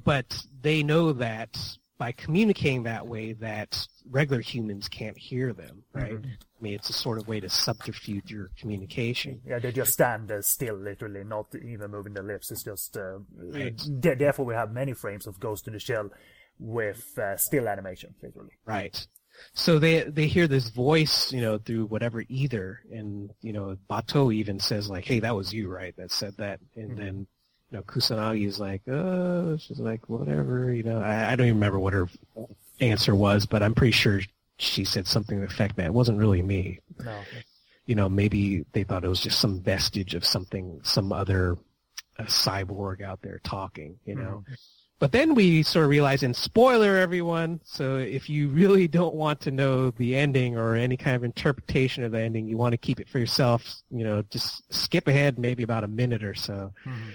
But 0.03 0.41
they 0.61 0.83
know 0.83 1.13
that 1.13 1.57
by 1.97 2.11
communicating 2.11 2.83
that 2.83 3.07
way, 3.07 3.33
that 3.33 3.87
regular 4.09 4.41
humans 4.41 4.89
can't 4.89 5.17
hear 5.17 5.53
them. 5.53 5.83
Right. 5.93 6.13
Mm-hmm. 6.13 6.31
I 6.31 6.61
mean, 6.61 6.73
it's 6.73 6.89
a 6.89 6.93
sort 6.93 7.19
of 7.19 7.27
way 7.27 7.39
to 7.39 7.49
subterfuge 7.49 8.31
your 8.31 8.49
communication. 8.57 9.41
Yeah, 9.45 9.59
they 9.59 9.71
just 9.71 9.93
stand 9.93 10.31
uh, 10.31 10.41
still, 10.41 10.75
literally, 10.75 11.23
not 11.23 11.53
even 11.55 11.91
moving 11.91 12.13
their 12.13 12.23
lips. 12.23 12.51
It's 12.51 12.63
just 12.63 12.97
uh, 12.97 13.19
right. 13.37 13.79
therefore 13.87 14.45
we 14.45 14.53
have 14.53 14.71
many 14.71 14.93
frames 14.93 15.27
of 15.27 15.39
Ghost 15.39 15.67
in 15.67 15.73
the 15.73 15.79
Shell 15.79 16.09
with 16.59 17.17
uh, 17.17 17.37
still 17.37 17.67
animation, 17.67 18.15
literally. 18.21 18.53
Right. 18.65 19.05
So 19.53 19.79
they 19.79 20.03
they 20.03 20.27
hear 20.27 20.47
this 20.47 20.69
voice, 20.69 21.31
you 21.33 21.41
know, 21.41 21.57
through 21.57 21.85
whatever 21.87 22.23
either, 22.29 22.81
and 22.91 23.31
you 23.41 23.51
know, 23.51 23.77
Batou 23.89 24.33
even 24.33 24.59
says 24.59 24.89
like, 24.89 25.05
"Hey, 25.05 25.19
that 25.19 25.35
was 25.35 25.53
you, 25.53 25.69
right? 25.69 25.95
That 25.97 26.11
said 26.11 26.37
that." 26.37 26.59
And 26.75 26.91
mm-hmm. 26.91 26.99
then, 26.99 27.27
know, 27.73 27.81
Kusanagi 27.83 28.47
is 28.47 28.59
like, 28.59 28.81
"Oh," 28.87 29.57
she's 29.57 29.79
like, 29.79 30.09
"Whatever," 30.09 30.73
you 30.73 30.83
know. 30.83 31.01
I, 31.01 31.31
I 31.31 31.35
don't 31.35 31.47
even 31.47 31.57
remember 31.57 31.79
what 31.79 31.93
her 31.93 32.07
answer 32.79 33.15
was, 33.15 33.45
but 33.45 33.63
I'm 33.63 33.75
pretty 33.75 33.91
sure 33.91 34.21
she 34.57 34.85
said 34.85 35.07
something 35.07 35.39
to 35.41 35.47
the 35.47 35.53
effect 35.53 35.75
that 35.77 35.87
it 35.87 35.93
wasn't 35.93 36.19
really 36.19 36.41
me. 36.41 36.79
No. 37.03 37.19
You 37.85 37.95
know, 37.95 38.07
maybe 38.07 38.65
they 38.71 38.83
thought 38.83 39.03
it 39.03 39.09
was 39.09 39.21
just 39.21 39.39
some 39.39 39.59
vestige 39.61 40.13
of 40.15 40.25
something, 40.25 40.79
some 40.83 41.11
other 41.11 41.57
cyborg 42.21 43.01
out 43.01 43.21
there 43.21 43.39
talking. 43.43 43.97
You 44.05 44.15
know. 44.15 44.43
Mm-hmm. 44.45 44.53
But 44.99 45.11
then 45.11 45.35
we 45.35 45.63
sort 45.63 45.83
of 45.83 45.89
realize, 45.89 46.23
and 46.23 46.33
spoiler 46.33 46.95
everyone, 46.95 47.59
so 47.65 47.97
if 47.97 48.29
you 48.29 48.47
really 48.47 48.87
don't 48.87 49.15
want 49.15 49.41
to 49.41 49.51
know 49.51 49.91
the 49.91 50.15
ending 50.15 50.55
or 50.55 50.75
any 50.75 50.95
kind 50.95 51.17
of 51.17 51.25
interpretation 51.25 52.05
of 52.05 52.13
the 52.13 52.21
ending, 52.21 52.47
you 52.47 52.55
want 52.55 52.71
to 52.71 52.77
keep 52.77 53.01
it 53.01 53.09
for 53.09 53.19
yourself, 53.19 53.81
you 53.91 54.05
know, 54.05 54.21
just 54.29 54.63
skip 54.73 55.09
ahead 55.09 55.37
maybe 55.37 55.61
about 55.61 55.83
a 55.83 55.89
minute 55.89 56.23
or 56.23 56.33
so. 56.33 56.71
Mm-hmm. 56.85 57.09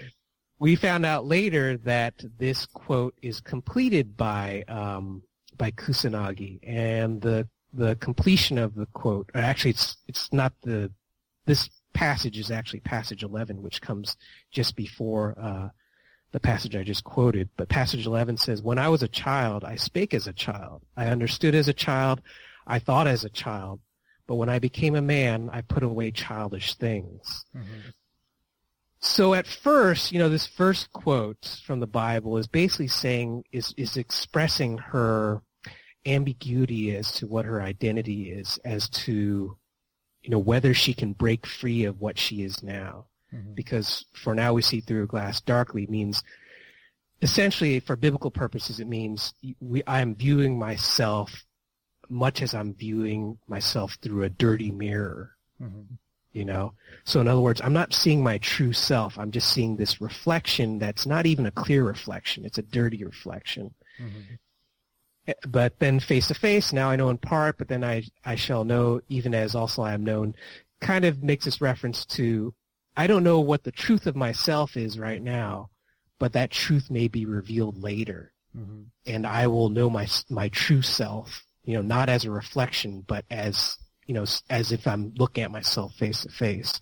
We 0.59 0.74
found 0.76 1.06
out 1.06 1.24
later 1.24 1.76
that 1.78 2.14
this 2.39 2.66
quote 2.66 3.14
is 3.22 3.40
completed 3.40 4.16
by 4.16 4.64
um, 4.68 5.22
by 5.56 5.70
Kusanagi, 5.72 6.60
and 6.62 7.20
the 7.20 7.48
the 7.72 7.97
completion 7.97 8.59
of 8.59 8.74
the 8.74 8.86
quote, 8.86 9.30
actually 9.35 9.72
it's 9.72 9.97
it's 10.09 10.32
not 10.32 10.52
the 10.62 10.90
this 11.47 11.70
passage 11.94 12.39
is 12.39 12.51
actually 12.51 12.80
passage 12.80 13.22
11, 13.22 13.62
which 13.62 13.80
comes 13.80 14.16
just 14.52 14.76
before 14.76 15.35
uh, 15.40 15.68
the 16.32 16.40
passage 16.40 16.76
I 16.76 16.82
just 16.82 17.05
quoted, 17.05 17.48
but 17.56 17.68
passage 17.68 18.06
11 18.06 18.36
says, 18.36 18.62
When 18.62 18.78
I 18.78 18.89
was 18.89 19.02
a 19.02 19.09
child, 19.09 19.64
I 19.64 19.76
spake 19.76 20.14
as 20.14 20.26
a 20.26 20.32
child. 20.32 20.82
I 20.97 21.06
understood 21.06 21.55
as 21.55 21.68
a 21.68 21.72
child. 21.72 22.20
I 22.66 22.78
thought 22.78 23.06
as 23.06 23.24
a 23.24 23.30
child. 23.30 23.80
But 24.26 24.35
when 24.35 24.51
I 24.51 24.59
became 24.59 24.94
a 24.94 25.02
man, 25.02 25.48
I 25.52 25.62
put 25.62 25.82
away 25.82 26.10
childish 26.10 26.74
things. 26.74 27.44
Mm-hmm. 27.56 27.89
So 29.01 29.35
at 29.35 29.47
first, 29.47 30.12
you 30.12 30.19
know, 30.19 30.29
this 30.29 30.47
first 30.47 30.93
quote 30.93 31.61
from 31.65 31.81
the 31.81 31.87
Bible 31.87 32.37
is 32.37 32.47
basically 32.49 32.89
saying, 32.89 33.45
is, 33.53 33.73
is 33.77 33.97
expressing 33.97 34.79
her 34.79 35.43
ambiguity 36.05 36.97
as 36.97 37.12
to 37.12 37.27
what 37.27 37.45
her 37.45 37.62
identity 37.62 38.31
is, 38.31 38.59
as 38.65 38.89
to, 38.89 39.57
you 40.23 40.31
know, 40.31 40.39
whether 40.39 40.75
she 40.75 40.95
can 40.95 41.12
break 41.12 41.47
free 41.47 41.85
of 41.85 42.01
what 42.01 42.19
she 42.19 42.43
is 42.43 42.62
now. 42.62 43.07
Mm-hmm. 43.33 43.55
Because 43.55 44.05
for 44.15 44.35
now 44.35 44.53
we 44.53 44.62
see 44.62 44.81
through 44.81 45.05
a 45.05 45.07
glass 45.09 45.41
darkly 45.41 45.87
means 45.87 46.23
essentially 47.20 47.81
for 47.81 47.97
biblical 47.97 48.31
purposes 48.31 48.79
it 48.79 48.87
means 48.87 49.35
we, 49.61 49.83
I 49.87 50.01
am 50.01 50.15
viewing 50.15 50.59
myself 50.59 51.45
much 52.09 52.43
as 52.43 52.55
I'm 52.55 52.75
viewing 52.75 53.39
myself 53.47 53.99
through 54.01 54.23
a 54.23 54.31
dirty 54.31 54.70
mirror. 54.70 55.33
Mm-hmm. 55.61 55.95
You 56.32 56.44
know? 56.44 56.74
So 57.05 57.20
in 57.20 57.28
other 57.28 57.40
words, 57.40 57.60
I'm 57.62 57.72
not 57.72 57.94
seeing 57.94 58.22
my 58.22 58.38
true 58.38 58.72
self. 58.72 59.18
I'm 59.18 59.30
just 59.30 59.50
seeing 59.50 59.76
this 59.76 60.00
reflection 60.00 60.78
that's 60.78 61.06
not 61.06 61.26
even 61.26 61.46
a 61.46 61.50
clear 61.50 61.84
reflection. 61.84 62.44
It's 62.44 62.59
a 62.59 62.62
dirty 62.62 63.05
reflection. 63.05 63.74
Mm-hmm. 64.00 65.32
But 65.46 65.78
then 65.78 66.00
face 66.00 66.28
to 66.28 66.34
face, 66.34 66.72
now 66.72 66.90
I 66.90 66.96
know 66.96 67.10
in 67.10 67.18
part, 67.18 67.59
but 67.59 67.68
then 67.68 67.84
I, 67.84 68.05
I 68.24 68.34
shall 68.34 68.64
know 68.64 69.00
even 69.09 69.34
as 69.34 69.55
also 69.55 69.82
I 69.82 69.92
am 69.92 70.05
known, 70.05 70.34
kind 70.80 71.05
of 71.05 71.22
makes 71.22 71.44
this 71.44 71.60
reference 71.60 72.06
to 72.06 72.55
I 72.96 73.06
don't 73.06 73.22
know 73.22 73.38
what 73.38 73.62
the 73.62 73.70
truth 73.70 74.09
of 74.09 74.16
myself 74.16 74.76
is 74.76 74.98
right 74.98 75.22
now, 75.22 75.70
but 76.18 76.32
that 76.32 76.50
truth 76.50 76.90
may 76.90 77.06
be 77.06 77.26
revealed 77.26 77.80
later. 77.80 78.32
Mm-hmm. 78.56 78.82
And 79.06 79.26
I 79.26 79.46
will 79.46 79.68
know 79.68 79.88
my, 79.88 80.09
my 80.28 80.48
true 80.48 80.82
self, 80.82 81.44
you 81.62 81.74
know, 81.74 81.82
not 81.82 82.09
as 82.09 82.24
a 82.24 82.30
reflection, 82.30 83.05
but 83.06 83.24
as, 83.30 83.76
you 84.09 84.14
know, 84.14 84.24
as 84.51 84.72
if 84.72 84.86
I'm 84.89 85.12
looking 85.16 85.44
at 85.44 85.52
myself 85.52 85.94
face 85.94 86.22
to 86.22 86.30
face. 86.30 86.80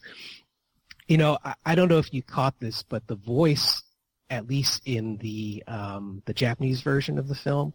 You 1.09 1.19
know, 1.19 1.39
I, 1.45 1.55
I 1.67 1.75
don't 1.75 1.89
know 1.89 1.99
if 1.99 2.15
you 2.15 2.23
caught 2.23 2.59
this, 2.61 2.85
but 2.85 3.07
the 3.09 3.17
voice, 3.17 3.83
at 4.31 4.49
least 4.49 4.83
in 4.87 5.19
the, 5.19 5.63
um, 5.67 6.23
the 6.25 6.33
Japanese 6.33 6.81
version 6.81 7.19
of 7.19 7.29
the 7.29 7.35
film, 7.35 7.75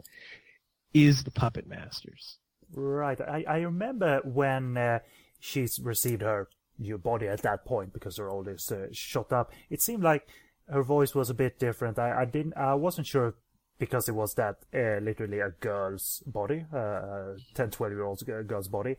is 0.94 1.23
the 1.23 1.32
puppet 1.32 1.68
masters. 1.68 2.38
Right. 2.73 3.19
I, 3.19 3.44
I 3.48 3.57
remember 3.57 4.22
when 4.23 4.78
uh, 4.78 4.99
she's 5.40 5.80
received 5.80 6.22
her 6.22 6.48
new 6.80 6.98
body 6.98 7.28
at 7.28 7.41
that 7.41 7.65
point 7.65 7.94
because 7.94 8.18
her 8.18 8.30
old 8.30 8.48
is 8.48 8.72
uh, 8.72 8.88
shot 8.94 9.34
up. 9.34 9.52
It 9.69 9.82
seemed 9.82 10.03
like 10.03 10.28
her 10.69 10.82
voice 10.82 11.14
was 11.14 11.30
a 11.30 11.34
bit 11.34 11.60
different. 11.60 11.99
I, 11.99 12.22
I 12.22 12.26
didn't, 12.26 12.56
I 12.56 12.73
wasn't 12.76 13.07
sure 13.07 13.36
because 13.82 14.07
it 14.07 14.14
was 14.14 14.36
that 14.36 14.57
uh, 14.76 15.02
literally 15.03 15.40
a 15.40 15.49
girl's 15.49 16.22
body, 16.28 16.64
uh, 16.72 17.34
10, 17.56 17.72
12 17.72 17.91
year 17.91 18.03
old 18.03 18.23
girl's 18.45 18.68
body. 18.68 18.95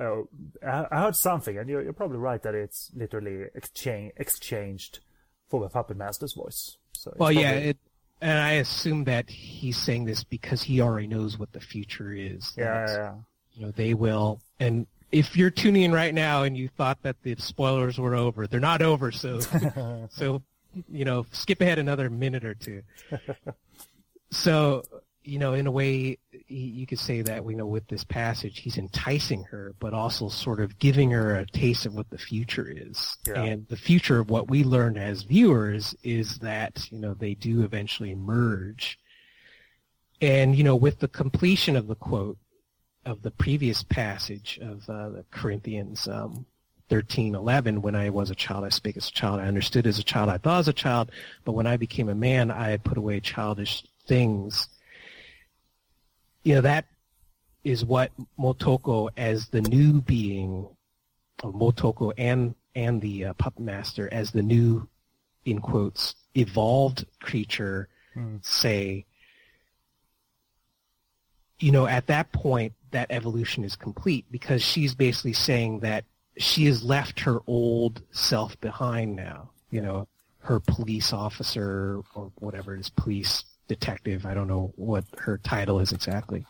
Uh, 0.00 0.22
I, 0.66 1.02
heard 1.02 1.16
something, 1.16 1.56
and 1.56 1.68
you're, 1.68 1.82
you're, 1.82 1.92
probably 1.92 2.18
right 2.18 2.42
that 2.42 2.54
it's 2.54 2.90
literally 2.96 3.46
exchange, 3.54 4.12
exchanged 4.16 4.98
for 5.48 5.60
the 5.60 5.68
puppet 5.68 5.96
master's 5.96 6.32
voice. 6.32 6.78
So 6.92 7.12
well, 7.16 7.28
probably... 7.28 7.42
yeah, 7.42 7.52
it, 7.52 7.78
and 8.20 8.38
I 8.38 8.52
assume 8.52 9.04
that 9.04 9.30
he's 9.30 9.76
saying 9.76 10.06
this 10.06 10.24
because 10.24 10.62
he 10.62 10.80
already 10.80 11.06
knows 11.06 11.38
what 11.38 11.52
the 11.52 11.60
future 11.60 12.12
is. 12.12 12.52
Yeah, 12.56 12.86
yeah. 12.88 13.14
You 13.52 13.66
know, 13.66 13.72
they 13.72 13.94
will, 13.94 14.40
and 14.58 14.86
if 15.12 15.36
you're 15.36 15.50
tuning 15.50 15.82
in 15.82 15.92
right 15.92 16.12
now 16.12 16.42
and 16.42 16.56
you 16.56 16.68
thought 16.68 17.00
that 17.02 17.22
the 17.22 17.36
spoilers 17.36 17.98
were 17.98 18.16
over, 18.16 18.48
they're 18.48 18.58
not 18.58 18.82
over. 18.82 19.12
So, 19.12 19.40
so 20.10 20.42
you 20.90 21.04
know, 21.04 21.24
skip 21.30 21.60
ahead 21.60 21.78
another 21.78 22.10
minute 22.10 22.44
or 22.44 22.54
two. 22.54 22.82
so, 24.30 24.82
you 25.24 25.38
know, 25.38 25.54
in 25.54 25.66
a 25.66 25.70
way, 25.70 26.18
you 26.48 26.86
could 26.86 26.98
say 26.98 27.22
that, 27.22 27.48
you 27.48 27.56
know, 27.56 27.66
with 27.66 27.88
this 27.88 28.04
passage, 28.04 28.60
he's 28.60 28.76
enticing 28.76 29.42
her, 29.44 29.74
but 29.78 29.94
also 29.94 30.28
sort 30.28 30.60
of 30.60 30.78
giving 30.78 31.10
her 31.10 31.36
a 31.36 31.46
taste 31.46 31.86
of 31.86 31.94
what 31.94 32.10
the 32.10 32.18
future 32.18 32.70
is. 32.70 33.16
Yeah. 33.26 33.42
And 33.42 33.66
the 33.68 33.76
future 33.76 34.20
of 34.20 34.30
what 34.30 34.48
we 34.48 34.64
learn 34.64 34.98
as 34.98 35.22
viewers 35.22 35.94
is 36.02 36.38
that, 36.38 36.90
you 36.92 36.98
know, 36.98 37.14
they 37.14 37.34
do 37.34 37.64
eventually 37.64 38.14
merge. 38.14 38.98
And, 40.20 40.54
you 40.54 40.62
know, 40.62 40.76
with 40.76 41.00
the 41.00 41.08
completion 41.08 41.74
of 41.74 41.86
the 41.86 41.96
quote 41.96 42.38
of 43.06 43.22
the 43.22 43.30
previous 43.30 43.82
passage 43.82 44.58
of 44.62 44.88
uh, 44.88 45.08
the 45.10 45.24
Corinthians, 45.30 46.06
um, 46.08 46.46
13, 46.90 47.34
11, 47.34 47.82
when 47.82 47.94
I 47.94 48.10
was 48.10 48.30
a 48.30 48.34
child, 48.34 48.64
I 48.64 48.68
spake 48.68 48.96
as 48.96 49.08
a 49.08 49.12
child, 49.12 49.40
I 49.40 49.46
understood 49.46 49.86
as 49.86 49.98
a 49.98 50.02
child, 50.02 50.28
I 50.28 50.38
thought 50.38 50.60
as 50.60 50.68
a 50.68 50.72
child, 50.72 51.10
but 51.44 51.52
when 51.52 51.66
I 51.66 51.76
became 51.76 52.08
a 52.08 52.14
man, 52.14 52.50
I 52.50 52.76
put 52.76 52.98
away 52.98 53.20
childish 53.20 53.84
things. 54.06 54.68
You 56.44 56.56
know, 56.56 56.60
that 56.60 56.86
is 57.64 57.84
what 57.84 58.12
Motoko 58.38 59.08
as 59.16 59.48
the 59.48 59.62
new 59.62 60.00
being, 60.02 60.68
Motoko 61.42 62.12
and, 62.18 62.54
and 62.74 63.00
the 63.00 63.26
uh, 63.26 63.32
puppet 63.34 63.62
master 63.62 64.08
as 64.12 64.30
the 64.30 64.42
new, 64.42 64.86
in 65.44 65.60
quotes, 65.60 66.14
evolved 66.34 67.06
creature 67.20 67.88
hmm. 68.12 68.36
say, 68.42 69.06
you 71.60 71.72
know, 71.72 71.86
at 71.86 72.06
that 72.08 72.30
point, 72.32 72.74
that 72.90 73.06
evolution 73.10 73.64
is 73.64 73.74
complete 73.74 74.26
because 74.30 74.62
she's 74.62 74.94
basically 74.94 75.32
saying 75.32 75.80
that 75.80 76.04
she 76.36 76.66
has 76.66 76.84
left 76.84 77.20
her 77.20 77.40
old 77.46 78.02
self 78.10 78.60
behind 78.60 79.16
now. 79.16 79.50
You 79.70 79.80
know, 79.80 80.08
her 80.40 80.60
police 80.60 81.12
officer 81.12 82.02
or 82.14 82.30
whatever 82.36 82.76
it 82.76 82.80
is, 82.80 82.90
police 82.90 83.44
detective. 83.68 84.26
I 84.26 84.34
don't 84.34 84.48
know 84.48 84.72
what 84.76 85.04
her 85.18 85.38
title 85.38 85.80
is 85.80 85.92
exactly. 85.92 86.46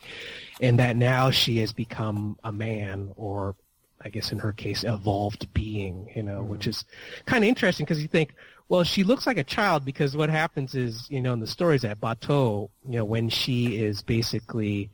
And 0.61 0.78
that 0.78 0.97
now 0.97 1.31
she 1.31 1.59
has 1.59 1.73
become 1.73 2.39
a 2.45 2.53
man 2.53 3.12
or 3.16 3.57
I 4.05 4.11
guess 4.11 4.32
in 4.32 4.39
her 4.39 4.53
case, 4.53 4.85
evolved 4.85 5.53
being, 5.55 6.12
you 6.15 6.23
know, 6.23 6.41
mm-hmm. 6.41 6.51
which 6.51 6.66
is 6.66 6.85
kind 7.24 7.43
of 7.43 7.49
interesting 7.49 7.85
because 7.85 8.03
you 8.03 8.09
think, 8.09 8.35
well, 8.69 8.85
she 8.85 9.03
looks 9.03 9.27
like 9.27 9.39
a 9.39 9.45
child 9.45 9.85
because 9.85 10.16
what 10.16 10.28
happens 10.28 10.74
is, 10.74 11.07
you 11.11 11.20
know, 11.20 11.32
in 11.32 11.41
the 11.41 11.47
stories 11.47 11.85
at 11.85 12.01
Batou, 12.01 12.69
you 12.86 12.97
know, 12.99 13.05
when 13.05 13.28
she 13.31 13.78
is 13.78 14.03
basically 14.03 14.91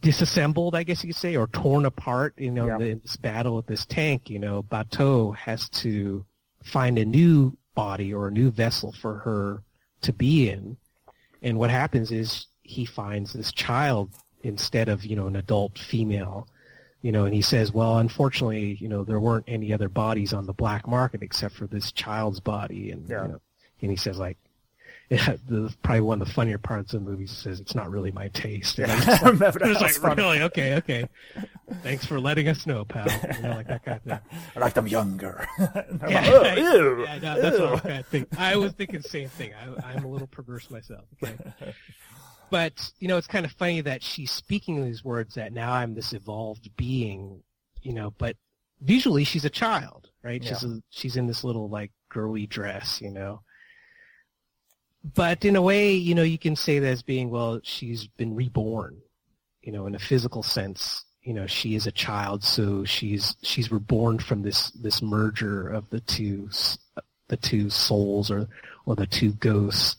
disassembled, 0.00 0.74
I 0.74 0.82
guess 0.82 1.02
you 1.04 1.10
could 1.10 1.20
say, 1.20 1.36
or 1.36 1.46
torn 1.48 1.84
apart, 1.84 2.34
you 2.36 2.50
know, 2.50 2.66
yeah. 2.66 2.78
in 2.78 3.00
this 3.00 3.16
battle 3.16 3.56
with 3.56 3.66
this 3.66 3.86
tank, 3.86 4.30
you 4.30 4.38
know, 4.38 4.62
Batou 4.62 5.36
has 5.36 5.68
to 5.70 6.24
find 6.64 6.98
a 6.98 7.04
new 7.04 7.56
body 7.74 8.12
or 8.12 8.28
a 8.28 8.32
new 8.32 8.50
vessel 8.50 8.92
for 8.92 9.18
her 9.18 9.62
to 10.02 10.12
be 10.12 10.50
in. 10.50 10.76
And 11.42 11.58
what 11.58 11.70
happens 11.70 12.12
is 12.12 12.46
he 12.62 12.84
finds 12.84 13.32
this 13.32 13.52
child 13.52 14.10
instead 14.42 14.88
of, 14.88 15.04
you 15.04 15.16
know, 15.16 15.26
an 15.26 15.36
adult 15.36 15.78
female, 15.78 16.48
you 17.00 17.12
know, 17.12 17.24
and 17.24 17.34
he 17.34 17.42
says, 17.42 17.72
well, 17.72 17.98
unfortunately, 17.98 18.76
you 18.80 18.88
know, 18.88 19.04
there 19.04 19.20
weren't 19.20 19.44
any 19.48 19.72
other 19.72 19.88
bodies 19.88 20.32
on 20.32 20.46
the 20.46 20.52
black 20.52 20.86
market 20.86 21.22
except 21.22 21.54
for 21.54 21.66
this 21.66 21.90
child's 21.92 22.40
body. 22.40 22.90
And, 22.90 23.08
yeah. 23.08 23.22
you 23.22 23.28
know, 23.28 23.40
and 23.80 23.90
he 23.90 23.96
says 23.96 24.18
like, 24.18 24.38
yeah, 25.12 25.36
the, 25.46 25.74
probably 25.82 26.00
one 26.00 26.22
of 26.22 26.26
the 26.26 26.32
funnier 26.32 26.56
parts 26.56 26.94
of 26.94 27.04
the 27.04 27.10
movie 27.10 27.26
says 27.26 27.60
it's 27.60 27.74
not 27.74 27.90
really 27.90 28.10
my 28.12 28.28
taste. 28.28 28.78
And 28.78 28.88
yeah, 28.88 29.18
I 29.22 29.30
like, 29.30 29.62
I 29.62 29.68
was 29.68 29.80
like, 29.80 29.92
funny. 29.92 30.22
really? 30.22 30.42
Okay, 30.42 30.74
okay. 30.76 31.06
Thanks 31.82 32.06
for 32.06 32.18
letting 32.18 32.48
us 32.48 32.66
know, 32.66 32.86
pal. 32.86 33.06
You 33.36 33.42
know, 33.42 33.50
like 33.50 33.66
that 33.66 33.84
kind 33.84 33.98
of 33.98 34.02
thing. 34.04 34.40
I 34.56 34.58
like 34.58 34.72
them 34.72 34.86
younger. 34.88 35.46
yeah, 35.58 35.84
like, 36.00 36.28
oh, 36.28 36.42
I, 36.44 36.54
ew, 36.56 37.02
yeah 37.02 37.18
no, 37.18 37.42
that's 37.42 37.58
ew. 37.58 37.64
what 37.64 37.74
I 37.74 37.80
kind 37.80 38.00
of 38.00 38.06
think. 38.06 38.38
I 38.38 38.56
was 38.56 38.72
thinking 38.72 39.00
the 39.02 39.08
same 39.08 39.28
thing. 39.28 39.52
I, 39.52 39.92
I'm 39.92 40.04
a 40.04 40.08
little 40.08 40.28
perverse 40.28 40.70
myself. 40.70 41.04
Okay. 41.22 41.36
But 42.48 42.90
you 42.98 43.08
know, 43.08 43.18
it's 43.18 43.26
kind 43.26 43.44
of 43.44 43.52
funny 43.52 43.82
that 43.82 44.02
she's 44.02 44.30
speaking 44.30 44.82
these 44.82 45.04
words 45.04 45.34
that 45.34 45.52
now 45.52 45.72
I'm 45.72 45.94
this 45.94 46.14
evolved 46.14 46.74
being, 46.76 47.42
you 47.82 47.92
know, 47.92 48.14
but 48.16 48.36
visually 48.80 49.24
she's 49.24 49.44
a 49.44 49.50
child, 49.50 50.08
right? 50.22 50.42
Yeah. 50.42 50.54
She's 50.54 50.64
a, 50.64 50.82
she's 50.88 51.16
in 51.16 51.26
this 51.26 51.44
little 51.44 51.68
like 51.68 51.92
girly 52.08 52.46
dress, 52.46 52.98
you 53.02 53.10
know 53.10 53.42
but 55.04 55.44
in 55.44 55.56
a 55.56 55.62
way, 55.62 55.92
you 55.92 56.14
know, 56.14 56.22
you 56.22 56.38
can 56.38 56.56
say 56.56 56.78
that 56.78 56.88
as 56.88 57.02
being, 57.02 57.30
well, 57.30 57.60
she's 57.62 58.06
been 58.06 58.34
reborn, 58.34 58.98
you 59.62 59.72
know, 59.72 59.86
in 59.86 59.94
a 59.94 59.98
physical 59.98 60.42
sense. 60.42 61.04
You 61.22 61.34
know, 61.34 61.46
she 61.46 61.74
is 61.74 61.86
a 61.86 61.92
child, 61.92 62.42
so 62.42 62.84
she's 62.84 63.36
she's 63.42 63.70
reborn 63.70 64.18
from 64.18 64.42
this 64.42 64.70
this 64.72 65.02
merger 65.02 65.68
of 65.68 65.88
the 65.90 66.00
two 66.00 66.50
the 67.28 67.36
two 67.36 67.70
souls 67.70 68.30
or 68.30 68.48
or 68.86 68.96
the 68.96 69.06
two 69.06 69.32
ghosts. 69.34 69.96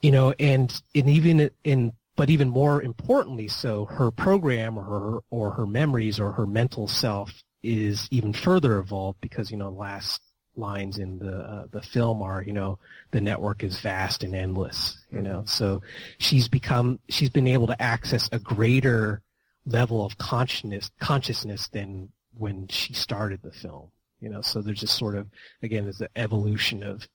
You 0.00 0.12
know, 0.12 0.34
and 0.38 0.72
and 0.94 1.10
even 1.10 1.50
in 1.64 1.92
but 2.16 2.30
even 2.30 2.48
more 2.48 2.82
importantly, 2.82 3.48
so 3.48 3.84
her 3.86 4.10
program 4.10 4.78
or 4.78 4.84
her 4.84 5.18
or 5.30 5.50
her 5.50 5.66
memories 5.66 6.18
or 6.18 6.32
her 6.32 6.46
mental 6.46 6.88
self 6.88 7.42
is 7.62 8.08
even 8.10 8.32
further 8.32 8.78
evolved 8.78 9.20
because 9.20 9.50
you 9.50 9.56
know 9.56 9.70
last 9.70 10.22
lines 10.56 10.98
in 10.98 11.18
the 11.18 11.36
uh, 11.36 11.66
the 11.70 11.80
film 11.80 12.22
are 12.22 12.42
you 12.42 12.52
know 12.52 12.78
the 13.10 13.20
network 13.20 13.62
is 13.64 13.80
vast 13.80 14.22
and 14.22 14.34
endless 14.34 14.98
you 15.10 15.22
know 15.22 15.38
mm-hmm. 15.38 15.46
so 15.46 15.80
she's 16.18 16.48
become 16.48 16.98
she's 17.08 17.30
been 17.30 17.46
able 17.46 17.66
to 17.66 17.80
access 17.82 18.28
a 18.32 18.38
greater 18.38 19.22
level 19.64 20.04
of 20.04 20.18
consciousness 20.18 20.90
consciousness 21.00 21.68
than 21.68 22.08
when 22.36 22.68
she 22.68 22.92
started 22.92 23.40
the 23.42 23.52
film 23.52 23.88
you 24.20 24.28
know 24.28 24.42
so 24.42 24.60
there's 24.60 24.80
just 24.80 24.98
sort 24.98 25.16
of 25.16 25.26
again 25.62 25.84
there's 25.84 25.98
the 25.98 26.10
evolution 26.16 26.82
of 26.82 27.08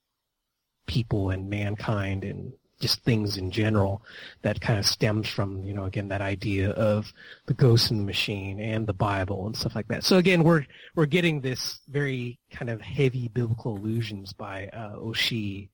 people 0.88 1.30
and 1.30 1.50
mankind 1.50 2.24
and 2.24 2.54
just 2.80 3.04
things 3.04 3.38
in 3.38 3.52
general 3.52 4.02
that 4.44 4.62
kind 4.62 4.78
of 4.78 4.86
stems 4.86 5.28
from 5.28 5.64
you 5.64 5.74
know 5.74 5.86
again 5.86 6.08
that 6.10 6.22
idea 6.22 6.72
of 6.72 7.12
the 7.48 7.54
ghost 7.54 7.92
in 7.92 7.98
the 7.98 8.04
machine 8.04 8.60
and 8.60 8.86
the 8.86 8.94
bible 8.94 9.46
and 9.48 9.56
stuff 9.56 9.76
like 9.76 9.88
that. 9.88 10.04
So 10.04 10.18
again 10.18 10.44
we're 10.44 10.66
we're 10.96 11.06
getting 11.06 11.42
this 11.42 11.80
very 11.88 12.40
kind 12.52 12.70
of 12.70 12.82
heavy 12.82 13.28
biblical 13.28 13.78
allusions 13.78 14.34
by 14.34 14.68
uh, 14.68 14.96
oshii 14.98 15.70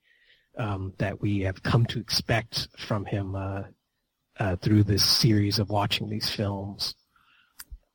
um, 0.58 0.94
that 0.98 1.22
we 1.22 1.42
have 1.42 1.64
come 1.64 1.86
to 1.88 2.00
expect 2.00 2.68
from 2.78 3.06
him 3.06 3.36
uh, 3.36 3.64
uh, 4.40 4.56
through 4.58 4.84
this 4.84 5.04
series 5.04 5.60
of 5.60 5.70
watching 5.70 6.10
these 6.10 6.30
films. 6.30 6.96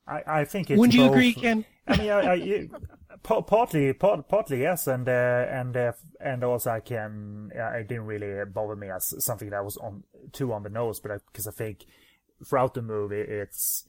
I, 0.07 0.23
I 0.27 0.45
think 0.45 0.71
it's 0.71 0.79
wouldn't 0.79 0.95
you 0.95 1.03
both, 1.03 1.13
agree 1.13 1.35
ken 1.35 1.65
i 1.89 1.97
mean 1.97 2.11
I, 2.11 2.33
I, 2.33 2.69
partly, 3.23 3.93
part, 3.93 4.29
partly 4.29 4.61
yes, 4.61 4.87
and 4.87 5.09
uh, 5.09 5.47
and 5.51 5.77
uh, 5.77 5.93
and 6.21 6.45
also 6.45 6.71
I 6.71 6.81
can. 6.81 7.51
Uh, 7.59 7.79
it 7.79 7.89
didn't 7.89 8.07
really 8.07 8.45
bother 8.47 8.77
me 8.77 8.91
as 8.91 9.15
something 9.25 9.51
that 9.51 9.65
was 9.65 9.77
on 9.77 10.05
too 10.33 10.53
on 10.53 10.63
the 10.63 10.69
nose, 10.69 11.01
but 11.01 11.21
because 11.27 11.47
I, 11.47 11.51
I, 11.51 11.55
think 11.55 11.87
throughout 12.45 12.75
the 12.75 12.83
movie 12.83 13.21
it's 13.21 13.85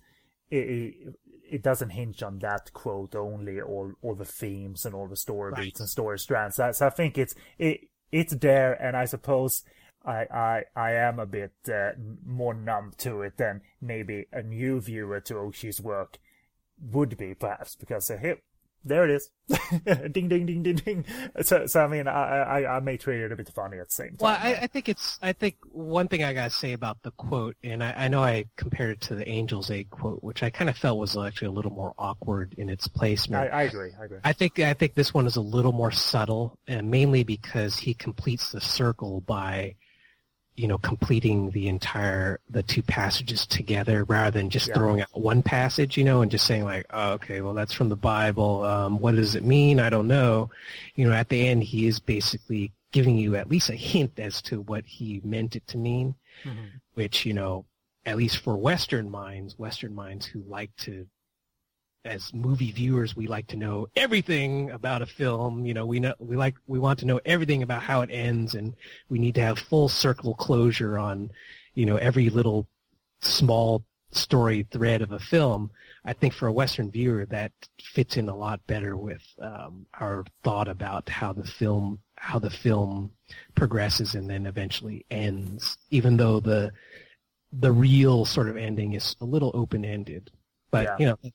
it, 0.49 1.15
it 1.49 1.63
doesn't 1.63 1.91
hinge 1.91 2.23
on 2.23 2.39
that 2.39 2.73
quote 2.73 3.15
only, 3.15 3.61
all 3.61 3.93
all 4.01 4.15
the 4.15 4.25
themes 4.25 4.85
and 4.85 4.95
all 4.95 5.07
the 5.07 5.15
story 5.15 5.51
right. 5.51 5.63
beats 5.63 5.79
and 5.79 5.89
story 5.89 6.19
strands. 6.19 6.55
So, 6.55 6.71
so 6.71 6.87
I 6.87 6.89
think 6.89 7.17
it's 7.17 7.35
it 7.57 7.81
it's 8.11 8.33
there, 8.35 8.73
and 8.73 8.95
I 8.95 9.05
suppose. 9.05 9.63
I, 10.05 10.23
I, 10.33 10.63
I 10.77 10.91
am 10.93 11.19
a 11.19 11.25
bit 11.25 11.51
uh, 11.67 11.89
more 12.25 12.53
numb 12.53 12.93
to 12.99 13.21
it 13.21 13.35
than 13.35 13.59
maybe 13.81 14.27
a 14.31 14.41
new 14.41 14.79
viewer 14.79 15.19
to 15.19 15.33
Oshii's 15.33 15.81
work 15.81 16.19
would 16.81 17.17
be, 17.17 17.33
perhaps, 17.33 17.75
because 17.75 18.09
uh, 18.09 18.17
here, 18.17 18.37
there 18.85 19.03
it 19.03 19.11
is. 19.11 19.29
ding, 20.11 20.29
ding, 20.29 20.45
ding, 20.45 20.63
ding, 20.63 20.75
ding. 20.75 21.05
So, 21.41 21.65
so 21.67 21.81
I 21.81 21.87
mean, 21.87 22.07
I, 22.07 22.61
I, 22.61 22.77
I 22.77 22.79
may 22.79 22.97
treat 22.97 23.21
it 23.21 23.31
a 23.31 23.35
bit 23.35 23.49
funny 23.49 23.77
at 23.77 23.89
the 23.89 23.93
same 23.93 24.15
time. 24.15 24.17
Well, 24.21 24.37
I, 24.41 24.59
I 24.61 24.67
think 24.67 24.87
it's, 24.87 25.19
I 25.21 25.33
think 25.33 25.57
one 25.71 26.07
thing 26.07 26.23
I 26.23 26.33
gotta 26.33 26.49
say 26.49 26.73
about 26.73 27.01
the 27.03 27.11
quote, 27.11 27.57
and 27.63 27.83
I, 27.83 27.93
I 27.97 28.07
know 28.07 28.23
I 28.23 28.45
compared 28.55 28.91
it 28.91 29.01
to 29.01 29.15
the 29.15 29.27
Angel's 29.27 29.69
Egg 29.69 29.89
quote, 29.89 30.23
which 30.23 30.43
I 30.43 30.49
kind 30.49 30.69
of 30.69 30.77
felt 30.77 30.97
was 30.97 31.17
actually 31.17 31.49
a 31.49 31.51
little 31.51 31.71
more 31.71 31.93
awkward 31.97 32.55
in 32.57 32.69
its 32.69 32.87
placement. 32.87 33.51
I, 33.51 33.59
I 33.59 33.61
agree. 33.63 33.91
I 33.99 34.05
agree. 34.05 34.19
I 34.23 34.33
think, 34.33 34.59
I 34.59 34.73
think 34.73 34.93
this 34.93 35.13
one 35.13 35.27
is 35.27 35.35
a 35.35 35.41
little 35.41 35.73
more 35.73 35.91
subtle, 35.91 36.57
and 36.67 36.89
mainly 36.89 37.23
because 37.23 37.77
he 37.77 37.93
completes 37.93 38.51
the 38.51 38.61
circle 38.61 39.21
by 39.21 39.75
you 40.59 40.67
know, 40.67 40.77
completing 40.77 41.51
the 41.51 41.69
entire, 41.69 42.41
the 42.49 42.61
two 42.61 42.81
passages 42.81 43.47
together 43.47 44.03
rather 44.03 44.37
than 44.37 44.49
just 44.49 44.67
yeah. 44.67 44.73
throwing 44.73 44.99
out 44.99 45.07
one 45.13 45.41
passage, 45.41 45.95
you 45.95 46.03
know, 46.03 46.21
and 46.21 46.29
just 46.29 46.45
saying 46.45 46.65
like, 46.65 46.85
oh, 46.89 47.13
okay, 47.13 47.39
well, 47.39 47.53
that's 47.53 47.71
from 47.71 47.87
the 47.87 47.95
Bible. 47.95 48.65
Um, 48.65 48.99
what 48.99 49.15
does 49.15 49.35
it 49.35 49.45
mean? 49.45 49.79
I 49.79 49.89
don't 49.89 50.09
know. 50.09 50.49
You 50.95 51.07
know, 51.07 51.13
at 51.13 51.29
the 51.29 51.47
end, 51.47 51.63
he 51.63 51.87
is 51.87 52.01
basically 52.01 52.73
giving 52.91 53.17
you 53.17 53.37
at 53.37 53.49
least 53.49 53.69
a 53.69 53.75
hint 53.75 54.19
as 54.19 54.41
to 54.41 54.59
what 54.59 54.85
he 54.85 55.21
meant 55.23 55.55
it 55.55 55.65
to 55.67 55.77
mean, 55.77 56.13
mm-hmm. 56.43 56.65
which, 56.95 57.25
you 57.25 57.33
know, 57.33 57.63
at 58.05 58.17
least 58.17 58.39
for 58.39 58.57
Western 58.57 59.09
minds, 59.09 59.57
Western 59.57 59.95
minds 59.95 60.25
who 60.25 60.43
like 60.45 60.75
to 60.75 61.07
as 62.05 62.33
movie 62.33 62.71
viewers, 62.71 63.15
we 63.15 63.27
like 63.27 63.47
to 63.47 63.57
know 63.57 63.87
everything 63.95 64.71
about 64.71 65.01
a 65.01 65.05
film. 65.05 65.65
You 65.65 65.73
know, 65.73 65.85
we 65.85 65.99
know 65.99 66.13
we 66.19 66.35
like 66.35 66.55
we 66.67 66.79
want 66.79 66.99
to 66.99 67.05
know 67.05 67.19
everything 67.25 67.63
about 67.63 67.83
how 67.83 68.01
it 68.01 68.09
ends, 68.11 68.55
and 68.55 68.75
we 69.09 69.19
need 69.19 69.35
to 69.35 69.41
have 69.41 69.59
full 69.59 69.89
circle 69.89 70.33
closure 70.33 70.97
on, 70.97 71.31
you 71.73 71.85
know, 71.85 71.97
every 71.97 72.29
little 72.29 72.67
small 73.21 73.83
story 74.11 74.67
thread 74.71 75.01
of 75.01 75.11
a 75.11 75.19
film, 75.19 75.71
I 76.05 76.13
think 76.13 76.33
for 76.33 76.47
a 76.47 76.51
Western 76.51 76.89
viewer 76.89 77.25
that 77.27 77.51
fits 77.81 78.17
in 78.17 78.29
a 78.29 78.35
lot 78.35 78.65
better 78.67 78.95
with 78.95 79.21
um, 79.41 79.85
our 79.99 80.25
thought 80.43 80.67
about 80.67 81.09
how 81.09 81.33
the 81.33 81.45
film 81.45 81.99
how 82.15 82.37
the 82.37 82.49
film 82.49 83.11
progresses 83.55 84.15
and 84.15 84.29
then 84.29 84.45
eventually 84.45 85.05
ends. 85.09 85.77
Even 85.91 86.17
though 86.17 86.39
the 86.39 86.71
the 87.51 87.71
real 87.71 88.25
sort 88.25 88.49
of 88.49 88.57
ending 88.57 88.93
is 88.93 89.15
a 89.21 89.25
little 89.25 89.51
open 89.53 89.83
ended, 89.83 90.31
but 90.71 90.85
yeah. 90.85 90.95
you 90.99 91.05
know 91.05 91.31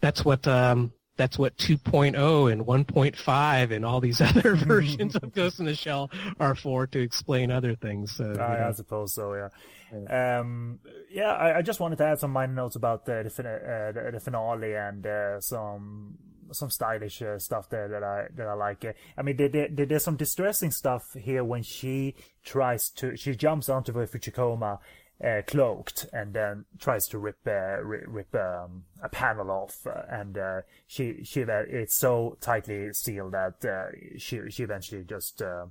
that's 0.00 0.24
what 0.24 0.46
um, 0.46 0.92
that's 1.20 1.38
what 1.38 1.54
2.0 1.58 2.50
and 2.50 2.66
1.5 2.66 3.70
and 3.70 3.84
all 3.84 4.00
these 4.00 4.20
other 4.28 4.54
versions 4.56 5.14
of 5.16 5.34
Ghost 5.34 5.60
in 5.60 5.66
the 5.66 5.74
Shell 5.74 6.10
are 6.38 6.54
for 6.54 6.86
to 6.86 6.98
explain 6.98 7.50
other 7.50 7.74
things. 7.74 8.12
So, 8.12 8.32
I, 8.40 8.68
I, 8.68 8.72
suppose 8.72 9.12
so. 9.12 9.34
Yeah. 9.34 9.48
Yeah, 9.92 10.38
um, 10.40 10.78
yeah 11.10 11.32
I, 11.32 11.58
I, 11.58 11.62
just 11.62 11.80
wanted 11.80 11.98
to 11.98 12.04
add 12.04 12.20
some 12.20 12.30
minor 12.30 12.54
notes 12.54 12.76
about 12.76 13.04
the 13.04 13.22
the, 13.24 13.42
uh, 13.42 13.92
the, 13.92 14.10
the 14.12 14.20
finale 14.20 14.74
and 14.74 15.06
uh, 15.06 15.40
some 15.40 16.16
some 16.52 16.70
stylish 16.70 17.22
uh, 17.22 17.38
stuff 17.38 17.68
there 17.68 17.88
that 17.88 18.02
I 18.02 18.28
that 18.34 18.46
I 18.46 18.54
like. 18.54 18.84
I 19.16 19.22
mean, 19.22 19.36
there, 19.36 19.48
there, 19.48 19.68
there's 19.68 20.04
some 20.04 20.16
distressing 20.16 20.70
stuff 20.70 21.14
here 21.18 21.44
when 21.44 21.62
she 21.62 22.14
tries 22.44 22.88
to 22.90 23.16
she 23.16 23.34
jumps 23.34 23.68
onto 23.68 23.92
the 23.92 24.06
Fuchikoma 24.06 24.78
uh, 25.22 25.42
cloaked 25.46 26.06
and 26.12 26.32
then 26.32 26.64
tries 26.78 27.06
to 27.08 27.18
rip 27.18 27.38
uh, 27.46 27.82
rip, 27.82 28.34
um, 28.34 28.84
a 29.02 29.08
panel 29.08 29.50
off, 29.50 29.86
uh, 29.86 30.02
and 30.08 30.38
uh, 30.38 30.60
she 30.86 31.22
she 31.24 31.42
it's 31.42 31.94
so 31.94 32.36
tightly 32.40 32.92
sealed 32.92 33.32
that 33.32 33.64
uh, 33.64 33.90
she 34.18 34.40
she 34.48 34.62
eventually 34.62 35.04
just 35.04 35.42
uh, 35.42 35.66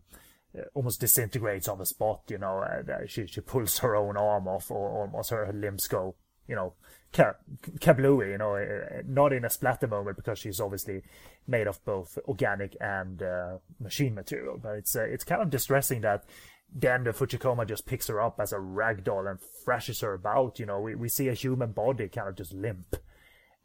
almost 0.73 0.99
disintegrates 0.99 1.67
on 1.67 1.80
the 1.80 1.85
spot. 1.85 2.21
You 2.27 2.38
know, 2.38 2.63
she 3.07 3.26
she 3.26 3.41
pulls 3.41 3.80
her 3.80 3.95
own 3.95 4.17
arm 4.17 4.47
off, 4.47 4.69
or 4.69 4.89
almost 5.01 5.31
her 5.31 5.51
limbs 5.51 5.88
go, 5.88 6.15
you 6.47 6.55
know, 6.55 6.73
kablooey. 7.11 8.31
You 8.31 8.38
know, 8.38 9.01
not 9.07 9.34
in 9.34 9.45
a 9.45 9.49
splatter 9.49 9.88
moment 9.88 10.15
because 10.15 10.38
she's 10.38 10.59
obviously 10.59 11.01
made 11.47 11.65
of 11.65 11.84
both 11.85 12.19
organic 12.27 12.77
and 12.80 13.23
machine 13.80 14.13
material, 14.13 14.59
but 14.61 14.76
it's 14.76 14.95
it's 14.95 15.23
kind 15.23 15.41
of 15.41 15.49
distressing 15.49 16.01
that 16.01 16.23
then 16.73 17.03
the 17.03 17.11
Fuchikoma 17.11 17.67
just 17.67 17.85
picks 17.85 18.07
her 18.07 18.21
up 18.21 18.39
as 18.39 18.53
a 18.53 18.59
rag 18.59 19.03
doll 19.03 19.27
and 19.27 19.39
thrashes 19.63 20.01
her 20.01 20.13
about. 20.13 20.59
You 20.59 20.65
know, 20.65 20.79
we, 20.79 20.95
we 20.95 21.09
see 21.09 21.27
a 21.27 21.33
human 21.33 21.71
body 21.71 22.07
kind 22.07 22.27
of 22.27 22.35
just 22.35 22.53
limp. 22.53 22.95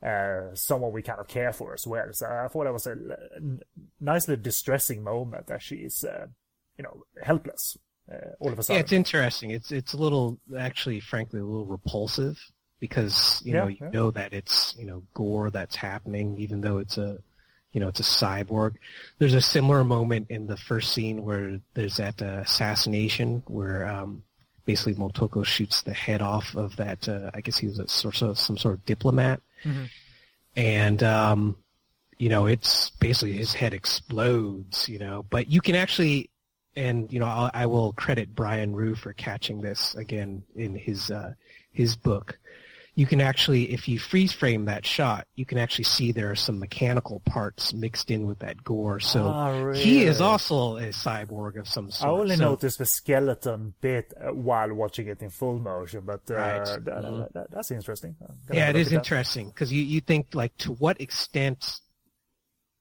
Uh, 0.02 0.54
someone 0.54 0.92
we 0.92 1.00
kind 1.00 1.18
of 1.18 1.26
care 1.26 1.52
for 1.52 1.72
as 1.72 1.86
well. 1.86 2.12
So 2.12 2.26
I 2.26 2.46
thought 2.48 2.64
that 2.64 2.72
was 2.74 2.86
a 2.86 2.96
nicely 4.00 4.36
distressing 4.36 5.02
moment 5.02 5.46
that 5.46 5.62
she's, 5.62 6.04
uh, 6.04 6.26
you 6.76 6.84
know, 6.84 7.04
helpless 7.22 7.78
uh, 8.12 8.32
all 8.38 8.52
of 8.52 8.58
a 8.58 8.62
sudden. 8.62 8.76
Yeah, 8.76 8.82
it's 8.82 8.92
interesting. 8.92 9.50
It's 9.50 9.72
it's 9.72 9.94
a 9.94 9.96
little, 9.96 10.38
actually, 10.58 11.00
frankly, 11.00 11.40
a 11.40 11.44
little 11.44 11.66
repulsive 11.66 12.38
because 12.80 13.40
you 13.44 13.54
yeah, 13.54 13.60
know 13.60 13.68
you 13.68 13.76
yeah. 13.80 13.90
know 13.90 14.10
that 14.10 14.32
it's 14.34 14.74
you 14.78 14.86
know 14.86 15.02
gore 15.14 15.50
that's 15.50 15.76
happening, 15.76 16.36
even 16.38 16.60
though 16.60 16.78
it's 16.78 16.98
a 16.98 17.18
you 17.74 17.80
know, 17.80 17.88
it's 17.88 18.00
a 18.00 18.04
cyborg. 18.04 18.76
There's 19.18 19.34
a 19.34 19.40
similar 19.40 19.82
moment 19.82 20.28
in 20.30 20.46
the 20.46 20.56
first 20.56 20.92
scene 20.92 21.24
where 21.24 21.58
there's 21.74 21.96
that 21.96 22.22
uh, 22.22 22.42
assassination 22.46 23.42
where 23.46 23.86
um, 23.86 24.22
basically 24.64 24.94
Motoko 24.94 25.44
shoots 25.44 25.82
the 25.82 25.92
head 25.92 26.22
off 26.22 26.54
of 26.54 26.76
that. 26.76 27.08
Uh, 27.08 27.32
I 27.34 27.40
guess 27.40 27.58
he 27.58 27.66
was 27.66 27.80
a 27.80 27.88
sort 27.88 28.22
of 28.22 28.38
some 28.38 28.56
sort 28.56 28.74
of 28.74 28.86
diplomat, 28.86 29.40
mm-hmm. 29.64 29.84
and 30.56 31.02
um, 31.02 31.56
you 32.16 32.28
know, 32.28 32.46
it's 32.46 32.90
basically 32.90 33.32
his 33.32 33.52
head 33.52 33.74
explodes. 33.74 34.88
You 34.88 35.00
know, 35.00 35.26
but 35.28 35.50
you 35.50 35.60
can 35.60 35.74
actually, 35.74 36.30
and 36.76 37.12
you 37.12 37.18
know, 37.18 37.26
I'll, 37.26 37.50
I 37.52 37.66
will 37.66 37.92
credit 37.94 38.36
Brian 38.36 38.74
Ruh 38.74 38.94
for 38.94 39.12
catching 39.14 39.60
this 39.60 39.96
again 39.96 40.44
in 40.54 40.76
his 40.76 41.10
uh, 41.10 41.34
his 41.72 41.96
book 41.96 42.38
you 42.96 43.06
can 43.06 43.20
actually, 43.20 43.72
if 43.72 43.88
you 43.88 43.98
freeze 43.98 44.32
frame 44.32 44.66
that 44.66 44.86
shot, 44.86 45.26
you 45.34 45.44
can 45.44 45.58
actually 45.58 45.84
see 45.84 46.12
there 46.12 46.30
are 46.30 46.36
some 46.36 46.60
mechanical 46.60 47.20
parts 47.26 47.74
mixed 47.74 48.10
in 48.10 48.26
with 48.26 48.38
that 48.38 48.62
gore. 48.62 49.00
So 49.00 49.32
really? 49.62 49.80
he 49.80 50.04
is 50.04 50.20
also 50.20 50.76
a 50.76 50.88
cyborg 50.88 51.58
of 51.58 51.66
some 51.66 51.90
sort. 51.90 52.08
I 52.08 52.12
only 52.12 52.36
so, 52.36 52.44
noticed 52.44 52.78
the 52.78 52.86
skeleton 52.86 53.74
bit 53.80 54.14
uh, 54.16 54.32
while 54.32 54.72
watching 54.72 55.08
it 55.08 55.22
in 55.22 55.30
full 55.30 55.58
motion, 55.58 56.02
but 56.06 56.20
uh, 56.30 56.34
right. 56.34 56.64
that, 56.64 56.84
mm-hmm. 56.84 57.22
that, 57.34 57.50
that's 57.50 57.72
interesting. 57.72 58.14
Yeah, 58.52 58.70
it 58.70 58.76
is 58.76 58.92
interesting 58.92 59.48
because 59.48 59.72
you, 59.72 59.82
you 59.82 60.00
think 60.00 60.28
like 60.32 60.56
to 60.58 60.72
what 60.72 61.00
extent 61.00 61.80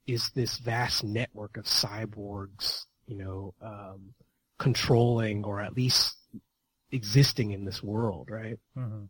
is 0.05 0.29
this 0.35 0.57
vast 0.57 1.03
network 1.03 1.57
of 1.57 1.65
cyborgs, 1.65 2.85
you 3.07 3.17
know, 3.17 3.53
um, 3.61 4.13
controlling 4.59 5.43
or 5.43 5.59
at 5.59 5.75
least 5.75 6.15
existing 6.91 7.51
in 7.51 7.65
this 7.65 7.81
world, 7.81 8.29
right? 8.29 8.59
Mm-hmm. 8.77 9.05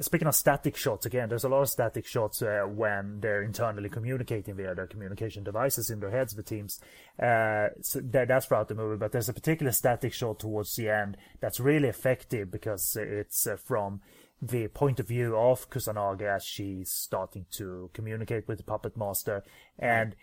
Speaking 0.00 0.26
of 0.26 0.34
static 0.34 0.74
shots, 0.76 1.04
again, 1.04 1.28
there's 1.28 1.44
a 1.44 1.50
lot 1.50 1.60
of 1.60 1.68
static 1.68 2.06
shots 2.06 2.40
uh, 2.40 2.62
when 2.66 3.20
they're 3.20 3.42
internally 3.42 3.90
communicating 3.90 4.54
via 4.54 4.74
their 4.74 4.86
communication 4.86 5.44
devices 5.44 5.90
in 5.90 6.00
their 6.00 6.10
heads, 6.10 6.34
the 6.34 6.42
teams. 6.42 6.80
Uh, 7.20 7.68
so 7.82 8.00
that, 8.00 8.28
that's 8.28 8.46
throughout 8.46 8.68
the 8.68 8.74
movie, 8.74 8.96
but 8.96 9.12
there's 9.12 9.28
a 9.28 9.34
particular 9.34 9.70
static 9.70 10.14
shot 10.14 10.38
towards 10.38 10.74
the 10.76 10.88
end 10.88 11.18
that's 11.40 11.60
really 11.60 11.88
effective 11.88 12.50
because 12.50 12.96
it's 12.98 13.46
uh, 13.46 13.56
from 13.56 14.00
the 14.40 14.66
point 14.68 14.98
of 14.98 15.06
view 15.06 15.36
of 15.36 15.68
Kusanagi 15.68 16.22
as 16.22 16.42
she's 16.42 16.90
starting 16.90 17.44
to 17.52 17.90
communicate 17.92 18.48
with 18.48 18.58
the 18.58 18.64
puppet 18.64 18.96
master, 18.96 19.44
and 19.78 20.16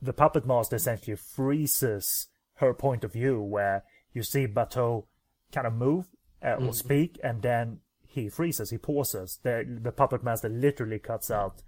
the 0.00 0.12
puppet 0.12 0.46
master 0.46 0.76
essentially 0.76 1.16
freezes 1.16 2.28
her 2.54 2.72
point 2.72 3.02
of 3.02 3.12
view, 3.12 3.42
where 3.42 3.82
you 4.14 4.22
see 4.22 4.46
Batou 4.46 5.04
kind 5.52 5.66
of 5.66 5.74
move 5.74 6.06
uh, 6.44 6.50
or 6.50 6.58
mm-hmm. 6.58 6.70
speak, 6.70 7.18
and 7.24 7.42
then 7.42 7.80
he 8.16 8.30
freezes, 8.30 8.70
he 8.70 8.78
pauses. 8.78 9.38
The 9.42 9.64
the 9.82 9.92
puppet 9.92 10.24
master 10.24 10.48
literally 10.48 10.98
cuts 10.98 11.30
out 11.30 11.62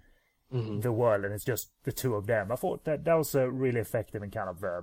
mm-hmm. 0.51 0.79
the 0.81 0.91
world, 0.91 1.23
and 1.23 1.33
it's 1.33 1.45
just 1.45 1.69
the 1.83 1.91
two 1.91 2.15
of 2.15 2.25
them. 2.25 2.51
I 2.51 2.55
thought 2.55 2.83
that 2.85 3.05
that 3.05 3.13
was 3.13 3.35
uh, 3.35 3.49
really 3.49 3.79
effective 3.79 4.21
and 4.21 4.31
kind 4.31 4.49
of. 4.49 4.63
Uh, 4.63 4.81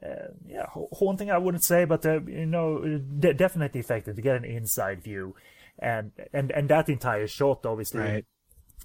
uh, 0.00 0.28
yeah, 0.46 0.66
haunting 0.92 1.28
I 1.28 1.38
wouldn't 1.38 1.64
say, 1.64 1.84
but 1.84 2.06
uh, 2.06 2.20
you 2.20 2.46
know, 2.46 3.00
de- 3.18 3.34
definitely 3.34 3.80
effective 3.80 4.14
to 4.14 4.22
get 4.22 4.36
an 4.36 4.44
inside 4.44 5.02
view, 5.02 5.34
and 5.78 6.12
and 6.32 6.52
and 6.52 6.68
that 6.68 6.88
entire 6.88 7.26
shot 7.26 7.66
obviously 7.66 8.00
right. 8.00 8.24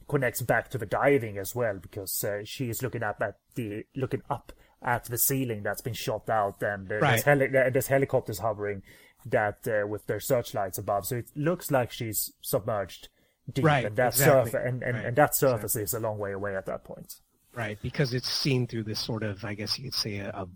connects 0.07 0.41
back 0.41 0.69
to 0.71 0.79
the 0.79 0.87
diving 0.87 1.37
as 1.37 1.53
well 1.53 1.77
because 1.79 2.23
uh, 2.23 2.39
she 2.45 2.67
is 2.67 2.81
looking 2.81 3.03
up 3.03 3.21
at 3.21 3.35
the 3.53 3.83
looking 3.95 4.23
up 4.27 4.53
at 4.81 5.05
the 5.05 5.19
ceiling 5.19 5.61
that's 5.61 5.81
been 5.81 5.93
shot 5.93 6.27
out, 6.31 6.63
and 6.63 6.91
uh, 6.91 6.95
right. 6.95 7.09
there's, 7.11 7.23
heli- 7.23 7.69
there's 7.71 7.87
helicopters 7.87 8.39
hovering 8.39 8.81
that 9.25 9.67
uh, 9.67 9.87
with 9.87 10.05
their 10.07 10.19
searchlights 10.19 10.77
above. 10.77 11.05
So 11.05 11.17
it 11.17 11.29
looks 11.35 11.71
like 11.71 11.91
she's 11.91 12.31
submerged 12.41 13.09
deep, 13.51 13.65
right, 13.65 13.85
and 13.85 13.95
that 13.95 14.13
exactly. 14.13 14.51
surface 14.51 14.67
and, 14.67 14.83
and, 14.83 14.95
right, 14.95 15.05
and 15.05 15.15
that 15.15 15.35
surface 15.35 15.75
exactly. 15.75 15.83
is 15.83 15.93
a 15.93 15.99
long 15.99 16.17
way 16.17 16.31
away 16.33 16.55
at 16.55 16.65
that 16.65 16.83
point. 16.83 17.15
Right, 17.53 17.77
because 17.81 18.13
it's 18.13 18.29
seen 18.29 18.67
through 18.67 18.83
this 18.83 18.99
sort 18.99 19.23
of, 19.23 19.45
I 19.45 19.53
guess 19.53 19.77
you 19.77 19.85
could 19.85 19.93
say, 19.93 20.17
a, 20.17 20.29
a 20.29 20.47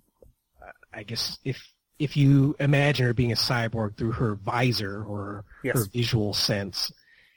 I 0.94 1.04
guess 1.04 1.38
if 1.44 1.62
if 2.00 2.16
you 2.16 2.56
imagine 2.60 3.06
her 3.06 3.14
being 3.14 3.32
a 3.32 3.36
cyborg 3.36 3.98
through 3.98 4.14
her 4.14 4.36
visor 4.36 5.04
or 5.04 5.46
yes. 5.64 5.78
her 5.78 5.86
visual 5.86 6.34
sense, 6.34 6.92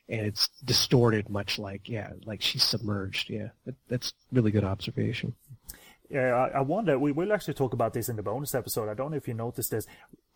and 0.09 0.27
it's 0.27 0.49
distorted, 0.65 1.29
much 1.29 1.59
like 1.59 1.89
yeah, 1.89 2.11
like 2.25 2.43
she's 2.43 2.63
submerged. 2.63 3.31
Yeah, 3.31 3.49
that, 3.67 3.75
that's 3.89 4.13
really 4.33 4.51
good 4.51 4.65
observation. 4.65 5.35
Yeah, 6.11 6.35
I, 6.35 6.59
I 6.59 6.61
wonder. 6.63 6.99
We 6.99 7.13
will 7.13 7.33
actually 7.33 7.55
talk 7.55 7.73
about 7.73 7.95
this 7.95 8.09
in 8.09 8.17
the 8.17 8.23
bonus 8.23 8.55
episode. 8.55 8.89
I 8.89 8.95
don't 8.95 9.13
know 9.13 9.17
if 9.17 9.29
you 9.29 9.35
noticed 9.35 9.71
this 9.71 9.87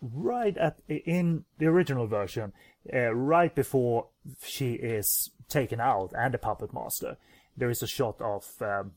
right 0.00 0.56
at 0.56 0.78
in 0.88 1.44
the 1.58 1.66
original 1.66 2.06
version, 2.06 2.52
uh, 2.92 3.14
right 3.14 3.54
before 3.54 4.08
she 4.42 4.74
is 4.74 5.30
taken 5.48 5.80
out 5.80 6.12
and 6.16 6.34
the 6.34 6.38
puppet 6.38 6.72
master, 6.72 7.16
there 7.56 7.70
is 7.70 7.82
a 7.82 7.86
shot 7.86 8.20
of 8.20 8.46
um, 8.60 8.92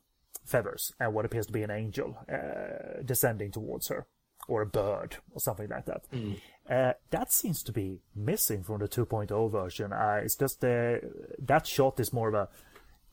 feathers 0.46 0.94
and 1.00 1.14
what 1.14 1.26
appears 1.26 1.46
to 1.48 1.54
be 1.54 1.64
an 1.64 1.72
angel 1.72 2.18
uh, 2.32 3.02
descending 3.04 3.52
towards 3.52 3.88
her, 3.88 4.06
or 4.48 4.62
a 4.62 4.66
bird, 4.66 5.18
or 5.32 5.40
something 5.40 5.70
like 5.70 5.86
that. 5.86 6.04
Mm. 6.14 6.40
Uh, 6.70 6.94
that 7.12 7.32
seems 7.32 7.64
to 7.64 7.72
be 7.72 8.00
missing 8.16 8.64
from 8.64 8.80
the 8.80 8.88
2.0 8.88 9.52
version. 9.52 9.94
Uh, 9.94 10.22
it's 10.24 10.36
just 10.36 10.64
uh, 10.64 10.96
that 11.40 11.66
shot 11.66 12.00
is 12.00 12.12
more 12.12 12.30
of 12.30 12.34
a 12.34 12.50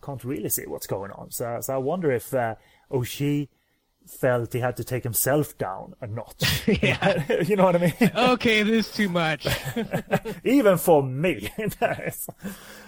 can't 0.05 0.24
really 0.24 0.48
see 0.48 0.66
what's 0.66 0.86
going 0.86 1.11
on. 1.12 1.31
So, 1.31 1.59
so 1.61 1.74
I 1.74 1.78
wonder 1.78 2.12
if 2.12 2.35
uh, 2.35 2.56
Oshii 2.90 3.48
felt 4.06 4.52
he 4.52 4.60
had 4.60 4.76
to 4.76 4.85
take 4.85 5.02
himself 5.02 5.56
down 5.59 5.94
a 6.01 6.06
notch. 6.06 6.68
yeah. 6.82 7.43
you 7.43 7.56
know 7.56 7.64
what 7.64 7.76
I 7.76 7.78
mean? 7.78 8.10
okay, 8.16 8.62
this 8.62 8.89
is 8.89 8.94
too 8.94 9.09
much. 9.09 9.47
Even 10.44 10.76
for 10.78 11.02
me. 11.02 11.51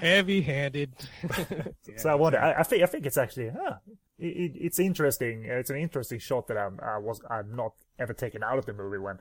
Heavy-handed. 0.01 0.93
yeah, 1.23 1.97
so 1.97 2.11
I 2.11 2.15
wonder. 2.15 2.39
I, 2.39 2.61
I, 2.61 2.63
think. 2.63 2.83
I 2.83 2.87
think 2.87 3.07
it's 3.07 3.17
actually. 3.17 3.51
Huh, 3.51 3.77
it, 4.19 4.53
it's 4.55 4.79
interesting. 4.79 5.45
It's 5.45 5.71
an 5.71 5.77
interesting 5.77 6.19
shot 6.19 6.49
that 6.49 6.59
I'm. 6.59 6.79
I 6.83 6.99
was. 6.99 7.21
I'm 7.31 7.55
not 7.55 7.73
ever 7.99 8.13
taken 8.13 8.43
out 8.43 8.59
of 8.59 8.67
the 8.67 8.73
movie 8.73 8.99
when 8.99 9.19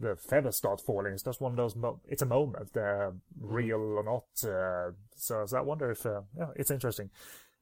the 0.00 0.16
feathers 0.16 0.56
start 0.56 0.80
falling. 0.80 1.12
It's 1.12 1.22
just 1.22 1.40
one 1.40 1.52
of 1.52 1.56
those. 1.56 1.76
Mo- 1.76 2.00
it's 2.08 2.22
a 2.22 2.26
moment, 2.26 2.76
uh, 2.76 3.10
real 3.40 3.80
or 3.80 4.04
not. 4.04 4.48
Uh, 4.48 4.92
so, 5.16 5.44
so 5.46 5.56
I 5.56 5.60
wonder 5.60 5.90
if. 5.90 6.04
Uh, 6.06 6.22
yeah, 6.36 6.48
it's 6.56 6.70
interesting. 6.70 7.10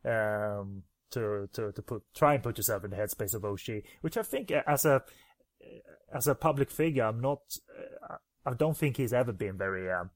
Um, 0.05 0.82
to 1.12 1.49
to 1.53 1.73
to 1.73 1.82
put 1.82 2.03
try 2.15 2.35
and 2.35 2.43
put 2.43 2.57
yourself 2.57 2.85
in 2.85 2.91
the 2.91 2.97
headspace 2.97 3.35
of 3.35 3.43
Oshii, 3.43 3.82
which 4.01 4.16
I 4.16 4.23
think 4.23 4.51
uh, 4.51 4.62
as 4.66 4.85
a 4.85 5.03
as 6.12 6.27
a 6.27 6.35
public 6.35 6.70
figure, 6.70 7.05
I'm 7.05 7.20
not. 7.20 7.41
Uh, 8.09 8.16
I 8.47 8.55
don't 8.55 8.77
think 8.77 8.97
he's 8.97 9.12
ever 9.12 9.32
been 9.32 9.59
very 9.59 9.91
um, 9.93 10.11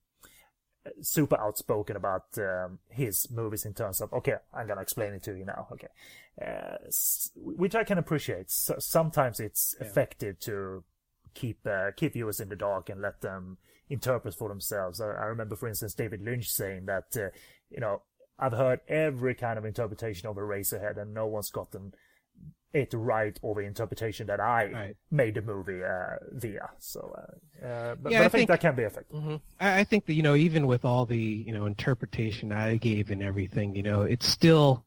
super 1.00 1.38
outspoken 1.38 1.96
about 1.96 2.24
um, 2.38 2.78
his 2.88 3.30
movies 3.30 3.64
in 3.64 3.74
terms 3.74 4.00
of 4.00 4.12
okay, 4.12 4.36
I'm 4.52 4.66
gonna 4.66 4.80
explain 4.80 5.12
it 5.14 5.22
to 5.24 5.36
you 5.36 5.44
now. 5.44 5.68
Okay, 5.72 5.88
uh, 6.44 6.76
which 7.36 7.74
I 7.74 7.84
can 7.84 7.98
appreciate. 7.98 8.50
So, 8.50 8.76
sometimes 8.78 9.40
it's 9.40 9.74
yeah. 9.78 9.86
effective 9.86 10.40
to 10.40 10.84
keep 11.34 11.66
uh, 11.66 11.90
keep 11.96 12.14
viewers 12.14 12.40
in 12.40 12.48
the 12.48 12.56
dark 12.56 12.88
and 12.88 13.00
let 13.00 13.20
them 13.20 13.58
interpret 13.88 14.34
for 14.34 14.48
themselves. 14.48 15.00
I, 15.00 15.06
I 15.06 15.24
remember, 15.26 15.56
for 15.56 15.68
instance, 15.68 15.94
David 15.94 16.22
Lynch 16.22 16.50
saying 16.50 16.86
that 16.86 17.16
uh, 17.16 17.28
you 17.70 17.80
know 17.80 18.02
I've 18.39 18.52
heard 18.52 18.81
every 18.89 19.35
kind 19.35 19.59
of 19.59 19.65
interpretation 19.65 20.28
of 20.28 20.36
a 20.36 20.40
Eraserhead, 20.40 20.98
and 20.98 21.15
no 21.15 21.27
one's 21.27 21.51
gotten 21.51 21.94
it 22.74 22.93
right 22.93 23.39
or 23.40 23.55
the 23.55 23.61
interpretation 23.61 24.27
that 24.27 24.40
I 24.40 24.65
right. 24.73 24.97
made 25.11 25.35
the 25.35 25.43
movie 25.43 25.82
uh, 25.85 26.16
via. 26.32 26.70
So, 26.81 27.15
uh, 27.16 27.65
uh, 27.65 27.94
but, 27.94 28.12
yeah, 28.12 28.19
but 28.19 28.23
I, 28.23 28.24
I 28.24 28.28
think, 28.28 28.32
think, 28.32 28.48
that 28.48 28.61
can 28.61 28.74
be 28.74 28.82
effective. 28.82 29.16
Mm-hmm. 29.16 29.36
I 29.61 29.85
think 29.85 30.06
that 30.06 30.15
you 30.15 30.23
know, 30.23 30.35
even 30.35 30.66
with 30.66 30.85
all 30.85 31.06
the 31.06 31.16
you 31.16 31.52
know 31.52 31.66
interpretation 31.66 32.52
I 32.52 32.77
gave 32.77 33.11
and 33.11 33.23
everything, 33.23 33.74
you 33.74 33.82
know, 33.82 34.02
it's 34.02 34.27
still. 34.27 34.85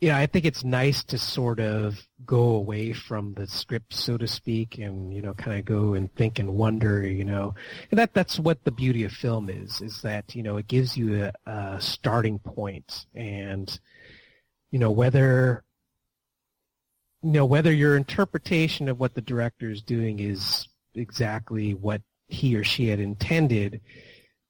Yeah, 0.00 0.16
I 0.16 0.26
think 0.26 0.44
it's 0.44 0.62
nice 0.62 1.02
to 1.04 1.18
sort 1.18 1.58
of 1.58 1.98
go 2.24 2.50
away 2.54 2.92
from 2.92 3.34
the 3.34 3.48
script, 3.48 3.92
so 3.92 4.16
to 4.16 4.28
speak, 4.28 4.78
and 4.78 5.12
you 5.12 5.20
know, 5.20 5.34
kind 5.34 5.58
of 5.58 5.64
go 5.64 5.94
and 5.94 6.14
think 6.14 6.38
and 6.38 6.54
wonder. 6.54 7.04
You 7.04 7.24
know, 7.24 7.54
and 7.90 7.98
that 7.98 8.14
that's 8.14 8.38
what 8.38 8.62
the 8.62 8.70
beauty 8.70 9.02
of 9.02 9.12
film 9.12 9.50
is. 9.50 9.80
Is 9.80 10.00
that 10.02 10.36
you 10.36 10.44
know 10.44 10.56
it 10.56 10.68
gives 10.68 10.96
you 10.96 11.24
a, 11.24 11.50
a 11.50 11.80
starting 11.80 12.38
point, 12.38 13.06
and 13.12 13.76
you 14.70 14.78
know 14.78 14.92
whether 14.92 15.64
you 17.22 17.32
know 17.32 17.46
whether 17.46 17.72
your 17.72 17.96
interpretation 17.96 18.88
of 18.88 19.00
what 19.00 19.14
the 19.14 19.20
director 19.20 19.68
is 19.68 19.82
doing 19.82 20.20
is 20.20 20.68
exactly 20.94 21.74
what 21.74 22.02
he 22.28 22.54
or 22.54 22.62
she 22.62 22.86
had 22.86 23.00
intended 23.00 23.80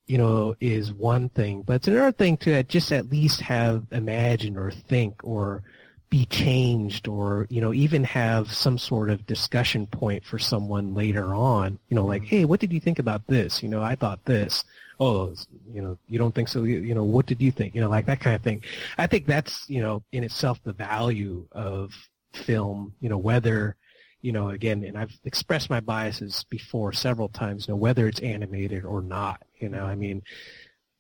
you 0.09 0.19
know 0.19 0.57
is 0.61 0.93
one 0.93 1.29
thing 1.31 1.63
but 1.63 1.75
it's 1.75 1.89
another 1.89 2.13
thing 2.13 2.37
to 2.37 2.63
just 2.65 2.93
at 2.93 3.11
least 3.11 3.41
have 3.41 3.85
imagine 3.93 4.57
or 4.57 4.71
think 4.71 5.15
or 5.23 5.63
be 6.11 6.25
changed 6.27 7.07
or 7.07 7.47
you 7.51 7.61
know 7.61 7.73
even 7.73 8.03
have 8.03 8.53
some 8.53 8.79
sort 8.79 9.11
of 9.11 9.27
discussion 9.27 9.87
point 9.87 10.25
for 10.25 10.39
someone 10.39 10.95
later 10.95 11.35
on 11.35 11.79
you 11.89 11.95
know 11.95 12.05
like 12.05 12.23
mm-hmm. 12.23 12.37
hey 12.37 12.45
what 12.45 12.61
did 12.61 12.73
you 12.73 12.81
think 12.81 12.99
about 12.99 13.27
this? 13.27 13.63
You 13.63 13.69
know 13.69 13.83
i 13.83 13.95
thought 13.95 14.25
this. 14.25 14.65
Oh 15.01 15.33
you 15.73 15.83
know 15.83 15.97
you 16.09 16.19
don't 16.19 16.35
think 16.35 16.49
so 16.49 16.65
you 16.65 16.95
know 16.95 17.05
what 17.05 17.27
did 17.27 17.41
you 17.41 17.53
think? 17.53 17.75
You 17.75 17.83
know 17.83 17.91
like 17.91 18.07
that 18.07 18.21
kind 18.21 18.35
of 18.35 18.43
thing. 18.43 18.65
I 18.97 19.07
think 19.07 19.27
that's 19.27 19.69
you 19.69 19.81
know 19.83 20.03
in 20.11 20.25
itself 20.25 20.59
the 20.65 20.73
value 20.73 21.47
of 21.53 21.93
film, 22.33 22.95
you 23.01 23.09
know, 23.09 23.19
whether, 23.19 23.77
you 24.21 24.33
know, 24.33 24.51
again, 24.51 24.85
and 24.85 24.99
I've 24.99 25.17
expressed 25.25 25.71
my 25.71 25.81
biases 25.81 26.45
before 26.51 26.93
several 26.93 27.29
times, 27.29 27.69
you 27.69 27.75
know, 27.75 27.79
whether 27.79 28.07
it's 28.07 28.21
animated 28.21 28.85
or 28.85 29.03
not, 29.03 29.43
you 29.59 29.69
know, 29.69 29.85
I 29.85 29.95
mean, 29.95 30.23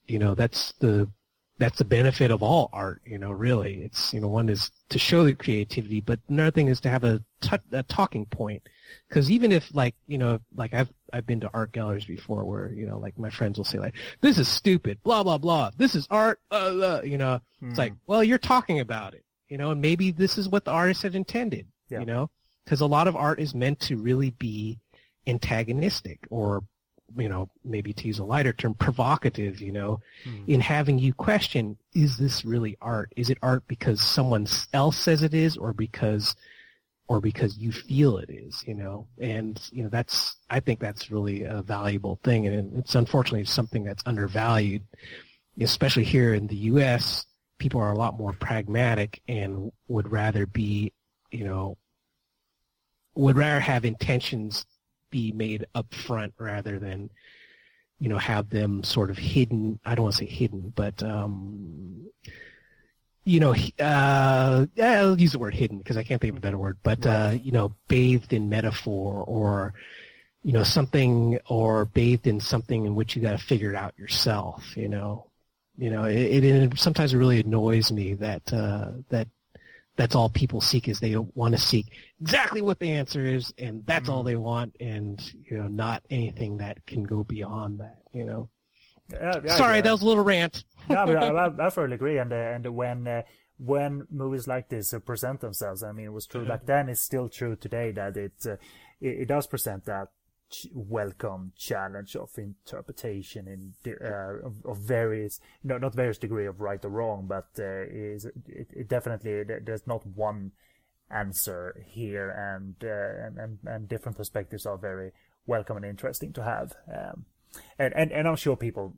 you 0.06 0.18
know, 0.18 0.34
that's 0.34 0.72
the, 0.80 1.08
that's 1.58 1.78
the 1.78 1.84
benefit 1.84 2.30
of 2.30 2.42
all 2.42 2.70
art, 2.72 3.02
you 3.04 3.18
know, 3.18 3.32
really. 3.32 3.82
It's, 3.82 4.14
you 4.14 4.20
know, 4.20 4.28
one 4.28 4.48
is 4.48 4.70
to 4.90 4.98
show 4.98 5.24
the 5.24 5.34
creativity, 5.34 6.00
but 6.00 6.20
another 6.28 6.52
thing 6.52 6.68
is 6.68 6.80
to 6.82 6.88
have 6.88 7.02
a, 7.02 7.20
t- 7.40 7.56
a 7.72 7.82
talking 7.82 8.26
point. 8.26 8.62
Cause 9.10 9.30
even 9.30 9.50
if 9.50 9.74
like, 9.74 9.96
you 10.06 10.18
know, 10.18 10.38
like 10.54 10.72
I've, 10.72 10.88
I've 11.12 11.26
been 11.26 11.40
to 11.40 11.50
art 11.52 11.72
galleries 11.72 12.04
before 12.04 12.44
where, 12.44 12.72
you 12.72 12.86
know, 12.86 12.98
like 12.98 13.18
my 13.18 13.30
friends 13.30 13.58
will 13.58 13.64
say 13.64 13.78
like, 13.78 13.94
this 14.20 14.38
is 14.38 14.46
stupid, 14.46 15.02
blah, 15.02 15.24
blah, 15.24 15.38
blah. 15.38 15.70
This 15.76 15.96
is 15.96 16.06
art, 16.10 16.40
uh, 16.52 16.54
uh, 16.54 17.00
you 17.04 17.18
know, 17.18 17.40
mm. 17.62 17.70
it's 17.70 17.78
like, 17.78 17.92
hmm. 17.92 17.98
well, 18.06 18.22
you're 18.22 18.38
talking 18.38 18.78
about 18.78 19.14
it 19.14 19.24
you 19.48 19.56
know, 19.56 19.70
and 19.70 19.80
maybe 19.80 20.10
this 20.10 20.38
is 20.38 20.48
what 20.48 20.64
the 20.64 20.70
artist 20.70 21.02
had 21.02 21.14
intended, 21.14 21.66
yeah. 21.88 22.00
you 22.00 22.06
know, 22.06 22.30
because 22.68 22.82
a 22.82 22.86
lot 22.86 23.08
of 23.08 23.16
art 23.16 23.40
is 23.40 23.54
meant 23.54 23.80
to 23.80 23.96
really 23.96 24.28
be 24.32 24.78
antagonistic 25.26 26.18
or, 26.28 26.62
you 27.16 27.26
know, 27.26 27.48
maybe 27.64 27.94
to 27.94 28.06
use 28.06 28.18
a 28.18 28.24
lighter 28.24 28.52
term, 28.52 28.74
provocative, 28.74 29.62
you 29.62 29.72
know, 29.72 30.02
mm. 30.28 30.46
in 30.46 30.60
having 30.60 30.98
you 30.98 31.14
question, 31.14 31.78
is 31.94 32.18
this 32.18 32.44
really 32.44 32.76
art? 32.82 33.10
Is 33.16 33.30
it 33.30 33.38
art 33.40 33.62
because 33.68 34.02
someone 34.02 34.46
else 34.74 34.98
says 34.98 35.22
it 35.22 35.32
is 35.32 35.56
or 35.56 35.72
because, 35.72 36.36
or 37.08 37.22
because 37.22 37.56
you 37.56 37.72
feel 37.72 38.18
it 38.18 38.28
is, 38.28 38.62
you 38.66 38.74
know, 38.74 39.06
and, 39.18 39.58
you 39.72 39.82
know, 39.82 39.88
that's, 39.88 40.36
I 40.50 40.60
think 40.60 40.78
that's 40.78 41.10
really 41.10 41.44
a 41.44 41.62
valuable 41.62 42.20
thing. 42.22 42.46
And 42.46 42.78
it's 42.78 42.94
unfortunately 42.94 43.46
something 43.46 43.82
that's 43.82 44.02
undervalued, 44.04 44.82
especially 45.58 46.04
here 46.04 46.34
in 46.34 46.48
the 46.48 46.56
U.S 46.56 47.24
people 47.58 47.80
are 47.80 47.90
a 47.90 47.98
lot 47.98 48.16
more 48.16 48.32
pragmatic 48.34 49.20
and 49.26 49.72
would 49.88 50.12
rather 50.12 50.46
be, 50.46 50.92
you 51.32 51.42
know, 51.42 51.76
would 53.18 53.36
rather 53.36 53.58
have 53.58 53.84
intentions 53.84 54.64
be 55.10 55.32
made 55.32 55.66
up 55.74 55.92
front 55.92 56.32
rather 56.38 56.78
than, 56.78 57.10
you 57.98 58.08
know, 58.08 58.16
have 58.16 58.48
them 58.48 58.84
sort 58.84 59.10
of 59.10 59.18
hidden. 59.18 59.80
I 59.84 59.96
don't 59.96 60.04
want 60.04 60.14
to 60.14 60.24
say 60.24 60.30
hidden, 60.30 60.72
but, 60.74 61.02
um, 61.02 62.06
you 63.24 63.40
know, 63.40 63.56
uh, 63.80 64.66
I'll 64.80 65.20
use 65.20 65.32
the 65.32 65.40
word 65.40 65.54
hidden 65.54 65.78
because 65.78 65.96
I 65.96 66.04
can't 66.04 66.20
think 66.20 66.30
of 66.30 66.36
a 66.36 66.40
better 66.40 66.58
word, 66.58 66.78
but, 66.84 67.04
uh, 67.06 67.34
you 67.42 67.50
know, 67.50 67.74
bathed 67.88 68.32
in 68.32 68.48
metaphor 68.48 69.24
or, 69.26 69.74
you 70.44 70.52
know, 70.52 70.62
something 70.62 71.40
or 71.48 71.86
bathed 71.86 72.28
in 72.28 72.38
something 72.38 72.86
in 72.86 72.94
which 72.94 73.16
you 73.16 73.22
got 73.22 73.32
to 73.32 73.44
figure 73.44 73.70
it 73.70 73.76
out 73.76 73.98
yourself, 73.98 74.76
you 74.76 74.88
know, 74.88 75.28
you 75.76 75.90
know, 75.90 76.04
it, 76.04 76.44
it 76.44 76.78
sometimes 76.78 77.16
really 77.16 77.40
annoys 77.40 77.90
me 77.90 78.14
that 78.14 78.52
uh, 78.52 78.90
that 79.10 79.26
that's 79.98 80.14
all 80.14 80.30
people 80.30 80.60
seek 80.60 80.88
is 80.88 81.00
they 81.00 81.16
want 81.16 81.54
to 81.54 81.60
seek 81.60 81.86
exactly 82.20 82.62
what 82.62 82.78
the 82.78 82.92
answer 82.92 83.26
is, 83.26 83.52
and 83.58 83.84
that's 83.84 84.04
mm-hmm. 84.04 84.12
all 84.12 84.22
they 84.22 84.36
want, 84.36 84.76
and 84.80 85.20
you 85.50 85.58
know, 85.58 85.66
not 85.66 86.04
anything 86.08 86.58
that 86.58 86.86
can 86.86 87.02
go 87.02 87.24
beyond 87.24 87.80
that. 87.80 87.98
You 88.14 88.24
know. 88.24 88.48
Yeah, 89.10 89.40
yeah, 89.44 89.56
Sorry, 89.56 89.76
yeah. 89.76 89.82
that 89.82 89.92
was 89.92 90.02
a 90.02 90.06
little 90.06 90.22
rant. 90.22 90.64
yeah, 90.88 91.04
but 91.04 91.16
I, 91.16 91.50
I, 91.66 91.70
fully 91.70 91.94
agree. 91.94 92.18
And 92.18 92.32
uh, 92.32 92.36
and 92.36 92.66
when 92.76 93.08
uh, 93.08 93.22
when 93.58 94.06
movies 94.08 94.46
like 94.46 94.68
this 94.68 94.94
uh, 94.94 95.00
present 95.00 95.40
themselves, 95.40 95.82
I 95.82 95.90
mean, 95.92 96.06
it 96.06 96.12
was 96.12 96.26
true 96.26 96.46
back 96.46 96.64
then. 96.64 96.88
It's 96.88 97.02
still 97.02 97.28
true 97.28 97.56
today 97.56 97.90
that 97.92 98.16
it, 98.16 98.34
uh, 98.46 98.52
it, 99.00 99.22
it 99.22 99.28
does 99.28 99.48
present 99.48 99.84
that 99.86 100.08
welcome 100.72 101.52
challenge 101.56 102.16
of 102.16 102.30
interpretation 102.38 103.46
in 103.46 103.94
uh, 104.04 104.46
of, 104.46 104.54
of, 104.64 104.78
various 104.78 105.40
no 105.62 105.78
not 105.78 105.94
various 105.94 106.18
degree 106.18 106.46
of 106.46 106.60
right 106.60 106.84
or 106.84 106.88
wrong 106.88 107.26
but 107.26 107.48
uh, 107.58 107.82
is 107.90 108.24
it, 108.24 108.68
it, 108.72 108.88
definitely 108.88 109.44
there's 109.62 109.86
not 109.86 110.06
one 110.06 110.52
answer 111.10 111.82
here 111.86 112.30
and, 112.30 112.74
uh, 112.82 113.42
and, 113.42 113.58
and 113.64 113.88
different 113.88 114.16
perspectives 114.16 114.66
are 114.66 114.76
very 114.78 115.12
welcome 115.46 115.76
and 115.76 115.86
interesting 115.86 116.32
to 116.32 116.42
have 116.42 116.74
um, 116.94 117.24
and, 117.78 117.94
and 117.94 118.12
and 118.12 118.28
I'm 118.28 118.36
sure 118.36 118.56
people 118.56 118.94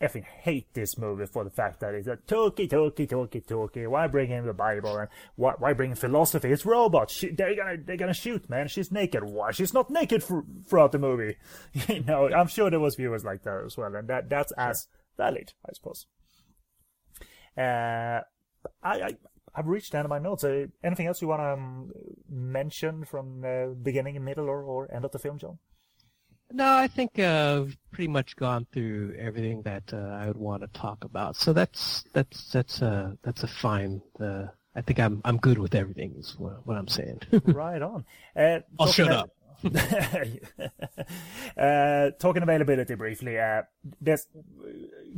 effing 0.00 0.24
hate 0.24 0.72
this 0.74 0.98
movie 0.98 1.26
for 1.26 1.44
the 1.44 1.50
fact 1.50 1.80
that 1.80 1.94
it's 1.94 2.06
a 2.06 2.16
talky, 2.16 2.66
talky, 2.68 3.06
talky, 3.06 3.40
talky. 3.40 3.86
Why 3.86 4.06
bring 4.06 4.30
in 4.30 4.46
the 4.46 4.52
Bible 4.52 4.96
and 4.98 5.08
why, 5.36 5.54
why 5.58 5.72
bring 5.72 5.90
in 5.90 5.96
philosophy? 5.96 6.50
It's 6.50 6.66
robots. 6.66 7.14
She, 7.14 7.30
they're 7.30 7.56
gonna, 7.56 7.76
they're 7.78 7.96
gonna 7.96 8.14
shoot, 8.14 8.48
man. 8.50 8.68
She's 8.68 8.92
naked. 8.92 9.24
Why? 9.24 9.52
She's 9.52 9.72
not 9.72 9.90
naked 9.90 10.22
for, 10.22 10.44
throughout 10.68 10.92
the 10.92 10.98
movie. 10.98 11.36
you 11.88 12.02
know, 12.04 12.28
I'm 12.28 12.48
sure 12.48 12.70
there 12.70 12.80
was 12.80 12.96
viewers 12.96 13.24
like 13.24 13.42
that 13.44 13.62
as 13.64 13.76
well, 13.76 13.94
and 13.94 14.08
that, 14.08 14.28
that's 14.28 14.52
sure. 14.56 14.68
as 14.68 14.88
valid, 15.16 15.52
I 15.64 15.72
suppose. 15.72 16.06
Uh, 17.56 18.20
I, 18.82 19.00
I, 19.02 19.16
I've 19.54 19.66
reached 19.66 19.92
the 19.92 19.98
end 19.98 20.04
of 20.04 20.10
my 20.10 20.18
notes. 20.18 20.44
Uh, 20.44 20.66
anything 20.84 21.06
else 21.06 21.22
you 21.22 21.28
want 21.28 21.40
to 21.40 21.52
um, 21.52 21.92
mention 22.28 23.04
from 23.04 23.40
the 23.40 23.74
beginning, 23.80 24.22
middle, 24.22 24.48
or, 24.50 24.62
or 24.62 24.94
end 24.94 25.06
of 25.06 25.12
the 25.12 25.18
film, 25.18 25.38
John? 25.38 25.58
No, 26.52 26.76
I 26.76 26.86
think 26.86 27.18
uh, 27.18 27.64
I've 27.64 27.76
pretty 27.90 28.08
much 28.08 28.36
gone 28.36 28.66
through 28.72 29.16
everything 29.18 29.62
that 29.62 29.92
uh, 29.92 29.96
I 29.96 30.28
would 30.28 30.36
want 30.36 30.62
to 30.62 30.68
talk 30.68 31.04
about. 31.04 31.36
So 31.36 31.52
that's 31.52 32.04
that's 32.12 32.50
that's 32.52 32.82
a 32.82 32.86
uh, 32.86 33.10
that's 33.22 33.42
a 33.42 33.48
fine. 33.48 34.00
Uh, 34.18 34.46
I 34.74 34.82
think 34.82 35.00
I'm 35.00 35.20
I'm 35.24 35.38
good 35.38 35.58
with 35.58 35.74
everything. 35.74 36.14
Is 36.18 36.36
what, 36.38 36.64
what 36.66 36.76
I'm 36.76 36.88
saying. 36.88 37.22
right 37.46 37.82
on. 37.82 38.04
Uh, 38.36 38.60
I'll 38.78 38.86
shut 38.86 39.10
up. 39.10 39.30
uh, 41.56 42.10
talking 42.18 42.42
availability 42.42 42.94
briefly, 42.94 43.38
uh, 43.38 43.62
there's 44.00 44.26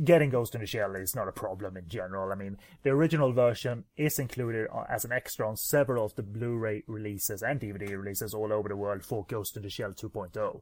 getting 0.03 0.29
Ghost 0.29 0.55
in 0.55 0.61
the 0.61 0.67
Shell 0.67 0.95
is 0.95 1.15
not 1.15 1.27
a 1.27 1.31
problem 1.31 1.75
in 1.77 1.87
general. 1.87 2.31
I 2.31 2.35
mean, 2.35 2.57
the 2.83 2.91
original 2.91 3.33
version 3.33 3.83
is 3.97 4.17
included 4.17 4.67
as 4.89 5.03
an 5.05 5.11
extra 5.11 5.47
on 5.47 5.57
several 5.57 6.05
of 6.05 6.15
the 6.15 6.23
Blu-ray 6.23 6.83
releases 6.87 7.43
and 7.43 7.59
DVD 7.59 7.97
releases 7.97 8.33
all 8.33 8.53
over 8.53 8.69
the 8.69 8.77
world 8.77 9.03
for 9.03 9.25
Ghost 9.25 9.57
in 9.57 9.63
the 9.63 9.69
Shell 9.69 9.91
2.0. 9.91 10.61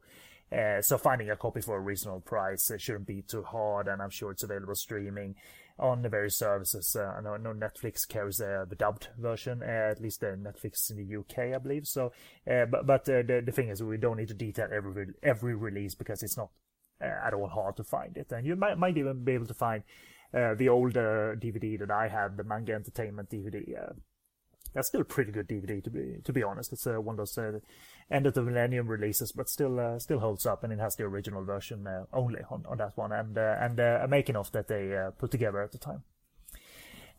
Uh, 0.51 0.81
so 0.81 0.97
finding 0.97 1.29
a 1.29 1.35
copy 1.35 1.59
for 1.59 1.77
a 1.77 1.81
reasonable 1.81 2.21
price 2.21 2.71
uh, 2.71 2.77
shouldn't 2.77 3.05
be 3.05 3.21
too 3.21 3.43
hard, 3.43 3.87
and 3.87 4.01
I'm 4.01 4.09
sure 4.09 4.31
it's 4.31 4.43
available 4.43 4.75
streaming 4.75 5.35
on 5.79 6.01
the 6.01 6.09
various 6.09 6.37
services. 6.37 6.95
Uh, 6.97 7.15
I 7.17 7.21
know, 7.21 7.33
I 7.33 7.37
know 7.37 7.53
Netflix 7.53 8.07
carries 8.07 8.39
uh, 8.39 8.65
the 8.67 8.75
dubbed 8.75 9.09
version, 9.17 9.61
uh, 9.61 9.91
at 9.91 10.01
least 10.01 10.23
uh, 10.23 10.27
Netflix 10.27 10.89
in 10.89 10.97
the 10.97 11.17
UK, 11.17 11.53
I 11.53 11.57
believe. 11.57 11.85
So, 11.85 12.13
uh, 12.49 12.65
but 12.65 12.87
but 12.87 13.05
the 13.05 13.43
the 13.45 13.51
thing 13.51 13.69
is, 13.69 13.83
we 13.83 13.97
don't 13.97 14.17
need 14.17 14.29
to 14.29 14.33
detail 14.33 14.69
every 14.73 15.07
every 15.21 15.55
release 15.55 15.95
because 15.95 16.23
it's 16.23 16.37
not 16.37 16.49
at 16.99 17.33
all 17.33 17.47
hard 17.47 17.75
to 17.77 17.83
find 17.83 18.17
it, 18.17 18.31
and 18.31 18.45
you 18.45 18.55
might 18.55 18.77
might 18.77 18.97
even 18.97 19.23
be 19.23 19.33
able 19.33 19.47
to 19.47 19.53
find 19.53 19.83
the 20.31 20.69
older 20.69 21.37
DVD 21.41 21.79
that 21.79 21.91
I 21.91 22.07
had, 22.07 22.37
the 22.37 22.43
Manga 22.43 22.73
Entertainment 22.73 23.29
DVD 23.29 23.93
that's 24.73 24.89
still 24.89 25.01
a 25.01 25.05
pretty 25.05 25.31
good 25.31 25.47
DVD 25.47 25.83
to 25.83 25.89
be 25.89 26.17
to 26.23 26.33
be 26.33 26.43
honest. 26.43 26.71
It's 26.73 26.85
uh, 26.85 27.01
one 27.01 27.13
of 27.13 27.17
those 27.17 27.37
uh, 27.37 27.59
end 28.09 28.25
of 28.25 28.33
the 28.33 28.41
millennium 28.41 28.87
releases, 28.87 29.31
but 29.31 29.49
still 29.49 29.79
uh, 29.79 29.99
still 29.99 30.19
holds 30.19 30.45
up, 30.45 30.63
and 30.63 30.71
it 30.71 30.79
has 30.79 30.95
the 30.95 31.03
original 31.03 31.43
version 31.43 31.85
uh, 31.87 32.05
only 32.13 32.41
on, 32.49 32.65
on 32.67 32.77
that 32.77 32.95
one, 32.95 33.11
and 33.11 33.37
uh, 33.37 33.57
and 33.59 33.79
uh, 33.79 33.99
a 34.03 34.07
making 34.07 34.35
of 34.35 34.51
that 34.51 34.67
they 34.67 34.95
put 35.17 35.31
together 35.31 35.61
at 35.61 35.71
the 35.71 35.77
time. 35.77 36.03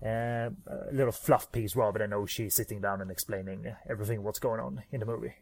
a 0.02 0.50
little 0.92 1.12
fluff 1.12 1.50
piece 1.52 1.76
rather 1.76 1.98
than 1.98 2.10
Oshii 2.10 2.50
sitting 2.50 2.80
down 2.80 3.00
and 3.00 3.10
explaining 3.10 3.74
everything 3.88 4.22
what's 4.22 4.38
going 4.38 4.60
on 4.60 4.82
in 4.90 5.00
the 5.00 5.06
movie. 5.06 5.34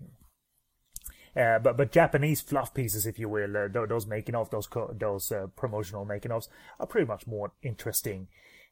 Uh, 1.36 1.58
but 1.58 1.76
but 1.76 1.92
Japanese 1.92 2.40
fluff 2.40 2.72
pieces, 2.72 3.06
if 3.06 3.18
you 3.18 3.28
will, 3.28 3.56
uh, 3.56 3.86
those 3.86 4.06
making 4.06 4.34
of 4.34 4.48
those 4.48 4.66
co- 4.66 4.94
those 4.98 5.30
uh, 5.30 5.46
promotional 5.54 6.06
making 6.06 6.30
ofs 6.30 6.48
are 6.80 6.86
pretty 6.86 7.06
much 7.06 7.26
more 7.26 7.52
interesting 7.62 8.28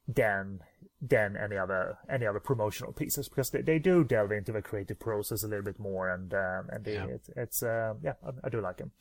than 0.08 0.60
than 1.06 1.36
any 1.36 1.56
other 1.56 1.98
any 2.08 2.26
other 2.26 2.40
promotional 2.40 2.92
pieces 2.92 3.28
because 3.28 3.50
they, 3.50 3.60
they 3.60 3.78
do 3.78 4.04
delve 4.04 4.32
into 4.32 4.52
the 4.52 4.62
creative 4.62 4.98
process 4.98 5.44
a 5.44 5.48
little 5.48 5.64
bit 5.64 5.78
more 5.78 6.08
and 6.08 6.32
um, 6.32 6.68
and 6.70 6.84
they, 6.84 6.94
yeah. 6.94 7.06
It, 7.06 7.28
it's 7.36 7.62
uh, 7.62 7.94
yeah 8.02 8.14
I, 8.24 8.30
I, 8.44 8.48
do 8.48 8.60
like 8.60 8.78
him. 8.78 8.92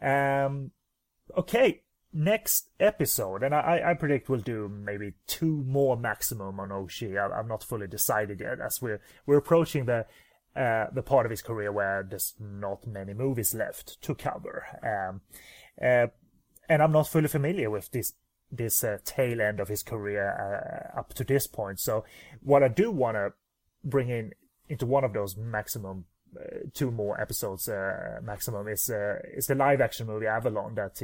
Um, 0.00 0.70
okay, 1.36 1.82
next 2.12 2.68
episode, 2.78 3.42
and 3.42 3.54
I, 3.54 3.82
I 3.84 3.94
predict 3.94 4.28
we'll 4.28 4.40
do 4.40 4.68
maybe 4.68 5.14
two 5.26 5.64
more 5.66 5.96
maximum 5.96 6.60
on 6.60 6.68
Oshii. 6.68 7.18
I, 7.18 7.40
am 7.40 7.48
not 7.48 7.64
fully 7.64 7.88
decided 7.88 8.40
yet 8.40 8.60
as 8.60 8.80
we're 8.80 9.00
we're 9.26 9.38
approaching 9.38 9.86
the 9.86 10.06
uh, 10.54 10.86
the 10.92 11.02
part 11.02 11.26
of 11.26 11.30
his 11.30 11.42
career 11.42 11.72
where 11.72 12.06
there's 12.08 12.34
not 12.38 12.86
many 12.86 13.14
movies 13.14 13.54
left 13.54 14.00
to 14.02 14.14
cover. 14.14 14.64
Um, 14.82 15.20
uh, 15.82 16.06
and 16.68 16.82
I'm 16.82 16.92
not 16.92 17.08
fully 17.08 17.28
familiar 17.28 17.70
with 17.70 17.90
this 17.90 18.14
this 18.50 18.84
uh, 18.84 18.98
tail 19.04 19.40
end 19.40 19.60
of 19.60 19.68
his 19.68 19.82
career 19.82 20.92
uh, 20.94 20.98
up 20.98 21.14
to 21.14 21.24
this 21.24 21.46
point. 21.46 21.80
So 21.80 22.04
what 22.42 22.62
I 22.62 22.68
do 22.68 22.90
want 22.90 23.16
to 23.16 23.32
bring 23.84 24.08
in 24.08 24.32
into 24.68 24.86
one 24.86 25.04
of 25.04 25.12
those 25.12 25.36
maximum 25.36 26.06
uh, 26.38 26.58
two 26.74 26.90
more 26.90 27.20
episodes 27.20 27.68
uh, 27.68 28.18
maximum 28.22 28.68
is 28.68 28.90
is 29.34 29.46
the 29.46 29.54
live 29.54 29.80
action 29.80 30.06
movie 30.06 30.26
Avalon 30.26 30.74
that 30.74 31.00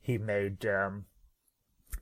he 0.00 0.18
made. 0.18 0.66
Um, 0.66 1.06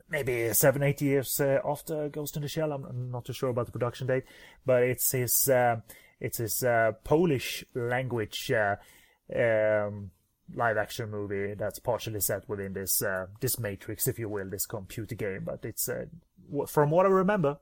maybe 0.08 0.52
seven, 0.52 0.82
eight 0.82 1.00
years 1.00 1.40
after 1.40 2.08
Ghost 2.08 2.36
in 2.36 2.42
the 2.42 2.48
Shell. 2.48 2.72
I'm, 2.72 3.10
not 3.10 3.24
too 3.24 3.32
sure 3.32 3.50
about 3.50 3.66
the 3.66 3.72
production 3.72 4.06
date, 4.06 4.24
but 4.64 4.82
it's 4.82 5.12
his 5.12 5.48
it's 6.24 6.38
his 6.38 6.62
uh, 6.62 6.92
Polish 7.04 7.64
language 7.74 8.50
uh, 8.50 8.76
um, 9.34 10.10
live 10.52 10.76
action 10.76 11.10
movie 11.10 11.54
that's 11.54 11.78
partially 11.78 12.20
set 12.20 12.48
within 12.48 12.72
this 12.72 13.02
uh, 13.02 13.26
this 13.40 13.58
matrix, 13.58 14.06
if 14.06 14.18
you 14.18 14.28
will, 14.28 14.48
this 14.48 14.66
computer 14.66 15.14
game. 15.14 15.44
But 15.44 15.64
it's 15.64 15.88
uh, 15.88 16.06
from 16.66 16.90
what 16.90 17.06
I 17.06 17.08
remember, 17.08 17.58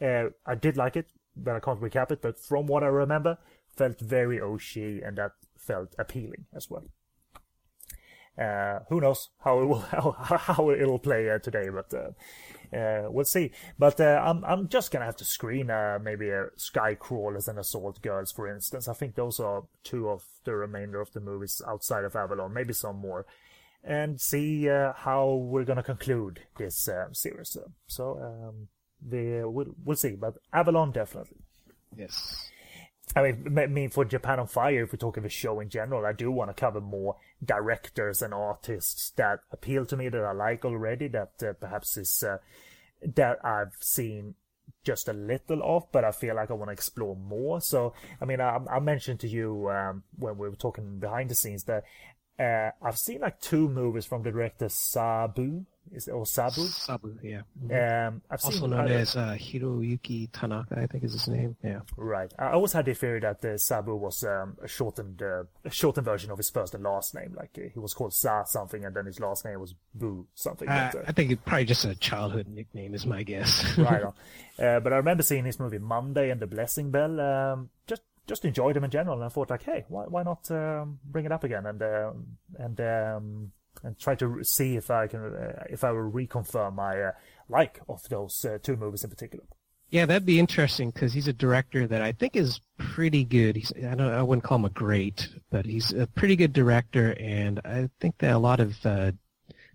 uh, 0.00 0.26
I 0.46 0.54
did 0.54 0.76
like 0.76 0.96
it, 0.96 1.10
but 1.36 1.56
I 1.56 1.60
can't 1.60 1.80
recap 1.80 2.10
it. 2.10 2.22
But 2.22 2.38
from 2.38 2.66
what 2.66 2.82
I 2.82 2.88
remember, 2.88 3.38
felt 3.76 4.00
very 4.00 4.38
Oshii, 4.38 5.06
and 5.06 5.18
that 5.18 5.32
felt 5.58 5.94
appealing 5.98 6.46
as 6.54 6.68
well. 6.70 6.84
Uh, 8.38 8.80
who 8.88 9.00
knows 9.00 9.28
how 9.44 9.60
it 9.60 9.66
will 9.66 9.80
how, 9.90 10.12
how 10.38 10.70
it'll 10.70 10.98
play 10.98 11.36
today, 11.42 11.68
but 11.68 11.92
uh, 12.72 13.10
we'll 13.10 13.24
see. 13.24 13.52
But 13.78 14.00
uh, 14.00 14.22
I'm 14.24 14.44
I'm 14.44 14.68
just 14.68 14.90
gonna 14.90 15.04
have 15.04 15.16
to 15.16 15.24
screen 15.24 15.70
uh, 15.70 15.98
maybe 16.02 16.30
a 16.30 16.46
Sky 16.56 16.94
Crawlers 16.94 17.48
and 17.48 17.58
Assault 17.58 18.00
Girls, 18.02 18.32
for 18.32 18.48
instance. 18.48 18.88
I 18.88 18.94
think 18.94 19.14
those 19.14 19.40
are 19.40 19.64
two 19.84 20.08
of 20.08 20.24
the 20.44 20.54
remainder 20.54 21.00
of 21.00 21.12
the 21.12 21.20
movies 21.20 21.60
outside 21.66 22.04
of 22.04 22.16
Avalon, 22.16 22.52
maybe 22.52 22.72
some 22.72 22.96
more, 22.96 23.26
and 23.82 24.20
see 24.20 24.68
uh, 24.68 24.92
how 24.94 25.34
we're 25.34 25.64
gonna 25.64 25.82
conclude 25.82 26.40
this 26.58 26.88
uh, 26.88 27.12
series. 27.12 27.56
So 27.86 28.18
um, 28.20 28.68
the 29.00 29.42
we'll, 29.44 29.74
we'll 29.84 29.96
see, 29.96 30.16
but 30.16 30.34
Avalon 30.52 30.92
definitely. 30.92 31.38
Yes. 31.96 32.50
I 33.16 33.32
mean, 33.32 33.90
for 33.90 34.04
Japan 34.04 34.38
on 34.38 34.46
Fire, 34.46 34.84
if 34.84 34.92
we're 34.92 34.98
talking 34.98 35.24
the 35.24 35.28
show 35.28 35.58
in 35.58 35.68
general, 35.68 36.06
I 36.06 36.12
do 36.12 36.30
want 36.30 36.50
to 36.50 36.54
cover 36.54 36.80
more 36.80 37.16
directors 37.44 38.22
and 38.22 38.32
artists 38.32 39.10
that 39.16 39.40
appeal 39.50 39.84
to 39.86 39.96
me 39.96 40.08
that 40.08 40.22
I 40.22 40.32
like 40.32 40.64
already. 40.64 41.08
That 41.08 41.32
uh, 41.42 41.52
perhaps 41.54 41.96
is 41.96 42.22
uh, 42.22 42.38
that 43.16 43.44
I've 43.44 43.74
seen 43.80 44.34
just 44.84 45.08
a 45.08 45.12
little 45.12 45.60
of, 45.64 45.90
but 45.90 46.04
I 46.04 46.12
feel 46.12 46.36
like 46.36 46.50
I 46.50 46.54
want 46.54 46.68
to 46.68 46.72
explore 46.72 47.16
more. 47.16 47.60
So, 47.60 47.94
I 48.20 48.24
mean, 48.24 48.40
I, 48.40 48.58
I 48.70 48.78
mentioned 48.78 49.20
to 49.20 49.28
you 49.28 49.68
um, 49.70 50.04
when 50.16 50.38
we 50.38 50.48
were 50.48 50.56
talking 50.56 50.98
behind 50.98 51.30
the 51.30 51.34
scenes 51.34 51.64
that 51.64 51.84
uh, 52.40 52.70
I've 52.82 52.98
seen 52.98 53.20
like 53.20 53.40
two 53.40 53.68
movies 53.68 54.06
from 54.06 54.22
the 54.22 54.30
director 54.30 54.68
Sabu 54.68 55.66
is 55.92 56.06
it, 56.06 56.12
or 56.12 56.24
Sabu? 56.24 56.62
Sabu, 56.62 57.18
yeah. 57.22 57.42
Um, 57.62 58.22
I've 58.30 58.44
also 58.44 58.60
seen, 58.60 58.70
known 58.70 58.90
uh, 58.90 58.94
as 58.94 59.16
uh, 59.16 59.36
Hiroyuki 59.38 60.28
Tanaka, 60.32 60.78
I 60.78 60.86
think 60.86 61.02
is 61.02 61.12
his 61.12 61.26
name. 61.26 61.56
Yeah. 61.64 61.80
Right. 61.96 62.32
I 62.38 62.52
always 62.52 62.72
had 62.72 62.84
the 62.84 62.94
theory 62.94 63.20
that 63.20 63.44
uh, 63.44 63.58
Sabu 63.58 63.96
was 63.96 64.22
um, 64.22 64.56
a 64.62 64.68
shortened, 64.68 65.20
uh, 65.20 65.44
a 65.64 65.70
shoned 65.70 65.96
version 65.96 66.30
of 66.30 66.38
his 66.38 66.48
first 66.48 66.74
and 66.74 66.84
last 66.84 67.14
name. 67.14 67.34
Like 67.36 67.50
uh, 67.58 67.68
he 67.72 67.78
was 67.78 67.92
called 67.92 68.14
Sa 68.14 68.44
something, 68.44 68.84
and 68.84 68.94
then 68.94 69.06
his 69.06 69.18
last 69.18 69.44
name 69.44 69.60
was 69.60 69.74
Bu 69.94 70.26
something. 70.34 70.68
Uh, 70.68 70.90
but, 70.92 71.08
I 71.08 71.12
think 71.12 71.32
it's 71.32 71.42
probably 71.44 71.64
just 71.64 71.84
a 71.84 71.96
childhood 71.96 72.46
nickname, 72.46 72.94
is 72.94 73.06
my 73.06 73.24
guess. 73.24 73.66
right. 73.78 74.04
but 74.56 74.92
I 74.92 74.96
remember 74.96 75.24
seeing 75.24 75.44
his 75.44 75.58
movie 75.58 75.78
Monday 75.78 76.30
and 76.30 76.40
the 76.40 76.46
Blessing 76.46 76.90
Bell. 76.90 77.20
Um, 77.20 77.70
just 77.88 78.02
just 78.30 78.44
enjoyed 78.44 78.76
them 78.76 78.84
in 78.84 78.90
general, 78.90 79.16
and 79.16 79.24
I 79.24 79.28
thought 79.28 79.50
like, 79.50 79.64
hey, 79.64 79.84
why 79.88 80.04
why 80.04 80.22
not 80.22 80.50
um, 80.50 81.00
bring 81.04 81.26
it 81.26 81.32
up 81.32 81.44
again 81.44 81.66
and 81.66 81.82
and 82.58 82.80
um, 82.80 83.52
and 83.82 83.98
try 83.98 84.14
to 84.14 84.44
see 84.44 84.76
if 84.76 84.90
I 84.90 85.08
can 85.08 85.20
uh, 85.20 85.64
if 85.68 85.82
I 85.84 85.90
will 85.90 86.10
reconfirm 86.10 86.74
my 86.74 87.00
uh, 87.00 87.12
like 87.48 87.80
of 87.88 88.08
those 88.08 88.44
uh, 88.44 88.58
two 88.62 88.76
movies 88.76 89.04
in 89.04 89.10
particular. 89.10 89.44
Yeah, 89.90 90.06
that'd 90.06 90.24
be 90.24 90.38
interesting 90.38 90.90
because 90.90 91.12
he's 91.12 91.26
a 91.26 91.32
director 91.32 91.88
that 91.88 92.00
I 92.00 92.12
think 92.12 92.36
is 92.36 92.60
pretty 92.78 93.24
good. 93.24 93.56
He's 93.56 93.72
I 93.76 93.96
don't 93.96 94.12
I 94.12 94.22
wouldn't 94.22 94.44
call 94.44 94.58
him 94.58 94.64
a 94.64 94.70
great, 94.70 95.28
but 95.50 95.66
he's 95.66 95.92
a 95.92 96.06
pretty 96.06 96.36
good 96.36 96.52
director, 96.52 97.16
and 97.18 97.60
I 97.64 97.90
think 98.00 98.18
that 98.18 98.32
a 98.32 98.38
lot 98.38 98.60
of 98.60 98.74
uh, 98.86 99.10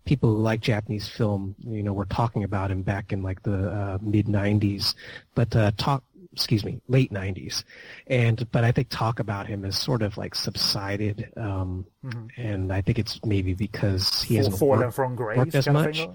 people 0.05 0.29
who 0.29 0.41
like 0.41 0.61
Japanese 0.61 1.09
film, 1.09 1.55
you 1.59 1.83
know, 1.83 1.91
were 1.91 2.05
talking 2.05 2.45
about 2.45 2.71
him 2.71 2.81
back 2.83 3.11
in 3.11 3.23
like 3.23 3.43
the 3.43 3.69
uh, 3.69 3.97
mid 4.01 4.27
'90s. 4.27 4.95
But 5.33 5.53
uh, 5.53 5.71
talk 5.77 6.03
excuse 6.35 6.65
me, 6.65 6.81
late 6.87 7.11
'90s, 7.11 7.63
and 8.07 8.49
but 8.51 8.63
I 8.63 8.71
think 8.71 8.89
talk 8.89 9.19
about 9.19 9.47
him 9.47 9.63
has 9.63 9.77
sort 9.77 10.01
of 10.01 10.17
like 10.17 10.35
subsided, 10.35 11.31
um, 11.37 11.85
mm-hmm. 12.03 12.27
and 12.37 12.73
I 12.73 12.81
think 12.81 12.99
it's 12.99 13.23
maybe 13.23 13.53
because 13.53 14.21
he 14.21 14.35
hasn't 14.35 14.57
fallen 14.57 14.81
worked, 14.81 14.95
from 14.95 15.15
grace 15.15 15.37
worked 15.37 15.55
as 15.55 15.67
much. 15.67 16.07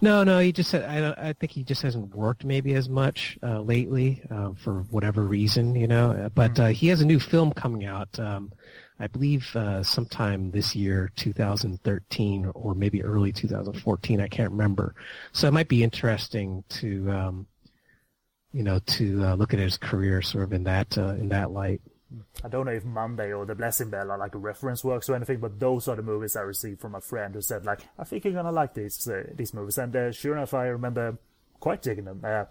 No, 0.00 0.24
no, 0.24 0.40
he 0.40 0.52
just 0.52 0.70
said, 0.70 0.84
I 0.84 1.28
I 1.28 1.32
think 1.32 1.52
he 1.52 1.62
just 1.62 1.82
hasn't 1.82 2.14
worked 2.14 2.44
maybe 2.44 2.74
as 2.74 2.88
much 2.88 3.38
uh, 3.42 3.60
lately 3.60 4.22
uh, 4.30 4.50
for 4.54 4.82
whatever 4.90 5.22
reason, 5.22 5.74
you 5.74 5.86
know. 5.86 6.30
But 6.34 6.54
mm-hmm. 6.54 6.62
uh, 6.62 6.68
he 6.68 6.88
has 6.88 7.00
a 7.00 7.06
new 7.06 7.20
film 7.20 7.52
coming 7.52 7.84
out. 7.84 8.18
Um, 8.18 8.52
I 9.00 9.06
believe 9.06 9.54
uh, 9.54 9.82
sometime 9.82 10.50
this 10.50 10.74
year, 10.74 11.12
2013, 11.16 12.50
or 12.54 12.74
maybe 12.74 13.02
early 13.02 13.32
2014. 13.32 14.20
I 14.20 14.28
can't 14.28 14.50
remember. 14.50 14.94
So 15.32 15.46
it 15.46 15.52
might 15.52 15.68
be 15.68 15.84
interesting 15.84 16.64
to 16.70 17.10
um, 17.10 17.46
you 18.52 18.62
know, 18.62 18.78
to 18.78 19.24
uh, 19.24 19.34
look 19.34 19.52
at 19.52 19.60
his 19.60 19.76
career 19.76 20.22
sort 20.22 20.44
of 20.44 20.52
in 20.52 20.64
that 20.64 20.96
uh, 20.96 21.14
in 21.14 21.28
that 21.28 21.50
light. 21.50 21.80
I 22.42 22.48
don't 22.48 22.64
know 22.64 22.72
if 22.72 22.84
Monday 22.84 23.32
or 23.32 23.44
The 23.44 23.54
Blessing 23.54 23.90
Bell 23.90 24.10
are 24.10 24.18
like 24.18 24.32
reference 24.34 24.82
works 24.82 25.10
or 25.10 25.14
anything, 25.14 25.40
but 25.40 25.60
those 25.60 25.88
are 25.88 25.96
the 25.96 26.02
movies 26.02 26.36
I 26.36 26.40
received 26.40 26.80
from 26.80 26.94
a 26.94 27.02
friend 27.02 27.34
who 27.34 27.42
said 27.42 27.66
like, 27.66 27.80
I 27.98 28.04
think 28.04 28.24
you're 28.24 28.32
gonna 28.32 28.52
like 28.52 28.74
these 28.74 29.06
uh, 29.06 29.24
these 29.34 29.52
movies, 29.52 29.78
and 29.78 29.94
uh, 29.94 30.12
sure 30.12 30.34
enough, 30.36 30.54
I 30.54 30.66
remember 30.66 31.18
quite 31.60 31.82
digging 31.82 32.04
them. 32.04 32.22
Uh, 32.24 32.44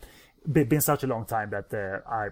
been 0.52 0.82
such 0.82 1.04
a 1.04 1.08
long 1.08 1.26
time 1.26 1.50
that 1.50 1.74
uh, 1.74 2.08
I 2.10 2.30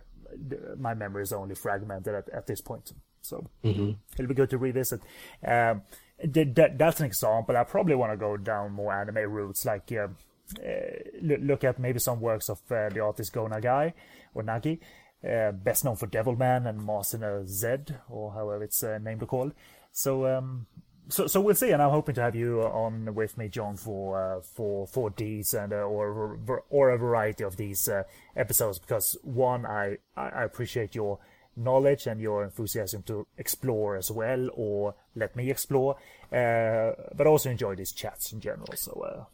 my 0.77 0.93
memory 0.93 1.23
is 1.23 1.33
only 1.33 1.55
fragmented 1.55 2.13
at, 2.13 2.29
at 2.29 2.47
this 2.47 2.61
point, 2.61 2.91
so 3.21 3.49
mm-hmm. 3.63 3.91
it'll 4.13 4.29
be 4.29 4.35
good 4.35 4.49
to 4.51 4.57
revisit. 4.57 5.01
Um, 5.45 5.81
that, 6.23 6.77
that's 6.77 6.99
an 6.99 7.07
example. 7.07 7.57
I 7.57 7.63
probably 7.63 7.95
want 7.95 8.13
to 8.13 8.17
go 8.17 8.37
down 8.37 8.71
more 8.71 8.93
anime 8.93 9.29
routes, 9.29 9.65
like 9.65 9.91
uh, 9.91 10.03
uh, 10.03 10.07
look 11.21 11.63
at 11.63 11.79
maybe 11.79 11.99
some 11.99 12.21
works 12.21 12.49
of 12.49 12.59
uh, 12.71 12.89
the 12.89 12.99
artist 12.99 13.33
Go 13.33 13.47
Nagai 13.47 13.93
or 14.33 14.43
Nagi, 14.43 14.79
uh, 15.27 15.51
best 15.51 15.85
known 15.85 15.95
for 15.95 16.07
Devilman 16.07 16.67
and 16.67 16.81
Mazinger 16.81 17.47
Z, 17.47 17.93
or 18.09 18.33
however 18.33 18.63
it's 18.63 18.83
named 18.83 19.23
or 19.23 19.27
called. 19.27 19.53
So 19.91 20.25
um, 20.27 20.67
so 21.07 21.27
so 21.27 21.41
we'll 21.41 21.55
see, 21.55 21.71
and 21.71 21.81
I'm 21.81 21.91
hoping 21.91 22.15
to 22.15 22.21
have 22.21 22.35
you 22.35 22.61
on 22.61 23.13
with 23.13 23.37
me, 23.37 23.47
John, 23.47 23.77
for 23.77 24.37
uh, 24.37 24.41
for 24.41 24.87
for 24.87 25.13
these 25.15 25.53
and 25.53 25.71
uh, 25.71 25.77
or 25.77 26.39
or 26.69 26.89
a 26.89 26.97
variety 26.97 27.43
of 27.43 27.57
these 27.57 27.87
uh, 27.87 28.03
episodes 28.35 28.79
because 28.79 29.17
one, 29.23 29.65
I 29.65 29.97
I 30.15 30.43
appreciate 30.43 30.95
your 30.95 31.19
knowledge 31.55 32.07
and 32.07 32.19
your 32.19 32.43
enthusiasm 32.43 33.03
to 33.03 33.27
explore 33.37 33.95
as 33.95 34.11
well, 34.11 34.49
or 34.53 34.95
let 35.15 35.35
me 35.35 35.49
explore, 35.49 35.95
but 36.29 37.27
also 37.27 37.49
enjoy 37.49 37.75
these 37.75 37.93
chats 37.93 38.33
in 38.33 38.41
general. 38.41 38.73
So 38.75 39.27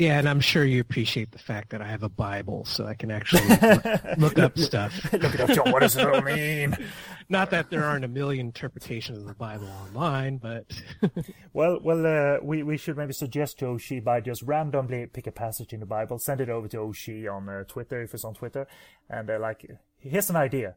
Yeah, 0.00 0.18
and 0.18 0.26
I'm 0.26 0.40
sure 0.40 0.64
you 0.64 0.80
appreciate 0.80 1.30
the 1.30 1.38
fact 1.38 1.68
that 1.72 1.82
I 1.82 1.86
have 1.86 2.02
a 2.02 2.08
Bible, 2.08 2.64
so 2.64 2.86
I 2.86 2.94
can 2.94 3.10
actually 3.10 3.46
look, 3.48 4.16
look 4.16 4.38
up 4.38 4.58
stuff. 4.58 5.12
Look 5.12 5.34
it 5.34 5.40
up, 5.42 5.50
John. 5.50 5.70
What 5.70 5.80
does 5.80 5.94
it 5.94 6.08
all 6.08 6.22
mean? 6.22 6.74
Not 7.28 7.50
that 7.50 7.68
there 7.68 7.84
aren't 7.84 8.06
a 8.06 8.08
million 8.08 8.46
interpretations 8.46 9.18
of 9.18 9.26
the 9.26 9.34
Bible 9.34 9.68
online, 9.68 10.38
but 10.38 10.64
Well, 11.52 11.80
well, 11.82 12.06
uh, 12.06 12.38
we 12.42 12.62
we 12.62 12.78
should 12.78 12.96
maybe 12.96 13.12
suggest 13.12 13.58
to 13.58 13.66
Oshii 13.66 14.02
by 14.02 14.22
just 14.22 14.40
randomly 14.40 15.04
pick 15.04 15.26
a 15.26 15.32
passage 15.32 15.74
in 15.74 15.80
the 15.80 15.86
Bible, 15.86 16.18
send 16.18 16.40
it 16.40 16.48
over 16.48 16.66
to 16.68 16.78
Oshii 16.78 17.30
on 17.30 17.46
uh, 17.50 17.64
Twitter 17.64 18.00
if 18.00 18.14
it's 18.14 18.24
on 18.24 18.32
Twitter, 18.32 18.66
and 19.10 19.28
uh, 19.28 19.38
like, 19.38 19.70
here's 19.98 20.30
an 20.30 20.36
idea 20.36 20.76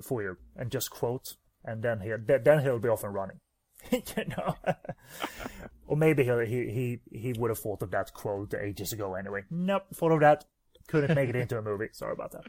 for 0.00 0.22
you, 0.22 0.36
and 0.54 0.70
just 0.70 0.92
quote, 0.92 1.34
and 1.64 1.82
then 1.82 2.02
he 2.02 2.12
then 2.24 2.60
he'll 2.62 2.78
be 2.78 2.88
off 2.88 3.02
and 3.02 3.14
running. 3.14 3.40
you 3.90 4.00
know, 4.36 4.54
or 5.90 5.96
maybe 5.96 6.22
he 6.22 6.30
he 6.46 7.00
he 7.10 7.18
he 7.18 7.32
would 7.32 7.50
have 7.50 7.58
thought 7.58 7.82
of 7.82 7.90
that 7.90 8.14
quote 8.14 8.54
ages 8.54 8.92
ago 8.92 9.14
anyway. 9.14 9.42
Nope, 9.50 9.86
thought 9.92 10.12
of 10.12 10.20
that, 10.20 10.44
couldn't 10.86 11.16
make 11.16 11.28
it 11.28 11.34
into 11.34 11.58
a 11.58 11.62
movie. 11.62 11.88
Sorry 11.90 12.12
about 12.12 12.30
that. 12.30 12.44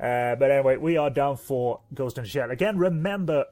Uh, 0.00 0.36
but 0.36 0.48
anyway, 0.48 0.76
we 0.76 0.96
are 0.96 1.10
down 1.10 1.36
for 1.36 1.80
Ghost 1.92 2.16
in 2.16 2.22
the 2.22 2.30
Shell 2.30 2.52
again. 2.52 2.78
Remember, 2.78 3.46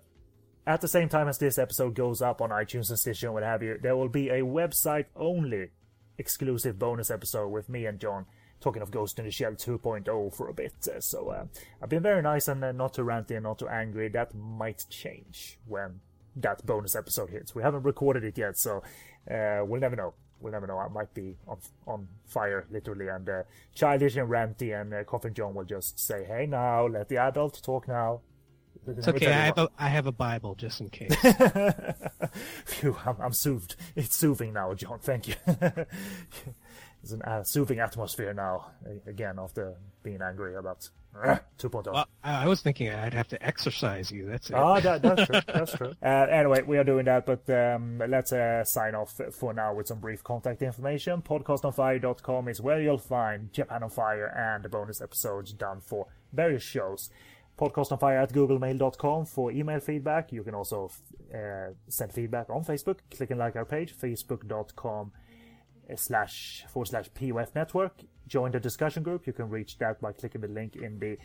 at 0.64 0.80
the 0.80 0.86
same 0.86 1.08
time 1.08 1.26
as 1.26 1.38
this 1.38 1.58
episode 1.58 1.96
goes 1.96 2.22
up 2.22 2.40
on 2.40 2.50
iTunes 2.50 2.88
and 2.88 2.96
Stitcher 2.96 3.26
and 3.26 3.34
what 3.34 3.42
have 3.42 3.60
you, 3.60 3.76
there 3.82 3.96
will 3.96 4.08
be 4.08 4.28
a 4.28 4.42
website 4.42 5.06
only 5.16 5.70
exclusive 6.16 6.78
bonus 6.78 7.10
episode 7.10 7.48
with 7.48 7.68
me 7.68 7.86
and 7.86 7.98
John 7.98 8.26
talking 8.60 8.82
of 8.82 8.92
Ghost 8.92 9.18
in 9.18 9.24
the 9.24 9.32
Shell 9.32 9.54
2.0 9.54 10.32
for 10.32 10.48
a 10.48 10.54
bit. 10.54 10.74
So 11.00 11.30
uh, 11.30 11.46
I've 11.82 11.88
been 11.88 12.04
very 12.04 12.22
nice 12.22 12.46
and 12.46 12.62
uh, 12.62 12.70
not 12.70 12.94
too 12.94 13.02
ranty 13.02 13.32
and 13.32 13.42
not 13.42 13.58
too 13.58 13.68
angry. 13.68 14.08
That 14.10 14.32
might 14.32 14.86
change 14.88 15.58
when 15.66 16.00
that 16.36 16.64
bonus 16.66 16.94
episode 16.94 17.30
hits. 17.30 17.54
We 17.54 17.62
haven't 17.62 17.82
recorded 17.82 18.24
it 18.24 18.38
yet, 18.38 18.58
so 18.58 18.82
uh, 19.30 19.60
we'll 19.64 19.80
never 19.80 19.96
know. 19.96 20.14
We'll 20.40 20.52
never 20.52 20.66
know. 20.66 20.78
I 20.78 20.88
might 20.88 21.12
be 21.14 21.36
on 21.48 21.58
on 21.86 22.08
fire, 22.26 22.66
literally, 22.70 23.08
and 23.08 23.28
uh, 23.28 23.42
childish 23.74 24.16
and 24.16 24.28
ranty, 24.28 24.78
and 24.78 24.92
uh, 24.92 25.04
Coffin 25.04 25.32
John 25.32 25.54
will 25.54 25.64
just 25.64 25.98
say, 25.98 26.24
"Hey, 26.24 26.46
now 26.46 26.86
let 26.86 27.08
the 27.08 27.16
adult 27.16 27.62
talk 27.62 27.88
now." 27.88 28.20
it's 28.86 29.08
okay. 29.08 29.26
I 29.26 29.46
have 29.46 29.58
a 29.58 29.68
I 29.78 29.88
have 29.88 30.06
a 30.06 30.12
Bible 30.12 30.54
just 30.54 30.80
in 30.80 30.90
case. 30.90 31.14
Phew, 32.64 32.96
I'm, 33.04 33.16
I'm 33.20 33.32
soothed. 33.32 33.76
It's 33.94 34.16
soothing 34.16 34.52
now, 34.52 34.74
John. 34.74 34.98
Thank 34.98 35.28
you. 35.28 35.34
it's 37.02 37.12
an 37.12 37.22
uh, 37.22 37.42
soothing 37.42 37.78
atmosphere 37.80 38.34
now. 38.34 38.72
Again, 39.06 39.36
after 39.38 39.74
being 40.02 40.20
angry 40.22 40.54
about 40.54 40.88
2.0. 41.58 41.92
Well, 41.92 42.08
I 42.22 42.46
was 42.46 42.60
thinking 42.60 42.90
I'd 42.90 43.14
have 43.14 43.28
to 43.28 43.42
exercise 43.44 44.10
you. 44.10 44.26
That's 44.26 44.50
it. 44.50 44.56
Ah, 44.56 44.80
that, 44.80 45.02
that's 45.02 45.26
true. 45.26 45.40
That's 45.46 45.72
true. 45.76 45.92
Uh, 46.02 46.06
anyway, 46.30 46.62
we 46.62 46.78
are 46.78 46.84
doing 46.84 47.06
that, 47.06 47.26
but 47.26 47.48
um, 47.50 48.02
let's 48.08 48.32
uh, 48.32 48.64
sign 48.64 48.94
off 48.94 49.20
for 49.32 49.52
now 49.52 49.74
with 49.74 49.88
some 49.88 50.00
brief 50.00 50.22
contact 50.22 50.62
information. 50.62 51.22
Podcastonfire.com 51.22 52.48
is 52.48 52.60
where 52.60 52.80
you'll 52.80 52.98
find 52.98 53.52
Japan 53.52 53.82
on 53.82 53.90
Fire 53.90 54.26
and 54.26 54.64
the 54.64 54.68
bonus 54.68 55.00
episodes 55.00 55.52
done 55.52 55.80
for 55.80 56.06
various 56.32 56.62
shows. 56.62 57.10
Podcastonfire 57.58 58.22
at 58.22 58.32
googlemail.com 58.32 59.24
for 59.24 59.50
email 59.50 59.80
feedback. 59.80 60.30
You 60.30 60.42
can 60.42 60.54
also 60.54 60.90
uh, 61.34 61.72
send 61.88 62.12
feedback 62.12 62.50
on 62.50 62.64
Facebook. 62.64 62.98
Click 63.10 63.30
and 63.30 63.38
like 63.38 63.56
our 63.56 63.64
page, 63.64 63.96
facebook.com 63.96 65.12
slash 65.94 66.64
forward 66.68 66.86
slash 66.86 67.08
POF 67.10 67.54
network. 67.54 68.02
Join 68.26 68.52
the 68.52 68.60
discussion 68.60 69.02
group. 69.02 69.26
You 69.26 69.32
can 69.32 69.48
reach 69.48 69.78
that 69.78 70.00
by 70.00 70.12
clicking 70.12 70.40
the 70.40 70.48
link 70.48 70.76
in 70.76 70.98
the 70.98 71.18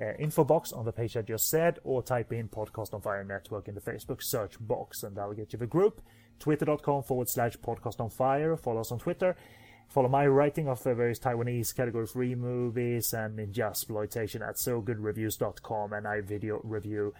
uh, 0.00 0.14
info 0.18 0.44
box 0.44 0.72
on 0.72 0.84
the 0.84 0.92
page 0.92 1.16
I 1.16 1.22
just 1.22 1.48
said, 1.48 1.78
or 1.84 2.02
type 2.02 2.32
in 2.32 2.48
Podcast 2.48 2.94
on 2.94 3.00
Fire 3.00 3.24
Network 3.24 3.68
in 3.68 3.74
the 3.74 3.80
Facebook 3.80 4.22
search 4.22 4.54
box, 4.60 5.02
and 5.02 5.16
that'll 5.16 5.34
get 5.34 5.52
you 5.52 5.58
the 5.58 5.66
group. 5.66 6.00
Twitter.com 6.38 7.02
forward 7.02 7.28
slash 7.28 7.56
Podcast 7.56 8.00
on 8.00 8.10
Fire. 8.10 8.56
Follow 8.56 8.80
us 8.80 8.92
on 8.92 8.98
Twitter. 8.98 9.36
Follow 9.88 10.08
my 10.08 10.26
writing 10.26 10.68
of 10.68 10.82
the 10.82 10.94
various 10.94 11.18
Taiwanese 11.18 11.74
category 11.74 12.06
free 12.06 12.34
movies 12.34 13.14
and 13.14 13.38
ninja 13.38 13.70
exploitation 13.70 14.42
at 14.42 14.56
sogoodreviews.com, 14.56 15.92
and 15.94 16.06
I 16.06 16.20
video 16.20 16.60
review 16.62 17.14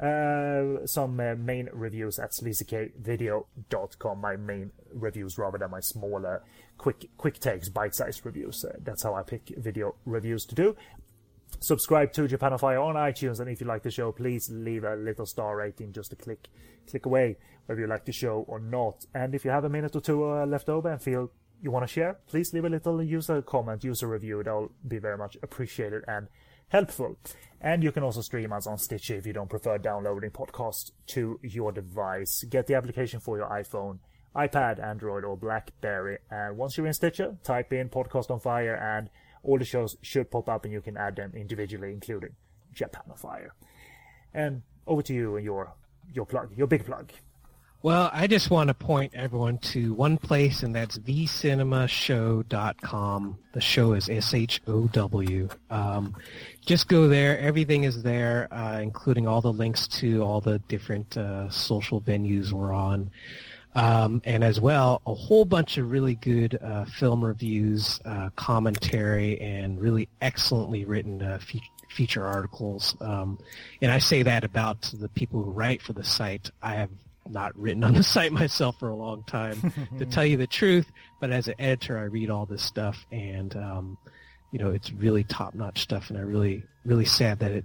uh, 0.00 0.86
some 0.86 1.20
uh, 1.20 1.34
main 1.34 1.68
reviews 1.72 2.18
at 2.18 2.32
sleazykvideo.com. 2.32 4.20
My 4.20 4.36
main 4.36 4.72
reviews 4.92 5.36
rather 5.38 5.58
than 5.58 5.70
my 5.70 5.80
smaller, 5.80 6.42
quick 6.78 7.10
quick 7.18 7.38
takes, 7.38 7.68
bite-sized 7.68 8.24
reviews. 8.24 8.64
Uh, 8.64 8.76
that's 8.82 9.02
how 9.02 9.14
I 9.14 9.22
pick 9.22 9.52
video 9.56 9.94
reviews 10.06 10.44
to 10.46 10.54
do. 10.54 10.76
Subscribe 11.58 12.12
to 12.14 12.26
Japan 12.26 12.52
on 12.54 12.94
iTunes, 12.94 13.40
and 13.40 13.50
if 13.50 13.60
you 13.60 13.66
like 13.66 13.82
the 13.82 13.90
show, 13.90 14.12
please 14.12 14.48
leave 14.50 14.84
a 14.84 14.94
little 14.94 15.26
star 15.26 15.56
rating 15.56 15.92
just 15.92 16.10
to 16.10 16.16
click 16.16 16.48
click 16.88 17.04
away 17.04 17.36
whether 17.66 17.82
you 17.82 17.86
like 17.86 18.04
the 18.04 18.12
show 18.12 18.44
or 18.48 18.58
not. 18.58 19.04
And 19.14 19.34
if 19.34 19.44
you 19.44 19.50
have 19.50 19.64
a 19.64 19.68
minute 19.68 19.94
or 19.94 20.00
two 20.00 20.24
uh, 20.24 20.46
left 20.46 20.68
over 20.68 20.90
and 20.90 21.00
feel 21.00 21.30
you 21.62 21.70
want 21.70 21.86
to 21.86 21.92
share, 21.92 22.18
please 22.26 22.52
leave 22.52 22.64
a 22.64 22.68
little 22.68 23.02
user 23.02 23.42
comment, 23.42 23.84
user 23.84 24.08
review. 24.08 24.42
That'll 24.42 24.72
be 24.88 24.98
very 24.98 25.18
much 25.18 25.36
appreciated 25.42 26.02
and 26.08 26.28
helpful. 26.68 27.16
And 27.60 27.82
you 27.82 27.92
can 27.92 28.02
also 28.02 28.22
stream 28.22 28.52
us 28.52 28.66
on 28.66 28.78
Stitcher 28.78 29.16
if 29.16 29.26
you 29.26 29.34
don't 29.34 29.50
prefer 29.50 29.76
downloading 29.76 30.30
podcasts 30.30 30.92
to 31.08 31.38
your 31.42 31.72
device. 31.72 32.42
Get 32.44 32.66
the 32.66 32.74
application 32.74 33.20
for 33.20 33.36
your 33.36 33.48
iPhone, 33.48 33.98
iPad, 34.34 34.82
Android, 34.82 35.24
or 35.24 35.36
Blackberry. 35.36 36.18
And 36.30 36.56
once 36.56 36.78
you're 36.78 36.86
in 36.86 36.94
Stitcher, 36.94 37.36
type 37.42 37.72
in 37.72 37.90
Podcast 37.90 38.30
on 38.30 38.40
Fire 38.40 38.74
and 38.74 39.10
all 39.42 39.58
the 39.58 39.64
shows 39.64 39.96
should 40.00 40.30
pop 40.30 40.48
up 40.48 40.64
and 40.64 40.72
you 40.72 40.80
can 40.80 40.96
add 40.96 41.16
them 41.16 41.32
individually, 41.34 41.92
including 41.92 42.34
Japan 42.72 43.02
on 43.10 43.16
Fire. 43.16 43.54
And 44.32 44.62
over 44.86 45.02
to 45.02 45.14
you 45.14 45.36
and 45.36 45.44
your 45.44 45.74
your 46.12 46.26
plug, 46.26 46.56
your 46.56 46.66
big 46.66 46.86
plug. 46.86 47.12
Well, 47.82 48.10
I 48.12 48.26
just 48.26 48.50
want 48.50 48.68
to 48.68 48.74
point 48.74 49.14
everyone 49.14 49.56
to 49.72 49.94
one 49.94 50.18
place, 50.18 50.62
and 50.62 50.74
that's 50.74 50.98
thecinemashow.com. 50.98 53.38
The 53.52 53.60
show 53.62 53.94
is 53.94 54.10
S-H-O-W. 54.10 55.48
Um, 55.70 56.14
just 56.60 56.88
go 56.88 57.08
there. 57.08 57.38
Everything 57.38 57.84
is 57.84 58.02
there, 58.02 58.52
uh, 58.52 58.80
including 58.80 59.26
all 59.26 59.40
the 59.40 59.50
links 59.50 59.88
to 59.88 60.22
all 60.22 60.42
the 60.42 60.58
different 60.68 61.16
uh, 61.16 61.48
social 61.48 62.02
venues 62.02 62.52
we're 62.52 62.74
on. 62.74 63.10
Um, 63.74 64.20
and 64.26 64.44
as 64.44 64.60
well, 64.60 65.00
a 65.06 65.14
whole 65.14 65.46
bunch 65.46 65.78
of 65.78 65.90
really 65.90 66.16
good 66.16 66.58
uh, 66.62 66.84
film 66.84 67.24
reviews, 67.24 67.98
uh, 68.04 68.28
commentary, 68.36 69.40
and 69.40 69.80
really 69.80 70.06
excellently 70.20 70.84
written 70.84 71.22
uh, 71.22 71.38
fe- 71.38 71.62
feature 71.88 72.26
articles. 72.26 72.94
Um, 73.00 73.38
and 73.80 73.90
I 73.90 74.00
say 74.00 74.22
that 74.24 74.44
about 74.44 74.82
the 74.92 75.08
people 75.08 75.42
who 75.42 75.50
write 75.50 75.80
for 75.80 75.94
the 75.94 76.04
site. 76.04 76.50
I 76.60 76.74
have 76.74 76.90
not 77.28 77.56
written 77.56 77.84
on 77.84 77.94
the 77.94 78.02
site 78.02 78.32
myself 78.32 78.78
for 78.78 78.88
a 78.88 78.96
long 78.96 79.22
time, 79.24 79.72
to 79.98 80.06
tell 80.06 80.24
you 80.24 80.36
the 80.36 80.46
truth. 80.46 80.90
But 81.20 81.30
as 81.30 81.48
an 81.48 81.54
editor, 81.58 81.98
I 81.98 82.04
read 82.04 82.30
all 82.30 82.46
this 82.46 82.62
stuff, 82.62 83.06
and 83.10 83.54
um, 83.56 83.98
you 84.52 84.58
know, 84.58 84.70
it's 84.70 84.92
really 84.92 85.24
top-notch 85.24 85.80
stuff. 85.80 86.10
And 86.10 86.18
I 86.18 86.22
really, 86.22 86.62
really 86.84 87.04
sad 87.04 87.38
that 87.40 87.50
it, 87.52 87.64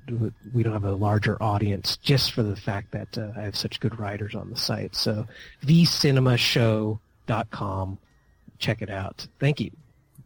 we 0.54 0.64
don't 0.64 0.74
have 0.74 0.84
a 0.84 0.94
larger 0.94 1.42
audience 1.42 1.96
just 1.98 2.34
for 2.34 2.44
the 2.44 2.56
fact 2.56 2.92
that 2.92 3.18
uh, 3.18 3.32
I 3.36 3.42
have 3.42 3.56
such 3.56 3.80
good 3.80 4.00
writers 4.00 4.36
on 4.36 4.52
the 4.52 4.58
site. 4.58 4.96
So, 4.96 5.26
thecinemashow.com. 5.64 7.98
Check 8.58 8.82
it 8.82 8.90
out. 8.90 9.28
Thank 9.40 9.60
you. 9.60 9.72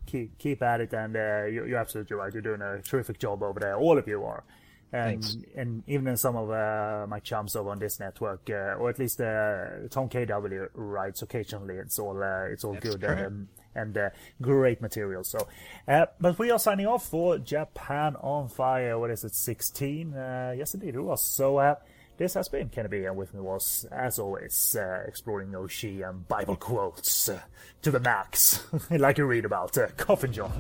Keep 0.06 0.38
keep 0.40 0.62
at 0.64 0.80
it, 0.82 0.94
and 0.94 1.16
uh, 1.16 1.46
you're, 1.46 1.68
you're 1.68 1.78
absolutely 1.78 2.16
right. 2.16 2.34
You're 2.34 2.42
doing 2.42 2.62
a 2.62 2.82
terrific 2.82 3.20
job 3.20 3.44
over 3.44 3.60
there. 3.60 3.78
All 3.78 3.98
of 3.98 4.08
you 4.08 4.24
are. 4.24 4.44
And, 4.92 5.24
Thanks. 5.24 5.38
and 5.56 5.84
even 5.86 6.08
in 6.08 6.18
some 6.18 6.36
of 6.36 6.50
uh, 6.50 7.06
my 7.08 7.20
chums 7.20 7.56
over 7.56 7.70
on 7.70 7.78
this 7.78 8.00
network, 8.00 8.50
uh, 8.50 8.74
or 8.80 8.90
at 8.90 8.98
least 8.98 9.22
uh, 9.22 9.88
Tom 9.92 10.10
KW 10.10 10.68
writes 10.74 11.22
occasionally. 11.22 11.76
It's 11.76 12.00
all 12.00 12.22
uh, 12.24 12.46
it's 12.46 12.64
all 12.64 12.74
That's 12.74 12.90
good 12.90 13.02
correct. 13.02 13.28
um, 13.28 13.50
and 13.76 13.96
uh, 13.96 14.10
great 14.42 14.82
material. 14.82 15.24
So, 15.24 15.48
uh, 15.88 16.08
but 16.20 16.40
we 16.40 16.50
are 16.50 16.58
signing 16.58 16.88
off 16.88 17.06
for 17.08 17.38
Japan 17.38 18.16
on 18.16 18.48
Fire. 18.50 18.98
What 18.98 19.12
is 19.12 19.24
it? 19.24 19.36
Sixteen? 19.36 20.16
Uh, 20.16 20.56
yes, 20.58 20.74
indeed, 20.74 20.96
it 20.96 21.02
was. 21.02 21.22
So. 21.24 21.58
Uh, 21.58 21.76
this 22.18 22.34
has 22.34 22.50
been 22.50 22.68
Kennedy, 22.68 23.06
and 23.06 23.16
with 23.16 23.34
me 23.34 23.40
was, 23.40 23.86
as 23.94 24.20
always, 24.20 24.76
uh, 24.78 25.04
exploring 25.08 25.52
Oshii 25.54 26.02
and 26.06 26.28
Bible 26.28 26.58
quotes 26.58 27.30
uh, 27.30 27.40
to 27.82 27.92
the 27.92 28.00
max, 28.02 28.62
like 28.92 29.18
you 29.18 29.24
read 29.24 29.46
about 29.46 29.78
uh, 29.78 29.88
Coffin 29.96 30.34
John. 30.34 30.52